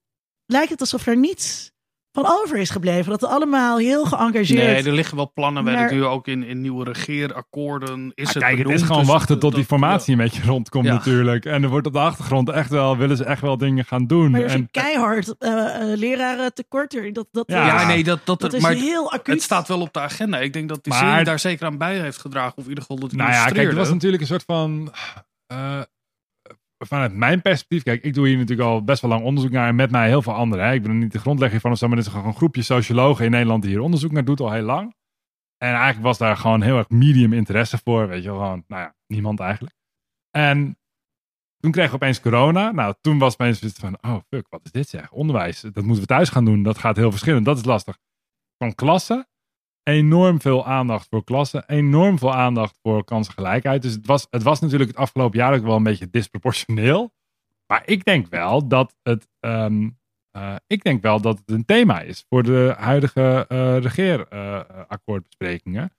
lijkt 0.47 0.70
het 0.70 0.80
alsof 0.80 1.07
er 1.07 1.16
niets 1.16 1.72
van 2.22 2.26
over 2.42 2.56
is 2.56 2.70
gebleven. 2.70 3.10
Dat 3.10 3.22
er 3.22 3.28
allemaal 3.28 3.78
heel 3.78 4.04
geëngageerd... 4.04 4.48
Nee, 4.66 4.82
er 4.84 4.92
liggen 4.92 5.16
wel 5.16 5.30
plannen. 5.34 5.64
Maar- 5.64 5.74
Werden 5.74 5.96
nu 5.96 6.04
ook 6.04 6.26
in, 6.28 6.42
in 6.42 6.60
nieuwe 6.60 6.84
regeerakkoorden. 6.84 8.12
Is 8.14 8.26
Ah, 8.28 8.34
het 8.34 8.42
kijk, 8.42 8.58
het 8.58 8.68
is 8.68 8.82
gewoon 8.82 9.00
dus 9.02 9.10
wachten 9.10 9.28
dat- 9.28 9.40
tot 9.40 9.54
die 9.54 9.64
formatie 9.64 10.12
een 10.12 10.18
beetje 10.18 10.42
rondkomt 10.42 10.84
Ja. 10.86 10.92
natuurlijk. 10.92 11.44
En 11.44 11.62
er 11.62 11.68
wordt 11.68 11.86
op 11.86 11.92
de 11.92 11.98
achtergrond 11.98 12.50
echt 12.50 12.70
wel, 12.70 12.96
willen 12.96 13.16
ze 13.16 13.24
echt 13.24 13.41
wel 13.41 13.58
dingen 13.58 13.84
gaan 13.84 14.07
doen. 14.07 14.30
Maar 14.30 14.41
er 14.41 14.46
is 14.46 14.53
en, 14.53 14.58
een 14.61 14.70
keihard 14.70 15.34
eh 15.38 15.53
eh, 15.92 15.99
leraren 15.99 16.54
tekort. 16.54 17.14
Dat, 17.14 17.26
dat, 17.32 17.45
Ja. 17.46 17.66
Ja, 17.66 17.86
nee, 17.86 18.04
dat, 18.04 18.20
dat, 18.24 18.41
dat 18.41 18.53
is 18.53 18.62
maar 18.62 18.72
heel 18.72 19.12
acuut. 19.12 19.34
het 19.34 19.42
staat 19.42 19.68
wel 19.68 19.80
op 19.80 19.92
de 19.92 20.00
agenda. 20.00 20.38
Ik 20.38 20.53
denk 20.53 20.68
dat 20.68 20.84
die 20.84 20.92
Maar- 20.92 21.03
serie 21.11 21.24
daar 21.24 21.38
zeker 21.38 21.66
aan 21.66 21.78
bij 21.78 21.99
heeft 22.00 22.18
gedragen. 22.20 22.57
Of 22.57 22.62
in 22.62 22.68
ieder 22.68 22.84
geval 22.84 22.99
dat 22.99 23.12
nou 23.12 23.30
ja, 23.30 23.34
kijk, 23.36 23.42
er 23.45 23.46
illustreerde. 23.50 23.76
was 23.80 23.91
natuurlijk 23.92 24.22
een 24.22 24.28
soort 24.28 24.45
van... 24.46 24.92
eh, 25.46 25.80
vanuit 26.78 27.14
mijn 27.14 27.42
perspectief, 27.42 27.82
kijk, 27.82 28.03
ik 28.03 28.14
doe 28.14 28.28
hier 28.28 28.38
natuurlijk 28.38 28.68
al 28.68 28.84
best 28.84 29.03
wel 29.03 29.11
lang 29.11 29.24
onderzoek 29.24 29.50
naar. 29.50 29.68
En 29.68 29.74
met 29.74 29.90
mij 29.90 30.08
heel 30.08 30.22
veel 30.22 30.34
anderen. 30.34 30.72
Ik 30.72 30.82
ben 30.82 30.98
niet 30.98 31.12
de 31.12 31.18
grondlegger 31.18 31.61
van 31.61 31.70
of 31.70 31.78
zo, 31.78 31.88
maar 31.88 31.96
het 31.96 32.07
is 32.07 32.12
gewoon 32.12 32.26
een 32.26 32.36
groepje 32.36 32.62
sociologen 32.62 33.24
in 33.24 33.30
Nederland 33.30 33.62
die 33.62 33.70
hier 33.70 33.80
onderzoek 33.80 34.12
naar 34.12 34.24
doet 34.24 34.40
al 34.40 34.53
heel 34.53 34.62
lang. 34.62 34.94
En 35.57 35.68
eigenlijk 35.68 36.03
was 36.03 36.18
daar 36.18 36.36
gewoon 36.36 36.62
heel 36.62 36.76
erg 36.76 36.88
medium 36.88 37.32
interesse 37.32 37.78
voor. 37.84 38.08
Weet 38.08 38.22
je 38.22 38.30
wel, 38.30 38.38
gewoon, 38.38 38.64
nou 38.66 38.82
ja, 38.82 38.94
niemand 39.07 39.40
eigenlijk. 39.40 39.74
En 40.30 40.78
toen 41.58 41.70
kregen 41.70 41.90
we 41.90 41.96
opeens 41.96 42.20
corona. 42.20 42.70
Nou, 42.72 42.94
toen 43.00 43.18
was 43.18 43.32
opeens 43.32 43.58
van, 43.58 43.98
oh 44.00 44.16
fuck, 44.28 44.46
wat 44.48 44.61
is 44.64 44.70
dit 44.70 44.88
zeg? 44.88 45.12
Onderwijs, 45.12 45.61
dat 45.61 45.84
moeten 45.84 46.00
we 46.00 46.07
thuis 46.07 46.28
gaan 46.28 46.44
doen. 46.44 46.62
Dat 46.62 46.78
gaat 46.78 46.96
heel 46.96 47.11
verschillend, 47.11 47.44
dat 47.44 47.57
is 47.57 47.64
lastig. 47.64 47.98
Van 48.58 48.74
klassen, 48.74 49.28
enorm 49.87 50.41
veel 50.41 50.67
aandacht 50.67 51.07
voor 51.11 51.25
klassen. 51.25 51.64
Enorm 51.67 52.18
veel 52.18 52.34
aandacht 52.34 52.79
voor 52.83 53.04
kansengelijkheid. 53.04 53.83
Dus 53.83 53.92
het 53.92 54.07
was, 54.07 54.26
het 54.30 54.42
was 54.42 54.61
natuurlijk 54.61 54.91
het 54.91 54.99
afgelopen 54.99 55.38
jaar 55.38 55.54
ook 55.54 55.63
wel 55.63 55.76
een 55.76 55.83
beetje 55.83 56.11
disproportioneel. 56.11 57.14
Maar 57.67 57.83
ik 57.84 58.04
denk 58.04 58.26
wel 58.26 58.68
dat 58.68 58.95
het, 59.03 59.29
ehm, 59.41 59.91
eh, 60.30 60.54
ik 60.67 60.83
denk 60.83 61.03
wel 61.03 61.21
dat 61.21 61.38
het 61.38 61.50
een 61.50 61.64
thema 61.64 62.00
is 62.00 62.25
voor 62.29 62.42
de 62.42 62.75
huidige 62.79 63.45
eh 63.49 63.79
regeerakkoordbesprekingen. 63.79 65.91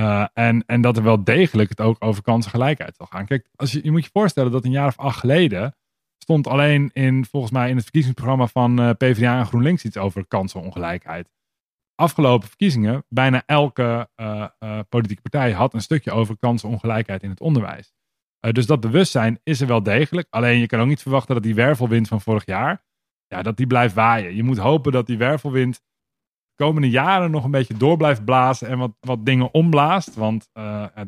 Uh, 0.00 0.26
en, 0.32 0.64
en 0.66 0.80
dat 0.80 0.96
er 0.96 1.02
wel 1.02 1.24
degelijk 1.24 1.68
het 1.68 1.80
ook 1.80 1.96
over 1.98 2.22
kansengelijkheid 2.22 2.96
zal 2.96 3.06
gaan. 3.06 3.26
Kijk, 3.26 3.48
als 3.54 3.72
je, 3.72 3.80
je 3.82 3.90
moet 3.90 4.04
je 4.04 4.10
voorstellen 4.12 4.52
dat 4.52 4.64
een 4.64 4.70
jaar 4.70 4.86
of 4.86 4.98
acht 4.98 5.18
geleden 5.18 5.76
stond 6.18 6.46
alleen 6.46 6.90
in, 6.92 7.24
volgens 7.24 7.52
mij 7.52 7.68
in 7.68 7.74
het 7.74 7.82
verkiezingsprogramma 7.82 8.46
van 8.46 8.80
uh, 8.80 8.90
PvdA 8.90 9.38
en 9.38 9.46
GroenLinks 9.46 9.84
iets 9.84 9.96
over 9.96 10.26
kansenongelijkheid. 10.26 11.28
Afgelopen 11.94 12.48
verkiezingen, 12.48 13.04
bijna 13.08 13.42
elke 13.46 14.08
uh, 14.16 14.48
politieke 14.88 15.22
partij 15.22 15.52
had 15.52 15.74
een 15.74 15.80
stukje 15.80 16.12
over 16.12 16.36
kansenongelijkheid 16.36 17.22
in 17.22 17.30
het 17.30 17.40
onderwijs. 17.40 17.92
dus 18.40 18.66
dat 18.66 18.80
bewustzijn 18.80 19.40
is 19.42 19.60
er 19.60 19.66
wel 19.66 19.82
degelijk. 19.82 20.26
Alleen 20.30 20.58
je 20.58 20.66
kan 20.66 20.80
ook 20.80 20.86
niet 20.86 21.02
verwachten 21.02 21.34
dat 21.34 21.42
die 21.42 21.54
wervelwind 21.54 22.08
van 22.08 22.20
vorig 22.20 22.46
jaar, 22.46 22.84
ja, 23.26 23.42
dat 23.42 23.56
die 23.56 23.66
blijft 23.66 23.94
waaien. 23.94 24.36
Je 24.36 24.42
moet 24.42 24.58
hopen 24.58 24.92
dat 24.92 25.06
die 25.06 25.18
wervelwind 25.18 25.74
de 26.54 26.64
komende 26.64 26.90
jaren 26.90 27.30
nog 27.30 27.44
een 27.44 27.50
beetje 27.50 27.76
door 27.76 27.96
blijft 27.96 28.24
blazen 28.24 28.68
en 28.68 28.78
wat, 28.78 28.92
wat 29.00 29.24
dingen 29.24 29.54
omblaast. 29.54 30.14
Want 30.14 30.48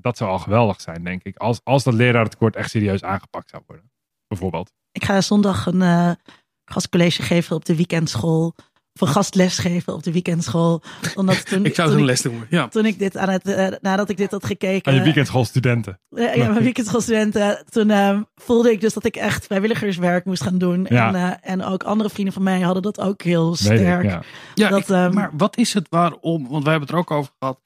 dat 0.00 0.16
zou 0.16 0.30
al 0.30 0.38
geweldig 0.38 0.80
zijn, 0.80 1.04
denk 1.04 1.22
ik. 1.22 1.36
Als, 1.36 1.60
als 1.64 1.84
dat 1.84 1.94
lerarentekort 1.94 2.56
echt 2.56 2.70
serieus 2.70 3.02
aangepakt 3.02 3.50
zou 3.50 3.62
worden. 3.66 3.90
Bijvoorbeeld. 4.26 4.72
Ik 4.92 5.04
ga 5.04 5.20
zondag 5.20 5.66
een 5.66 6.16
gastcollege 6.64 7.22
geven 7.22 7.56
op 7.56 7.64
de 7.64 7.76
weekendschool 7.76 8.54
voor 8.98 9.08
gastles 9.08 9.58
geven 9.58 9.94
op 9.94 10.02
de 10.02 10.12
weekendschool. 10.12 10.82
Omdat 11.14 11.46
toen, 11.48 11.64
ik 11.64 11.74
zou 11.74 11.90
zo'n 11.90 12.04
les 12.04 12.22
doen. 12.22 12.46
Ja. 12.48 12.68
Toen 12.68 12.86
ik 12.86 12.98
dit 12.98 13.16
aan 13.16 13.28
het, 13.28 13.48
uh, 13.48 13.68
nadat 13.80 14.10
ik 14.10 14.16
dit 14.16 14.30
had 14.30 14.46
gekeken. 14.46 14.92
Aan 14.92 14.98
je 14.98 15.04
weekendschoolstudenten. 15.04 15.98
Uh, 16.14 16.34
ja, 16.34 16.48
mijn 16.48 16.62
weekendschoolstudenten. 16.62 17.64
Toen 17.70 17.88
uh, 17.88 18.20
voelde 18.34 18.70
ik 18.70 18.80
dus 18.80 18.92
dat 18.92 19.04
ik 19.04 19.16
echt 19.16 19.46
vrijwilligerswerk 19.46 20.24
moest 20.24 20.42
gaan 20.42 20.58
doen. 20.58 20.86
Ja. 20.88 21.14
En, 21.14 21.42
en 21.42 21.64
ook 21.64 21.82
andere 21.82 22.10
vrienden 22.10 22.34
van 22.34 22.42
mij 22.42 22.60
hadden 22.60 22.82
dat 22.82 23.00
ook 23.00 23.22
heel 23.22 23.54
sterk. 23.54 24.04
Ik, 24.04 24.10
ja, 24.10 24.22
ja 24.54 24.68
dat, 24.68 24.80
ik, 24.80 24.88
um, 24.88 25.14
maar 25.14 25.30
wat 25.36 25.56
is 25.56 25.74
het 25.74 25.86
waarom? 25.90 26.48
Want 26.48 26.62
wij 26.62 26.72
hebben 26.72 26.80
het 26.80 26.90
er 26.90 26.96
ook 26.96 27.10
over 27.10 27.32
gehad. 27.38 27.58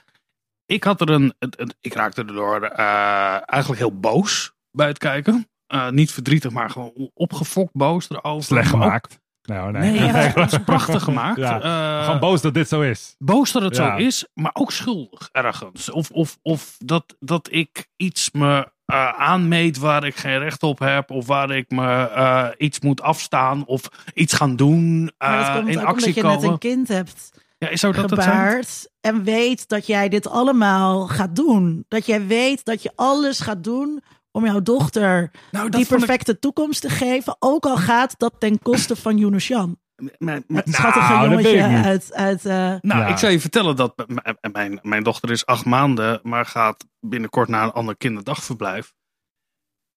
Ik 0.67 0.85
had 0.85 1.01
er 1.01 1.11
een. 1.11 1.35
een, 1.39 1.53
een 1.57 1.73
ik 1.81 1.95
raakte 1.95 2.21
erdoor 2.21 2.63
eigenlijk 2.63 3.81
heel 3.81 3.99
boos 3.99 4.53
bij 4.71 4.87
het 4.87 4.99
kijken. 4.99 5.49
niet 5.91 6.13
verdrietig, 6.13 6.51
maar 6.51 6.71
gewoon 6.71 7.11
opgefokt 7.15 7.73
boos 7.73 8.11
erover. 8.11 8.45
Slecht 8.45 8.71
gemaakt. 8.71 9.19
Nou, 9.49 9.73
nee, 9.73 9.91
nee 9.91 10.05
ja, 10.05 10.15
het 10.35 10.53
is 10.53 10.59
prachtig 10.59 11.03
gemaakt. 11.03 11.39
Ja, 11.39 11.65
uh, 11.99 12.05
gewoon 12.05 12.21
boos 12.21 12.41
dat 12.41 12.55
dit 12.55 12.69
zo 12.69 12.81
is. 12.81 13.15
Boos 13.19 13.53
dat 13.53 13.63
het 13.63 13.77
Ja. 13.77 13.99
zo 13.99 14.05
is, 14.05 14.27
maar 14.35 14.51
ook 14.55 14.73
schuldig 14.73 15.29
ergens. 15.33 15.91
Of, 15.91 16.11
of, 16.11 16.39
of 16.43 16.77
dat, 16.79 17.17
dat 17.19 17.49
ik 17.51 17.87
iets 17.97 18.31
me 18.31 18.69
uh, 18.87 19.09
aanmeet 19.09 19.79
waar 19.79 20.05
ik 20.05 20.17
geen 20.17 20.39
recht 20.39 20.63
op 20.63 20.79
heb. 20.79 21.11
Of 21.11 21.27
waar 21.27 21.51
ik 21.51 21.71
me 21.71 22.11
uh, 22.17 22.49
iets 22.59 22.81
moet 22.81 23.03
afstaan. 23.03 23.67
Of 23.67 23.83
iets 24.15 24.35
gaan 24.35 24.57
doen. 24.57 25.11
maar 25.19 25.45
dat 25.45 25.57
komt 25.57 25.69
in 25.69 25.81
ook 25.81 25.87
actie 25.87 26.07
omdat 26.07 26.15
je 26.15 26.21
komen. 26.23 26.41
net 26.41 26.51
een 26.51 26.59
kind 26.59 26.89
hebt 26.89 27.31
ja, 27.59 27.77
zou 27.77 27.93
dat 27.93 28.11
het 28.11 28.23
zijn? 28.23 28.37
gebaard. 28.37 28.91
En 29.01 29.25
weet 29.25 29.69
dat 29.69 29.87
jij 29.87 30.09
dit 30.09 30.29
allemaal 30.29 31.07
gaat 31.07 31.37
doen. 31.37 31.85
Dat 31.89 32.07
jij 32.07 32.27
weet 32.27 32.65
dat 32.65 32.83
je 32.83 32.93
alles 32.95 33.41
gaat 33.41 33.65
doen 33.65 34.03
om 34.39 34.45
jouw 34.45 34.63
dochter 34.63 35.31
Nou, 35.51 35.69
die 35.69 35.87
perfecte 35.87 36.39
toekomst 36.39 36.81
te 36.81 36.91
geven. 36.91 37.37
Ook 37.39 37.65
al 37.67 37.77
gaat 37.77 38.15
dat 38.19 38.35
ten 38.39 38.59
koste 38.59 38.97
van 38.97 39.19
Yunus 39.19 39.49
Jan. 39.49 39.79
Mijn, 40.19 40.45
Het 40.53 40.69
schattige 40.75 41.13
Nou, 41.13 41.29
jongetje 41.31 41.63
uit... 41.63 42.13
uit 42.13 42.45
uh, 42.45 42.53
Nou, 42.53 42.81
Ja. 43.01 43.07
ik 43.07 43.17
zal 43.17 43.31
je 43.31 43.41
vertellen 43.41 43.77
dat 43.77 44.05
mijn, 44.07 44.37
mijn, 44.53 44.79
mijn 44.83 45.03
dochter 45.03 45.31
is 45.31 45.47
acht 45.47 45.65
maanden, 45.65 46.21
maar 46.23 46.47
gaat 46.47 46.87
binnenkort 47.01 47.49
naar 47.49 47.65
een 47.65 47.73
ander 47.73 47.97
kinderdagverblijf. 47.97 48.93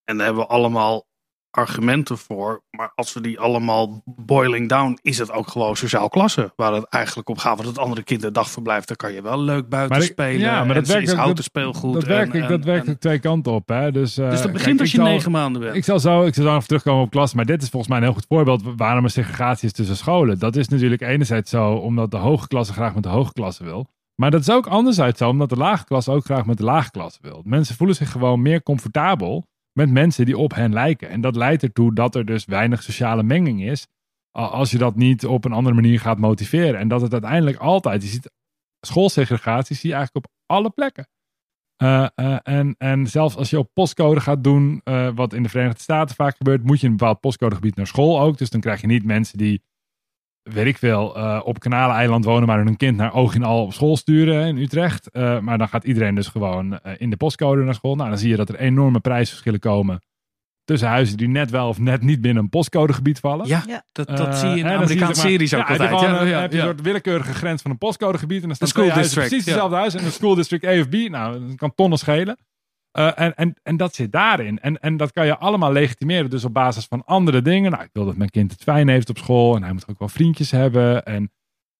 En 0.03 0.17
daar 0.17 0.25
hebben 0.25 0.43
we 0.43 0.49
allemaal 0.49 1.07
argumenten 1.51 2.17
voor. 2.17 2.63
Maar 2.71 2.91
als 2.95 3.13
we 3.13 3.21
die 3.21 3.39
allemaal 3.39 4.01
boiling 4.05 4.69
down, 4.69 4.97
is 5.01 5.17
het 5.17 5.31
ook 5.31 5.47
gewoon 5.47 5.75
sociaal 5.75 6.09
klasse. 6.09 6.53
Waar 6.55 6.73
het 6.73 6.85
eigenlijk 6.89 7.29
op 7.29 7.37
gaat. 7.37 7.55
Want 7.55 7.67
het 7.69 7.77
andere 7.77 8.03
kinderdagverblijf, 8.03 8.85
daar 8.85 8.97
kan 8.97 9.13
je 9.13 9.21
wel 9.21 9.39
leuk 9.41 9.69
buiten 9.69 9.97
Maar 9.97 10.05
ik- 10.05 10.11
spelen. 10.11 10.39
ja, 10.39 10.63
maar 10.63 10.73
dat 10.75 10.87
werkt 10.87 11.07
is 11.07 11.13
houten 11.13 11.43
speelgoed. 11.43 11.93
Dat 11.93 12.03
werkt, 12.03 12.33
en, 12.33 12.41
en, 12.41 12.49
dat 12.49 12.63
werkt 12.63 12.87
en- 12.87 12.99
twee 12.99 13.19
kanten 13.19 13.51
op. 13.51 13.67
Hè? 13.69 13.91
Dus, 13.91 14.17
uh, 14.17 14.29
dus 14.29 14.41
dat 14.41 14.51
begint 14.51 14.67
kijk, 14.67 14.79
als 14.79 14.91
je 14.91 14.97
zal- 14.97 15.05
negen 15.05 15.31
maanden 15.31 15.61
bent. 15.61 15.75
Ik 15.75 15.83
zal, 15.83 15.99
zo, 15.99 16.23
ik 16.23 16.33
zal 16.33 16.43
zo 16.43 16.55
even 16.55 16.67
terugkomen 16.67 17.03
op 17.03 17.09
klas. 17.09 17.33
Maar 17.33 17.45
dit 17.45 17.61
is 17.61 17.69
volgens 17.69 17.89
mij 17.91 17.97
een 17.99 18.05
heel 18.07 18.13
goed 18.13 18.25
voorbeeld 18.27 18.63
waarom 18.75 19.03
er 19.03 19.09
segregatie 19.09 19.67
is 19.67 19.73
tussen 19.73 19.95
scholen. 19.97 20.39
Dat 20.39 20.55
is 20.55 20.67
natuurlijk 20.67 21.01
enerzijds 21.01 21.49
zo 21.49 21.73
omdat 21.73 22.11
de 22.11 22.17
hoge 22.17 22.47
klasse 22.47 22.73
graag 22.73 22.93
met 22.93 23.03
de 23.03 23.09
hoge 23.09 23.33
klasse 23.33 23.63
wil. 23.63 23.87
Maar 24.15 24.31
dat 24.31 24.41
is 24.41 24.51
ook 24.51 24.67
anderzijds 24.67 25.19
zo 25.19 25.29
omdat 25.29 25.49
de 25.49 25.55
lage 25.57 25.83
klasse 25.85 26.11
ook 26.11 26.25
graag 26.25 26.45
met 26.45 26.57
de 26.57 26.63
lage 26.63 26.91
klasse 26.91 27.19
wil. 27.21 27.41
Mensen 27.45 27.75
voelen 27.75 27.95
zich 27.95 28.11
gewoon 28.11 28.41
meer 28.41 28.63
comfortabel 28.63 29.47
met 29.73 29.89
mensen 29.89 30.25
die 30.25 30.37
op 30.37 30.53
hen 30.53 30.73
lijken. 30.73 31.09
En 31.09 31.21
dat 31.21 31.35
leidt 31.35 31.63
ertoe 31.63 31.93
dat 31.93 32.15
er 32.15 32.25
dus 32.25 32.45
weinig 32.45 32.83
sociale 32.83 33.23
menging 33.23 33.63
is. 33.63 33.87
Als 34.31 34.71
je 34.71 34.77
dat 34.77 34.95
niet 34.95 35.25
op 35.25 35.45
een 35.45 35.51
andere 35.51 35.75
manier 35.75 35.99
gaat 35.99 36.19
motiveren. 36.19 36.79
En 36.79 36.87
dat 36.87 37.01
het 37.01 37.11
uiteindelijk 37.11 37.57
altijd, 37.57 38.03
je 38.03 38.09
ziet 38.09 38.31
schoolsegregatie 38.81 39.75
zie 39.75 39.89
je 39.89 39.95
eigenlijk 39.95 40.25
op 40.25 40.31
alle 40.45 40.69
plekken. 40.69 41.07
Uh, 41.83 42.07
uh, 42.15 42.37
en, 42.43 42.75
en 42.77 43.07
zelfs 43.07 43.35
als 43.35 43.49
je 43.49 43.59
op 43.59 43.69
postcode 43.73 44.19
gaat 44.19 44.43
doen, 44.43 44.81
uh, 44.83 45.09
wat 45.15 45.33
in 45.33 45.43
de 45.43 45.49
Verenigde 45.49 45.81
Staten 45.81 46.15
vaak 46.15 46.37
gebeurt, 46.37 46.63
moet 46.63 46.79
je 46.79 46.87
een 46.87 46.97
bepaald 46.97 47.19
postcodegebied 47.19 47.75
naar 47.75 47.87
school 47.87 48.21
ook. 48.21 48.37
Dus 48.37 48.49
dan 48.49 48.61
krijg 48.61 48.81
je 48.81 48.87
niet 48.87 49.05
mensen 49.05 49.37
die, 49.37 49.63
weet 50.43 50.65
ik 50.65 50.77
veel, 50.77 51.17
uh, 51.17 51.41
op 51.43 51.59
Kanaleiland 51.59 52.25
wonen, 52.25 52.47
maar 52.47 52.63
hun 52.63 52.77
kind 52.77 52.97
naar 52.97 53.13
oog 53.13 53.35
in 53.35 53.43
al 53.43 53.63
op 53.63 53.73
school 53.73 53.97
sturen 53.97 54.47
in 54.47 54.57
Utrecht. 54.57 55.09
Uh, 55.11 55.39
maar 55.39 55.57
dan 55.57 55.67
gaat 55.67 55.83
iedereen 55.83 56.15
dus 56.15 56.27
gewoon 56.27 56.71
uh, 56.71 56.93
in 56.97 57.09
de 57.09 57.17
postcode 57.17 57.63
naar 57.63 57.73
school. 57.73 57.95
Nou, 57.95 58.09
dan 58.09 58.17
zie 58.17 58.29
je 58.29 58.35
dat 58.35 58.49
er 58.49 58.55
enorme 58.55 58.99
prijsverschillen 58.99 59.59
komen 59.59 60.01
tussen 60.63 60.89
huizen 60.89 61.17
die 61.17 61.27
net 61.27 61.49
wel 61.49 61.67
of 61.67 61.79
net 61.79 62.01
niet 62.01 62.21
binnen 62.21 62.43
een 62.43 62.49
postcodegebied 62.49 63.19
vallen. 63.19 63.47
Ja, 63.47 63.83
dat, 63.91 64.07
dat 64.07 64.19
Uh, 64.27 64.33
zie 64.33 64.49
je 64.49 64.57
in 64.57 64.67
Amerikaanse 64.67 65.21
zie 65.21 65.29
je, 65.29 65.47
series 65.47 65.53
ook 65.53 65.67
ja, 65.67 65.67
altijd. 65.67 65.89
gewoon, 65.89 66.13
Ja, 66.13 66.23
ja, 66.23 66.41
heb 66.41 66.51
je 66.51 66.57
ja. 66.57 66.63
een 66.63 66.69
soort 66.69 66.81
willekeurige 66.81 67.33
grens 67.33 67.61
van 67.61 67.71
een 67.71 67.77
postcodegebied. 67.77 68.41
En 68.41 68.47
dan 68.47 68.55
staan 68.55 68.67
school 68.67 68.83
twee 68.83 68.95
huizen 68.95 69.15
district, 69.15 69.29
precies 69.29 69.53
hetzelfde 69.53 69.77
huis. 69.77 69.93
En 69.93 70.05
een 70.05 70.11
school 70.11 70.35
district 70.35 70.65
A 70.65 70.79
of 70.79 70.89
B. 70.89 70.93
Nou, 70.93 71.47
dat 71.47 71.55
kan 71.55 71.75
tonnen 71.75 71.97
schelen. 71.97 72.37
Uh, 72.93 73.19
en, 73.19 73.35
en, 73.35 73.53
en 73.63 73.77
dat 73.77 73.95
zit 73.95 74.11
daarin. 74.11 74.59
En, 74.59 74.79
en 74.79 74.97
dat 74.97 75.11
kan 75.11 75.25
je 75.25 75.37
allemaal 75.37 75.71
legitimeren. 75.71 76.29
Dus 76.29 76.45
op 76.45 76.53
basis 76.53 76.85
van 76.85 77.05
andere 77.05 77.41
dingen. 77.41 77.71
Nou, 77.71 77.83
ik 77.83 77.89
wil 77.93 78.05
dat 78.05 78.15
mijn 78.15 78.29
kind 78.29 78.51
het 78.51 78.63
fijn 78.63 78.87
heeft 78.87 79.09
op 79.09 79.17
school. 79.17 79.55
En 79.55 79.63
hij 79.63 79.73
moet 79.73 79.87
ook 79.87 79.99
wel 79.99 80.09
vriendjes 80.09 80.51
hebben. 80.51 81.05
En, 81.05 81.31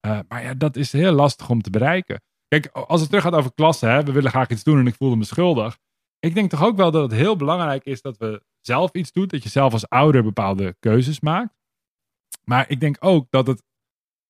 uh, 0.06 0.20
maar 0.28 0.44
ja, 0.44 0.54
dat 0.54 0.76
is 0.76 0.92
heel 0.92 1.12
lastig 1.12 1.50
om 1.50 1.62
te 1.62 1.70
bereiken. 1.70 2.22
Kijk, 2.48 2.68
als 2.68 3.00
het 3.00 3.10
terug 3.10 3.24
gaat 3.24 3.34
over 3.34 3.54
klassen. 3.54 3.92
Hè, 3.92 4.04
we 4.04 4.12
willen 4.12 4.30
graag 4.30 4.50
iets 4.50 4.64
doen 4.64 4.80
en 4.80 4.88
ik 4.88 4.96
voelde 4.96 5.16
me 5.16 5.24
schuldig. 5.24 5.78
Ik 6.20 6.36
denk 6.36 6.50
toch 6.50 6.64
ook 6.64 6.76
wel 6.76 6.92
dat 6.92 7.02
het 7.02 7.20
heel 7.20 7.36
belangrijk 7.36 7.84
is 7.84 8.02
dat 8.02 8.18
we 8.18 8.44
zelf 8.62 8.94
iets 8.94 9.12
doen. 9.12 9.28
Dat 9.28 9.44
je 9.44 9.50
zelf 9.50 9.74
als 9.74 9.90
ouder 9.90 10.24
bepaalde 10.24 10.76
keuzes 10.80 11.20
maakt. 11.20 11.54
Maar 12.44 12.70
ik 12.70 12.80
denk 12.80 12.98
ook 13.00 13.28
dat 13.30 13.48
het, 13.48 13.64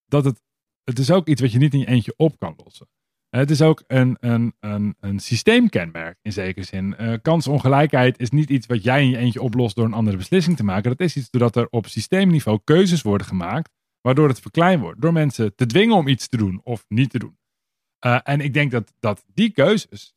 dat 0.06 0.24
het, 0.24 0.42
het 0.84 0.98
is 0.98 1.10
ook 1.10 1.28
iets 1.28 1.40
wat 1.40 1.52
je 1.52 1.58
niet 1.58 1.72
in 1.72 1.78
je 1.78 1.86
eentje 1.86 2.14
op 2.16 2.38
kan 2.38 2.54
lossen. 2.64 2.88
Het 3.36 3.50
is 3.50 3.62
ook 3.62 3.84
een, 3.86 4.16
een, 4.20 4.54
een, 4.60 4.96
een 5.00 5.18
systeemkenmerk 5.18 6.18
in 6.22 6.32
zekere 6.32 6.66
zin. 6.66 6.94
Uh, 7.00 7.14
kansongelijkheid 7.22 8.18
is 8.18 8.30
niet 8.30 8.50
iets 8.50 8.66
wat 8.66 8.82
jij 8.82 9.02
in 9.02 9.10
je 9.10 9.16
eentje 9.16 9.42
oplost 9.42 9.76
door 9.76 9.84
een 9.84 9.92
andere 9.92 10.16
beslissing 10.16 10.56
te 10.56 10.64
maken. 10.64 10.90
Dat 10.90 11.00
is 11.00 11.16
iets 11.16 11.30
doordat 11.30 11.56
er 11.56 11.68
op 11.70 11.86
systeemniveau 11.86 12.60
keuzes 12.64 13.02
worden 13.02 13.26
gemaakt, 13.26 13.70
waardoor 14.00 14.28
het 14.28 14.40
verkleind 14.40 14.80
wordt. 14.80 15.00
Door 15.00 15.12
mensen 15.12 15.54
te 15.54 15.66
dwingen 15.66 15.96
om 15.96 16.08
iets 16.08 16.28
te 16.28 16.36
doen 16.36 16.60
of 16.64 16.84
niet 16.88 17.10
te 17.10 17.18
doen. 17.18 17.38
Uh, 18.06 18.18
en 18.22 18.40
ik 18.40 18.54
denk 18.54 18.70
dat, 18.70 18.94
dat 19.00 19.24
die 19.26 19.50
keuzes, 19.50 20.14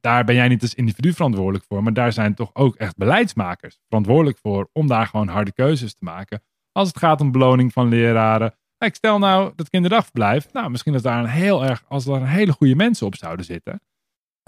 daar 0.00 0.24
ben 0.24 0.34
jij 0.34 0.48
niet 0.48 0.62
als 0.62 0.74
individu 0.74 1.12
verantwoordelijk 1.12 1.64
voor, 1.64 1.82
maar 1.82 1.92
daar 1.92 2.12
zijn 2.12 2.34
toch 2.34 2.50
ook 2.54 2.76
echt 2.76 2.96
beleidsmakers 2.96 3.78
verantwoordelijk 3.88 4.38
voor 4.38 4.68
om 4.72 4.86
daar 4.86 5.06
gewoon 5.06 5.28
harde 5.28 5.52
keuzes 5.52 5.94
te 5.94 6.04
maken. 6.04 6.42
Als 6.72 6.88
het 6.88 6.98
gaat 6.98 7.20
om 7.20 7.32
beloning 7.32 7.72
van 7.72 7.88
leraren, 7.88 8.54
ik 8.84 8.94
stel 8.94 9.18
nou 9.18 9.52
dat 9.56 9.68
kinderdagverblijf. 9.68 10.52
Nou, 10.52 10.70
misschien 10.70 10.92
dat 10.92 11.02
daar 11.02 11.18
een 11.18 11.30
heel 11.30 11.64
erg, 11.64 11.84
als 11.88 12.06
er 12.06 12.14
een 12.14 12.26
hele 12.26 12.52
goede 12.52 12.74
mensen 12.74 13.06
op 13.06 13.16
zouden 13.16 13.44
zitten. 13.44 13.80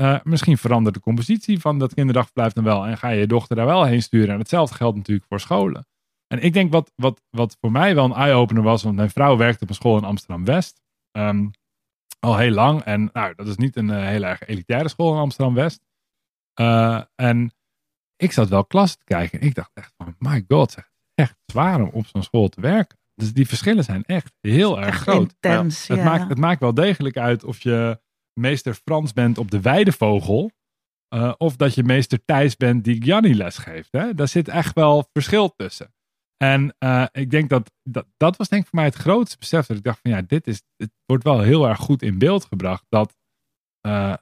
Uh, 0.01 0.19
misschien 0.23 0.59
verandert 0.59 0.95
de 0.95 1.01
compositie 1.01 1.61
van 1.61 1.79
dat 1.79 1.95
kinderdagverblijf 1.95 2.53
dan 2.53 2.65
wel. 2.65 2.87
En 2.87 2.99
ga 2.99 3.09
je 3.09 3.21
je 3.21 3.27
dochter 3.27 3.57
daar 3.57 3.67
wel 3.67 3.85
heen 3.85 4.03
sturen. 4.03 4.33
En 4.33 4.39
hetzelfde 4.39 4.75
geldt 4.75 4.97
natuurlijk 4.97 5.27
voor 5.29 5.41
scholen. 5.41 5.87
En 6.27 6.43
ik 6.43 6.53
denk 6.53 6.73
wat, 6.73 6.93
wat, 6.97 7.23
wat 7.31 7.57
voor 7.61 7.73
mij 7.73 7.95
wel 7.95 8.05
een 8.05 8.13
eye-opener 8.13 8.63
was. 8.63 8.83
Want 8.83 8.97
mijn 8.97 9.11
vrouw 9.11 9.37
werkt 9.37 9.63
op 9.63 9.69
een 9.69 9.75
school 9.75 9.97
in 9.97 10.05
Amsterdam 10.05 10.45
West. 10.45 10.81
Um, 11.13 11.51
al 12.21 12.37
heel 12.37 12.51
lang. 12.51 12.81
En 12.81 13.11
nou, 13.13 13.35
dat 13.35 13.47
is 13.47 13.57
niet 13.57 13.77
een 13.77 13.89
uh, 13.89 14.05
heel 14.05 14.23
erg 14.23 14.47
elitaire 14.47 14.89
school 14.89 15.13
in 15.13 15.21
Amsterdam 15.21 15.55
West. 15.55 15.85
Uh, 16.61 17.03
en 17.15 17.53
ik 18.17 18.33
zat 18.33 18.49
wel 18.49 18.65
klas 18.65 18.97
te 18.97 19.05
kijken. 19.05 19.41
En 19.41 19.47
ik 19.47 19.55
dacht 19.55 19.71
echt 19.75 19.93
van, 19.97 20.15
my 20.19 20.45
god, 20.49 20.77
echt 21.15 21.37
zwaar 21.47 21.81
om 21.81 21.89
op 21.93 22.07
zo'n 22.07 22.23
school 22.23 22.49
te 22.49 22.61
werken. 22.61 22.99
Dus 23.17 23.33
die 23.33 23.49
verschillen 23.49 23.85
zijn 23.85 24.05
echt 24.05 24.33
heel 24.41 24.79
erg 24.79 24.87
Echt 24.87 25.01
groot. 25.01 25.35
Intens, 25.41 25.89
het, 25.89 25.99
ja. 25.99 26.05
maakt, 26.05 26.29
het 26.29 26.39
maakt 26.39 26.61
wel 26.61 26.75
degelijk 26.75 27.17
uit 27.17 27.45
of 27.45 27.63
je 27.63 28.01
meester 28.41 28.75
Frans 28.75 29.13
bent 29.13 29.39
op 29.39 29.51
de 29.51 29.61
Weidevogel. 29.61 30.51
Uh, 31.15 31.33
of 31.39 31.57
dat 31.57 31.75
je 31.75 31.83
meester 31.83 32.25
Thijs 32.25 32.57
bent 32.57 32.85
die 32.85 33.03
Gianni 33.03 33.35
les 33.35 33.59
geeft. 33.59 33.89
Hè? 33.93 34.15
Daar 34.15 34.29
zit 34.29 34.49
echt 34.49 34.75
wel 34.75 35.09
verschil 35.13 35.55
tussen. 35.57 35.95
En 36.37 36.75
uh, 36.79 37.07
ik 37.13 37.31
denk 37.31 37.49
dat, 37.49 37.73
dat 37.83 38.07
dat 38.17 38.37
was 38.37 38.49
denk 38.49 38.63
ik 38.63 38.69
voor 38.69 38.79
mij 38.79 38.89
het 38.89 38.95
grootste 38.95 39.39
besef. 39.39 39.67
Dat 39.67 39.77
ik 39.77 39.83
dacht 39.83 40.01
van 40.03 40.11
ja, 40.11 40.23
dit 40.23 40.47
is, 40.47 40.63
het 40.77 40.91
wordt 41.07 41.25
wel 41.25 41.41
heel 41.41 41.69
erg 41.69 41.79
goed 41.79 42.03
in 42.03 42.19
beeld 42.19 42.45
gebracht. 42.45 42.85
Dat 42.89 43.17
uh, 43.87 44.15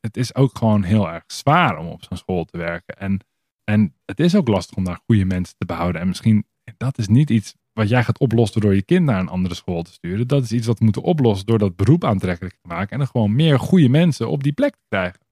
het 0.00 0.16
is 0.16 0.34
ook 0.34 0.58
gewoon 0.58 0.82
heel 0.82 1.10
erg 1.10 1.24
zwaar 1.26 1.78
om 1.78 1.86
op 1.86 2.04
zo'n 2.04 2.16
school 2.16 2.44
te 2.44 2.58
werken. 2.58 2.96
En, 2.96 3.20
en 3.64 3.96
het 4.04 4.20
is 4.20 4.34
ook 4.34 4.48
lastig 4.48 4.76
om 4.76 4.84
daar 4.84 5.00
goede 5.06 5.24
mensen 5.24 5.54
te 5.58 5.66
behouden. 5.66 6.00
En 6.00 6.08
misschien, 6.08 6.46
dat 6.76 6.98
is 6.98 7.08
niet 7.08 7.30
iets 7.30 7.54
wat 7.74 7.88
jij 7.88 8.04
gaat 8.04 8.18
oplossen 8.18 8.60
door 8.60 8.74
je 8.74 8.82
kind 8.82 9.04
naar 9.04 9.20
een 9.20 9.28
andere 9.28 9.54
school 9.54 9.82
te 9.82 9.92
sturen. 9.92 10.28
Dat 10.28 10.42
is 10.42 10.52
iets 10.52 10.66
wat 10.66 10.78
we 10.78 10.84
moeten 10.84 11.02
oplossen 11.02 11.46
door 11.46 11.58
dat 11.58 11.76
beroep 11.76 12.04
aantrekkelijk 12.04 12.54
te 12.54 12.68
maken. 12.68 12.90
En 12.90 13.00
er 13.00 13.06
gewoon 13.06 13.34
meer 13.34 13.58
goede 13.58 13.88
mensen 13.88 14.28
op 14.28 14.42
die 14.42 14.52
plek 14.52 14.72
te 14.72 14.86
krijgen. 14.88 15.22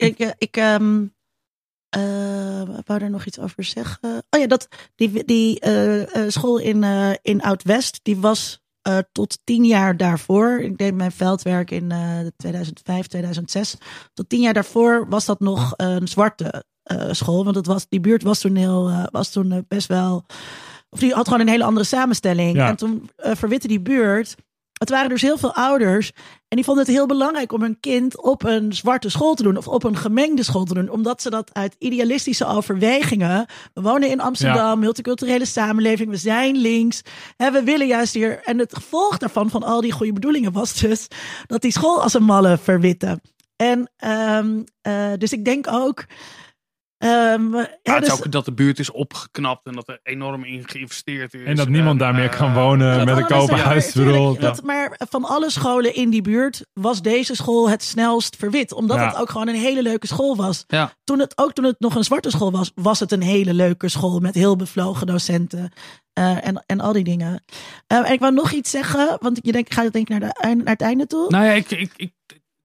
Ik, 0.00 0.18
eh, 0.18 0.30
ik 0.38 0.56
ehm, 0.56 1.06
eh, 1.88 2.62
wou 2.84 3.02
er 3.02 3.10
nog 3.10 3.24
iets 3.24 3.38
over 3.38 3.64
zeggen. 3.64 3.98
Oh 4.30 4.40
ja, 4.40 4.46
dat, 4.46 4.68
die, 4.94 5.24
die 5.24 5.60
eh, 5.60 6.28
school 6.28 6.58
in, 6.58 6.84
in 7.22 7.42
Oud-West, 7.42 8.00
die 8.02 8.16
was 8.16 8.60
tot 9.12 9.38
tien 9.44 9.64
jaar 9.64 9.96
daarvoor. 9.96 10.60
Ik 10.60 10.78
deed 10.78 10.94
mijn 10.94 11.12
veldwerk 11.12 11.70
in 11.70 11.90
eh 11.90 12.26
2005, 12.36 13.06
2006. 13.06 13.76
Tot 14.14 14.28
tien 14.28 14.40
jaar 14.40 14.52
daarvoor 14.52 15.08
was 15.08 15.24
dat 15.24 15.40
nog 15.40 15.72
een 15.76 16.08
zwarte 16.08 16.64
school. 17.10 17.44
Want 17.44 17.56
het 17.56 17.66
was, 17.66 17.88
die 17.88 18.00
buurt 18.00 18.22
was 18.22 18.40
toen, 18.40 18.56
heel, 18.56 19.08
was 19.10 19.30
toen 19.30 19.64
best 19.68 19.88
wel. 19.88 20.24
Of 20.90 20.98
die 20.98 21.12
had 21.12 21.24
gewoon 21.24 21.40
een 21.40 21.48
hele 21.48 21.64
andere 21.64 21.86
samenstelling. 21.86 22.56
Ja. 22.56 22.68
En 22.68 22.76
toen 22.76 23.10
eh, 23.16 23.32
verwitte 23.34 23.68
die 23.68 23.80
buurt. 23.80 24.36
Het 24.72 24.90
waren 24.90 25.08
dus 25.08 25.22
heel 25.22 25.38
veel 25.38 25.54
ouders. 25.54 26.12
En 26.48 26.56
die 26.56 26.64
vonden 26.64 26.84
het 26.84 26.94
heel 26.94 27.06
belangrijk 27.06 27.52
om 27.52 27.62
hun 27.62 27.80
kind 27.80 28.22
op 28.22 28.44
een 28.44 28.72
zwarte 28.72 29.10
school 29.10 29.34
te 29.34 29.42
doen. 29.42 29.56
Of 29.56 29.68
op 29.68 29.84
een 29.84 29.96
gemengde 29.96 30.42
school 30.42 30.64
te 30.64 30.74
doen. 30.74 30.88
Omdat 30.88 31.22
ze 31.22 31.30
dat 31.30 31.54
uit 31.54 31.76
idealistische 31.78 32.46
overwegingen. 32.46 33.46
We 33.74 33.80
wonen 33.80 34.08
in 34.08 34.20
Amsterdam, 34.20 34.78
multiculturele 34.78 35.44
samenleving. 35.44 36.10
We 36.10 36.16
zijn 36.16 36.56
links. 36.56 37.02
Hè, 37.36 37.50
we 37.50 37.62
willen 37.62 37.86
juist 37.86 38.14
hier. 38.14 38.40
En 38.44 38.58
het 38.58 38.74
gevolg 38.74 39.18
daarvan, 39.18 39.50
van 39.50 39.62
al 39.62 39.80
die 39.80 39.92
goede 39.92 40.12
bedoelingen, 40.12 40.52
was 40.52 40.74
dus 40.74 41.08
dat 41.46 41.62
die 41.62 41.72
school 41.72 42.02
als 42.02 42.14
een 42.14 42.24
malle 42.24 42.58
verwitte. 42.58 43.20
En 43.56 43.90
ehm, 43.96 44.62
eh, 44.82 45.12
dus 45.18 45.32
ik 45.32 45.44
denk 45.44 45.66
ook. 45.72 46.04
Ehm, 47.08 47.54
ja, 47.56 47.68
Ja, 47.82 47.94
het 47.94 48.02
is 48.02 48.08
dus- 48.08 48.18
ook 48.18 48.32
dat 48.32 48.44
de 48.44 48.52
buurt 48.52 48.78
is 48.78 48.90
opgeknapt 48.90 49.66
en 49.66 49.72
dat 49.72 49.88
er 49.88 50.00
enorm 50.02 50.44
in 50.44 50.68
geïnvesteerd 50.68 51.34
is. 51.34 51.44
En 51.44 51.56
dat 51.56 51.68
niemand 51.68 51.98
daar 51.98 52.14
meer 52.14 52.30
eh, 52.30 52.38
kan 52.38 52.54
wonen 52.54 53.04
met 53.04 53.16
een 53.16 53.26
kopen 53.26 53.58
huis. 53.58 53.94
maar 54.64 55.00
van 55.10 55.24
alle 55.24 55.50
scholen 55.50 55.94
in 55.94 56.10
die 56.10 56.22
buurt 56.22 56.66
was 56.72 57.02
deze 57.02 57.34
school 57.34 57.70
het 57.70 57.82
snelst 57.82 58.36
verwit. 58.36 58.72
Omdat 58.72 58.96
Ja. 58.96 59.06
het 59.08 59.16
ook 59.16 59.30
gewoon 59.30 59.48
een 59.48 59.54
hele 59.54 59.82
leuke 59.82 60.06
school 60.06 60.36
was. 60.36 60.64
Ja. 60.66 60.92
Toen 61.04 61.18
het, 61.18 61.38
ook 61.38 61.52
toen 61.52 61.64
het 61.64 61.80
nog 61.80 61.94
een 61.94 62.04
zwarte 62.04 62.30
school 62.30 62.50
was, 62.52 62.72
was 62.74 63.00
het 63.00 63.12
een 63.12 63.22
hele 63.22 63.54
leuke 63.54 63.88
school 63.88 64.18
met 64.20 64.34
heel 64.34 64.56
bevlogen 64.56 65.06
docenten. 65.06 65.72
eh, 66.12 66.46
en, 66.46 66.62
en 66.66 66.80
al 66.80 66.92
die 66.92 67.04
dingen. 67.04 67.44
Eh, 67.86 67.98
en 67.98 68.12
ik 68.12 68.20
wou 68.20 68.32
nog 68.32 68.50
iets 68.52 68.70
zeggen, 68.70 69.16
want 69.20 69.38
je 69.42 69.52
denkt, 69.52 69.74
gaat 69.74 69.92
denk 69.92 70.08
ik 70.10 70.18
naar, 70.20 70.28
de, 70.28 70.40
eind- 70.40 70.64
naar 70.64 70.72
het 70.72 70.80
einde 70.82 71.06
toe? 71.06 71.28
Nou 71.28 71.44
ja, 71.44 71.52
ik, 71.52 71.70
ik, 71.70 71.92
ik, 71.96 72.12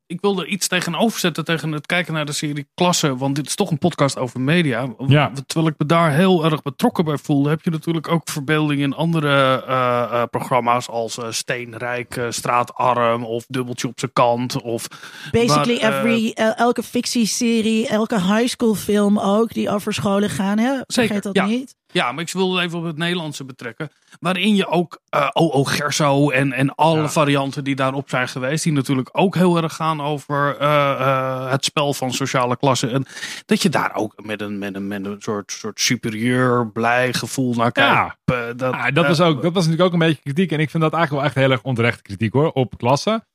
ik 0.08 0.22
wilde 0.22 0.46
iets 0.46 0.68
tegenover 0.68 1.20
zetten 1.20 1.46
tegen 1.46 1.72
het 1.72 1.86
kijken 1.86 2.14
naar 2.14 2.26
de 2.26 2.32
serie 2.32 2.68
Klasse. 2.74 3.18
Want 3.18 3.36
dit 3.36 3.48
is 3.48 3.56
toch 3.56 3.72
een 3.72 3.78
podcast 3.78 4.18
over 4.18 4.42
media. 4.42 4.94
Ja. 5.08 5.32
Terwijl 5.46 5.72
ik 5.72 5.76
me 5.78 5.86
daar 5.86 6.12
heel 6.12 6.44
erg 6.46 6.62
betrokken 6.62 7.06
bij 7.06 7.18
voelde. 7.18 7.50
Heb 7.50 7.62
je 7.64 7.70
natuurlijk 7.70 8.08
ook 8.08 8.30
verbeelding 8.30 8.82
in 8.82 8.94
andere 8.94 9.64
eh, 9.68 10.02
eh, 10.02 10.24
programma's. 10.30 10.90
Als 10.90 11.18
eh, 11.18 11.26
Steenrijk, 11.32 12.22
Straatarm 12.30 13.24
of 13.24 13.46
Dubbeltje 13.48 13.88
op 13.88 14.00
zijn 14.00 14.14
kant. 14.14 14.62
Of, 14.62 14.88
Basically 15.32 15.82
maar, 15.82 15.98
every, 15.98 16.32
el- 16.34 16.54
elke 16.54 16.84
fictieserie, 16.84 17.88
elke 17.88 18.22
high 18.22 18.48
school 18.48 18.76
film 18.76 19.20
ook, 19.20 19.54
die 19.54 19.70
over 19.70 19.94
scholen 19.94 20.30
gaan. 20.30 20.58
Hè? 20.58 20.72
Vergeet 20.72 20.86
Zeker, 20.88 21.22
dat 21.22 21.36
ja. 21.36 21.46
niet. 21.46 21.76
Ja, 21.96 22.12
maar 22.12 22.24
ik 22.24 22.32
wilde 22.32 22.56
het 22.56 22.66
even 22.66 22.80
op 22.80 22.86
het 22.86 22.98
Nederlandse 22.98 23.46
betrekken. 23.46 23.90
Waarin 24.20 24.56
je 24.56 24.68
ook 24.68 25.02
eh 25.10 25.30
O.O. 25.34 25.64
Gerso 25.64 26.30
en, 26.30 26.54
en 26.54 26.76
alle 26.76 27.00
Ja. 27.02 27.10
varianten 27.10 27.64
die 27.64 27.76
daarop 27.76 28.10
zijn 28.10 28.28
geweest. 28.28 28.64
Die 28.64 28.74
natuurlijk 28.74 29.10
ook 29.12 29.36
heel 29.36 29.58
erg 29.58 29.76
gaan 29.76 30.02
over 30.02 30.58
eh, 30.58 30.92
eh, 30.92 31.52
het 31.52 31.66
spel 31.66 31.94
van 31.94 32.12
sociale 32.14 32.58
klassen. 32.58 32.92
En 32.92 33.06
dat 33.46 33.62
je 33.62 33.70
daar 33.70 33.96
ook 33.96 34.14
met 34.26 34.42
een, 34.42 34.58
met 34.60 34.76
een, 34.76 34.88
met 34.88 35.06
een 35.06 35.16
soort, 35.22 35.52
soort 35.52 35.80
superieur, 35.80 36.72
blij 36.72 37.14
gevoel 37.14 37.54
naar 37.54 37.72
kijkt. 37.72 37.92
Ja. 38.26 38.54
Dat, 38.54 38.74
Ah, 38.74 38.94
dat, 38.94 39.08
was 39.08 39.20
eh, 39.20 39.28
ook, 39.28 39.42
dat 39.42 39.54
was 39.54 39.66
natuurlijk 39.66 39.94
ook 39.94 40.02
een 40.02 40.08
beetje 40.08 40.22
kritiek. 40.22 40.52
En 40.52 40.60
ik 40.60 40.70
vind 40.70 40.84
dat 40.84 40.94
eigenlijk 40.94 41.24
wel 41.24 41.32
echt 41.32 41.46
heel 41.48 41.52
erg 41.58 41.64
onterechte 41.64 42.02
kritiek 42.02 42.34
hoor. 42.34 42.52
Op 42.52 42.78
klassen. 42.78 43.28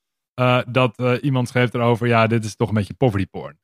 Dat 0.66 1.02
iemand 1.20 1.48
schreef 1.48 1.72
erover. 1.74 2.06
Ja, 2.06 2.26
dit 2.26 2.44
is 2.44 2.56
toch 2.56 2.68
een 2.68 2.74
beetje 2.74 2.94
poverty 2.94 3.26
porn. 3.30 3.58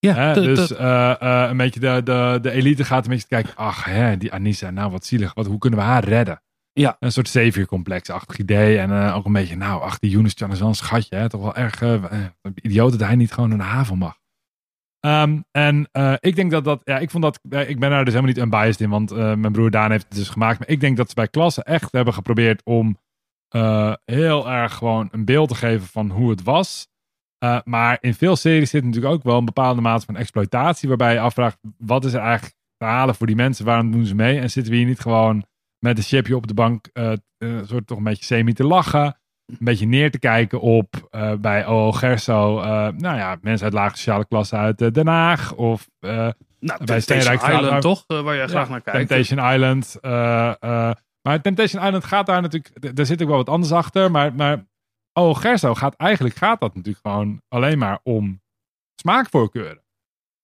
Ja, 0.00 0.34
dat- 0.34 0.44
dus 0.44 0.72
eh, 0.74 1.10
eh, 1.22 1.50
een 1.50 1.56
beetje 1.56 1.80
de, 1.80 2.00
de, 2.04 2.38
de 2.42 2.50
elite 2.50 2.84
gaat 2.84 3.04
een 3.04 3.10
beetje 3.10 3.26
kijken. 3.28 3.56
Ach, 3.56 3.84
hè, 3.84 4.16
die 4.16 4.32
Anissa, 4.32 4.70
nou 4.70 4.90
wat 4.90 5.04
zielig. 5.04 5.34
Wat, 5.34 5.46
hoe 5.46 5.58
kunnen 5.58 5.78
we 5.78 5.84
haar 5.84 6.04
redden? 6.04 6.42
Ja. 6.72 6.96
Een 6.98 7.12
soort 7.12 7.28
savior-complex-achtig 7.28 8.38
idee. 8.38 8.78
En 8.78 8.90
eh, 8.90 9.16
ook 9.16 9.24
een 9.26 9.32
beetje, 9.32 9.56
nou, 9.56 9.82
ach, 9.82 9.98
die 9.98 10.10
Younes 10.10 10.32
Chan 10.36 10.52
is 10.52 10.58
wel 10.58 10.68
een 10.68 10.74
schatje. 10.74 11.16
Hè? 11.16 11.28
Toch 11.28 11.40
wel 11.40 11.54
erg 11.56 11.82
idioot 12.54 12.90
dat 12.90 13.00
hij 13.00 13.14
niet 13.16 13.32
gewoon 13.32 13.48
naar 13.48 13.58
de 13.58 13.64
haven 13.64 13.98
mag. 13.98 14.18
Ehm, 15.00 15.40
en 15.50 15.88
ik 16.20 16.36
denk 16.36 16.50
dat 16.50 16.64
dat, 16.64 16.80
ja, 16.84 16.98
ik 16.98 17.10
vond 17.10 17.22
dat, 17.22 17.40
ik 17.68 17.78
ben 17.80 17.90
daar 17.90 18.04
dus 18.04 18.14
helemaal 18.14 18.34
niet 18.34 18.42
unbiased 18.44 18.80
in, 18.80 18.90
want 18.90 19.10
mijn 19.14 19.52
broer 19.52 19.70
Daan 19.70 19.90
heeft 19.90 20.04
het 20.08 20.14
dus 20.14 20.28
gemaakt. 20.28 20.58
Maar 20.58 20.68
ik 20.68 20.80
denk 20.80 20.96
dat 20.96 21.08
ze 21.08 21.14
bij 21.14 21.28
klassen 21.28 21.62
echt 21.64 21.92
hebben 21.92 22.14
geprobeerd 22.14 22.62
om 22.64 22.98
heel 24.04 24.50
erg 24.50 24.74
gewoon 24.74 25.08
een 25.12 25.24
beeld 25.24 25.48
te 25.48 25.54
geven 25.54 25.86
van 25.86 26.10
hoe 26.10 26.30
het 26.30 26.42
was. 26.42 26.88
Eh, 27.40 27.58
maar 27.64 27.98
in 28.00 28.14
veel 28.14 28.36
series 28.36 28.70
zit 28.70 28.84
natuurlijk 28.84 29.14
ook 29.14 29.22
wel 29.22 29.38
een 29.38 29.44
bepaalde 29.44 29.80
mate 29.80 30.04
van 30.06 30.16
exploitatie, 30.16 30.88
waarbij 30.88 31.12
je 31.12 31.20
afvraagt, 31.20 31.58
wat 31.78 32.04
is 32.04 32.12
er 32.12 32.20
eigenlijk 32.20 32.54
te 32.76 32.84
halen 32.84 33.14
voor 33.14 33.26
die 33.26 33.36
mensen? 33.36 33.64
Waarom 33.64 33.92
doen 33.92 34.06
ze 34.06 34.14
mee? 34.14 34.38
En 34.38 34.50
zitten 34.50 34.72
we 34.72 34.78
hier 34.78 34.88
niet 34.88 35.00
gewoon 35.00 35.44
met 35.78 35.96
een 35.96 36.04
chipje 36.04 36.36
op 36.36 36.46
de 36.46 36.54
bank, 36.54 36.86
eh 36.92 37.12
eh, 37.38 37.48
soort 37.64 37.86
toch 37.86 37.98
een 37.98 38.04
beetje 38.04 38.24
semi 38.24 38.52
te 38.52 38.64
lachen? 38.64 39.04
Een 39.46 39.56
beetje 39.58 39.86
neer 39.86 40.10
te 40.10 40.18
kijken 40.18 40.60
op 40.60 41.08
bij 41.40 41.66
O.O. 41.66 41.92
Gerso, 41.92 42.60
nou 42.96 43.16
ja, 43.16 43.36
mensen 43.40 43.64
uit 43.64 43.74
lage 43.74 43.96
sociale 43.96 44.26
klasse 44.26 44.56
uit 44.56 44.94
Den 44.94 45.06
Haag. 45.06 45.54
Of 45.54 45.88
nou, 46.00 46.84
bij 46.84 47.00
Steenrijk 47.00 47.42
Island 47.42 47.82
toch? 47.82 48.04
Waar 48.06 48.36
jij 48.36 48.46
graag 48.46 48.66
ja, 48.66 48.70
naar 48.70 48.80
kijkt. 48.80 49.08
Temptation 49.08 49.52
Island. 49.52 49.98
maar 51.22 51.40
Temptation 51.42 51.84
Island 51.84 52.04
gaat 52.04 52.26
daar 52.26 52.42
natuurlijk, 52.42 52.96
daar 52.96 53.06
zit 53.06 53.22
ook 53.22 53.28
wel 53.28 53.36
wat 53.36 53.48
anders 53.48 53.72
achter. 53.72 54.10
Maar, 54.10 54.34
maar 54.34 54.64
O.O. 55.12 55.34
Gerso 55.34 55.74
gaat 55.74 55.94
eigenlijk 55.94 56.34
gaat 56.34 56.60
dat 56.60 56.74
natuurlijk 56.74 57.06
gewoon 57.06 57.42
alleen 57.48 57.78
maar 57.78 58.00
om 58.02 58.42
smaakvoorkeuren. 58.94 59.82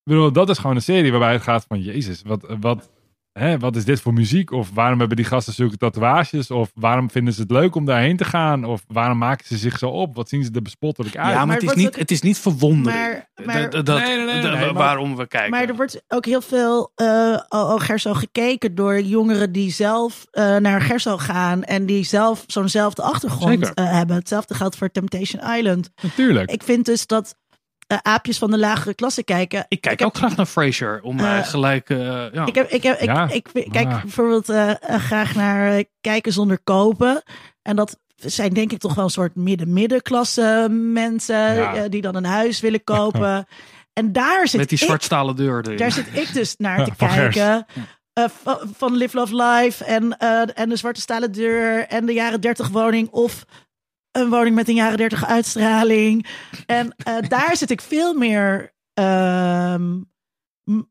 Ik 0.02 0.12
bedoel, 0.12 0.32
dat 0.32 0.48
is 0.48 0.58
gewoon 0.58 0.76
een 0.76 0.82
serie 0.82 1.10
waarbij 1.10 1.32
het 1.32 1.42
gaat 1.42 1.64
van, 1.68 1.80
jezus, 1.80 2.22
wat, 2.22 2.56
wat, 2.60 2.90
hè, 3.38 3.58
wat 3.58 3.76
is 3.76 3.84
dit 3.84 4.00
voor 4.00 4.12
muziek? 4.12 4.50
Of 4.50 4.70
waarom 4.74 4.98
hebben 4.98 5.16
die 5.16 5.26
gasten 5.26 5.52
zulke 5.52 5.76
tatoeages? 5.76 6.50
Of 6.50 6.70
waarom 6.74 7.10
vinden 7.10 7.34
ze 7.34 7.40
het 7.40 7.50
leuk 7.50 7.74
om 7.74 7.84
daarheen 7.84 8.16
te 8.16 8.24
gaan? 8.24 8.64
Of 8.64 8.84
waarom 8.88 9.18
maken 9.18 9.46
ze 9.46 9.56
zich 9.56 9.78
zo 9.78 9.88
op? 9.88 10.14
Wat 10.14 10.28
zien 10.28 10.44
ze 10.44 10.50
er 10.54 10.62
bespottelijk 10.62 11.16
uit? 11.16 11.26
Ja, 11.32 11.36
maar, 11.36 11.46
Maar 11.46 11.56
het, 11.56 11.64
is 11.70 11.74
niet, 11.74 11.86
ook- 11.86 11.96
het 11.96 12.10
is 12.10 12.20
niet 12.20 12.38
verwondering. 12.38 13.02
Maar- 13.34 13.46
maar- 13.46 13.70
dat, 13.70 13.86
dat, 13.86 13.98
Nee, 13.98 14.16
nee, 14.16 14.24
nee, 14.26 14.40
de- 14.42 14.48
nee, 14.48 14.58
maar- 14.64 14.72
waarom 14.74 15.16
we 15.16 15.26
kijken. 15.26 15.50
Maar 15.50 15.68
er 15.68 15.76
wordt 15.76 16.02
ook 16.08 16.24
heel 16.24 16.40
veel 16.40 16.92
uh, 16.96 17.38
al 17.48 17.78
Gerso 17.78 18.14
gekeken 18.14 18.74
door 18.74 19.00
jongeren 19.00 19.52
die 19.52 19.70
zelf 19.72 20.26
eh, 20.30 20.56
naar 20.56 20.80
Gerso 20.80 21.16
gaan 21.18 21.62
en 21.64 21.86
die 21.86 22.04
zelf 22.04 22.44
zo'nzelfde 22.46 23.02
achtergrond 23.02 23.74
eh, 23.74 23.90
hebben. 23.92 24.16
Hetzelfde 24.16 24.54
geldt 24.54 24.76
voor 24.76 24.90
Temptation 24.90 25.42
Island. 25.56 25.90
Natuurlijk. 26.02 26.50
Ik 26.50 26.62
vind 26.62 26.84
dus 26.84 27.06
dat 27.06 27.34
eh, 27.86 27.98
aapjes 28.02 28.38
van 28.38 28.50
de 28.50 28.58
lagere 28.58 28.94
klasse 28.94 29.22
kijken. 29.24 29.64
ik 29.68 29.80
kijk 29.80 30.02
ook 30.02 30.16
graag 30.16 30.36
naar 30.36 30.46
Frasier. 30.46 31.00
Om 31.02 31.18
Eh, 31.20 31.42
gelijk... 31.46 31.90
eh, 31.90 31.98
ja. 32.32 32.46
Ik, 32.46 32.54
heb, 32.54 32.70
ik, 32.70 32.82
heb, 32.82 32.98
ik, 33.00 33.04
Ja. 33.06 33.28
ik, 33.30 33.48
ik 33.52 33.70
kijk 33.72 33.86
Ah. 33.88 34.00
bijvoorbeeld 34.00 34.52
graag 34.82 35.34
naar 35.34 35.84
kijken 36.00 36.32
zonder 36.32 36.58
kopen. 36.64 37.22
En 37.62 37.76
dat 37.76 37.98
zijn 38.16 38.52
denk 38.52 38.72
ik 38.72 38.78
toch 38.78 38.94
wel 38.94 39.04
een 39.04 39.10
soort 39.10 39.34
midden-middenklasse 39.34 40.66
mensen 40.70 41.54
Ja. 41.54 41.88
die 41.88 42.00
dan 42.02 42.14
een 42.14 42.24
huis 42.24 42.60
willen 42.60 42.84
kopen. 42.84 43.46
en 43.92 44.12
daar 44.12 44.48
zit 44.48 44.60
Met 44.60 44.68
die 44.68 44.78
zwartstalen 44.78 45.36
deur 45.36 45.64
erin. 45.64 45.76
Daar 45.76 45.92
zit 45.92 46.06
ik 46.12 46.32
dus 46.32 46.54
naar 46.56 46.84
te 46.88 46.90
kijken. 46.96 47.66
Van, 48.76 48.94
Live 48.96 49.16
Love 49.16 49.36
Life 49.36 49.84
en, 49.84 50.18
en 50.54 50.68
de 50.68 50.76
Zwarte 50.76 51.00
Stalen 51.00 51.32
Deur 51.32 51.86
en 51.86 52.06
de 52.06 52.12
jaren 52.12 52.40
30 52.40 52.68
woning 52.68 53.08
of 53.10 53.44
een 54.16 54.28
woning 54.30 54.54
met 54.54 54.68
een 54.68 54.74
jaren 54.74 54.96
30 54.96 55.24
uitstraling. 55.26 56.26
En 56.66 56.94
eh, 56.96 57.14
daar 57.28 57.56
zit 57.56 57.70
ik 57.70 57.80
veel 57.80 58.14
meer 58.14 58.72
ehm, 58.94 59.98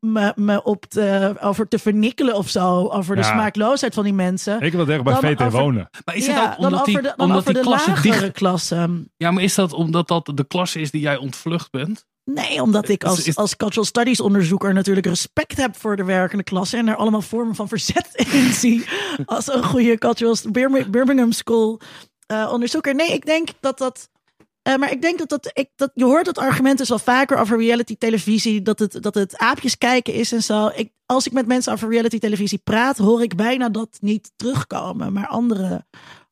me, 0.00 0.32
me 0.36 0.62
op 0.62 0.84
te, 0.84 1.34
over 1.40 1.68
te 1.68 1.78
vernikkelen 1.78 2.34
of 2.34 2.48
zo. 2.48 2.88
Over 2.88 3.14
de 3.16 3.20
Ja. 3.22 3.28
smaakloosheid 3.32 3.94
van 3.94 4.04
die 4.04 4.12
mensen. 4.12 4.60
Ik 4.60 4.72
wil 4.72 4.88
echt 4.88 5.02
bij 5.02 5.14
VT 5.14 5.40
over- 5.42 5.60
wonen. 5.60 5.88
maar 6.04 6.16
is 6.16 6.26
ja, 6.26 6.32
het 6.32 6.50
ook 6.50 6.56
dan 6.56 6.66
omdat 6.66 6.84
die, 6.84 7.02
de, 7.02 7.14
omdat 7.16 7.44
die 7.44 7.54
de 7.54 7.60
klasse 7.60 8.00
dicht... 8.02 8.32
klasse. 8.32 9.04
Ja, 9.16 9.30
maar 9.30 9.42
is 9.42 9.54
dat 9.54 9.72
omdat 9.72 10.08
dat 10.08 10.30
de 10.34 10.44
klasse 10.44 10.80
is 10.80 10.90
die 10.90 11.00
jij 11.00 11.16
ontvlucht 11.16 11.70
bent? 11.70 12.04
Nee, 12.24 12.62
omdat 12.62 12.88
ik 12.88 13.04
als, 13.04 13.36
als 13.36 13.56
cultural 13.56 13.84
studies 13.84 14.20
onderzoeker 14.20 14.74
natuurlijk 14.74 15.06
respect 15.06 15.56
heb 15.56 15.76
voor 15.76 15.96
de 15.96 16.04
werkende 16.04 16.44
klasse 16.44 16.76
en 16.76 16.88
er 16.88 16.96
allemaal 16.96 17.22
vormen 17.22 17.54
van 17.54 17.68
verzet 17.68 18.08
in 18.32 18.52
zie. 18.52 18.84
Als 19.24 19.52
een 19.54 19.62
goede 19.64 19.98
cultural 19.98 20.36
Bir- 20.50 20.90
Birmingham 20.90 21.32
School 21.32 21.80
eh, 22.26 22.48
onderzoeker. 22.52 22.94
Nee, 22.94 23.12
ik 23.12 23.26
denk 23.26 23.48
dat 23.60 23.78
dat. 23.78 24.10
eh, 24.62 24.76
maar 24.76 24.90
ik 24.90 25.02
denk 25.02 25.18
dat 25.18 25.28
dat, 25.28 25.50
ik, 25.52 25.68
dat. 25.76 25.90
Je 25.94 26.04
hoort 26.04 26.24
dat 26.24 26.38
argument 26.38 26.78
dus 26.78 26.88
wel 26.88 26.98
vaker 26.98 27.36
over 27.38 27.58
reality 27.58 27.96
televisie. 27.98 28.62
Dat 28.62 28.78
het, 28.78 29.02
dat 29.02 29.14
het 29.14 29.38
aapjes 29.38 29.78
kijken 29.78 30.14
is 30.14 30.32
en 30.32 30.42
zo. 30.42 30.70
Ik, 30.74 30.92
als 31.06 31.26
ik 31.26 31.32
met 31.32 31.46
mensen 31.46 31.72
over 31.72 31.90
reality 31.90 32.18
televisie 32.18 32.58
praat, 32.64 32.98
hoor 32.98 33.22
ik 33.22 33.36
bijna 33.36 33.68
dat 33.68 33.98
niet 34.00 34.32
terugkomen. 34.36 35.12
Maar 35.12 35.26
andere, 35.26 35.86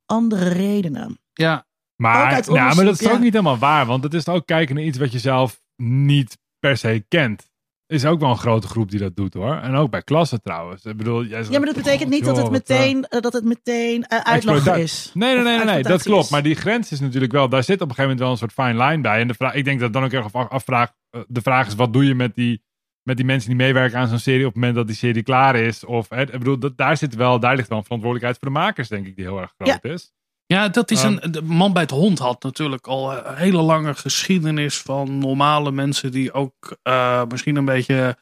andere 0.07 0.49
redenen. 0.49 1.19
Ja, 1.33 1.67
Maar, 1.97 2.31
ja, 2.53 2.75
maar 2.75 2.85
dat 2.85 3.01
is 3.01 3.07
ja. 3.07 3.13
ook 3.13 3.21
niet 3.21 3.33
helemaal 3.33 3.59
waar. 3.59 3.87
Want 3.87 4.05
het 4.05 4.15
is 4.15 4.29
ook 4.29 4.47
kijken 4.47 4.75
naar 4.75 4.85
iets 4.85 4.99
wat 4.99 5.13
je 5.13 5.19
zelf 5.19 5.61
niet 5.77 6.39
per 6.59 6.77
se 6.77 7.05
kent. 7.09 7.53
Is 7.87 8.05
ook 8.05 8.21
wel 8.21 8.31
een 8.31 8.37
grote 8.37 8.67
groep 8.67 8.91
die 8.91 8.99
dat 9.01 9.17
doet 9.17 9.35
hoor. 9.35 9.57
En 9.57 9.75
ook 9.75 9.91
bij 9.91 10.03
klassen 10.03 10.43
trouwens. 10.43 10.85
Ik 10.85 10.97
bedoel, 10.97 11.25
jij 11.25 11.39
zegt, 11.39 11.53
Ja, 11.53 11.59
maar 11.59 11.67
dat 11.67 11.77
betekent 11.77 12.11
niet 12.11 12.25
dat 12.25 12.37
het 12.37 12.49
wat, 12.49 12.69
eh, 12.69 12.79
meteen, 12.79 13.05
eh, 13.05 13.21
dat 13.21 13.33
het 13.33 13.45
meteen 13.45 14.05
eh, 14.05 14.19
uitlachen 14.19 14.81
is. 14.81 15.11
Nee, 15.15 15.35
nee, 15.35 15.45
nee, 15.45 15.57
nee, 15.57 15.65
nee, 15.65 15.83
dat 15.83 16.03
klopt. 16.03 16.31
Maar 16.31 16.43
die 16.43 16.55
grens 16.55 16.93
is 16.93 17.01
natuurlijk 17.01 17.33
wel, 17.33 17.49
daar 17.49 17.65
zit 17.65 17.81
op 17.81 17.89
een 17.89 17.95
gegeven 17.95 18.03
moment 18.03 18.21
wel 18.21 18.31
een 18.31 18.37
soort 18.37 18.53
fine 18.53 18.85
line 18.85 19.03
bij. 19.03 19.21
En 19.21 19.29
de 19.29 19.35
vraag, 19.35 19.55
ik 19.55 19.65
denk 19.65 19.81
dat 19.81 19.93
dan 19.93 20.05
ook 20.05 20.13
erg 20.13 20.33
af, 20.33 20.49
afvraag, 20.49 20.93
de 21.27 21.43
vraag 21.43 21.67
is, 21.67 21.75
wat 21.75 21.93
doe 21.93 22.07
je 22.07 22.15
met 22.15 22.35
die, 22.35 22.63
met 23.03 23.17
die 23.17 23.27
mensen 23.27 23.49
die 23.49 23.59
meewerken 23.59 23.99
aan 23.99 24.09
zo'n 24.09 24.19
serie 24.19 24.47
op 24.47 24.53
het 24.53 24.55
moment 24.55 24.75
dat 24.75 24.87
die 24.87 24.97
serie 24.97 25.23
klaar 25.23 25.57
is? 25.57 25.85
Of, 25.85 26.09
hè, 26.09 26.21
ik 26.23 26.31
bedoel, 26.31 26.59
dat, 26.59 26.77
daar, 26.77 26.97
zit 26.97 27.15
wel, 27.15 27.41
daar 27.41 27.57
ligt 27.57 27.69
wel 27.69 27.79
een 27.79 27.85
verantwoordelijkheid 27.85 28.43
voor 28.43 28.53
de 28.53 28.59
makers, 28.59 28.89
denk 28.89 29.07
ik, 29.07 29.17
die 29.17 29.25
heel 29.25 29.41
erg 29.41 29.55
groot 29.57 29.85
is. 29.85 30.13
Ja, 30.55 30.69
dat 30.69 30.91
is 30.91 31.03
Ehm. 31.03 31.17
een. 31.21 31.33
De 31.33 31.43
man 31.43 31.73
bij 31.73 31.83
het 31.83 31.91
hond 31.91 32.19
had 32.19 32.43
natuurlijk 32.43 32.87
al 32.87 33.13
een 33.27 33.35
hele 33.37 33.63
lange 33.63 33.95
geschiedenis 33.95 34.79
van 34.79 35.19
normale 35.19 35.71
mensen 35.73 36.13
die 36.13 36.33
ook 36.33 36.77
eh, 36.83 37.23
misschien 37.29 37.57
een 37.57 37.65
beetje 37.65 38.17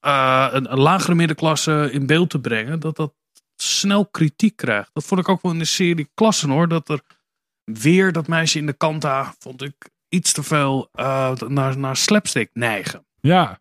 eh, 0.00 0.48
een, 0.50 0.72
een 0.72 0.78
lagere 0.80 1.14
middenklasse 1.14 1.88
in 1.92 2.06
beeld 2.06 2.30
te 2.30 2.38
brengen. 2.40 2.80
Dat 2.80 2.96
dat 2.96 3.14
snel 3.56 4.06
kritiek 4.06 4.56
krijgt. 4.56 4.90
Dat 4.92 5.04
vond 5.04 5.20
ik 5.20 5.28
ook 5.28 5.42
wel 5.42 5.52
in 5.52 5.58
de 5.58 5.64
serie 5.64 6.10
Klassen 6.14 6.50
hoor. 6.50 6.68
Dat 6.68 6.88
er 6.88 7.00
weer 7.64 8.12
dat 8.12 8.26
meisje 8.28 8.58
in 8.58 8.66
de 8.66 8.72
kanta 8.72 9.34
vond 9.38 9.62
ik 9.62 9.74
iets 10.08 10.32
te 10.32 10.42
veel 10.42 10.88
eh, 10.92 11.32
naar, 11.36 11.78
naar 11.78 11.96
slapstick 11.96 12.50
neigen. 12.52 13.06
Ja. 13.20 13.60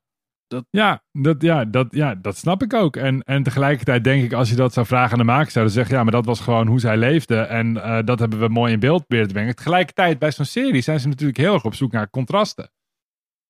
Dat- 0.53 0.65
Ja, 0.69 1.03
dat, 1.11 1.41
ja, 1.41 1.65
dat, 1.65 1.87
ja, 1.89 2.15
dat 2.15 2.37
snap 2.37 2.63
ik 2.63 2.73
ook. 2.73 2.95
En, 2.95 3.21
en 3.21 3.43
tegelijkertijd 3.43 4.03
denk 4.03 4.23
ik, 4.23 4.33
als 4.33 4.49
je 4.49 4.55
dat 4.55 4.73
zou 4.73 4.85
vragen 4.85 5.11
aan 5.11 5.17
de 5.17 5.23
makers, 5.23 5.53
zouden 5.53 5.73
ze 5.73 5.79
zeggen, 5.79 5.97
ja, 5.97 6.03
maar 6.03 6.11
dat 6.11 6.25
was 6.25 6.39
gewoon 6.39 6.67
hoe 6.67 6.79
zij 6.79 6.97
leefde. 6.97 7.35
En 7.37 7.83
eh, 7.83 7.99
dat 8.05 8.19
hebben 8.19 8.39
we 8.39 8.47
mooi 8.47 8.73
in 8.73 8.79
beeld 8.79 8.99
proberen 8.99 9.27
te 9.27 9.33
brengen. 9.33 9.55
Tegelijkertijd, 9.55 10.19
bij 10.19 10.31
zo'n 10.31 10.45
serie 10.45 10.81
zijn 10.81 10.99
ze 10.99 11.07
natuurlijk 11.07 11.37
heel 11.37 11.53
erg 11.53 11.65
op 11.65 11.75
zoek 11.75 11.91
naar 11.91 12.09
contrasten. 12.09 12.71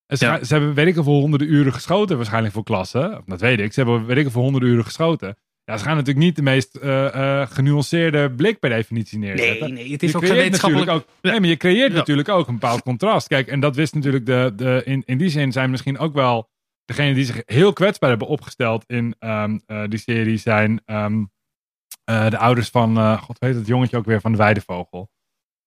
En 0.05 0.17
ze, 0.17 0.25
Ja. 0.25 0.35
gaan- 0.35 0.45
ze 0.45 0.53
hebben 0.53 0.73
weet 0.73 0.87
ik 0.87 0.95
hoeveel 0.95 1.19
honderden 1.19 1.51
uren 1.53 1.73
geschoten 1.73 2.15
waarschijnlijk 2.17 2.53
voor 2.53 2.63
klassen. 2.63 3.21
Dat 3.25 3.41
weet 3.41 3.59
ik. 3.59 3.73
Ze 3.73 3.79
hebben 3.81 4.05
weet 4.05 4.17
ik 4.17 4.23
hoeveel 4.23 4.41
honderden 4.41 4.69
uren 4.69 4.83
geschoten. 4.85 5.37
Ja, 5.65 5.77
ze 5.77 5.83
gaan 5.83 5.95
natuurlijk 5.95 6.25
niet 6.25 6.35
de 6.35 6.41
meest 6.41 6.75
eh, 6.75 7.47
genuanceerde 7.49 8.31
blik 8.31 8.59
per 8.59 8.69
definitie 8.69 9.19
neerzetten. 9.19 9.73
Nee, 9.73 9.83
nee, 9.83 9.91
het 9.91 10.03
is 10.03 10.11
je 10.11 10.17
ook 10.17 10.25
wetenschappelijk. 10.25 10.91
ook. 10.91 11.05
Nee, 11.21 11.39
maar 11.39 11.49
je 11.49 11.57
creëert 11.57 11.91
Ja. 11.91 11.97
natuurlijk 11.97 12.29
ook 12.29 12.47
een 12.47 12.53
bepaald 12.53 12.81
contrast. 12.81 13.27
Kijk, 13.27 13.47
en 13.47 13.59
dat 13.59 13.75
wist 13.75 13.93
natuurlijk 13.95 14.25
de. 14.25 14.53
de 14.55 14.81
in, 14.85 15.03
in 15.05 15.17
die 15.17 15.29
zin 15.29 15.51
zijn 15.51 15.69
misschien 15.69 15.97
ook 15.97 16.13
wel. 16.13 16.49
Degenen 16.85 17.13
die 17.15 17.25
zich 17.25 17.41
heel 17.45 17.73
kwetsbaar 17.73 18.09
hebben 18.09 18.27
opgesteld 18.27 18.83
in 18.87 19.15
ehm, 19.19 19.59
eh, 19.65 19.83
die 19.87 19.99
serie 19.99 20.37
zijn. 20.37 20.81
ehm, 20.85 21.23
eh, 22.03 22.29
de 22.29 22.37
ouders 22.37 22.69
van. 22.69 22.97
eh, 22.97 23.21
God 23.21 23.39
weet 23.39 23.55
het 23.55 23.67
jongetje 23.67 23.97
ook 23.97 24.05
weer 24.05 24.21
van 24.21 24.31
de 24.31 24.37
Weidevogel. 24.37 25.09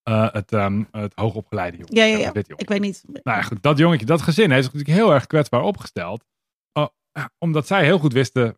Eh, 0.03 0.29
het, 0.33 0.53
ehm, 0.53 0.83
het 0.91 1.13
hoogopgeleide 1.15 1.77
jongetje. 1.77 2.01
Ja, 2.01 2.05
ja, 2.07 2.17
ja. 2.19 2.25
jongetje. 2.25 2.55
Ik 2.57 2.69
weet 2.69 2.81
niet. 2.81 3.05
Nou 3.23 3.43
goed, 3.43 3.63
dat 3.63 3.79
jongetje, 3.79 4.07
dat 4.07 4.23
gezin 4.23 4.51
heeft 4.51 4.65
zich 4.65 4.73
natuurlijk 4.73 4.99
heel 5.01 5.15
erg 5.15 5.27
kwetsbaar 5.27 5.63
opgesteld. 5.63 6.25
Oh, 6.73 6.87
omdat 7.39 7.67
zij 7.67 7.85
heel 7.85 7.99
goed 7.99 8.13
wisten 8.13 8.57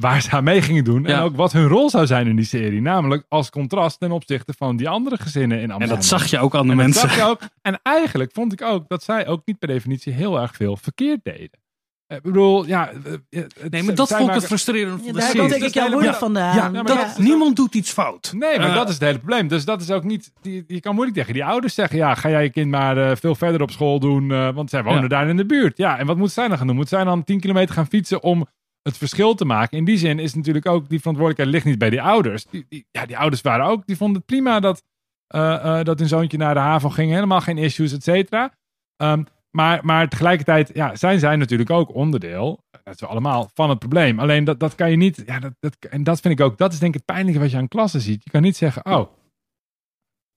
waar 0.00 0.22
ze 0.22 0.30
aan 0.30 0.44
mee 0.44 0.62
gingen 0.62 0.84
doen. 0.84 1.06
En 1.06 1.20
ook 1.20 1.36
wat 1.36 1.52
hun 1.52 1.66
rol 1.66 1.90
zou 1.90 2.06
zijn 2.06 2.26
in 2.26 2.36
die 2.36 2.44
serie. 2.44 2.80
Namelijk 2.80 3.24
als 3.28 3.50
contrast 3.50 3.98
ten 3.98 4.10
opzichte 4.12 4.52
van 4.56 4.76
die 4.76 4.88
andere 4.88 5.16
gezinnen 5.16 5.58
in 5.58 5.64
En 5.64 5.70
Amsterdam. 5.70 5.96
dat 5.96 6.06
zag 6.06 6.26
je 6.26 6.38
ook 6.38 6.54
aan 6.54 6.66
de 6.66 6.70
En 6.72 6.76
dat 6.76 6.86
mensen. 6.86 7.08
zag 7.08 7.16
je 7.16 7.22
ook. 7.24 7.40
En 7.62 7.80
eigenlijk 7.82 8.32
vond 8.32 8.52
ik 8.52 8.62
ook 8.62 8.88
dat 8.88 9.02
zij 9.02 9.26
ook 9.26 9.42
niet 9.44 9.58
per 9.58 9.68
definitie 9.68 10.12
heel 10.12 10.40
erg 10.40 10.56
veel 10.56 10.76
verkeerd 10.76 11.20
deden. 11.24 11.60
Ik 12.08 12.22
bedoel, 12.22 12.66
ja... 12.66 12.90
eh, 12.90 13.12
het- 13.30 13.70
Nee, 13.70 13.82
maar 13.82 13.94
dat 13.94 14.08
vond 14.08 14.28
ik 14.28 14.34
het 14.34 14.46
frustrerend 14.46 14.98
Ja, 15.04 15.04
van 15.04 15.12
de 15.12 15.36
daar 15.36 15.48
denk 15.48 15.62
ik 15.62 15.74
jouw 15.74 16.02
ja, 16.02 16.14
vandaan. 16.14 16.72
ja, 16.72 16.82
Dat, 16.82 17.18
niemand 17.18 17.56
doet 17.56 17.74
iets 17.74 17.90
fout. 17.92 18.32
Nee, 18.36 18.58
maar 18.58 18.68
Eh, 18.68 18.74
dat 18.74 18.88
is 18.88 18.94
het 18.94 19.02
hele 19.02 19.18
probleem. 19.18 19.48
Dus 19.48 19.64
dat 19.64 19.80
is 19.80 19.90
ook 19.90 20.04
niet. 20.04 20.32
Je 20.66 20.80
kan 20.80 20.94
moeilijk 20.94 21.16
tegen 21.18 21.32
die 21.34 21.44
ouders 21.44 21.74
zeggen: 21.74 21.98
ja, 21.98 22.14
ga 22.14 22.28
jij 22.30 22.42
je 22.42 22.50
kind 22.50 22.70
maar 22.70 22.96
eh, 23.10 23.16
veel 23.16 23.34
verder 23.34 23.62
op 23.62 23.70
school 23.70 24.00
doen, 24.00 24.30
eh, 24.32 24.54
want 24.54 24.70
zij 24.70 24.82
wonen 24.82 25.02
Ja. 25.02 25.08
daar 25.08 25.28
in 25.28 25.36
de 25.36 25.46
buurt. 25.46 25.76
Ja, 25.76 25.98
en 25.98 26.06
wat 26.06 26.16
moet 26.16 26.32
zij 26.32 26.48
dan 26.48 26.58
gaan 26.58 26.66
doen? 26.66 26.76
Moet 26.76 26.88
zij 26.88 27.04
dan 27.04 27.24
10 27.24 27.40
kilometer 27.40 27.74
gaan 27.74 27.86
fietsen 27.86 28.22
om 28.22 28.46
het 28.82 28.96
verschil 28.98 29.34
te 29.34 29.44
maken? 29.44 29.78
In 29.78 29.84
die 29.84 29.98
zin 29.98 30.18
is 30.18 30.34
natuurlijk 30.34 30.66
ook 30.66 30.88
die 30.88 30.98
verantwoordelijkheid 30.98 31.54
ligt 31.54 31.66
niet 31.66 31.78
bij 31.78 31.90
die 31.90 32.02
ouders. 32.02 32.44
Die, 32.44 32.66
die, 32.68 32.86
ja, 32.90 33.06
die 33.06 33.18
ouders 33.18 33.42
waren 33.42 33.66
ook, 33.66 33.86
die 33.86 33.96
vonden 33.96 34.16
het 34.16 34.26
prima 34.26 34.60
dat, 34.60 34.82
eh, 35.26 35.78
eh, 35.78 35.84
dat 35.84 35.98
hun 35.98 36.08
zoontje 36.08 36.38
naar 36.38 36.54
de 36.54 36.60
haven 36.60 36.92
ging, 36.92 37.10
helemaal 37.12 37.40
geen 37.40 37.58
issues, 37.58 37.92
et 37.92 38.02
cetera. 38.02 38.52
Ehm, 38.96 39.22
maar, 39.56 39.84
maar 39.84 40.08
tegelijkertijd 40.08 40.70
ja, 40.74 40.94
zijn 40.96 41.18
zij 41.18 41.36
natuurlijk 41.36 41.70
ook 41.70 41.94
onderdeel, 41.94 42.64
dat 42.84 42.94
is 42.94 43.02
allemaal, 43.04 43.50
van 43.54 43.68
het 43.70 43.78
probleem. 43.78 44.18
Alleen 44.18 44.44
dat, 44.44 44.60
dat 44.60 44.74
kan 44.74 44.90
je 44.90 44.96
niet, 44.96 45.22
ja, 45.26 45.38
dat, 45.38 45.52
dat, 45.60 45.76
en 45.90 46.04
dat 46.04 46.20
vind 46.20 46.38
ik 46.38 46.44
ook, 46.46 46.58
dat 46.58 46.72
is 46.72 46.78
denk 46.78 46.94
ik 46.94 47.00
het 47.06 47.14
pijnlijke 47.14 47.40
wat 47.40 47.50
je 47.50 47.56
aan 47.56 47.68
klassen 47.68 48.00
ziet. 48.00 48.24
Je 48.24 48.30
kan 48.30 48.42
niet 48.42 48.56
zeggen, 48.56 48.84
oh, 48.86 49.06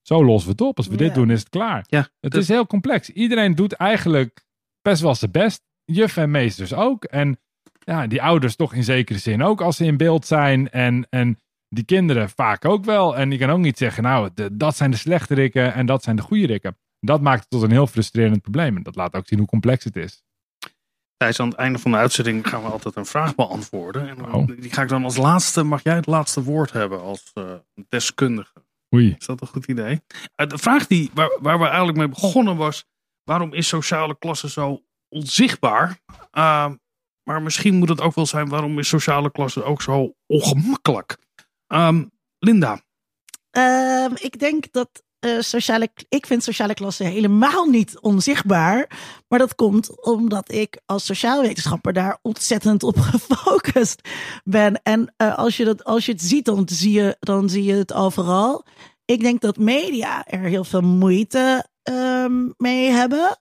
zo 0.01 0.25
lossen 0.25 0.45
we 0.45 0.51
het 0.51 0.61
op. 0.69 0.77
Als 0.77 0.87
we 0.87 0.95
dit 0.97 1.13
doen, 1.15 1.29
is 1.31 1.39
het 1.39 1.49
klaar. 1.49 1.83
Ja, 1.87 1.99
Het 2.19 2.31
dat- 2.31 2.41
is 2.41 2.47
heel 2.47 2.67
complex. 2.67 3.09
Iedereen 3.09 3.55
doet 3.55 3.73
eigenlijk 3.73 4.45
best 4.81 5.01
wel 5.01 5.15
zijn 5.15 5.31
best. 5.31 5.61
Juf 5.83 6.17
en 6.17 6.31
meesters 6.31 6.73
ook. 6.73 7.03
En 7.03 7.39
ja, 7.79 8.07
die 8.07 8.21
ouders 8.21 8.55
toch 8.55 8.73
in 8.73 8.83
zekere 8.83 9.19
zin 9.19 9.43
ook 9.43 9.61
als 9.61 9.77
ze 9.77 9.85
in 9.85 9.97
beeld 9.97 10.25
zijn. 10.25 10.69
En, 10.69 11.07
en 11.09 11.37
die 11.67 11.83
kinderen 11.85 12.29
vaak 12.29 12.65
ook 12.65 12.85
wel. 12.85 13.17
En 13.17 13.31
je 13.31 13.37
kan 13.37 13.49
ook 13.49 13.59
niet 13.59 13.77
zeggen, 13.77 14.03
nou, 14.03 14.29
de- 14.33 14.57
dat 14.57 14.75
zijn 14.75 14.91
de 14.91 14.97
slechte 14.97 15.33
rikken 15.35 15.73
en 15.73 15.85
dat 15.85 16.03
zijn 16.03 16.15
de 16.15 16.21
goede 16.21 16.45
rikken. 16.45 16.77
Dat 16.99 17.21
maakt 17.21 17.39
het 17.39 17.49
tot 17.49 17.61
een 17.61 17.71
heel 17.71 17.87
frustrerend 17.87 18.41
probleem. 18.41 18.77
En 18.77 18.83
dat 18.83 18.95
laat 18.95 19.13
ook 19.13 19.27
zien 19.27 19.39
hoe 19.39 19.47
complex 19.47 19.83
het 19.83 19.95
is. 19.95 20.23
Tijdens 21.17 21.39
aan 21.39 21.47
het 21.49 21.57
einde 21.57 21.79
van 21.79 21.91
de 21.91 21.97
uitzending 21.97 22.47
gaan 22.47 22.61
we 22.63 22.69
altijd 22.69 22.95
een 22.95 23.05
vraag 23.05 23.35
beantwoorden. 23.35 24.09
En 24.09 24.15
dan- 24.17 24.33
Oh. 24.33 24.47
die 24.47 24.71
ga 24.73 24.81
ik 24.81 24.89
dan 24.89 25.03
als 25.03 25.17
laatste, 25.17 25.63
mag 25.63 25.83
jij 25.83 25.95
het 25.95 26.05
laatste 26.05 26.43
woord 26.43 26.71
hebben 26.71 27.01
als 27.01 27.31
eh, 27.33 27.55
deskundige. 27.89 28.65
Oei. 28.95 29.15
Is 29.19 29.25
dat 29.25 29.41
een 29.41 29.47
goed 29.47 29.65
idee? 29.67 30.01
Eh, 30.35 30.47
de 30.47 30.57
vraag 30.57 30.87
die, 30.87 31.11
waar, 31.13 31.37
waar 31.41 31.59
we 31.59 31.65
eigenlijk 31.65 31.97
mee 31.97 32.07
begonnen 32.07 32.55
was, 32.57 32.85
waarom 33.23 33.53
is 33.53 33.67
sociale 33.67 34.17
klasse 34.17 34.49
zo 34.49 34.83
onzichtbaar? 35.09 35.99
Uh, 36.33 36.71
maar 37.23 37.41
misschien 37.41 37.75
moet 37.75 37.89
het 37.89 38.01
ook 38.01 38.15
wel 38.15 38.25
zijn, 38.25 38.49
waarom 38.49 38.79
is 38.79 38.87
sociale 38.87 39.31
klasse 39.31 39.63
ook 39.63 39.81
zo 39.81 40.15
ongemakkelijk? 40.27 41.17
Ehm, 41.67 42.05
Linda, 42.39 42.81
Ehm, 43.49 44.11
ik 44.15 44.39
denk 44.39 44.71
dat 44.71 45.03
eh, 45.19 45.39
sociale, 45.39 45.89
ik 46.09 46.25
vind 46.25 46.43
sociale 46.43 46.73
klasse 46.73 47.03
helemaal 47.03 47.65
niet 47.65 47.99
onzichtbaar. 47.99 48.89
Maar 49.27 49.39
dat 49.39 49.55
komt 49.55 50.01
omdat 50.05 50.51
ik 50.51 50.81
als 50.85 51.05
sociaal 51.05 51.41
wetenschapper 51.41 51.93
daar 51.93 52.17
ontzettend 52.21 52.83
op 52.83 52.99
gefocust 53.11 54.09
ben. 54.43 54.81
En 54.83 55.13
eh, 55.17 55.37
als, 55.37 55.57
je 55.57 55.65
dat, 55.65 55.83
als 55.83 56.05
je 56.05 56.11
het 56.11 56.21
ziet, 56.21 56.45
dan 56.45 56.67
zie 56.71 56.91
je, 56.91 57.17
dan 57.19 57.49
zie 57.49 57.63
je 57.63 57.73
het 57.73 57.93
overal. 57.93 58.65
Ik 59.05 59.21
denk 59.21 59.41
dat 59.41 59.57
media 59.57 60.25
er 60.25 60.39
heel 60.39 60.63
veel 60.63 60.81
moeite 60.81 61.65
ehm, 61.83 62.49
mee 62.57 62.89
hebben. 62.89 63.37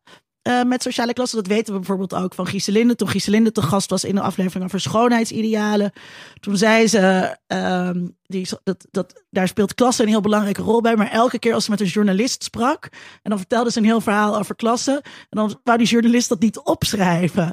Eh, 0.49 0.63
met 0.63 0.83
sociale 0.83 1.13
klasse. 1.13 1.37
Dat 1.37 1.47
weten 1.47 1.73
we 1.73 1.79
bijvoorbeeld 1.79 2.15
ook 2.15 2.35
van 2.35 2.47
Gieselinde. 2.47 2.97
Toen 2.97 3.09
Gieselinde 3.09 3.53
te 3.53 3.63
gast 3.63 3.91
was 3.91 4.05
in 4.05 4.15
de 4.15 4.21
aflevering 4.21 4.65
over 4.65 4.81
schoonheidsidealen. 4.81 5.93
Toen 6.41 6.57
zei 6.57 6.87
ze, 6.87 7.37
ehm, 7.47 8.07
die, 8.23 8.49
dat, 8.63 8.87
dat, 8.91 9.25
daar 9.31 9.49
speelt 9.49 9.75
klasse 9.75 10.03
een 10.03 10.09
heel 10.09 10.21
belangrijke 10.21 10.63
rol 10.63 10.81
bij. 10.81 10.97
Maar 10.97 11.11
elke 11.11 11.39
keer 11.39 11.55
als 11.55 11.65
ze 11.65 11.71
met 11.71 11.81
een 11.81 11.87
journalist 11.87 12.43
sprak. 12.45 12.89
En 13.23 13.31
dan 13.31 13.39
vertelde 13.39 13.71
ze 13.71 13.79
een 13.79 13.85
heel 13.85 14.01
verhaal 14.01 14.39
over 14.39 14.57
klasse. 14.57 15.03
En 15.03 15.27
dan 15.39 15.61
wou 15.65 15.79
die 15.79 15.87
journalist 15.87 16.29
dat 16.29 16.41
niet 16.41 16.59
opschrijven. 16.59 17.53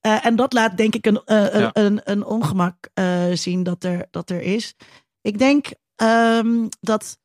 Eh, 0.00 0.26
en 0.26 0.36
dat 0.36 0.52
laat 0.52 0.76
denk 0.76 0.94
ik 0.94 1.06
een, 1.06 1.20
eh, 1.24 1.54
een, 1.54 1.60
Ja. 1.60 1.70
een, 1.72 2.00
een 2.04 2.24
ongemak 2.24 2.88
zien 3.34 3.62
dat 3.62 3.84
er, 3.84 4.06
dat 4.10 4.30
er 4.30 4.42
is. 4.42 4.74
Ik 5.20 5.38
denk 5.38 5.66
ehm, 5.96 6.66
dat 6.80 7.18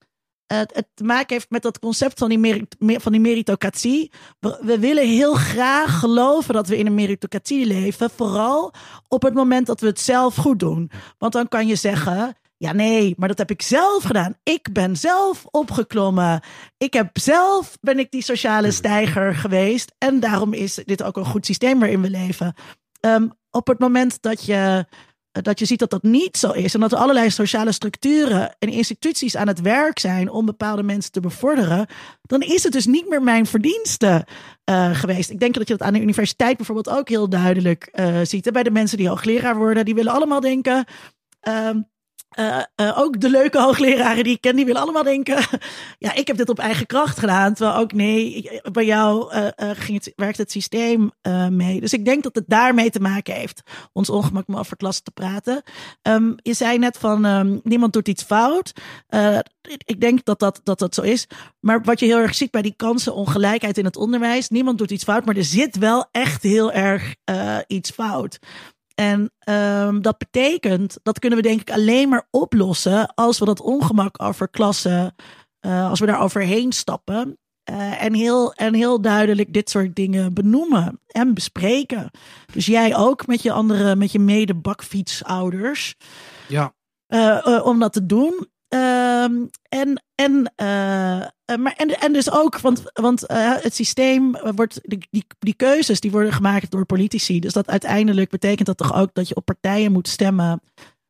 het, 0.58 0.76
het 0.76 0.88
te 0.94 1.04
maken 1.04 1.36
heeft 1.36 1.50
met 1.50 1.62
dat 1.62 1.80
concept 1.80 2.20
van 2.20 2.30
die, 2.30 2.38
merit, 2.38 2.76
me- 2.80 3.00
van 3.00 3.12
die 3.12 3.22
meritocratie. 3.22 4.12
We, 4.40 4.60
we 4.62 4.80
willen 4.80 5.08
heel 5.08 5.34
graag 5.34 6.00
geloven 6.00 6.54
dat 6.54 6.68
we 6.68 6.78
in 6.78 6.86
een 6.86 6.94
meritocratie 6.94 7.66
leven. 7.66 8.10
Vooral 8.10 8.74
op 9.08 9.22
het 9.22 9.34
moment 9.34 9.68
dat 9.68 9.82
we 9.82 9.88
het 9.88 10.00
zelf 10.00 10.36
goed 10.36 10.60
doen. 10.60 10.92
Want 11.18 11.34
dan 11.34 11.48
kan 11.48 11.68
je 11.68 11.76
zeggen. 11.76 12.38
Ja, 12.58 12.74
nee, 12.74 13.14
maar 13.18 13.28
dat 13.28 13.38
heb 13.38 13.52
ik 13.52 13.62
zelf 13.62 14.04
gedaan. 14.04 14.36
Ik 14.44 14.74
ben 14.74 14.96
zelf 14.96 15.46
opgeklommen. 15.52 16.42
Ik 16.78 16.94
heb 16.94 17.10
zelf 17.20 17.78
ben 17.82 18.00
ik 18.00 18.12
die 18.12 18.24
sociale 18.24 18.72
stijger 18.72 19.36
geweest. 19.36 19.94
En 19.98 20.20
daarom 20.20 20.54
is 20.54 20.76
dit 20.86 21.04
ook 21.04 21.18
een 21.18 21.26
goed 21.26 21.46
systeem 21.46 21.80
waarin 21.80 22.02
we 22.02 22.10
leven. 22.10 22.54
Ehm, 23.00 23.28
op 23.52 23.68
het 23.68 23.80
moment 23.80 24.22
dat 24.22 24.46
je, 24.46 24.86
dat 25.32 25.60
je 25.60 25.66
ziet 25.66 25.80
dat 25.80 25.90
dat 25.90 26.04
niet 26.04 26.38
zo 26.38 26.52
is. 26.52 26.74
En 26.74 26.80
dat 26.80 26.92
er 26.92 26.98
allerlei 26.98 27.30
sociale 27.30 27.72
structuren 27.72 28.56
en 28.60 28.70
instituties 28.70 29.36
aan 29.36 29.48
het 29.48 29.62
werk 29.62 30.00
zijn 30.00 30.30
om 30.30 30.46
bepaalde 30.46 30.84
mensen 30.84 31.12
te 31.12 31.20
bevorderen. 31.20 31.88
Dan 32.22 32.42
is 32.42 32.64
het 32.64 32.74
dus 32.74 32.86
niet 32.86 33.10
meer 33.10 33.22
mijn 33.22 33.46
verdienste 33.46 34.26
eh, 34.64 34.96
geweest. 34.96 35.30
Ik 35.30 35.40
denk 35.40 35.54
dat 35.54 35.68
je 35.68 35.78
dat 35.78 35.88
aan 35.88 35.94
de 35.94 36.02
universiteit 36.02 36.58
bijvoorbeeld 36.58 36.98
ook 36.98 37.10
heel 37.10 37.30
duidelijk 37.30 37.84
eh, 37.84 38.20
ziet. 38.24 38.52
Bij 38.52 38.64
de 38.64 38.72
mensen 38.72 38.98
die 38.98 39.08
hoogleraar 39.08 39.56
worden, 39.56 39.86
die 39.86 39.96
willen 39.96 40.14
allemaal 40.14 40.40
denken. 40.40 40.86
ehm, 41.40 41.82
eh, 42.30 42.60
eh, 42.76 42.98
ook 43.00 43.20
de 43.22 43.30
leuke 43.30 43.60
hoogleraren 43.62 44.24
die 44.24 44.34
ik 44.34 44.42
ken, 44.42 44.56
die 44.56 44.66
willen 44.66 44.82
allemaal 44.82 45.04
denken: 45.04 45.38
ja, 45.98 46.14
ik 46.14 46.28
heb 46.28 46.38
dit 46.38 46.50
op 46.50 46.60
eigen 46.60 46.86
kracht 46.86 47.20
gedaan. 47.20 47.54
Terwijl 47.54 47.78
ook 47.78 47.94
nee, 47.94 48.34
ik- 48.34 48.72
bij 48.72 48.86
jou 48.86 49.32
eh, 49.32 49.48
eh, 49.56 49.78
ging 49.78 50.04
het, 50.04 50.14
werkt 50.16 50.38
het 50.38 50.52
systeem 50.52 51.12
eh, 51.22 51.48
mee. 51.48 51.80
Dus 51.80 51.94
ik 51.94 52.06
denk 52.06 52.24
dat 52.24 52.36
het 52.36 52.44
daarmee 52.48 52.90
te 52.90 53.00
maken 53.00 53.34
heeft, 53.34 53.62
ons 53.94 54.10
ongemak 54.10 54.48
om 54.48 54.58
over 54.58 54.78
klassen 54.78 55.04
te 55.04 55.12
praten. 55.12 55.64
Ehm, 56.02 56.32
je 56.36 56.54
zei 56.54 56.78
net 56.78 56.98
van 56.98 57.26
ehm, 57.26 57.58
niemand 57.64 57.94
doet 57.94 58.08
iets 58.08 58.24
fout. 58.24 58.74
Eh, 59.08 59.40
ik, 59.86 60.02
denk 60.02 60.26
dat 60.26 60.40
dat, 60.40 60.62
dat 60.64 60.80
dat 60.80 60.94
zo 60.96 61.02
is. 61.02 61.28
Maar 61.60 61.82
wat 61.84 62.00
je 62.00 62.06
heel 62.06 62.18
erg 62.18 62.36
ziet 62.36 62.52
bij 62.52 62.62
die 62.62 62.74
kansenongelijkheid 62.76 63.78
in 63.78 63.86
het 63.86 63.98
onderwijs, 63.98 64.50
niemand 64.50 64.78
doet 64.78 64.92
iets 64.92 65.04
fout, 65.04 65.26
maar 65.26 65.36
er 65.36 65.44
zit 65.44 65.78
wel 65.78 66.08
echt 66.12 66.44
heel 66.44 66.72
erg 66.72 67.16
eh, 67.24 67.58
iets 67.68 67.92
fout. 67.92 68.40
En 69.00 69.32
ehm, 69.40 70.02
dat 70.02 70.18
betekent, 70.18 71.00
dat 71.04 71.20
kunnen 71.20 71.40
we 71.40 71.48
denk 71.48 71.62
ik 71.62 71.72
alleen 71.72 72.10
maar 72.10 72.28
oplossen 72.32 73.14
als 73.14 73.40
we 73.40 73.46
dat 73.46 73.62
ongemak 73.62 74.22
over 74.22 74.50
klassen, 74.50 75.16
eh, 75.60 75.90
als 75.90 76.00
we 76.00 76.06
daar 76.06 76.22
overheen 76.22 76.72
stappen. 76.72 77.38
eh, 77.64 78.04
en, 78.04 78.14
heel, 78.14 78.54
en 78.54 78.74
heel 78.74 79.02
duidelijk 79.02 79.54
dit 79.54 79.70
soort 79.70 79.96
dingen 79.96 80.34
benoemen 80.34 81.02
en 81.08 81.34
bespreken. 81.34 82.12
Dus 82.54 82.66
jij 82.66 82.96
ook 82.98 83.28
met 83.28 83.42
je 83.42 83.52
andere, 83.52 83.96
met 83.96 84.12
je 84.12 84.20
mede-bakfietsouders. 84.20 85.96
Ja, 86.48 86.74
eh, 87.08 87.46
eh, 87.48 87.66
om 87.66 87.80
dat 87.80 87.94
te 87.94 88.06
doen. 88.06 88.48
Ehm, 88.70 89.46
en, 89.70 90.04
en, 90.16 90.54
eh, 90.56 91.22
eh, 91.22 91.28
maar, 91.60 91.74
en, 91.78 92.00
en 92.00 92.14
dus 92.14 92.32
ook, 92.32 92.60
want, 92.60 92.84
want 92.94 93.26
eh, 93.26 93.54
het 93.56 93.76
systeem 93.76 94.32
wordt, 94.56 94.80
die, 94.84 95.08
die, 95.10 95.26
die 95.40 95.54
keuzes 95.54 96.00
die 96.00 96.12
worden 96.12 96.34
gemaakt 96.34 96.72
door 96.72 96.86
politici. 96.86 97.40
Dus 97.40 97.54
dat 97.54 97.68
uiteindelijk 97.68 98.30
betekent 98.30 98.68
dat 98.68 98.78
toch 98.78 98.94
ook 98.94 99.10
dat 99.14 99.28
je 99.28 99.36
op 99.36 99.46
partijen 99.46 99.92
moet 99.92 100.08
stemmen 100.08 100.62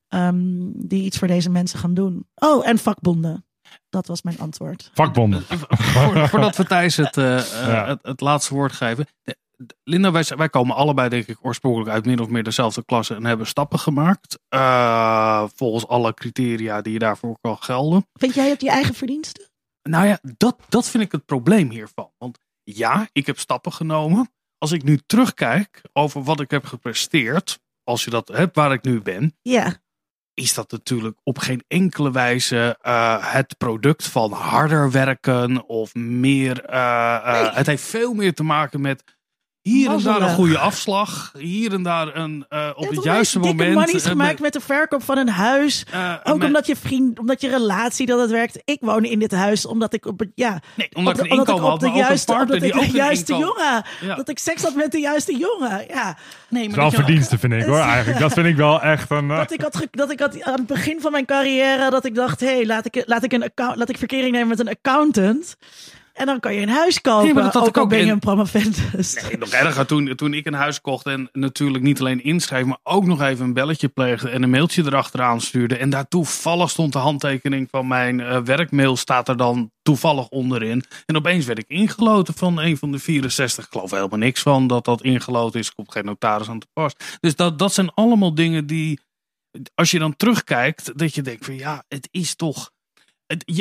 ehm, 0.08 0.38
die 0.74 1.04
iets 1.04 1.18
voor 1.18 1.28
deze 1.28 1.50
mensen 1.50 1.80
gaan 1.80 1.94
doen. 1.94 2.28
Oh, 2.36 2.68
en 2.68 2.78
vakbonden. 2.78 3.46
Dat 3.90 4.08
was 4.08 4.22
mijn 4.22 4.40
antwoord. 4.40 4.92
Vakbonden. 4.94 5.44
Voor- 5.70 6.28
voordat 6.28 6.56
we 6.56 6.66
Thijs 6.66 6.96
het, 6.96 7.16
Ja. 7.16 7.88
het, 7.88 8.00
het 8.02 8.22
laatste 8.22 8.54
woord 8.54 8.72
geven. 8.72 9.08
Linda, 9.84 10.12
wij, 10.12 10.24
wij 10.36 10.50
komen 10.50 10.76
allebei 10.76 11.10
denk 11.10 11.28
ik 11.28 11.38
oorspronkelijk 11.42 11.90
uit 11.92 12.06
min 12.06 12.20
of 12.20 12.28
meer 12.30 12.44
dezelfde 12.44 12.86
klasse 12.86 13.16
en 13.16 13.26
hebben 13.26 13.48
stappen 13.48 13.80
gemaakt. 13.80 14.40
eh, 14.50 15.44
volgens 15.56 15.88
alle 15.88 16.14
criteria 16.14 16.82
die 16.82 16.94
je 16.94 17.00
daarvoor 17.00 17.38
kan 17.42 17.58
gelden. 17.58 18.08
Vind 18.14 18.34
jij 18.34 18.50
het 18.50 18.62
je 18.62 18.70
eigen 18.70 18.94
verdiensten? 18.96 19.48
Nou 19.90 20.06
ja, 20.08 20.20
dat, 20.38 20.56
dat 20.70 20.90
vind 20.90 21.04
ik 21.04 21.12
het 21.12 21.26
probleem 21.26 21.70
hiervan. 21.70 22.12
Want 22.18 22.40
ja, 22.64 23.08
ik 23.12 23.26
heb 23.26 23.40
stappen 23.40 23.74
genomen. 23.74 24.32
Als 24.58 24.72
ik 24.72 24.84
nu 24.84 25.00
terugkijk 25.06 25.82
over 25.94 26.24
wat 26.24 26.40
ik 26.40 26.52
heb 26.52 26.66
gepresteerd, 26.66 27.60
als 27.84 28.04
je 28.04 28.10
dat 28.10 28.28
hebt 28.28 28.56
waar 28.56 28.72
ik 28.74 28.84
nu 28.84 29.02
ben, 29.02 29.38
Ja. 29.42 29.76
is 30.34 30.54
dat 30.54 30.72
natuurlijk 30.72 31.18
op 31.24 31.38
geen 31.38 31.64
enkele 31.68 32.12
wijze 32.12 32.78
eh, 32.82 33.34
het 33.34 33.58
product 33.58 34.08
van 34.08 34.32
harder 34.32 34.92
werken 34.92 35.66
of 35.68 35.96
meer. 35.96 36.66
eh, 36.66 37.42
Nee. 37.42 37.52
Het 37.52 37.66
heeft 37.68 37.84
veel 37.84 38.14
meer 38.14 38.34
te 38.34 38.44
maken 38.44 38.82
met 38.82 39.04
hier 39.70 39.92
en 39.92 40.02
daar 40.04 40.22
een 40.22 40.30
goede 40.36 40.58
afslag, 40.58 41.32
hier 41.38 41.74
en 41.74 41.84
daar 41.84 42.16
een 42.16 42.46
eh, 42.50 42.70
op 42.76 42.90
Je 42.90 42.96
het 42.96 43.04
juiste 43.04 43.40
dikke 43.40 43.56
moment. 43.56 43.74
money's 43.76 44.04
eh, 44.04 44.10
gemaakt 44.10 44.32
met- 44.32 44.40
met 44.42 44.54
de 44.54 44.60
verkoop 44.60 45.04
van 45.04 45.18
een 45.18 45.30
huis. 45.30 45.86
eh, 45.92 46.14
Ook 46.24 46.38
met- 46.38 46.48
omdat 46.48 46.68
je 46.68 46.76
vriend, 46.76 47.20
omdat 47.20 47.42
je 47.42 47.50
relatie 47.50 48.06
dat 48.06 48.20
het 48.20 48.30
werkt. 48.32 48.62
Ik 48.66 48.78
woon 48.82 49.04
in 49.04 49.20
dit 49.20 49.32
huis 49.32 49.66
omdat 49.66 49.94
ik 49.94 50.06
op 50.06 50.20
het, 50.20 50.30
ja, 50.36 50.60
nee, 50.76 50.90
omdat 50.94 51.14
op 51.14 51.20
ik 51.20 51.26
de- 51.26 51.34
een 51.36 51.40
omdat 51.40 51.48
ik 51.48 51.54
inkomen 51.56 51.72
had, 51.72 51.84
op 51.84 51.94
de 51.94 52.00
juiste, 52.00 52.34
omdat 52.34 52.60
die 52.60 52.70
ik 52.70 52.76
ook 52.76 52.86
de 52.92 52.92
juiste 52.92 53.34
jongen, 53.34 53.84
Ja. 54.02 54.16
dat 54.16 54.30
ik 54.30 54.40
seks 54.40 54.62
had 54.64 54.76
met 54.76 54.92
de 54.92 55.00
juiste 55.00 55.38
jongen. 55.38 55.86
Ja, 55.88 56.18
Nee, 56.50 56.68
Dat 56.68 56.76
maar 56.76 56.86
is 56.86 56.92
wel 56.96 57.04
verdiensten, 57.04 57.40
vind 57.40 57.54
ik 57.54 57.64
hoor, 57.64 57.78
eigenlijk. 57.96 58.20
Dat 58.20 58.34
vind 58.34 58.46
ik 58.48 58.56
wel 58.56 58.82
echt 58.82 59.10
een... 59.12 59.28
dat 59.28 59.52
ik 59.52 59.62
had, 59.62 59.88
dat 59.92 60.12
ik 60.12 60.20
had 60.20 60.44
aan 60.44 60.54
het 60.54 60.68
begin 60.68 61.02
van 61.02 61.12
mijn 61.12 61.26
carrière 61.26 61.90
dat 61.90 62.06
ik 62.06 62.16
dacht, 62.16 62.40
hé, 62.40 62.48
hey, 62.48 62.66
laat 62.66 62.86
ik, 62.86 63.04
laat 63.06 63.24
ik 63.24 63.34
een 63.34 63.44
account, 63.44 63.76
laat 63.76 63.90
ik 63.90 63.98
verkering 63.98 64.32
nemen 64.32 64.48
met 64.48 64.60
een 64.60 64.70
accountant. 64.70 65.58
En 66.20 66.26
dan 66.26 66.40
kan 66.40 66.54
je 66.54 66.62
een 66.62 66.70
huis 66.70 67.02
kopen. 67.02 67.26
Nee, 67.26 67.34
maar 67.34 67.44
dat 67.44 67.54
had 67.54 67.62
ook 67.62 67.70
ik 67.70 67.78
al 67.78 67.84
ook 67.84 67.90
ben 67.90 68.06
je 68.06 68.12
een 68.12 68.20
promovendus. 68.20 69.24
Nee, 69.24 69.38
nog 69.38 69.50
erger 69.50 69.86
toen, 69.86 70.16
toen 70.16 70.34
ik 70.34 70.46
een 70.46 70.54
huis 70.54 70.82
kocht 70.82 71.06
en 71.06 71.30
natuurlijk 71.32 71.84
niet 71.84 72.00
alleen 72.00 72.24
inschreef, 72.24 72.66
maar 72.66 72.78
ook 72.84 73.06
nog 73.06 73.22
even 73.22 73.46
een 73.46 73.54
belletje 73.54 73.88
pleegde 73.88 74.30
en 74.30 74.44
een 74.44 74.50
mailtje 74.50 74.86
erachteraan 74.86 75.42
stuurde. 75.42 75.78
En 75.78 75.90
daar 75.90 76.08
toevallig 76.08 76.70
stond 76.70 76.94
de 76.94 77.00
handtekening 77.00 77.68
van 77.72 77.88
mijn 77.88 78.20
eh, 78.20 78.42
werkmail, 78.42 78.96
staat 78.96 79.28
er 79.28 79.38
dan 79.38 79.72
toevallig 79.82 80.30
onderin. 80.30 80.84
En 81.06 81.16
opeens 81.16 81.46
werd 81.46 81.60
ik 81.60 81.68
ingeloten 81.68 82.34
van 82.34 82.60
een 82.60 82.78
van 82.78 82.92
de 82.92 83.00
64. 83.00 83.66
Ik 83.66 83.72
geloof 83.72 83.92
er 83.92 83.98
helemaal 83.98 84.20
niks 84.20 84.42
van 84.42 84.68
dat 84.68 84.86
dat 84.86 85.04
ingeloten 85.04 85.60
is. 85.60 85.74
Komt 85.74 85.92
geen 85.92 86.06
notaris 86.06 86.50
aan 86.50 86.60
te 86.60 86.68
pas. 86.74 86.94
Dus 87.20 87.36
dat, 87.36 87.60
dat 87.60 87.74
zijn 87.74 87.94
allemaal 87.94 88.36
dingen 88.36 88.66
die, 88.66 89.00
als 89.76 89.92
je 89.92 90.00
dan 90.00 90.16
terugkijkt, 90.16 90.98
dat 90.98 91.16
je 91.16 91.22
denkt 91.22 91.46
van 91.46 91.56
ja, 91.56 91.84
het 91.88 92.08
is 92.12 92.36
toch 92.36 92.72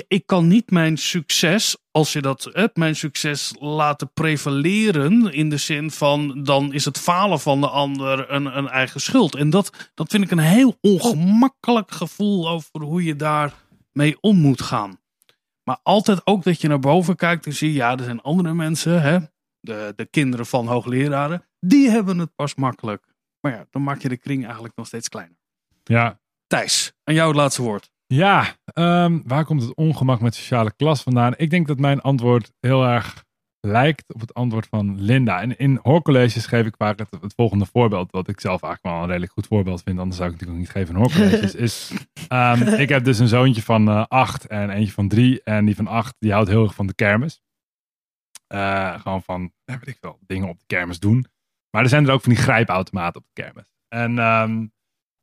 ik 0.09 0.27
kan 0.27 0.49
niet 0.49 0.71
mijn 0.71 0.97
succes, 0.97 1.77
als 1.91 2.13
je 2.13 2.23
dat 2.23 2.49
hebt, 2.53 2.77
mijn 2.77 2.97
succes 2.97 3.55
laten 3.59 4.13
prevaleren. 4.13 5.33
In 5.33 5.51
de 5.51 5.57
zin 5.57 5.91
van 5.91 6.43
dan 6.43 6.73
is 6.73 6.85
het 6.85 6.99
falen 6.99 7.41
van 7.41 7.61
de 7.61 7.69
ander 7.69 8.31
een, 8.31 8.57
een 8.57 8.69
eigen 8.69 9.01
schuld. 9.01 9.35
En 9.35 9.51
dat, 9.51 9.91
dat 9.95 10.11
vind 10.11 10.25
ik 10.25 10.31
een 10.31 10.39
heel 10.39 10.79
ongemakkelijk 10.81 11.91
gevoel 11.91 12.49
over 12.49 12.81
hoe 12.81 13.05
je 13.05 13.17
daar 13.17 13.55
mee 13.93 14.17
om 14.21 14.37
moet 14.37 14.63
gaan. 14.63 15.01
Maar 15.63 15.79
altijd 15.83 16.27
ook 16.27 16.45
dat 16.45 16.61
je 16.61 16.69
naar 16.69 16.79
boven 16.79 17.17
kijkt 17.17 17.47
en 17.47 17.53
zie, 17.53 17.73
ja, 17.73 17.97
er 17.97 18.05
zijn 18.05 18.23
andere 18.23 18.55
mensen, 18.55 19.03
hè, 19.03 19.19
de, 19.61 19.93
de 19.97 20.07
kinderen 20.07 20.47
van 20.47 20.67
hoogleraren, 20.67 21.45
die 21.61 21.91
hebben 21.91 22.19
het 22.19 22.35
pas 22.35 22.55
makkelijk. 22.55 23.07
Maar 23.41 23.53
ja, 23.53 23.67
dan 23.71 23.83
maak 23.83 24.03
je 24.03 24.09
de 24.09 24.17
kring 24.17 24.45
eigenlijk 24.45 24.77
nog 24.77 24.87
steeds 24.87 25.09
kleiner. 25.09 25.37
Ja, 25.85 26.21
Thijs, 26.47 26.93
aan 27.05 27.15
jou 27.15 27.29
het 27.29 27.37
laatste 27.37 27.63
woord. 27.63 27.91
Ja, 28.15 28.57
ehm, 28.65 29.21
waar 29.25 29.45
komt 29.45 29.63
het 29.63 29.75
ongemak 29.75 30.21
met 30.21 30.35
sociale 30.35 30.73
klas 30.77 31.03
vandaan? 31.03 31.35
Ik 31.37 31.51
denk 31.51 31.67
dat 31.67 31.79
mijn 31.79 32.01
antwoord 32.01 32.53
heel 32.61 32.85
erg 32.85 33.25
lijkt 33.61 34.15
op 34.15 34.21
het 34.21 34.35
antwoord 34.35 34.67
van 34.67 35.01
Linda. 35.01 35.41
En 35.41 35.59
in 35.59 35.79
hoorcolleges 35.83 36.47
geef 36.47 36.67
ik 36.67 36.75
vaak 36.77 36.99
het, 36.99 37.09
het 37.21 37.35
volgende 37.35 37.67
voorbeeld, 37.67 38.11
wat 38.11 38.29
ik 38.29 38.41
zelf 38.41 38.63
eigenlijk 38.63 38.95
wel 38.95 39.03
een 39.03 39.09
redelijk 39.09 39.33
goed 39.33 39.47
voorbeeld 39.47 39.83
vind, 39.83 39.99
anders 39.99 40.17
zou 40.17 40.31
ik 40.31 40.41
het 40.41 40.49
natuurlijk 40.49 40.69
ook 40.69 40.75
niet 40.75 40.87
geven 40.87 40.95
in 40.95 41.01
hoorcolleges. 41.01 41.55
is, 41.55 41.93
ehm, 42.29 42.63
ik 42.81 42.89
heb 42.89 43.05
dus 43.05 43.19
een 43.19 43.29
zoontje 43.29 43.63
van 43.63 43.89
eh, 43.89 44.05
acht 44.07 44.47
en 44.47 44.71
eentje 44.71 44.93
van 44.93 45.09
drie. 45.09 45.43
En 45.43 45.65
die 45.65 45.77
van 45.77 45.87
acht, 45.87 46.17
die 46.19 46.33
houdt 46.33 46.49
heel 46.49 46.63
erg 46.63 46.75
van 46.75 46.87
de 46.87 46.95
kermis. 46.95 47.41
Eh, 48.47 49.01
gewoon 49.01 49.23
van, 49.23 49.53
ja, 49.65 49.79
weet 49.79 49.95
ik 49.95 49.99
wel, 50.01 50.19
dingen 50.27 50.49
op 50.49 50.59
de 50.59 50.67
kermis 50.67 50.99
doen. 50.99 51.27
Maar 51.71 51.83
er 51.83 51.89
zijn 51.89 52.07
er 52.07 52.13
ook 52.13 52.23
van 52.23 52.33
die 52.33 52.43
grijpautomaten 52.43 53.21
op 53.21 53.27
de 53.33 53.43
kermis. 53.43 53.73
En 53.89 54.19
ehm, 54.19 54.67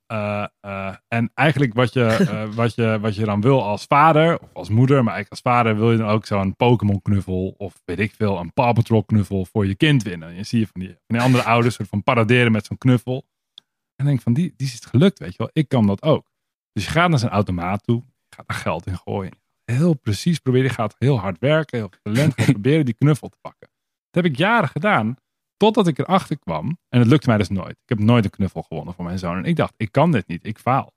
eh, 0.08 0.46
eh, 0.60 0.96
en 1.08 1.32
eigenlijk 1.34 1.74
wat 1.74 1.94
je, 1.94 2.06
eh, 2.30 2.54
wat, 2.54 2.76
je, 2.76 2.98
wat 3.02 3.16
je 3.16 3.26
dan 3.26 3.42
wil 3.42 3.64
als 3.64 3.86
vader 3.86 4.40
of 4.40 4.54
als 4.54 4.70
moeder, 4.70 5.04
maar 5.04 5.14
eigenlijk 5.14 5.32
als 5.32 5.54
vader 5.54 5.76
wil 5.76 5.92
je 5.92 5.98
dan 5.98 6.10
ook 6.10 6.26
zo'n 6.26 6.56
Pokémon 6.56 7.02
knuffel 7.02 7.54
of 7.58 7.82
weet 7.86 8.00
ik 8.00 8.14
veel, 8.14 8.40
een 8.40 8.54
Paw 8.54 8.74
Patrol 8.74 9.04
knuffel 9.04 9.46
voor 9.46 9.66
je 9.66 9.76
kind 9.76 10.04
winnen. 10.04 10.30
En 10.30 10.36
je 10.36 10.44
zie 10.44 10.60
je 10.60 10.68
van 10.68 10.82
die, 10.82 10.90
van 10.90 11.18
die 11.18 11.22
andere 11.22 11.44
ouders 11.44 11.76
soort 11.76 11.90
van 11.90 12.04
paraderen 12.04 12.52
met 12.52 12.66
zo'n 12.66 12.78
knuffel. 12.78 13.26
En 13.96 14.06
denk 14.06 14.22
van, 14.22 14.34
die, 14.34 14.54
die 14.58 14.68
is 14.68 14.74
het 14.74 14.86
gelukt, 14.86 15.20
weet 15.20 15.32
je 15.32 15.38
wel. 15.38 15.50
Ik 15.54 15.68
kan 15.68 15.88
dat 15.88 16.02
ook. 16.02 16.32
Dus 16.72 16.86
je 16.86 16.92
gaat 16.92 17.10
naar 17.10 17.20
zijn 17.20 17.32
automaat 17.32 17.84
toe, 17.84 18.04
je 18.30 18.36
gaat 18.36 18.50
er 18.50 18.56
geld 18.56 18.88
in 18.88 18.98
gooien. 18.98 19.34
Heel 19.66 19.94
precies 19.94 20.40
proberen, 20.40 20.68
je 20.68 20.74
gaat 20.74 20.96
heel 20.98 21.20
hard 21.20 21.40
werken, 21.40 21.78
heel 21.78 21.90
veel 21.90 22.14
talent, 22.14 22.36
proberen 22.52 22.86
die 22.86 22.94
knuffel 22.94 23.30
te 23.30 23.38
pakken. 23.42 23.70
Dat 24.10 24.24
heb 24.24 24.34
ik 24.34 24.38
jaren 24.38 24.70
gedaan. 24.70 25.16
Totdat 25.58 25.88
ik 25.88 26.00
erachter 26.00 26.40
kwam. 26.40 26.78
En 26.90 27.00
het 27.00 27.08
lukte 27.08 27.28
mij 27.28 27.38
dus 27.38 27.50
nooit. 27.50 27.72
Ik 27.72 27.90
heb 27.90 28.00
nooit 28.00 28.24
een 28.26 28.30
knuffel 28.32 28.62
gewonnen 28.62 28.94
voor 28.94 29.06
mijn 29.06 29.20
zoon. 29.20 29.38
En 29.38 29.44
ik 29.46 29.56
dacht, 29.56 29.74
ik 29.78 29.92
kan 29.92 30.12
dit 30.12 30.28
niet. 30.28 30.46
Ik 30.46 30.60
faal. 30.60 30.94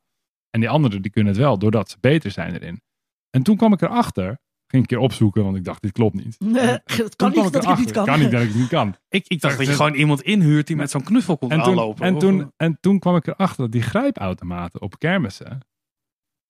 En 0.51 0.61
die 0.61 0.69
anderen 0.69 1.03
die 1.03 1.11
kunnen 1.11 1.33
het 1.33 1.43
wel, 1.43 1.59
doordat 1.59 1.91
ze 1.91 1.97
beter 2.01 2.31
zijn 2.31 2.55
erin. 2.55 2.81
En 3.31 3.43
toen 3.43 3.57
kwam 3.57 3.73
ik 3.73 3.81
erachter. 3.83 4.39
Ging 4.67 4.83
een 4.83 4.89
keer 4.89 4.99
opzoeken, 4.99 5.45
want 5.45 5.57
ik 5.57 5.65
dacht, 5.65 5.83
dit 5.83 5.93
klopt 5.93 6.15
niet. 6.15 6.37
Nee, 6.45 6.79
het 6.85 7.17
kan 7.17 7.33
niet 7.33 7.53
dat 7.53 7.63
ik 7.63 7.69
het 7.69 7.79
niet 7.79 7.91
kan. 7.91 8.05
kan 8.05 8.19
niet 8.21 8.31
dat 8.31 8.41
ik 8.41 8.49
het 8.49 8.57
niet 8.57 8.69
kan. 8.69 8.95
Ik, 9.09 9.27
ik 9.29 9.41
dacht 9.41 9.59
dat 9.59 9.67
je 9.67 9.73
gewoon 9.73 9.95
iemand 9.95 10.23
inhuurt 10.23 10.67
die 10.67 10.77
met 10.77 10.91
zo'n 10.91 11.03
knuffel 11.03 11.39
komt 11.39 11.53
En 11.53 11.59
toen, 11.59 11.69
aanlopen. 11.69 12.05
en, 12.07 12.15
Of- 12.15 12.21
toen, 12.21 12.53
en 12.57 12.79
toen 12.81 12.99
kwam 12.99 13.17
ik 13.17 13.27
erachter 13.27 13.57
dat 13.63 13.73
die 13.73 13.83
grijpautomaten 13.83 14.81
op 14.83 14.99
kermissen, 14.99 15.61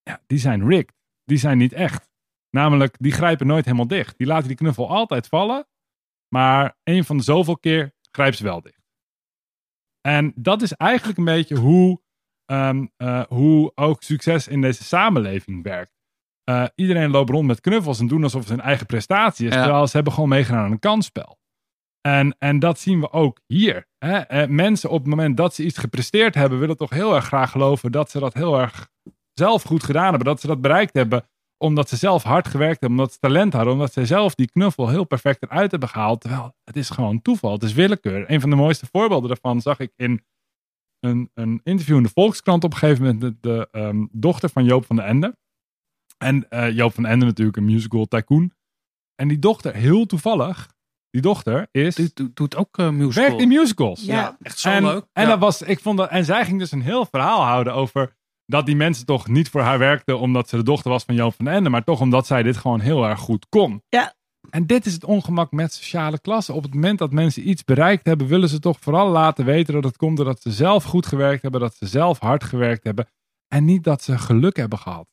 ja, 0.03 0.21
die 0.27 0.39
zijn 0.39 0.69
rigged. 0.69 0.93
Die 1.25 1.39
zijn 1.39 1.59
niet 1.59 1.73
echt. 1.73 2.09
Namelijk, 2.51 2.97
die 2.99 3.13
grijpen 3.13 3.47
nooit 3.47 3.65
helemaal 3.65 3.87
dicht. 3.87 4.19
Die 4.19 4.27
laten 4.27 4.49
die 4.49 4.57
knuffel 4.57 4.89
altijd 4.89 5.27
vallen. 5.27 5.67
Maar 6.29 6.77
een 6.85 7.05
van 7.05 7.17
de 7.17 7.23
zoveel 7.23 7.59
keer 7.59 7.93
grijpt 8.19 8.37
ze 8.37 8.45
wel 8.45 8.63
dicht. 8.63 8.83
En 10.01 10.33
dat 10.37 10.63
is 10.63 10.73
eigenlijk 10.73 11.19
een 11.19 11.25
beetje 11.25 11.57
hoe, 11.57 12.01
ehm, 12.45 12.87
eh, 12.97 13.23
hoe 13.29 13.73
ook 13.75 14.03
succes 14.03 14.49
in 14.49 14.61
deze 14.61 14.85
samenleving 14.85 15.63
werkt. 15.63 15.97
Eh, 16.45 16.65
iedereen 16.75 17.11
loopt 17.11 17.31
rond 17.31 17.47
met 17.47 17.61
knuffels 17.61 18.01
en 18.01 18.07
doen 18.07 18.23
alsof 18.23 18.41
het 18.41 18.51
hun 18.51 18.61
eigen 18.61 18.87
prestatie 18.87 19.47
is. 19.47 19.55
Ja. 19.55 19.63
Terwijl 19.63 19.87
ze 19.87 19.97
hebben 19.97 20.13
gewoon 20.13 20.29
meegedaan 20.29 20.65
aan 20.65 20.73
een 20.73 20.79
kansspel. 20.79 21.39
En, 22.01 22.37
en 22.39 22.59
dat 22.59 22.79
zien 22.79 23.01
we 23.01 23.13
ook 23.13 23.41
hier. 23.47 23.87
Hè? 23.99 24.19
Eh, 24.19 24.49
mensen 24.49 24.91
op 24.91 24.99
het 24.99 25.09
moment 25.09 25.37
dat 25.37 25.55
ze 25.55 25.65
iets 25.65 25.79
gepresteerd 25.79 26.35
hebben, 26.35 26.59
willen 26.59 26.77
toch 26.77 26.91
heel 26.91 27.15
erg 27.15 27.25
graag 27.25 27.51
geloven 27.51 27.93
dat 27.93 28.11
ze 28.11 28.19
dat 28.19 28.35
heel 28.35 28.61
erg 28.61 28.89
zelf 29.35 29.63
goed 29.63 29.83
gedaan 29.83 30.09
hebben. 30.09 30.25
Dat 30.25 30.41
ze 30.41 30.47
dat 30.47 30.61
bereikt 30.61 30.95
hebben 30.95 31.29
omdat 31.59 31.89
ze 31.89 31.97
zelf 31.97 32.23
hard 32.23 32.49
gewerkt 32.49 32.81
hebben, 32.81 32.99
omdat 32.99 33.13
ze 33.13 33.19
talent 33.19 33.53
hadden, 33.53 33.73
omdat 33.73 33.93
ze 33.93 34.07
zelf 34.07 34.35
die 34.35 34.51
knuffel 34.51 34.89
heel 34.89 35.05
perfect 35.05 35.43
eruit 35.43 35.71
hebben 35.71 35.89
gehaald. 35.89 36.21
Terwijl 36.21 36.55
het 36.65 36.77
is 36.77 36.91
gewoon 36.91 37.23
toeval, 37.23 37.53
het 37.53 37.63
is 37.63 37.73
willekeur. 37.73 38.31
Een 38.31 38.41
van 38.41 38.51
de 38.51 38.57
mooiste 38.57 38.87
voorbeelden 38.93 39.29
daarvan 39.29 39.61
zag 39.61 39.79
ik 39.79 39.93
in 39.97 40.25
een, 41.01 41.31
een 41.35 41.61
interview 41.65 41.97
in 41.97 42.03
de 42.03 42.09
Volkskrant 42.15 42.65
op 42.65 42.73
een 42.73 42.79
gegeven 42.79 43.03
moment 43.05 43.21
met 43.23 43.43
de 43.43 43.69
ehm, 43.71 44.07
dochter 44.11 44.49
van 44.49 44.65
Joop 44.65 44.87
van 44.87 44.97
den 44.97 45.05
Ende. 45.05 45.37
En 46.19 46.49
eh, 46.51 46.71
Joop 46.77 46.95
van 46.95 47.03
den 47.03 47.13
Ende 47.13 47.25
natuurlijk 47.25 47.57
een 47.57 47.65
musical 47.65 48.05
tycoon. 48.07 48.53
En 49.15 49.29
die 49.29 49.39
dochter, 49.39 49.75
heel 49.75 50.07
toevallig, 50.07 50.69
die 51.11 51.23
dochter 51.23 51.69
is, 51.71 51.95
Die 51.95 52.11
doet, 52.15 52.37
doet 52.37 52.57
ook 52.57 52.79
uh, 52.79 52.91
musical. 52.91 53.23
werkt 53.29 53.41
in 53.43 53.49
musicals. 53.49 54.05
Ja. 54.05 54.15
Ja, 54.15 54.37
echt 54.43 54.59
zo 54.59 54.69
en, 54.71 54.83
leuk. 54.83 55.05
En, 55.13 55.23
Ja. 55.23 55.29
dat 55.29 55.39
was, 55.39 55.63
ik 55.63 55.81
vond 55.81 55.99
dat, 55.99 56.11
en 56.11 56.25
zij 56.25 56.45
ging 56.45 56.59
dus 56.59 56.73
een 56.73 56.83
heel 56.83 57.07
verhaal 57.07 57.43
houden 57.45 57.75
over 57.75 58.17
dat 58.49 58.67
die 58.67 58.77
mensen 58.77 59.07
toch 59.07 59.29
niet 59.29 59.49
voor 59.49 59.61
haar 59.61 59.79
werkten 59.79 60.19
omdat 60.19 60.49
ze 60.49 60.57
de 60.57 60.63
dochter 60.63 60.91
was 60.91 61.05
van 61.05 61.15
Joop 61.15 61.35
van 61.35 61.45
den 61.45 61.55
Ende, 61.55 61.69
maar 61.69 61.85
toch 61.85 62.01
omdat 62.01 62.27
zij 62.27 62.43
dit 62.43 62.57
gewoon 62.57 62.81
heel 62.81 63.05
erg 63.05 63.19
goed 63.19 63.47
kon. 63.49 63.83
Ja. 63.89 64.17
En 64.51 64.67
dit 64.67 64.87
is 64.87 64.93
het 64.93 65.05
ongemak 65.05 65.53
met 65.53 65.73
sociale 65.73 66.21
klassen. 66.21 66.55
Op 66.55 66.63
het 66.63 66.75
moment 66.75 66.99
dat 66.99 67.13
mensen 67.13 67.49
iets 67.49 67.65
bereikt 67.65 68.07
hebben, 68.07 68.27
willen 68.27 68.49
ze 68.49 68.59
toch 68.59 68.77
vooral 68.81 69.09
laten 69.09 69.45
weten 69.45 69.75
dat 69.75 69.85
het 69.85 69.97
komt 69.97 70.17
doordat 70.17 70.41
ze 70.41 70.51
zelf 70.51 70.85
goed 70.85 71.07
gewerkt 71.07 71.43
hebben, 71.43 71.61
dat 71.61 71.75
ze 71.75 71.87
zelf 71.87 72.19
hard 72.19 72.45
gewerkt 72.45 72.85
hebben 72.85 73.09
en 73.49 73.65
niet 73.65 73.85
dat 73.85 74.03
ze 74.03 74.19
geluk 74.19 74.57
hebben 74.57 74.79
gehad. 74.79 75.09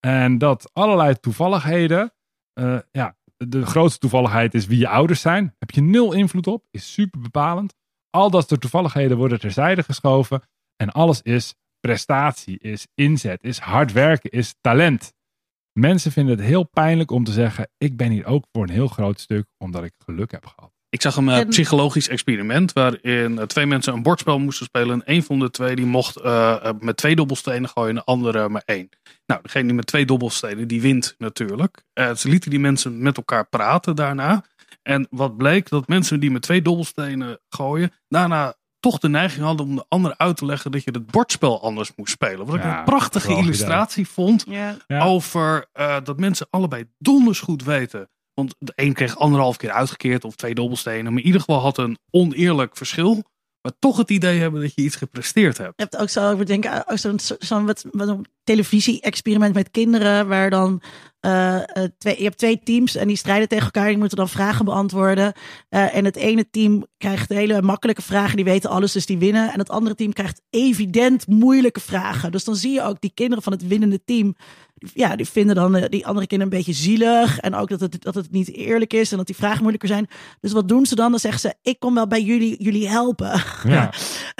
En 0.00 0.38
dat 0.38 0.70
allerlei 0.72 1.20
toevalligheden, 1.20 2.12
eh, 2.52 2.78
ja, 2.90 3.16
de 3.36 3.66
grootste 3.66 3.98
toevalligheid 3.98 4.54
is 4.54 4.66
wie 4.66 4.78
je 4.78 4.88
ouders 4.88 5.20
zijn. 5.20 5.54
Heb 5.58 5.70
je 5.70 5.82
nul 5.82 6.12
invloed 6.12 6.46
op, 6.46 6.64
is 6.70 6.92
super 6.92 7.20
bepalend. 7.20 7.74
Al 8.10 8.30
dat 8.30 8.48
soort 8.48 8.60
toevalligheden 8.60 9.16
worden 9.16 9.40
terzijde 9.40 9.82
geschoven. 9.82 10.42
En 10.76 10.90
alles 10.90 11.22
is 11.22 11.54
prestatie, 11.86 12.58
is 12.58 12.86
inzet, 12.94 13.42
is 13.42 13.58
hard 13.58 13.92
werken, 13.92 14.30
is 14.30 14.54
talent. 14.60 15.12
Mensen 15.72 16.12
vinden 16.12 16.36
het 16.36 16.46
heel 16.46 16.62
pijnlijk 16.62 17.10
om 17.10 17.24
te 17.24 17.32
zeggen: 17.32 17.68
Ik 17.78 17.96
ben 17.96 18.10
hier 18.10 18.26
ook 18.26 18.46
voor 18.52 18.62
een 18.62 18.70
heel 18.70 18.88
groot 18.88 19.20
stuk 19.20 19.46
omdat 19.58 19.84
ik 19.84 19.92
geluk 20.04 20.30
heb 20.30 20.46
gehad. 20.46 20.72
Ik 20.88 21.02
zag 21.02 21.16
een 21.16 21.28
eh, 21.28 21.48
psychologisch 21.48 22.08
experiment 22.08 22.72
waarin 22.72 23.38
eh, 23.38 23.44
twee 23.44 23.66
mensen 23.66 23.92
een 23.92 24.02
bordspel 24.02 24.38
moesten 24.38 24.66
spelen. 24.66 25.04
En 25.04 25.14
een 25.14 25.22
van 25.22 25.38
de 25.38 25.50
twee 25.50 25.76
die 25.76 25.86
mocht 25.86 26.16
eh, 26.16 26.64
eh, 26.64 26.74
met 26.78 26.96
twee 26.96 27.16
dobbelstenen 27.16 27.68
gooien 27.68 27.88
en 27.88 27.94
de 27.94 28.04
andere 28.04 28.48
maar 28.48 28.62
één. 28.64 28.88
Nou, 29.26 29.42
degene 29.42 29.66
die 29.66 29.74
met 29.74 29.86
twee 29.86 30.06
dobbelstenen, 30.06 30.68
die 30.68 30.80
wint 30.80 31.14
natuurlijk. 31.18 31.84
Eh, 31.92 32.14
ze 32.14 32.28
lieten 32.28 32.50
die 32.50 32.60
mensen 32.60 33.02
met 33.02 33.16
elkaar 33.16 33.48
praten 33.48 33.96
daarna. 33.96 34.44
En 34.82 35.06
wat 35.10 35.36
bleek, 35.36 35.68
dat 35.68 35.88
mensen 35.88 36.20
die 36.20 36.30
met 36.30 36.42
twee 36.42 36.62
dobbelstenen 36.62 37.40
gooien, 37.48 37.92
daarna 38.08 38.54
toch 38.84 38.98
de 38.98 39.08
neiging 39.08 39.44
hadden 39.44 39.66
om 39.66 39.74
de 39.76 39.84
ander 39.88 40.14
uit 40.16 40.36
te 40.36 40.46
leggen 40.46 40.70
dat 40.70 40.84
je 40.84 40.90
het 40.90 41.10
bordspel 41.10 41.62
anders 41.62 41.92
moest 41.96 42.12
spelen. 42.12 42.46
Wat 42.46 42.54
ik 42.54 42.62
Ja, 42.62 42.78
een 42.78 42.84
prachtige 42.84 43.36
illustratie 43.36 44.08
vond 44.08 44.44
over 44.88 45.66
eh, 45.72 45.96
dat 46.04 46.18
mensen 46.18 46.46
allebei 46.50 46.84
donders 46.98 47.40
goed 47.40 47.64
weten. 47.64 48.08
Want 48.34 48.54
de 48.58 48.72
een 48.76 48.92
kreeg 48.92 49.18
anderhalf 49.18 49.56
keer 49.56 49.70
uitgekeerd 49.70 50.24
of 50.24 50.34
twee 50.34 50.54
dobbelstenen. 50.54 51.12
Maar 51.12 51.20
in 51.20 51.26
ieder 51.26 51.40
geval 51.40 51.60
had 51.60 51.78
een 51.78 51.98
oneerlijk 52.10 52.76
verschil. 52.76 53.24
Maar 53.64 53.72
toch 53.78 53.96
het 53.96 54.10
idee 54.10 54.38
hebben 54.38 54.60
dat 54.60 54.74
je 54.74 54.82
iets 54.82 54.96
gepresteerd 54.96 55.58
hebt. 55.58 55.72
Je 55.76 55.82
hebt 55.82 55.96
ook 55.96 56.08
zo, 56.08 56.40
ik 56.40 56.46
denk, 56.46 56.66
aan 56.66 56.98
zo'n 56.98 57.18
zo'n 57.38 57.70
een 57.92 58.26
televisie-experiment 58.42 59.54
met 59.54 59.70
kinderen, 59.70 60.28
waar 60.28 60.50
dan 60.50 60.82
eh, 61.20 61.56
eh, 61.56 61.90
twee, 61.98 62.16
je 62.18 62.24
hebt 62.24 62.38
twee 62.38 62.60
teams 62.64 62.96
en 62.96 63.06
die 63.08 63.16
strijden 63.16 63.48
tegen 63.48 63.64
elkaar. 63.64 63.88
Die 63.88 63.98
moeten 63.98 64.16
dan 64.16 64.28
vragen 64.28 64.64
beantwoorden. 64.64 65.32
Eh, 65.68 65.96
en 65.96 66.04
het 66.04 66.16
ene 66.16 66.50
team 66.50 66.86
krijgt 66.98 67.28
hele 67.28 67.62
makkelijke 67.62 68.02
vragen, 68.02 68.36
die 68.36 68.44
weten 68.44 68.70
alles, 68.70 68.92
dus 68.92 69.06
die 69.06 69.18
winnen. 69.18 69.52
En 69.52 69.58
het 69.58 69.70
andere 69.70 69.94
team 69.94 70.12
krijgt 70.12 70.40
evident 70.50 71.26
moeilijke 71.26 71.80
vragen. 71.80 72.32
Dus 72.32 72.44
dan 72.44 72.56
zie 72.56 72.72
je 72.72 72.82
ook 72.82 73.00
die 73.00 73.12
kinderen 73.14 73.42
van 73.42 73.52
het 73.52 73.66
winnende 73.66 74.04
team. 74.04 74.36
Ja, 74.94 75.16
die 75.16 75.26
vinden 75.28 75.54
dan 75.54 75.76
eh, 75.76 75.88
die 75.88 76.06
andere 76.06 76.26
kinderen 76.26 76.52
een 76.52 76.58
beetje 76.58 76.80
zielig. 76.82 77.38
En 77.38 77.54
ook 77.54 77.68
dat 77.68 77.80
het, 77.80 78.02
dat 78.02 78.14
het 78.14 78.30
niet 78.30 78.52
eerlijk 78.54 78.92
is 78.92 79.10
en 79.10 79.16
dat 79.16 79.26
die 79.26 79.36
vragen 79.36 79.58
moeilijker 79.58 79.88
zijn. 79.88 80.08
Dus 80.40 80.52
wat 80.52 80.68
doen 80.68 80.86
ze 80.86 80.94
dan? 80.94 81.10
Dan 81.10 81.20
zeggen 81.20 81.40
ze: 81.40 81.54
Ik 81.62 81.78
kom 81.78 81.94
wel 81.94 82.06
bij 82.06 82.22
jullie, 82.22 82.62
jullie 82.62 82.88
helpen. 82.88 83.42
Ja. 83.64 83.92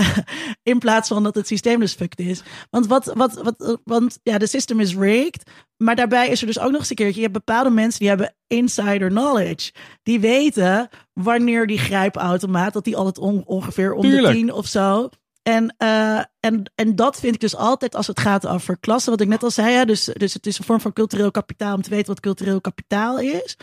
In 0.62 0.78
plaats 0.78 1.08
van 1.08 1.22
dat 1.22 1.34
het 1.34 1.46
systeem 1.46 1.80
dus 1.80 1.94
fucked 1.94 2.18
is. 2.18 2.42
Want, 2.70 2.86
wat, 2.86 3.12
wat, 3.14 3.40
wat, 3.42 3.80
want 3.84 4.18
ja, 4.22 4.38
de 4.38 4.46
system 4.46 4.80
is 4.80 4.96
rigged. 4.96 5.50
Maar 5.76 5.96
daarbij 5.96 6.28
is 6.28 6.40
er 6.40 6.46
dus 6.46 6.58
ook 6.58 6.70
nog 6.70 6.80
eens 6.80 6.90
een 6.90 6.96
keertje. 6.96 7.16
Je 7.20 7.26
hebt 7.28 7.44
bepaalde 7.44 7.70
mensen 7.70 7.98
die 7.98 8.08
hebben 8.08 8.34
insider 8.46 9.08
knowledge. 9.08 9.72
Die 10.02 10.20
weten 10.20 10.88
wanneer 11.12 11.66
die 11.66 11.78
grijpautomaat, 11.78 12.72
dat 12.72 12.84
die 12.84 12.96
altijd 12.96 13.18
on- 13.18 13.42
ongeveer 13.46 13.92
om 13.92 14.02
Tuurlijk. 14.02 14.26
de 14.26 14.32
tien 14.32 14.52
of 14.52 14.66
zo. 14.66 15.08
En, 15.44 15.74
eh, 15.78 16.18
en, 16.40 16.72
en 16.74 16.96
dat 16.96 17.20
vind 17.20 17.34
ik 17.34 17.40
dus 17.40 17.56
altijd 17.56 17.94
als 17.94 18.06
het 18.06 18.20
gaat 18.20 18.46
over 18.46 18.78
klassen. 18.78 19.10
Wat 19.10 19.20
ik 19.20 19.28
net 19.28 19.42
al 19.42 19.50
zei. 19.50 19.74
Hè, 19.74 19.84
dus, 19.84 20.04
dus 20.04 20.34
het 20.34 20.46
is 20.46 20.58
een 20.58 20.64
vorm 20.64 20.80
van 20.80 20.92
cultureel 20.92 21.30
kapitaal 21.30 21.74
om 21.74 21.82
te 21.82 21.90
weten 21.90 22.06
wat 22.06 22.20
cultureel 22.20 22.60
kapitaal 22.60 23.18
is. 23.18 23.56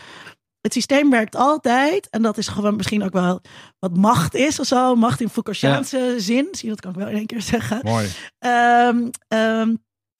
Het 0.60 0.72
systeem 0.72 1.10
werkt 1.10 1.36
altijd. 1.36 2.10
En 2.10 2.22
dat 2.22 2.38
is 2.38 2.48
gewoon 2.48 2.76
misschien 2.76 3.02
ook 3.02 3.12
wel 3.12 3.40
wat 3.78 3.96
macht 3.96 4.34
is 4.34 4.60
of 4.60 4.66
zo. 4.66 4.94
Macht 4.94 5.20
in 5.20 5.28
Foucaultiaanse 5.28 6.14
zin. 6.18 6.48
Zie 6.52 6.68
je, 6.68 6.74
dat 6.74 6.80
kan 6.80 6.90
ik 6.90 6.96
wel 6.96 7.08
in 7.08 7.16
één 7.16 7.26
keer 7.26 7.42
zeggen. 7.42 7.80
Mooi. 7.82 8.08
Ehm, 8.38 9.08
ehm, 9.28 9.74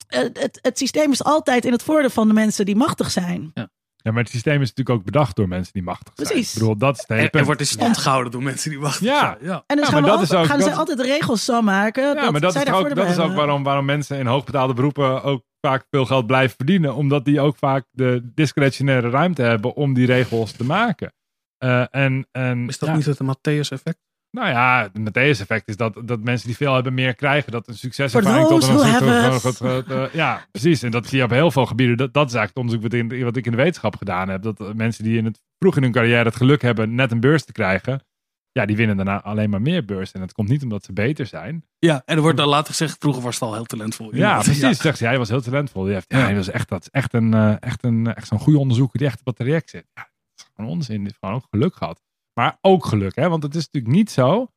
het, 0.07 0.41
het, 0.41 0.59
het 0.61 0.77
systeem 0.77 1.11
is 1.11 1.23
altijd 1.23 1.65
in 1.65 1.71
het 1.71 1.83
voordeel 1.83 2.09
van 2.09 2.27
de 2.27 2.33
mensen 2.33 2.65
die 2.65 2.75
machtig 2.75 3.11
zijn. 3.11 3.51
Ja, 3.53 3.69
maar 4.11 4.23
het 4.23 4.29
systeem 4.31 4.61
is 4.61 4.69
natuurlijk 4.69 4.97
ook 4.97 5.05
bedacht 5.05 5.35
door 5.35 5.47
mensen 5.47 5.73
die 5.73 5.83
machtig 5.83 6.13
zijn. 6.15 6.27
Precies. 6.27 6.53
Ik 6.53 6.59
bedoel, 6.59 6.77
dat 6.77 6.93
is 6.95 6.99
het 7.01 7.09
hele 7.09 7.29
En, 7.29 7.39
er 7.39 7.45
wordt 7.45 7.59
in 7.59 7.67
stand 7.67 7.97
gehouden 7.97 8.31
door 8.31 8.43
mensen 8.43 8.69
die 8.69 8.79
wachten. 8.79 9.05
Ja. 9.05 9.37
ja. 9.41 9.63
En 9.67 9.75
dus 9.77 9.85
Ja, 9.85 9.91
gaan, 9.91 10.01
we 10.03 10.07
dat 10.09 10.35
ook- 10.35 10.45
gaan 10.45 10.57
dat- 10.57 10.67
zij 10.67 10.75
altijd 10.77 10.97
de 10.97 11.03
regels 11.03 11.45
zo 11.45 11.61
maken. 11.61 12.15
Ja, 12.15 12.31
maar 12.31 12.41
dat 12.41 12.53
zij 12.53 12.63
is, 12.63 12.71
ook, 12.71 12.95
dat 12.95 13.09
is 13.09 13.17
ook 13.19 13.33
waarom, 13.35 13.63
waarom 13.63 13.85
mensen 13.85 14.17
in 14.19 14.25
hoogbetaalde 14.25 14.73
beroepen 14.73 15.23
ook 15.23 15.43
vaak 15.61 15.85
veel 15.89 16.05
geld 16.05 16.27
blijven 16.27 16.55
verdienen. 16.55 16.95
Omdat 16.95 17.25
die 17.25 17.41
ook 17.41 17.57
vaak 17.57 17.85
de 17.91 18.31
discretionaire 18.35 19.09
ruimte 19.09 19.41
hebben 19.41 19.73
om 19.75 19.93
die 19.93 20.05
regels 20.05 20.51
te 20.51 20.63
maken. 20.63 21.13
Eh, 21.57 21.85
en, 21.95 22.27
en, 22.31 22.67
Is 22.67 22.77
dat 22.79 22.89
ja, 22.89 22.95
niet 22.95 23.05
het 23.05 23.19
Matthäus-effect? 23.23 23.99
Nou 24.37 24.47
ja, 24.49 24.89
het 24.93 24.99
Matthäus-effect 24.99 25.67
is 25.67 25.77
dat, 25.77 26.01
dat 26.05 26.23
mensen 26.23 26.47
die 26.47 26.55
veel 26.55 26.73
hebben 26.73 26.93
meer 26.93 27.15
krijgen. 27.15 27.51
Dat 27.51 27.67
een 27.67 27.77
succeservaring 27.77 28.47
tot 28.47 28.67
een 28.67 29.85
eh, 29.87 30.13
Ja, 30.13 30.45
precies. 30.51 30.83
En 30.83 30.91
dat 30.91 31.07
zie 31.07 31.17
je 31.17 31.23
op 31.23 31.29
heel 31.29 31.51
veel 31.51 31.65
gebieden. 31.65 31.97
Dat, 31.97 32.13
dat 32.13 32.27
is 32.27 32.33
eigenlijk 32.33 32.49
het 32.69 32.81
onderzoek 32.81 33.09
wat, 33.09 33.19
in, 33.19 33.23
wat 33.23 33.37
ik 33.37 33.45
in 33.45 33.51
de 33.51 33.57
wetenschap 33.57 33.95
gedaan 33.95 34.29
heb. 34.29 34.41
Dat 34.41 34.75
mensen 34.75 35.03
die 35.03 35.17
in 35.17 35.25
het, 35.25 35.41
vroeg 35.59 35.75
in 35.75 35.83
hun 35.83 35.91
carrière 35.91 36.23
het 36.23 36.35
geluk 36.35 36.61
hebben 36.61 36.95
net 36.95 37.11
een 37.11 37.19
beurs 37.19 37.45
te 37.45 37.51
krijgen. 37.51 38.03
Ja, 38.51 38.65
die 38.65 38.75
winnen 38.75 38.95
daarna 38.95 39.21
alleen 39.21 39.49
maar 39.49 39.61
meer 39.61 39.85
beurs. 39.85 40.11
En 40.11 40.19
dat 40.19 40.33
komt 40.33 40.49
niet 40.49 40.63
omdat 40.63 40.83
ze 40.83 40.93
beter 40.93 41.25
zijn. 41.25 41.65
Ja, 41.79 42.01
en 42.05 42.15
er 42.15 42.21
wordt 42.21 42.37
dan 42.37 42.47
later 42.47 42.73
gezegd, 42.73 42.95
vroeger 42.99 43.23
was 43.23 43.33
het 43.33 43.43
al 43.43 43.53
heel 43.53 43.65
talentvol. 43.65 44.15
Ja, 44.15 44.39
precies. 44.39 44.81
Zegt 44.81 44.97
ze, 44.97 45.05
hij 45.05 45.17
was 45.17 45.29
heel 45.29 45.41
talentvol. 45.41 45.83
Die 45.83 45.93
heeft, 45.93 46.05
ja, 46.07 46.19
hij 46.19 46.35
was 46.35 46.49
echt, 46.49 46.69
dat 46.69 46.81
is 46.81 46.89
echt, 46.89 47.13
een, 47.13 47.33
eh, 47.33 47.55
echt, 47.59 47.83
een, 47.83 48.13
echt 48.13 48.27
zo'n 48.27 48.39
goede 48.39 48.59
onderzoeker 48.59 48.97
die 48.97 49.07
echt 49.07 49.19
op 49.19 49.25
het 49.25 49.35
traject 49.35 49.69
zit. 49.69 49.85
Ja, 49.93 50.01
dat 50.01 50.45
is 50.45 50.51
gewoon 50.55 50.71
onzin. 50.71 50.95
Die 50.95 51.03
heeft 51.03 51.17
gewoon 51.19 51.35
ook 51.35 51.47
geluk 51.49 51.75
gehad. 51.75 52.01
Maar 52.33 52.57
ook 52.61 52.85
geluk, 52.85 53.15
hè? 53.15 53.29
want 53.29 53.43
het 53.43 53.55
is 53.55 53.65
natuurlijk 53.65 53.93
niet 53.95 54.11
zo. 54.11 54.47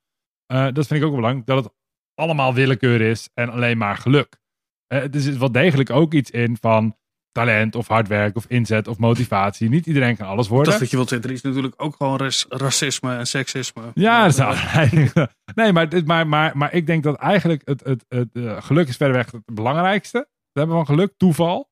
eh, 0.47 0.65
dat 0.73 0.87
vind 0.87 0.91
ik 0.91 1.03
ook 1.07 1.11
wel 1.13 1.21
belangrijk. 1.21 1.47
Dat 1.47 1.65
het 1.65 1.73
allemaal 2.15 2.55
willekeur 2.55 3.01
is 3.01 3.29
en 3.35 3.49
alleen 3.51 3.79
maar 3.79 3.97
geluk. 3.97 4.39
Eh, 4.87 5.15
er 5.15 5.21
zit 5.21 5.37
wel 5.39 5.53
degelijk 5.53 5.91
ook 5.91 6.13
iets 6.15 6.31
in 6.31 6.57
van 6.61 6.97
talent 7.33 7.75
of 7.75 7.89
hard 7.89 8.09
werk 8.09 8.37
of 8.37 8.45
inzet 8.49 8.89
of 8.89 8.99
motivatie. 8.99 9.69
Niet 9.69 9.87
iedereen 9.87 10.17
kan 10.17 10.27
alles 10.27 10.45
Ik 10.45 10.51
worden. 10.51 10.69
dacht 10.69 10.81
dat 10.81 10.91
je 10.91 10.97
wilt 10.97 11.09
zeggen, 11.09 11.29
er 11.29 11.35
is 11.35 11.43
natuurlijk 11.43 11.75
ook 11.77 11.97
gewoon 11.97 12.17
ras- 12.19 12.47
racisme 12.49 13.17
en 13.17 13.27
seksisme. 13.27 13.83
Ja, 13.95 14.29
dat 14.29 14.55
is. 14.93 15.13
Nee, 15.55 15.73
maar, 15.73 15.89
maar, 16.05 16.27
maar, 16.27 16.57
maar 16.57 16.73
ik 16.75 16.87
denk 16.87 17.03
dat 17.03 17.17
eigenlijk 17.17 17.63
het, 17.65 17.85
het, 17.85 18.05
het 18.09 18.29
eh, 18.33 18.63
geluk 18.63 18.89
is 18.89 18.97
verreweg 18.97 19.31
het 19.33 19.55
belangrijkste. 19.55 20.29
We 20.53 20.59
hebben 20.61 20.77
van 20.77 20.87
geluk, 20.87 21.13
toeval. 21.17 21.69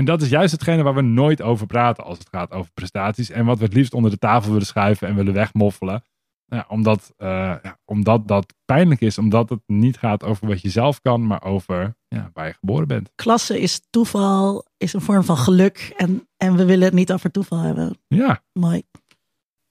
En 0.00 0.06
dat 0.06 0.22
is 0.22 0.28
juist 0.28 0.52
hetgene 0.52 0.82
waar 0.82 0.94
we 0.94 1.00
nooit 1.00 1.42
over 1.42 1.66
praten 1.66 2.04
als 2.04 2.18
het 2.18 2.28
gaat 2.28 2.50
over 2.50 2.72
prestaties. 2.72 3.30
En 3.30 3.44
wat 3.44 3.58
we 3.58 3.64
het 3.64 3.74
liefst 3.74 3.94
onder 3.94 4.10
de 4.10 4.18
tafel 4.18 4.50
willen 4.50 4.66
schuiven 4.66 5.08
en 5.08 5.14
willen 5.14 5.34
wegmoffelen. 5.34 6.02
Ja, 6.46 6.66
omdat, 6.68 7.12
eh, 7.16 7.28
ja, 7.62 7.78
omdat 7.84 8.28
dat 8.28 8.54
pijnlijk 8.64 9.00
is. 9.00 9.18
Omdat 9.18 9.48
het 9.48 9.60
niet 9.66 9.98
gaat 9.98 10.24
over 10.24 10.46
wat 10.46 10.60
je 10.60 10.70
zelf 10.70 11.00
kan, 11.00 11.26
maar 11.26 11.42
over 11.44 11.96
ja, 12.08 12.30
waar 12.32 12.46
je 12.46 12.52
geboren 12.52 12.88
bent. 12.88 13.10
Klasse 13.14 13.60
is 13.60 13.80
toeval, 13.90 14.64
is 14.76 14.92
een 14.92 15.00
vorm 15.00 15.24
van 15.24 15.36
geluk. 15.36 15.94
En, 15.96 16.28
en 16.36 16.56
we 16.56 16.64
willen 16.64 16.84
het 16.84 16.94
niet 16.94 17.12
over 17.12 17.30
toeval 17.30 17.58
hebben. 17.58 17.98
Ja, 18.06 18.42
Mooi. 18.52 18.82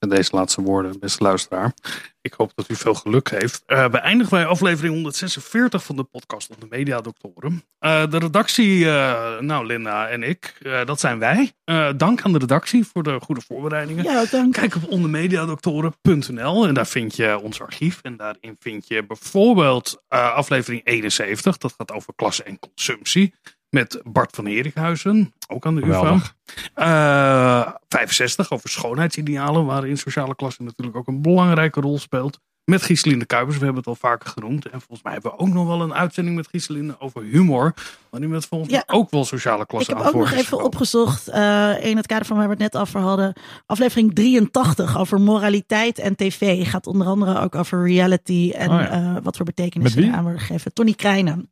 Met 0.00 0.10
deze 0.10 0.36
laatste 0.36 0.62
woorden, 0.62 0.98
beste 0.98 1.22
luisteraar. 1.22 1.74
Ik 2.20 2.32
hoop 2.32 2.52
dat 2.54 2.68
u 2.68 2.74
veel 2.74 2.94
geluk 2.94 3.30
heeft. 3.30 3.62
Eh 3.66 3.86
we 3.86 3.98
eindigen 3.98 4.36
bij 4.36 4.46
aflevering 4.46 4.94
146 4.94 5.84
van 5.84 5.96
de 5.96 6.04
podcast 6.04 6.50
op 6.50 6.60
de 6.60 6.66
Mediadoktoren. 6.70 7.64
Eh 7.78 8.10
de 8.10 8.18
redactie, 8.18 8.86
eh, 8.86 9.38
nou 9.38 9.66
Linda 9.66 10.08
en 10.08 10.22
ik, 10.22 10.54
dat 10.84 11.00
zijn 11.00 11.18
wij. 11.18 11.52
Dank 11.96 12.22
aan 12.22 12.32
de 12.32 12.38
redactie 12.38 12.86
voor 12.86 13.02
de 13.02 13.18
goede 13.20 13.40
voorbereidingen. 13.40 14.04
Ja, 14.04 14.24
dank. 14.30 14.52
Kijk 14.52 14.74
op 14.74 14.88
ondermediadoktoren.nl 14.88 16.66
en 16.66 16.74
daar 16.74 16.86
vind 16.86 17.16
je 17.16 17.38
ons 17.38 17.60
archief. 17.60 17.98
En 18.02 18.16
daarin 18.16 18.56
vind 18.58 18.88
je 18.88 19.06
bijvoorbeeld 19.06 20.02
aflevering 20.08 20.80
71. 20.84 21.56
Dat 21.56 21.74
gaat 21.76 21.92
over 21.92 22.14
klasse 22.14 22.42
en 22.42 22.58
consumptie. 22.58 23.34
Met 23.70 24.00
Bart 24.04 24.34
van 24.34 24.46
Herikhuizen, 24.46 25.32
ook 25.48 25.66
aan 25.66 25.74
de 25.74 25.80
UvA. 25.82 25.96
geweldig. 25.98 26.34
Eh 26.74 27.72
65 27.88 28.50
over 28.52 28.68
schoonheidsidealen, 28.68 29.64
waarin 29.66 29.98
sociale 29.98 30.34
klasse 30.34 30.62
natuurlijk 30.62 30.96
ook 30.96 31.06
een 31.08 31.22
belangrijke 31.22 31.80
rol 31.80 31.98
speelt. 31.98 32.38
met 32.64 32.82
Gieseline 32.82 33.24
Kuipers. 33.24 33.56
We 33.58 33.64
hebben 33.64 33.80
het 33.82 33.90
al 33.90 33.96
vaker 34.10 34.28
genoemd. 34.30 34.64
En 34.64 34.78
volgens 34.80 35.02
mij 35.02 35.12
hebben 35.12 35.30
we 35.30 35.38
ook 35.38 35.48
nog 35.48 35.66
wel 35.66 35.80
een 35.82 35.94
uitzending 35.94 36.36
met 36.36 36.48
Gieseline 36.48 36.96
over 37.00 37.22
humor. 37.22 37.74
Waarin 38.10 38.28
we 38.30 38.34
het 38.36 38.46
volgens 38.46 38.70
mij 38.70 38.82
Ja. 38.86 38.94
ook 38.94 39.10
wel 39.10 39.24
sociale 39.24 39.62
Ik 39.62 39.68
klasse 39.68 39.90
heb 39.90 40.00
aan 40.00 40.06
ook 40.06 40.14
nog 40.14 40.32
even 40.32 40.62
opgezocht, 40.64 41.28
eh, 41.28 41.84
in 41.84 41.96
het 41.96 42.06
kader 42.06 42.24
van 42.26 42.36
waar 42.36 42.44
we 42.46 42.50
het 42.52 42.72
net 42.72 42.76
over 42.82 43.00
hadden. 43.00 43.32
Aflevering 43.66 44.14
83 44.14 44.98
over 44.98 45.20
moraliteit 45.20 45.98
en 45.98 46.16
tv. 46.16 46.68
Gaat 46.68 46.86
onder 46.86 47.06
andere 47.06 47.40
ook 47.40 47.54
over 47.54 47.86
reality 47.86 48.52
en 48.56 48.70
Oh 48.70 48.80
ja. 48.80 48.90
eh, 48.90 49.16
wat 49.22 49.36
voor 49.36 49.44
betekenis 49.44 49.94
wie? 49.94 50.04
eraan 50.06 50.22
worden 50.22 50.40
gegeven. 50.40 50.72
Tony 50.72 50.92
Krijnen. 50.92 51.50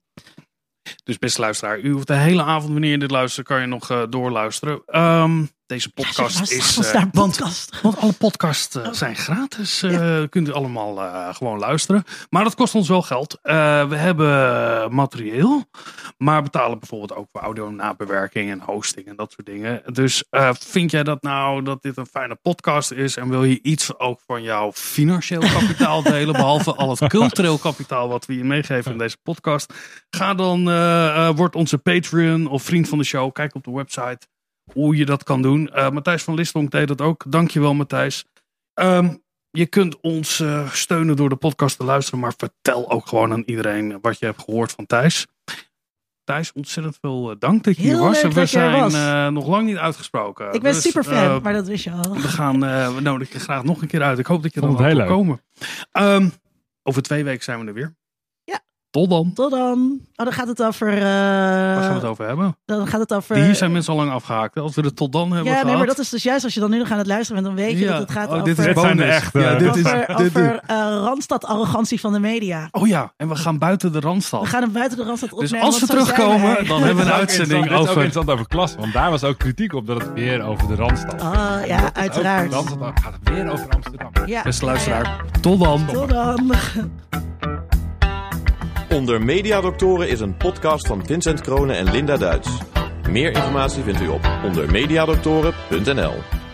Dus 1.05 1.19
beste 1.19 1.41
luisteraar, 1.41 1.81
u 1.81 1.93
hoeft 1.93 2.07
de 2.07 2.15
hele 2.15 2.43
avond, 2.43 2.73
wanneer 2.73 2.91
je 2.91 2.99
dit 2.99 3.11
luistert, 3.11 3.47
kan 3.47 3.61
je 3.61 3.67
nog 3.67 3.91
eh, 3.91 4.03
doorluisteren. 4.11 4.83
Ehm, 4.87 5.45
deze 5.69 5.93
podcast 5.93 6.41
is... 6.41 6.77
eh, 6.93 7.05
want, 7.13 7.99
alle 7.99 8.13
podcasts 8.13 8.77
eh, 8.77 8.93
zijn 8.93 9.17
gratis. 9.17 9.83
eh 9.83 10.23
Kunt 10.29 10.49
u 10.49 10.53
allemaal 10.53 10.97
gewoon 11.35 11.59
luisteren. 11.59 12.05
Maar 12.31 12.45
dat 12.45 12.55
kost 12.55 12.75
ons 12.75 12.89
wel 12.89 13.03
geld. 13.03 13.39
We 13.43 13.97
hebben 13.97 14.95
materieel. 14.95 15.65
Maar 16.19 16.43
betalen 16.43 16.79
bijvoorbeeld 16.79 17.15
ook 17.15 17.29
voor 17.33 17.41
audio 17.41 17.71
nabewerking 17.71 18.51
en 18.51 18.61
hosting 18.61 19.07
en 19.07 19.17
dat 19.17 19.33
soort 19.33 19.47
dingen. 19.47 19.83
Dus 19.87 20.25
vind 20.59 20.91
jij 20.91 21.03
dat 21.03 21.23
nou 21.23 21.63
dat 21.63 21.83
dit 21.83 21.97
een 21.97 22.07
fijne 22.07 22.35
podcast 22.35 22.91
is? 22.91 23.17
En 23.17 23.29
wil 23.29 23.45
je 23.45 23.63
iets 23.63 23.99
ook 23.99 24.21
van 24.27 24.43
jouw 24.43 24.73
financieel 24.73 25.41
kapitaal 25.59 26.03
delen? 26.03 26.33
behalve 26.33 26.75
al 26.75 26.91
het 26.91 27.07
cultureel 27.07 27.59
kapitaal 27.59 28.09
wat 28.09 28.27
we 28.27 28.37
je 28.37 28.45
meegeven 28.45 28.93
in 28.93 28.99
deze 28.99 29.17
podcast. 29.23 29.73
Ga 30.11 30.35
dan, 30.35 30.71
eh, 30.71 31.31
word 31.35 31.55
onze 31.55 31.79
Patreon 31.79 32.47
of 32.47 32.63
vriend 32.63 32.89
van 32.89 32.99
de 32.99 33.05
show. 33.05 33.33
Kijk 33.33 33.55
op 33.55 33.65
de 33.65 33.71
website 33.71 34.19
hoe 34.73 34.97
je 34.97 35.05
dat 35.07 35.23
kan 35.25 35.43
doen. 35.43 35.69
Eh, 35.71 35.91
Matthijs 35.91 36.23
van 36.23 36.35
Listonk 36.35 36.71
deed 36.71 36.89
dat 36.89 37.01
ook. 37.01 37.25
Dankjewel 37.29 37.75
Matthijs. 37.75 38.25
Ehm, 38.75 39.15
je 39.51 39.67
kunt 39.67 40.01
ons 40.01 40.41
eh, 40.41 40.71
steunen 40.71 41.17
door 41.17 41.29
de 41.29 41.37
podcast 41.37 41.77
te 41.79 41.85
luisteren. 41.85 42.21
Maar 42.21 42.35
vertel 42.37 42.91
ook 42.91 43.07
gewoon 43.07 43.33
aan 43.33 43.43
iedereen 43.47 43.99
wat 44.01 44.19
je 44.19 44.25
hebt 44.27 44.43
gehoord 44.43 44.73
van 44.73 44.87
Thijs. 44.87 45.27
Thijs, 46.25 46.53
ontzettend 46.53 46.99
veel 47.01 47.31
eh, 47.31 47.37
dank 47.39 47.65
dat 47.65 47.77
je 47.77 47.83
Heel 47.83 47.93
hier 47.93 48.01
was. 48.05 48.15
leuk 48.23 48.25
En 48.33 48.39
we 48.41 48.47
zijn 48.47 48.81
was. 48.81 48.95
eh, 48.95 49.27
nog 49.29 49.47
lang 49.47 49.67
niet 49.67 49.77
uitgesproken. 49.77 50.53
Ik 50.53 50.63
ben 50.63 50.73
Dus, 50.73 50.83
super 50.83 51.05
fan, 51.05 51.43
maar 51.43 51.53
dat 51.53 51.67
wist 51.67 51.85
je 51.85 51.91
al. 51.91 52.13
we 52.13 52.19
gaan, 52.29 52.65
eh, 52.65 52.95
we 52.95 53.01
nodigen 53.01 53.35
je 53.35 53.41
graag 53.41 53.65
nog 53.65 53.83
een 53.83 53.89
keer 53.89 54.03
uit. 54.03 54.19
Ik 54.19 54.27
hoop 54.27 54.43
dat 54.43 54.55
je 54.55 54.61
er 54.61 54.67
dan 54.67 54.95
wil 54.95 55.07
komen. 55.07 55.43
Ehm, 55.93 56.29
over 56.83 57.03
twee 57.03 57.25
weken 57.25 57.45
zijn 57.45 57.61
we 57.61 57.67
er 57.67 57.75
weer. 57.75 57.97
Tot 58.91 59.11
dan. 59.11 59.33
Tot 59.35 59.51
dan. 59.51 59.99
Oh, 60.17 60.25
dan 60.25 60.33
gaat 60.33 60.47
het 60.49 60.63
over. 60.63 60.89
eh, 60.95 61.03
Waar 61.03 61.83
gaan 61.83 61.89
we 61.89 61.95
het 61.95 62.05
over 62.05 62.27
hebben? 62.27 62.57
Dan 62.67 62.87
gaat 62.87 63.01
het 63.01 63.15
over. 63.15 63.37
Hier 63.37 63.55
zijn 63.55 63.73
mensen 63.73 63.93
al 63.93 63.99
lang 63.99 64.11
afgehaakt. 64.11 64.59
Als 64.59 64.75
we 64.75 64.83
er 64.83 64.95
tot 64.95 65.13
dan 65.13 65.33
hebben 65.33 65.53
ja, 65.53 65.63
nee, 65.63 65.77
maar 65.77 65.87
dat 65.87 65.99
is 65.99 66.09
dus 66.09 66.23
juist 66.23 66.45
als 66.45 66.55
je 66.55 66.61
dan 66.61 66.71
nu 66.71 66.79
nog 66.79 66.91
aan 66.91 66.99
het 66.99 67.07
luisteren 67.07 67.43
bent, 67.43 67.57
dan 67.57 67.65
weet 67.67 67.79
je 67.79 67.85
Ja. 67.85 67.91
dat 67.91 68.01
het 68.01 68.11
gaat 68.11 68.27
Oh, 68.29 68.33
over. 68.33 68.45
dit 68.45 68.59
is 68.59 68.65
Dit 68.65 68.79
zijn 68.79 68.97
de 68.97 69.03
bonus. 69.03 69.15
echte- 69.17 69.41
Ja, 69.41 69.55
dit 69.55 69.77
is, 69.77 69.85
over 69.85 70.07
dit- 70.17 70.27
over 70.27 70.61
eh, 70.67 70.77
Randstad-arrogantie 71.03 72.01
van 72.01 72.13
de 72.13 72.19
media. 72.21 72.69
Oh 72.71 72.87
ja, 72.87 73.13
en 73.17 73.29
we 73.29 73.37
gaan 73.37 73.59
buiten 73.59 73.93
de 73.93 74.01
Randstad. 74.01 74.41
We 74.41 74.47
gaan 74.47 74.63
hem 74.63 74.73
buiten 74.73 74.99
de 74.99 75.05
Randstad 75.05 75.31
Dus 75.31 75.39
opnemen. 75.39 75.67
als 75.67 75.81
we 75.81 75.87
terugkomen, 75.87 76.67
dan 76.67 76.83
hebben 76.83 77.05
we 77.05 77.11
een 77.11 77.17
uitzending 77.17 77.61
interessant- 77.63 77.63
Dit 77.63 77.73
is 77.73 77.75
ook 77.79 77.81
over... 77.81 78.03
interessant 78.03 78.31
over 78.31 78.47
klas, 78.49 78.75
want 78.75 78.93
daar 78.93 79.11
was 79.11 79.25
ook 79.25 79.39
kritiek 79.39 79.73
op 79.75 79.87
dat 79.87 80.01
het 80.01 80.13
weer 80.13 80.43
over 80.43 80.69
de 80.69 80.75
Randstad 80.75 81.23
gaat. 81.23 81.35
Ah, 81.61 81.67
ja, 81.67 81.95
uiteraard. 81.95 82.53
Randstad 82.53 83.01
gaat 83.03 83.13
het 83.23 83.29
weer 83.35 83.51
over 83.53 83.69
Amsterdam. 83.69 84.11
Ja. 84.27 84.43
Beste 84.43 84.65
Ja, 84.65 84.71
luisteraar, 84.71 85.25
tot 85.41 85.61
dan. 85.61 85.87
Tot 85.93 86.09
dan. 86.09 86.53
Onder 88.91 89.23
Mediadoktoren 89.23 90.09
is 90.09 90.21
een 90.21 90.37
podcast 90.37 90.87
van 90.87 91.07
Vincent 91.07 91.41
Kronen 91.41 91.77
en 91.77 91.91
Linda 91.91 92.17
Duits. 92.17 92.49
Meer 93.11 93.31
informatie 93.31 93.83
vindt 93.83 94.01
u 94.01 94.09
op 94.09 94.31
ondermediadoktoren.nl. 94.45 96.48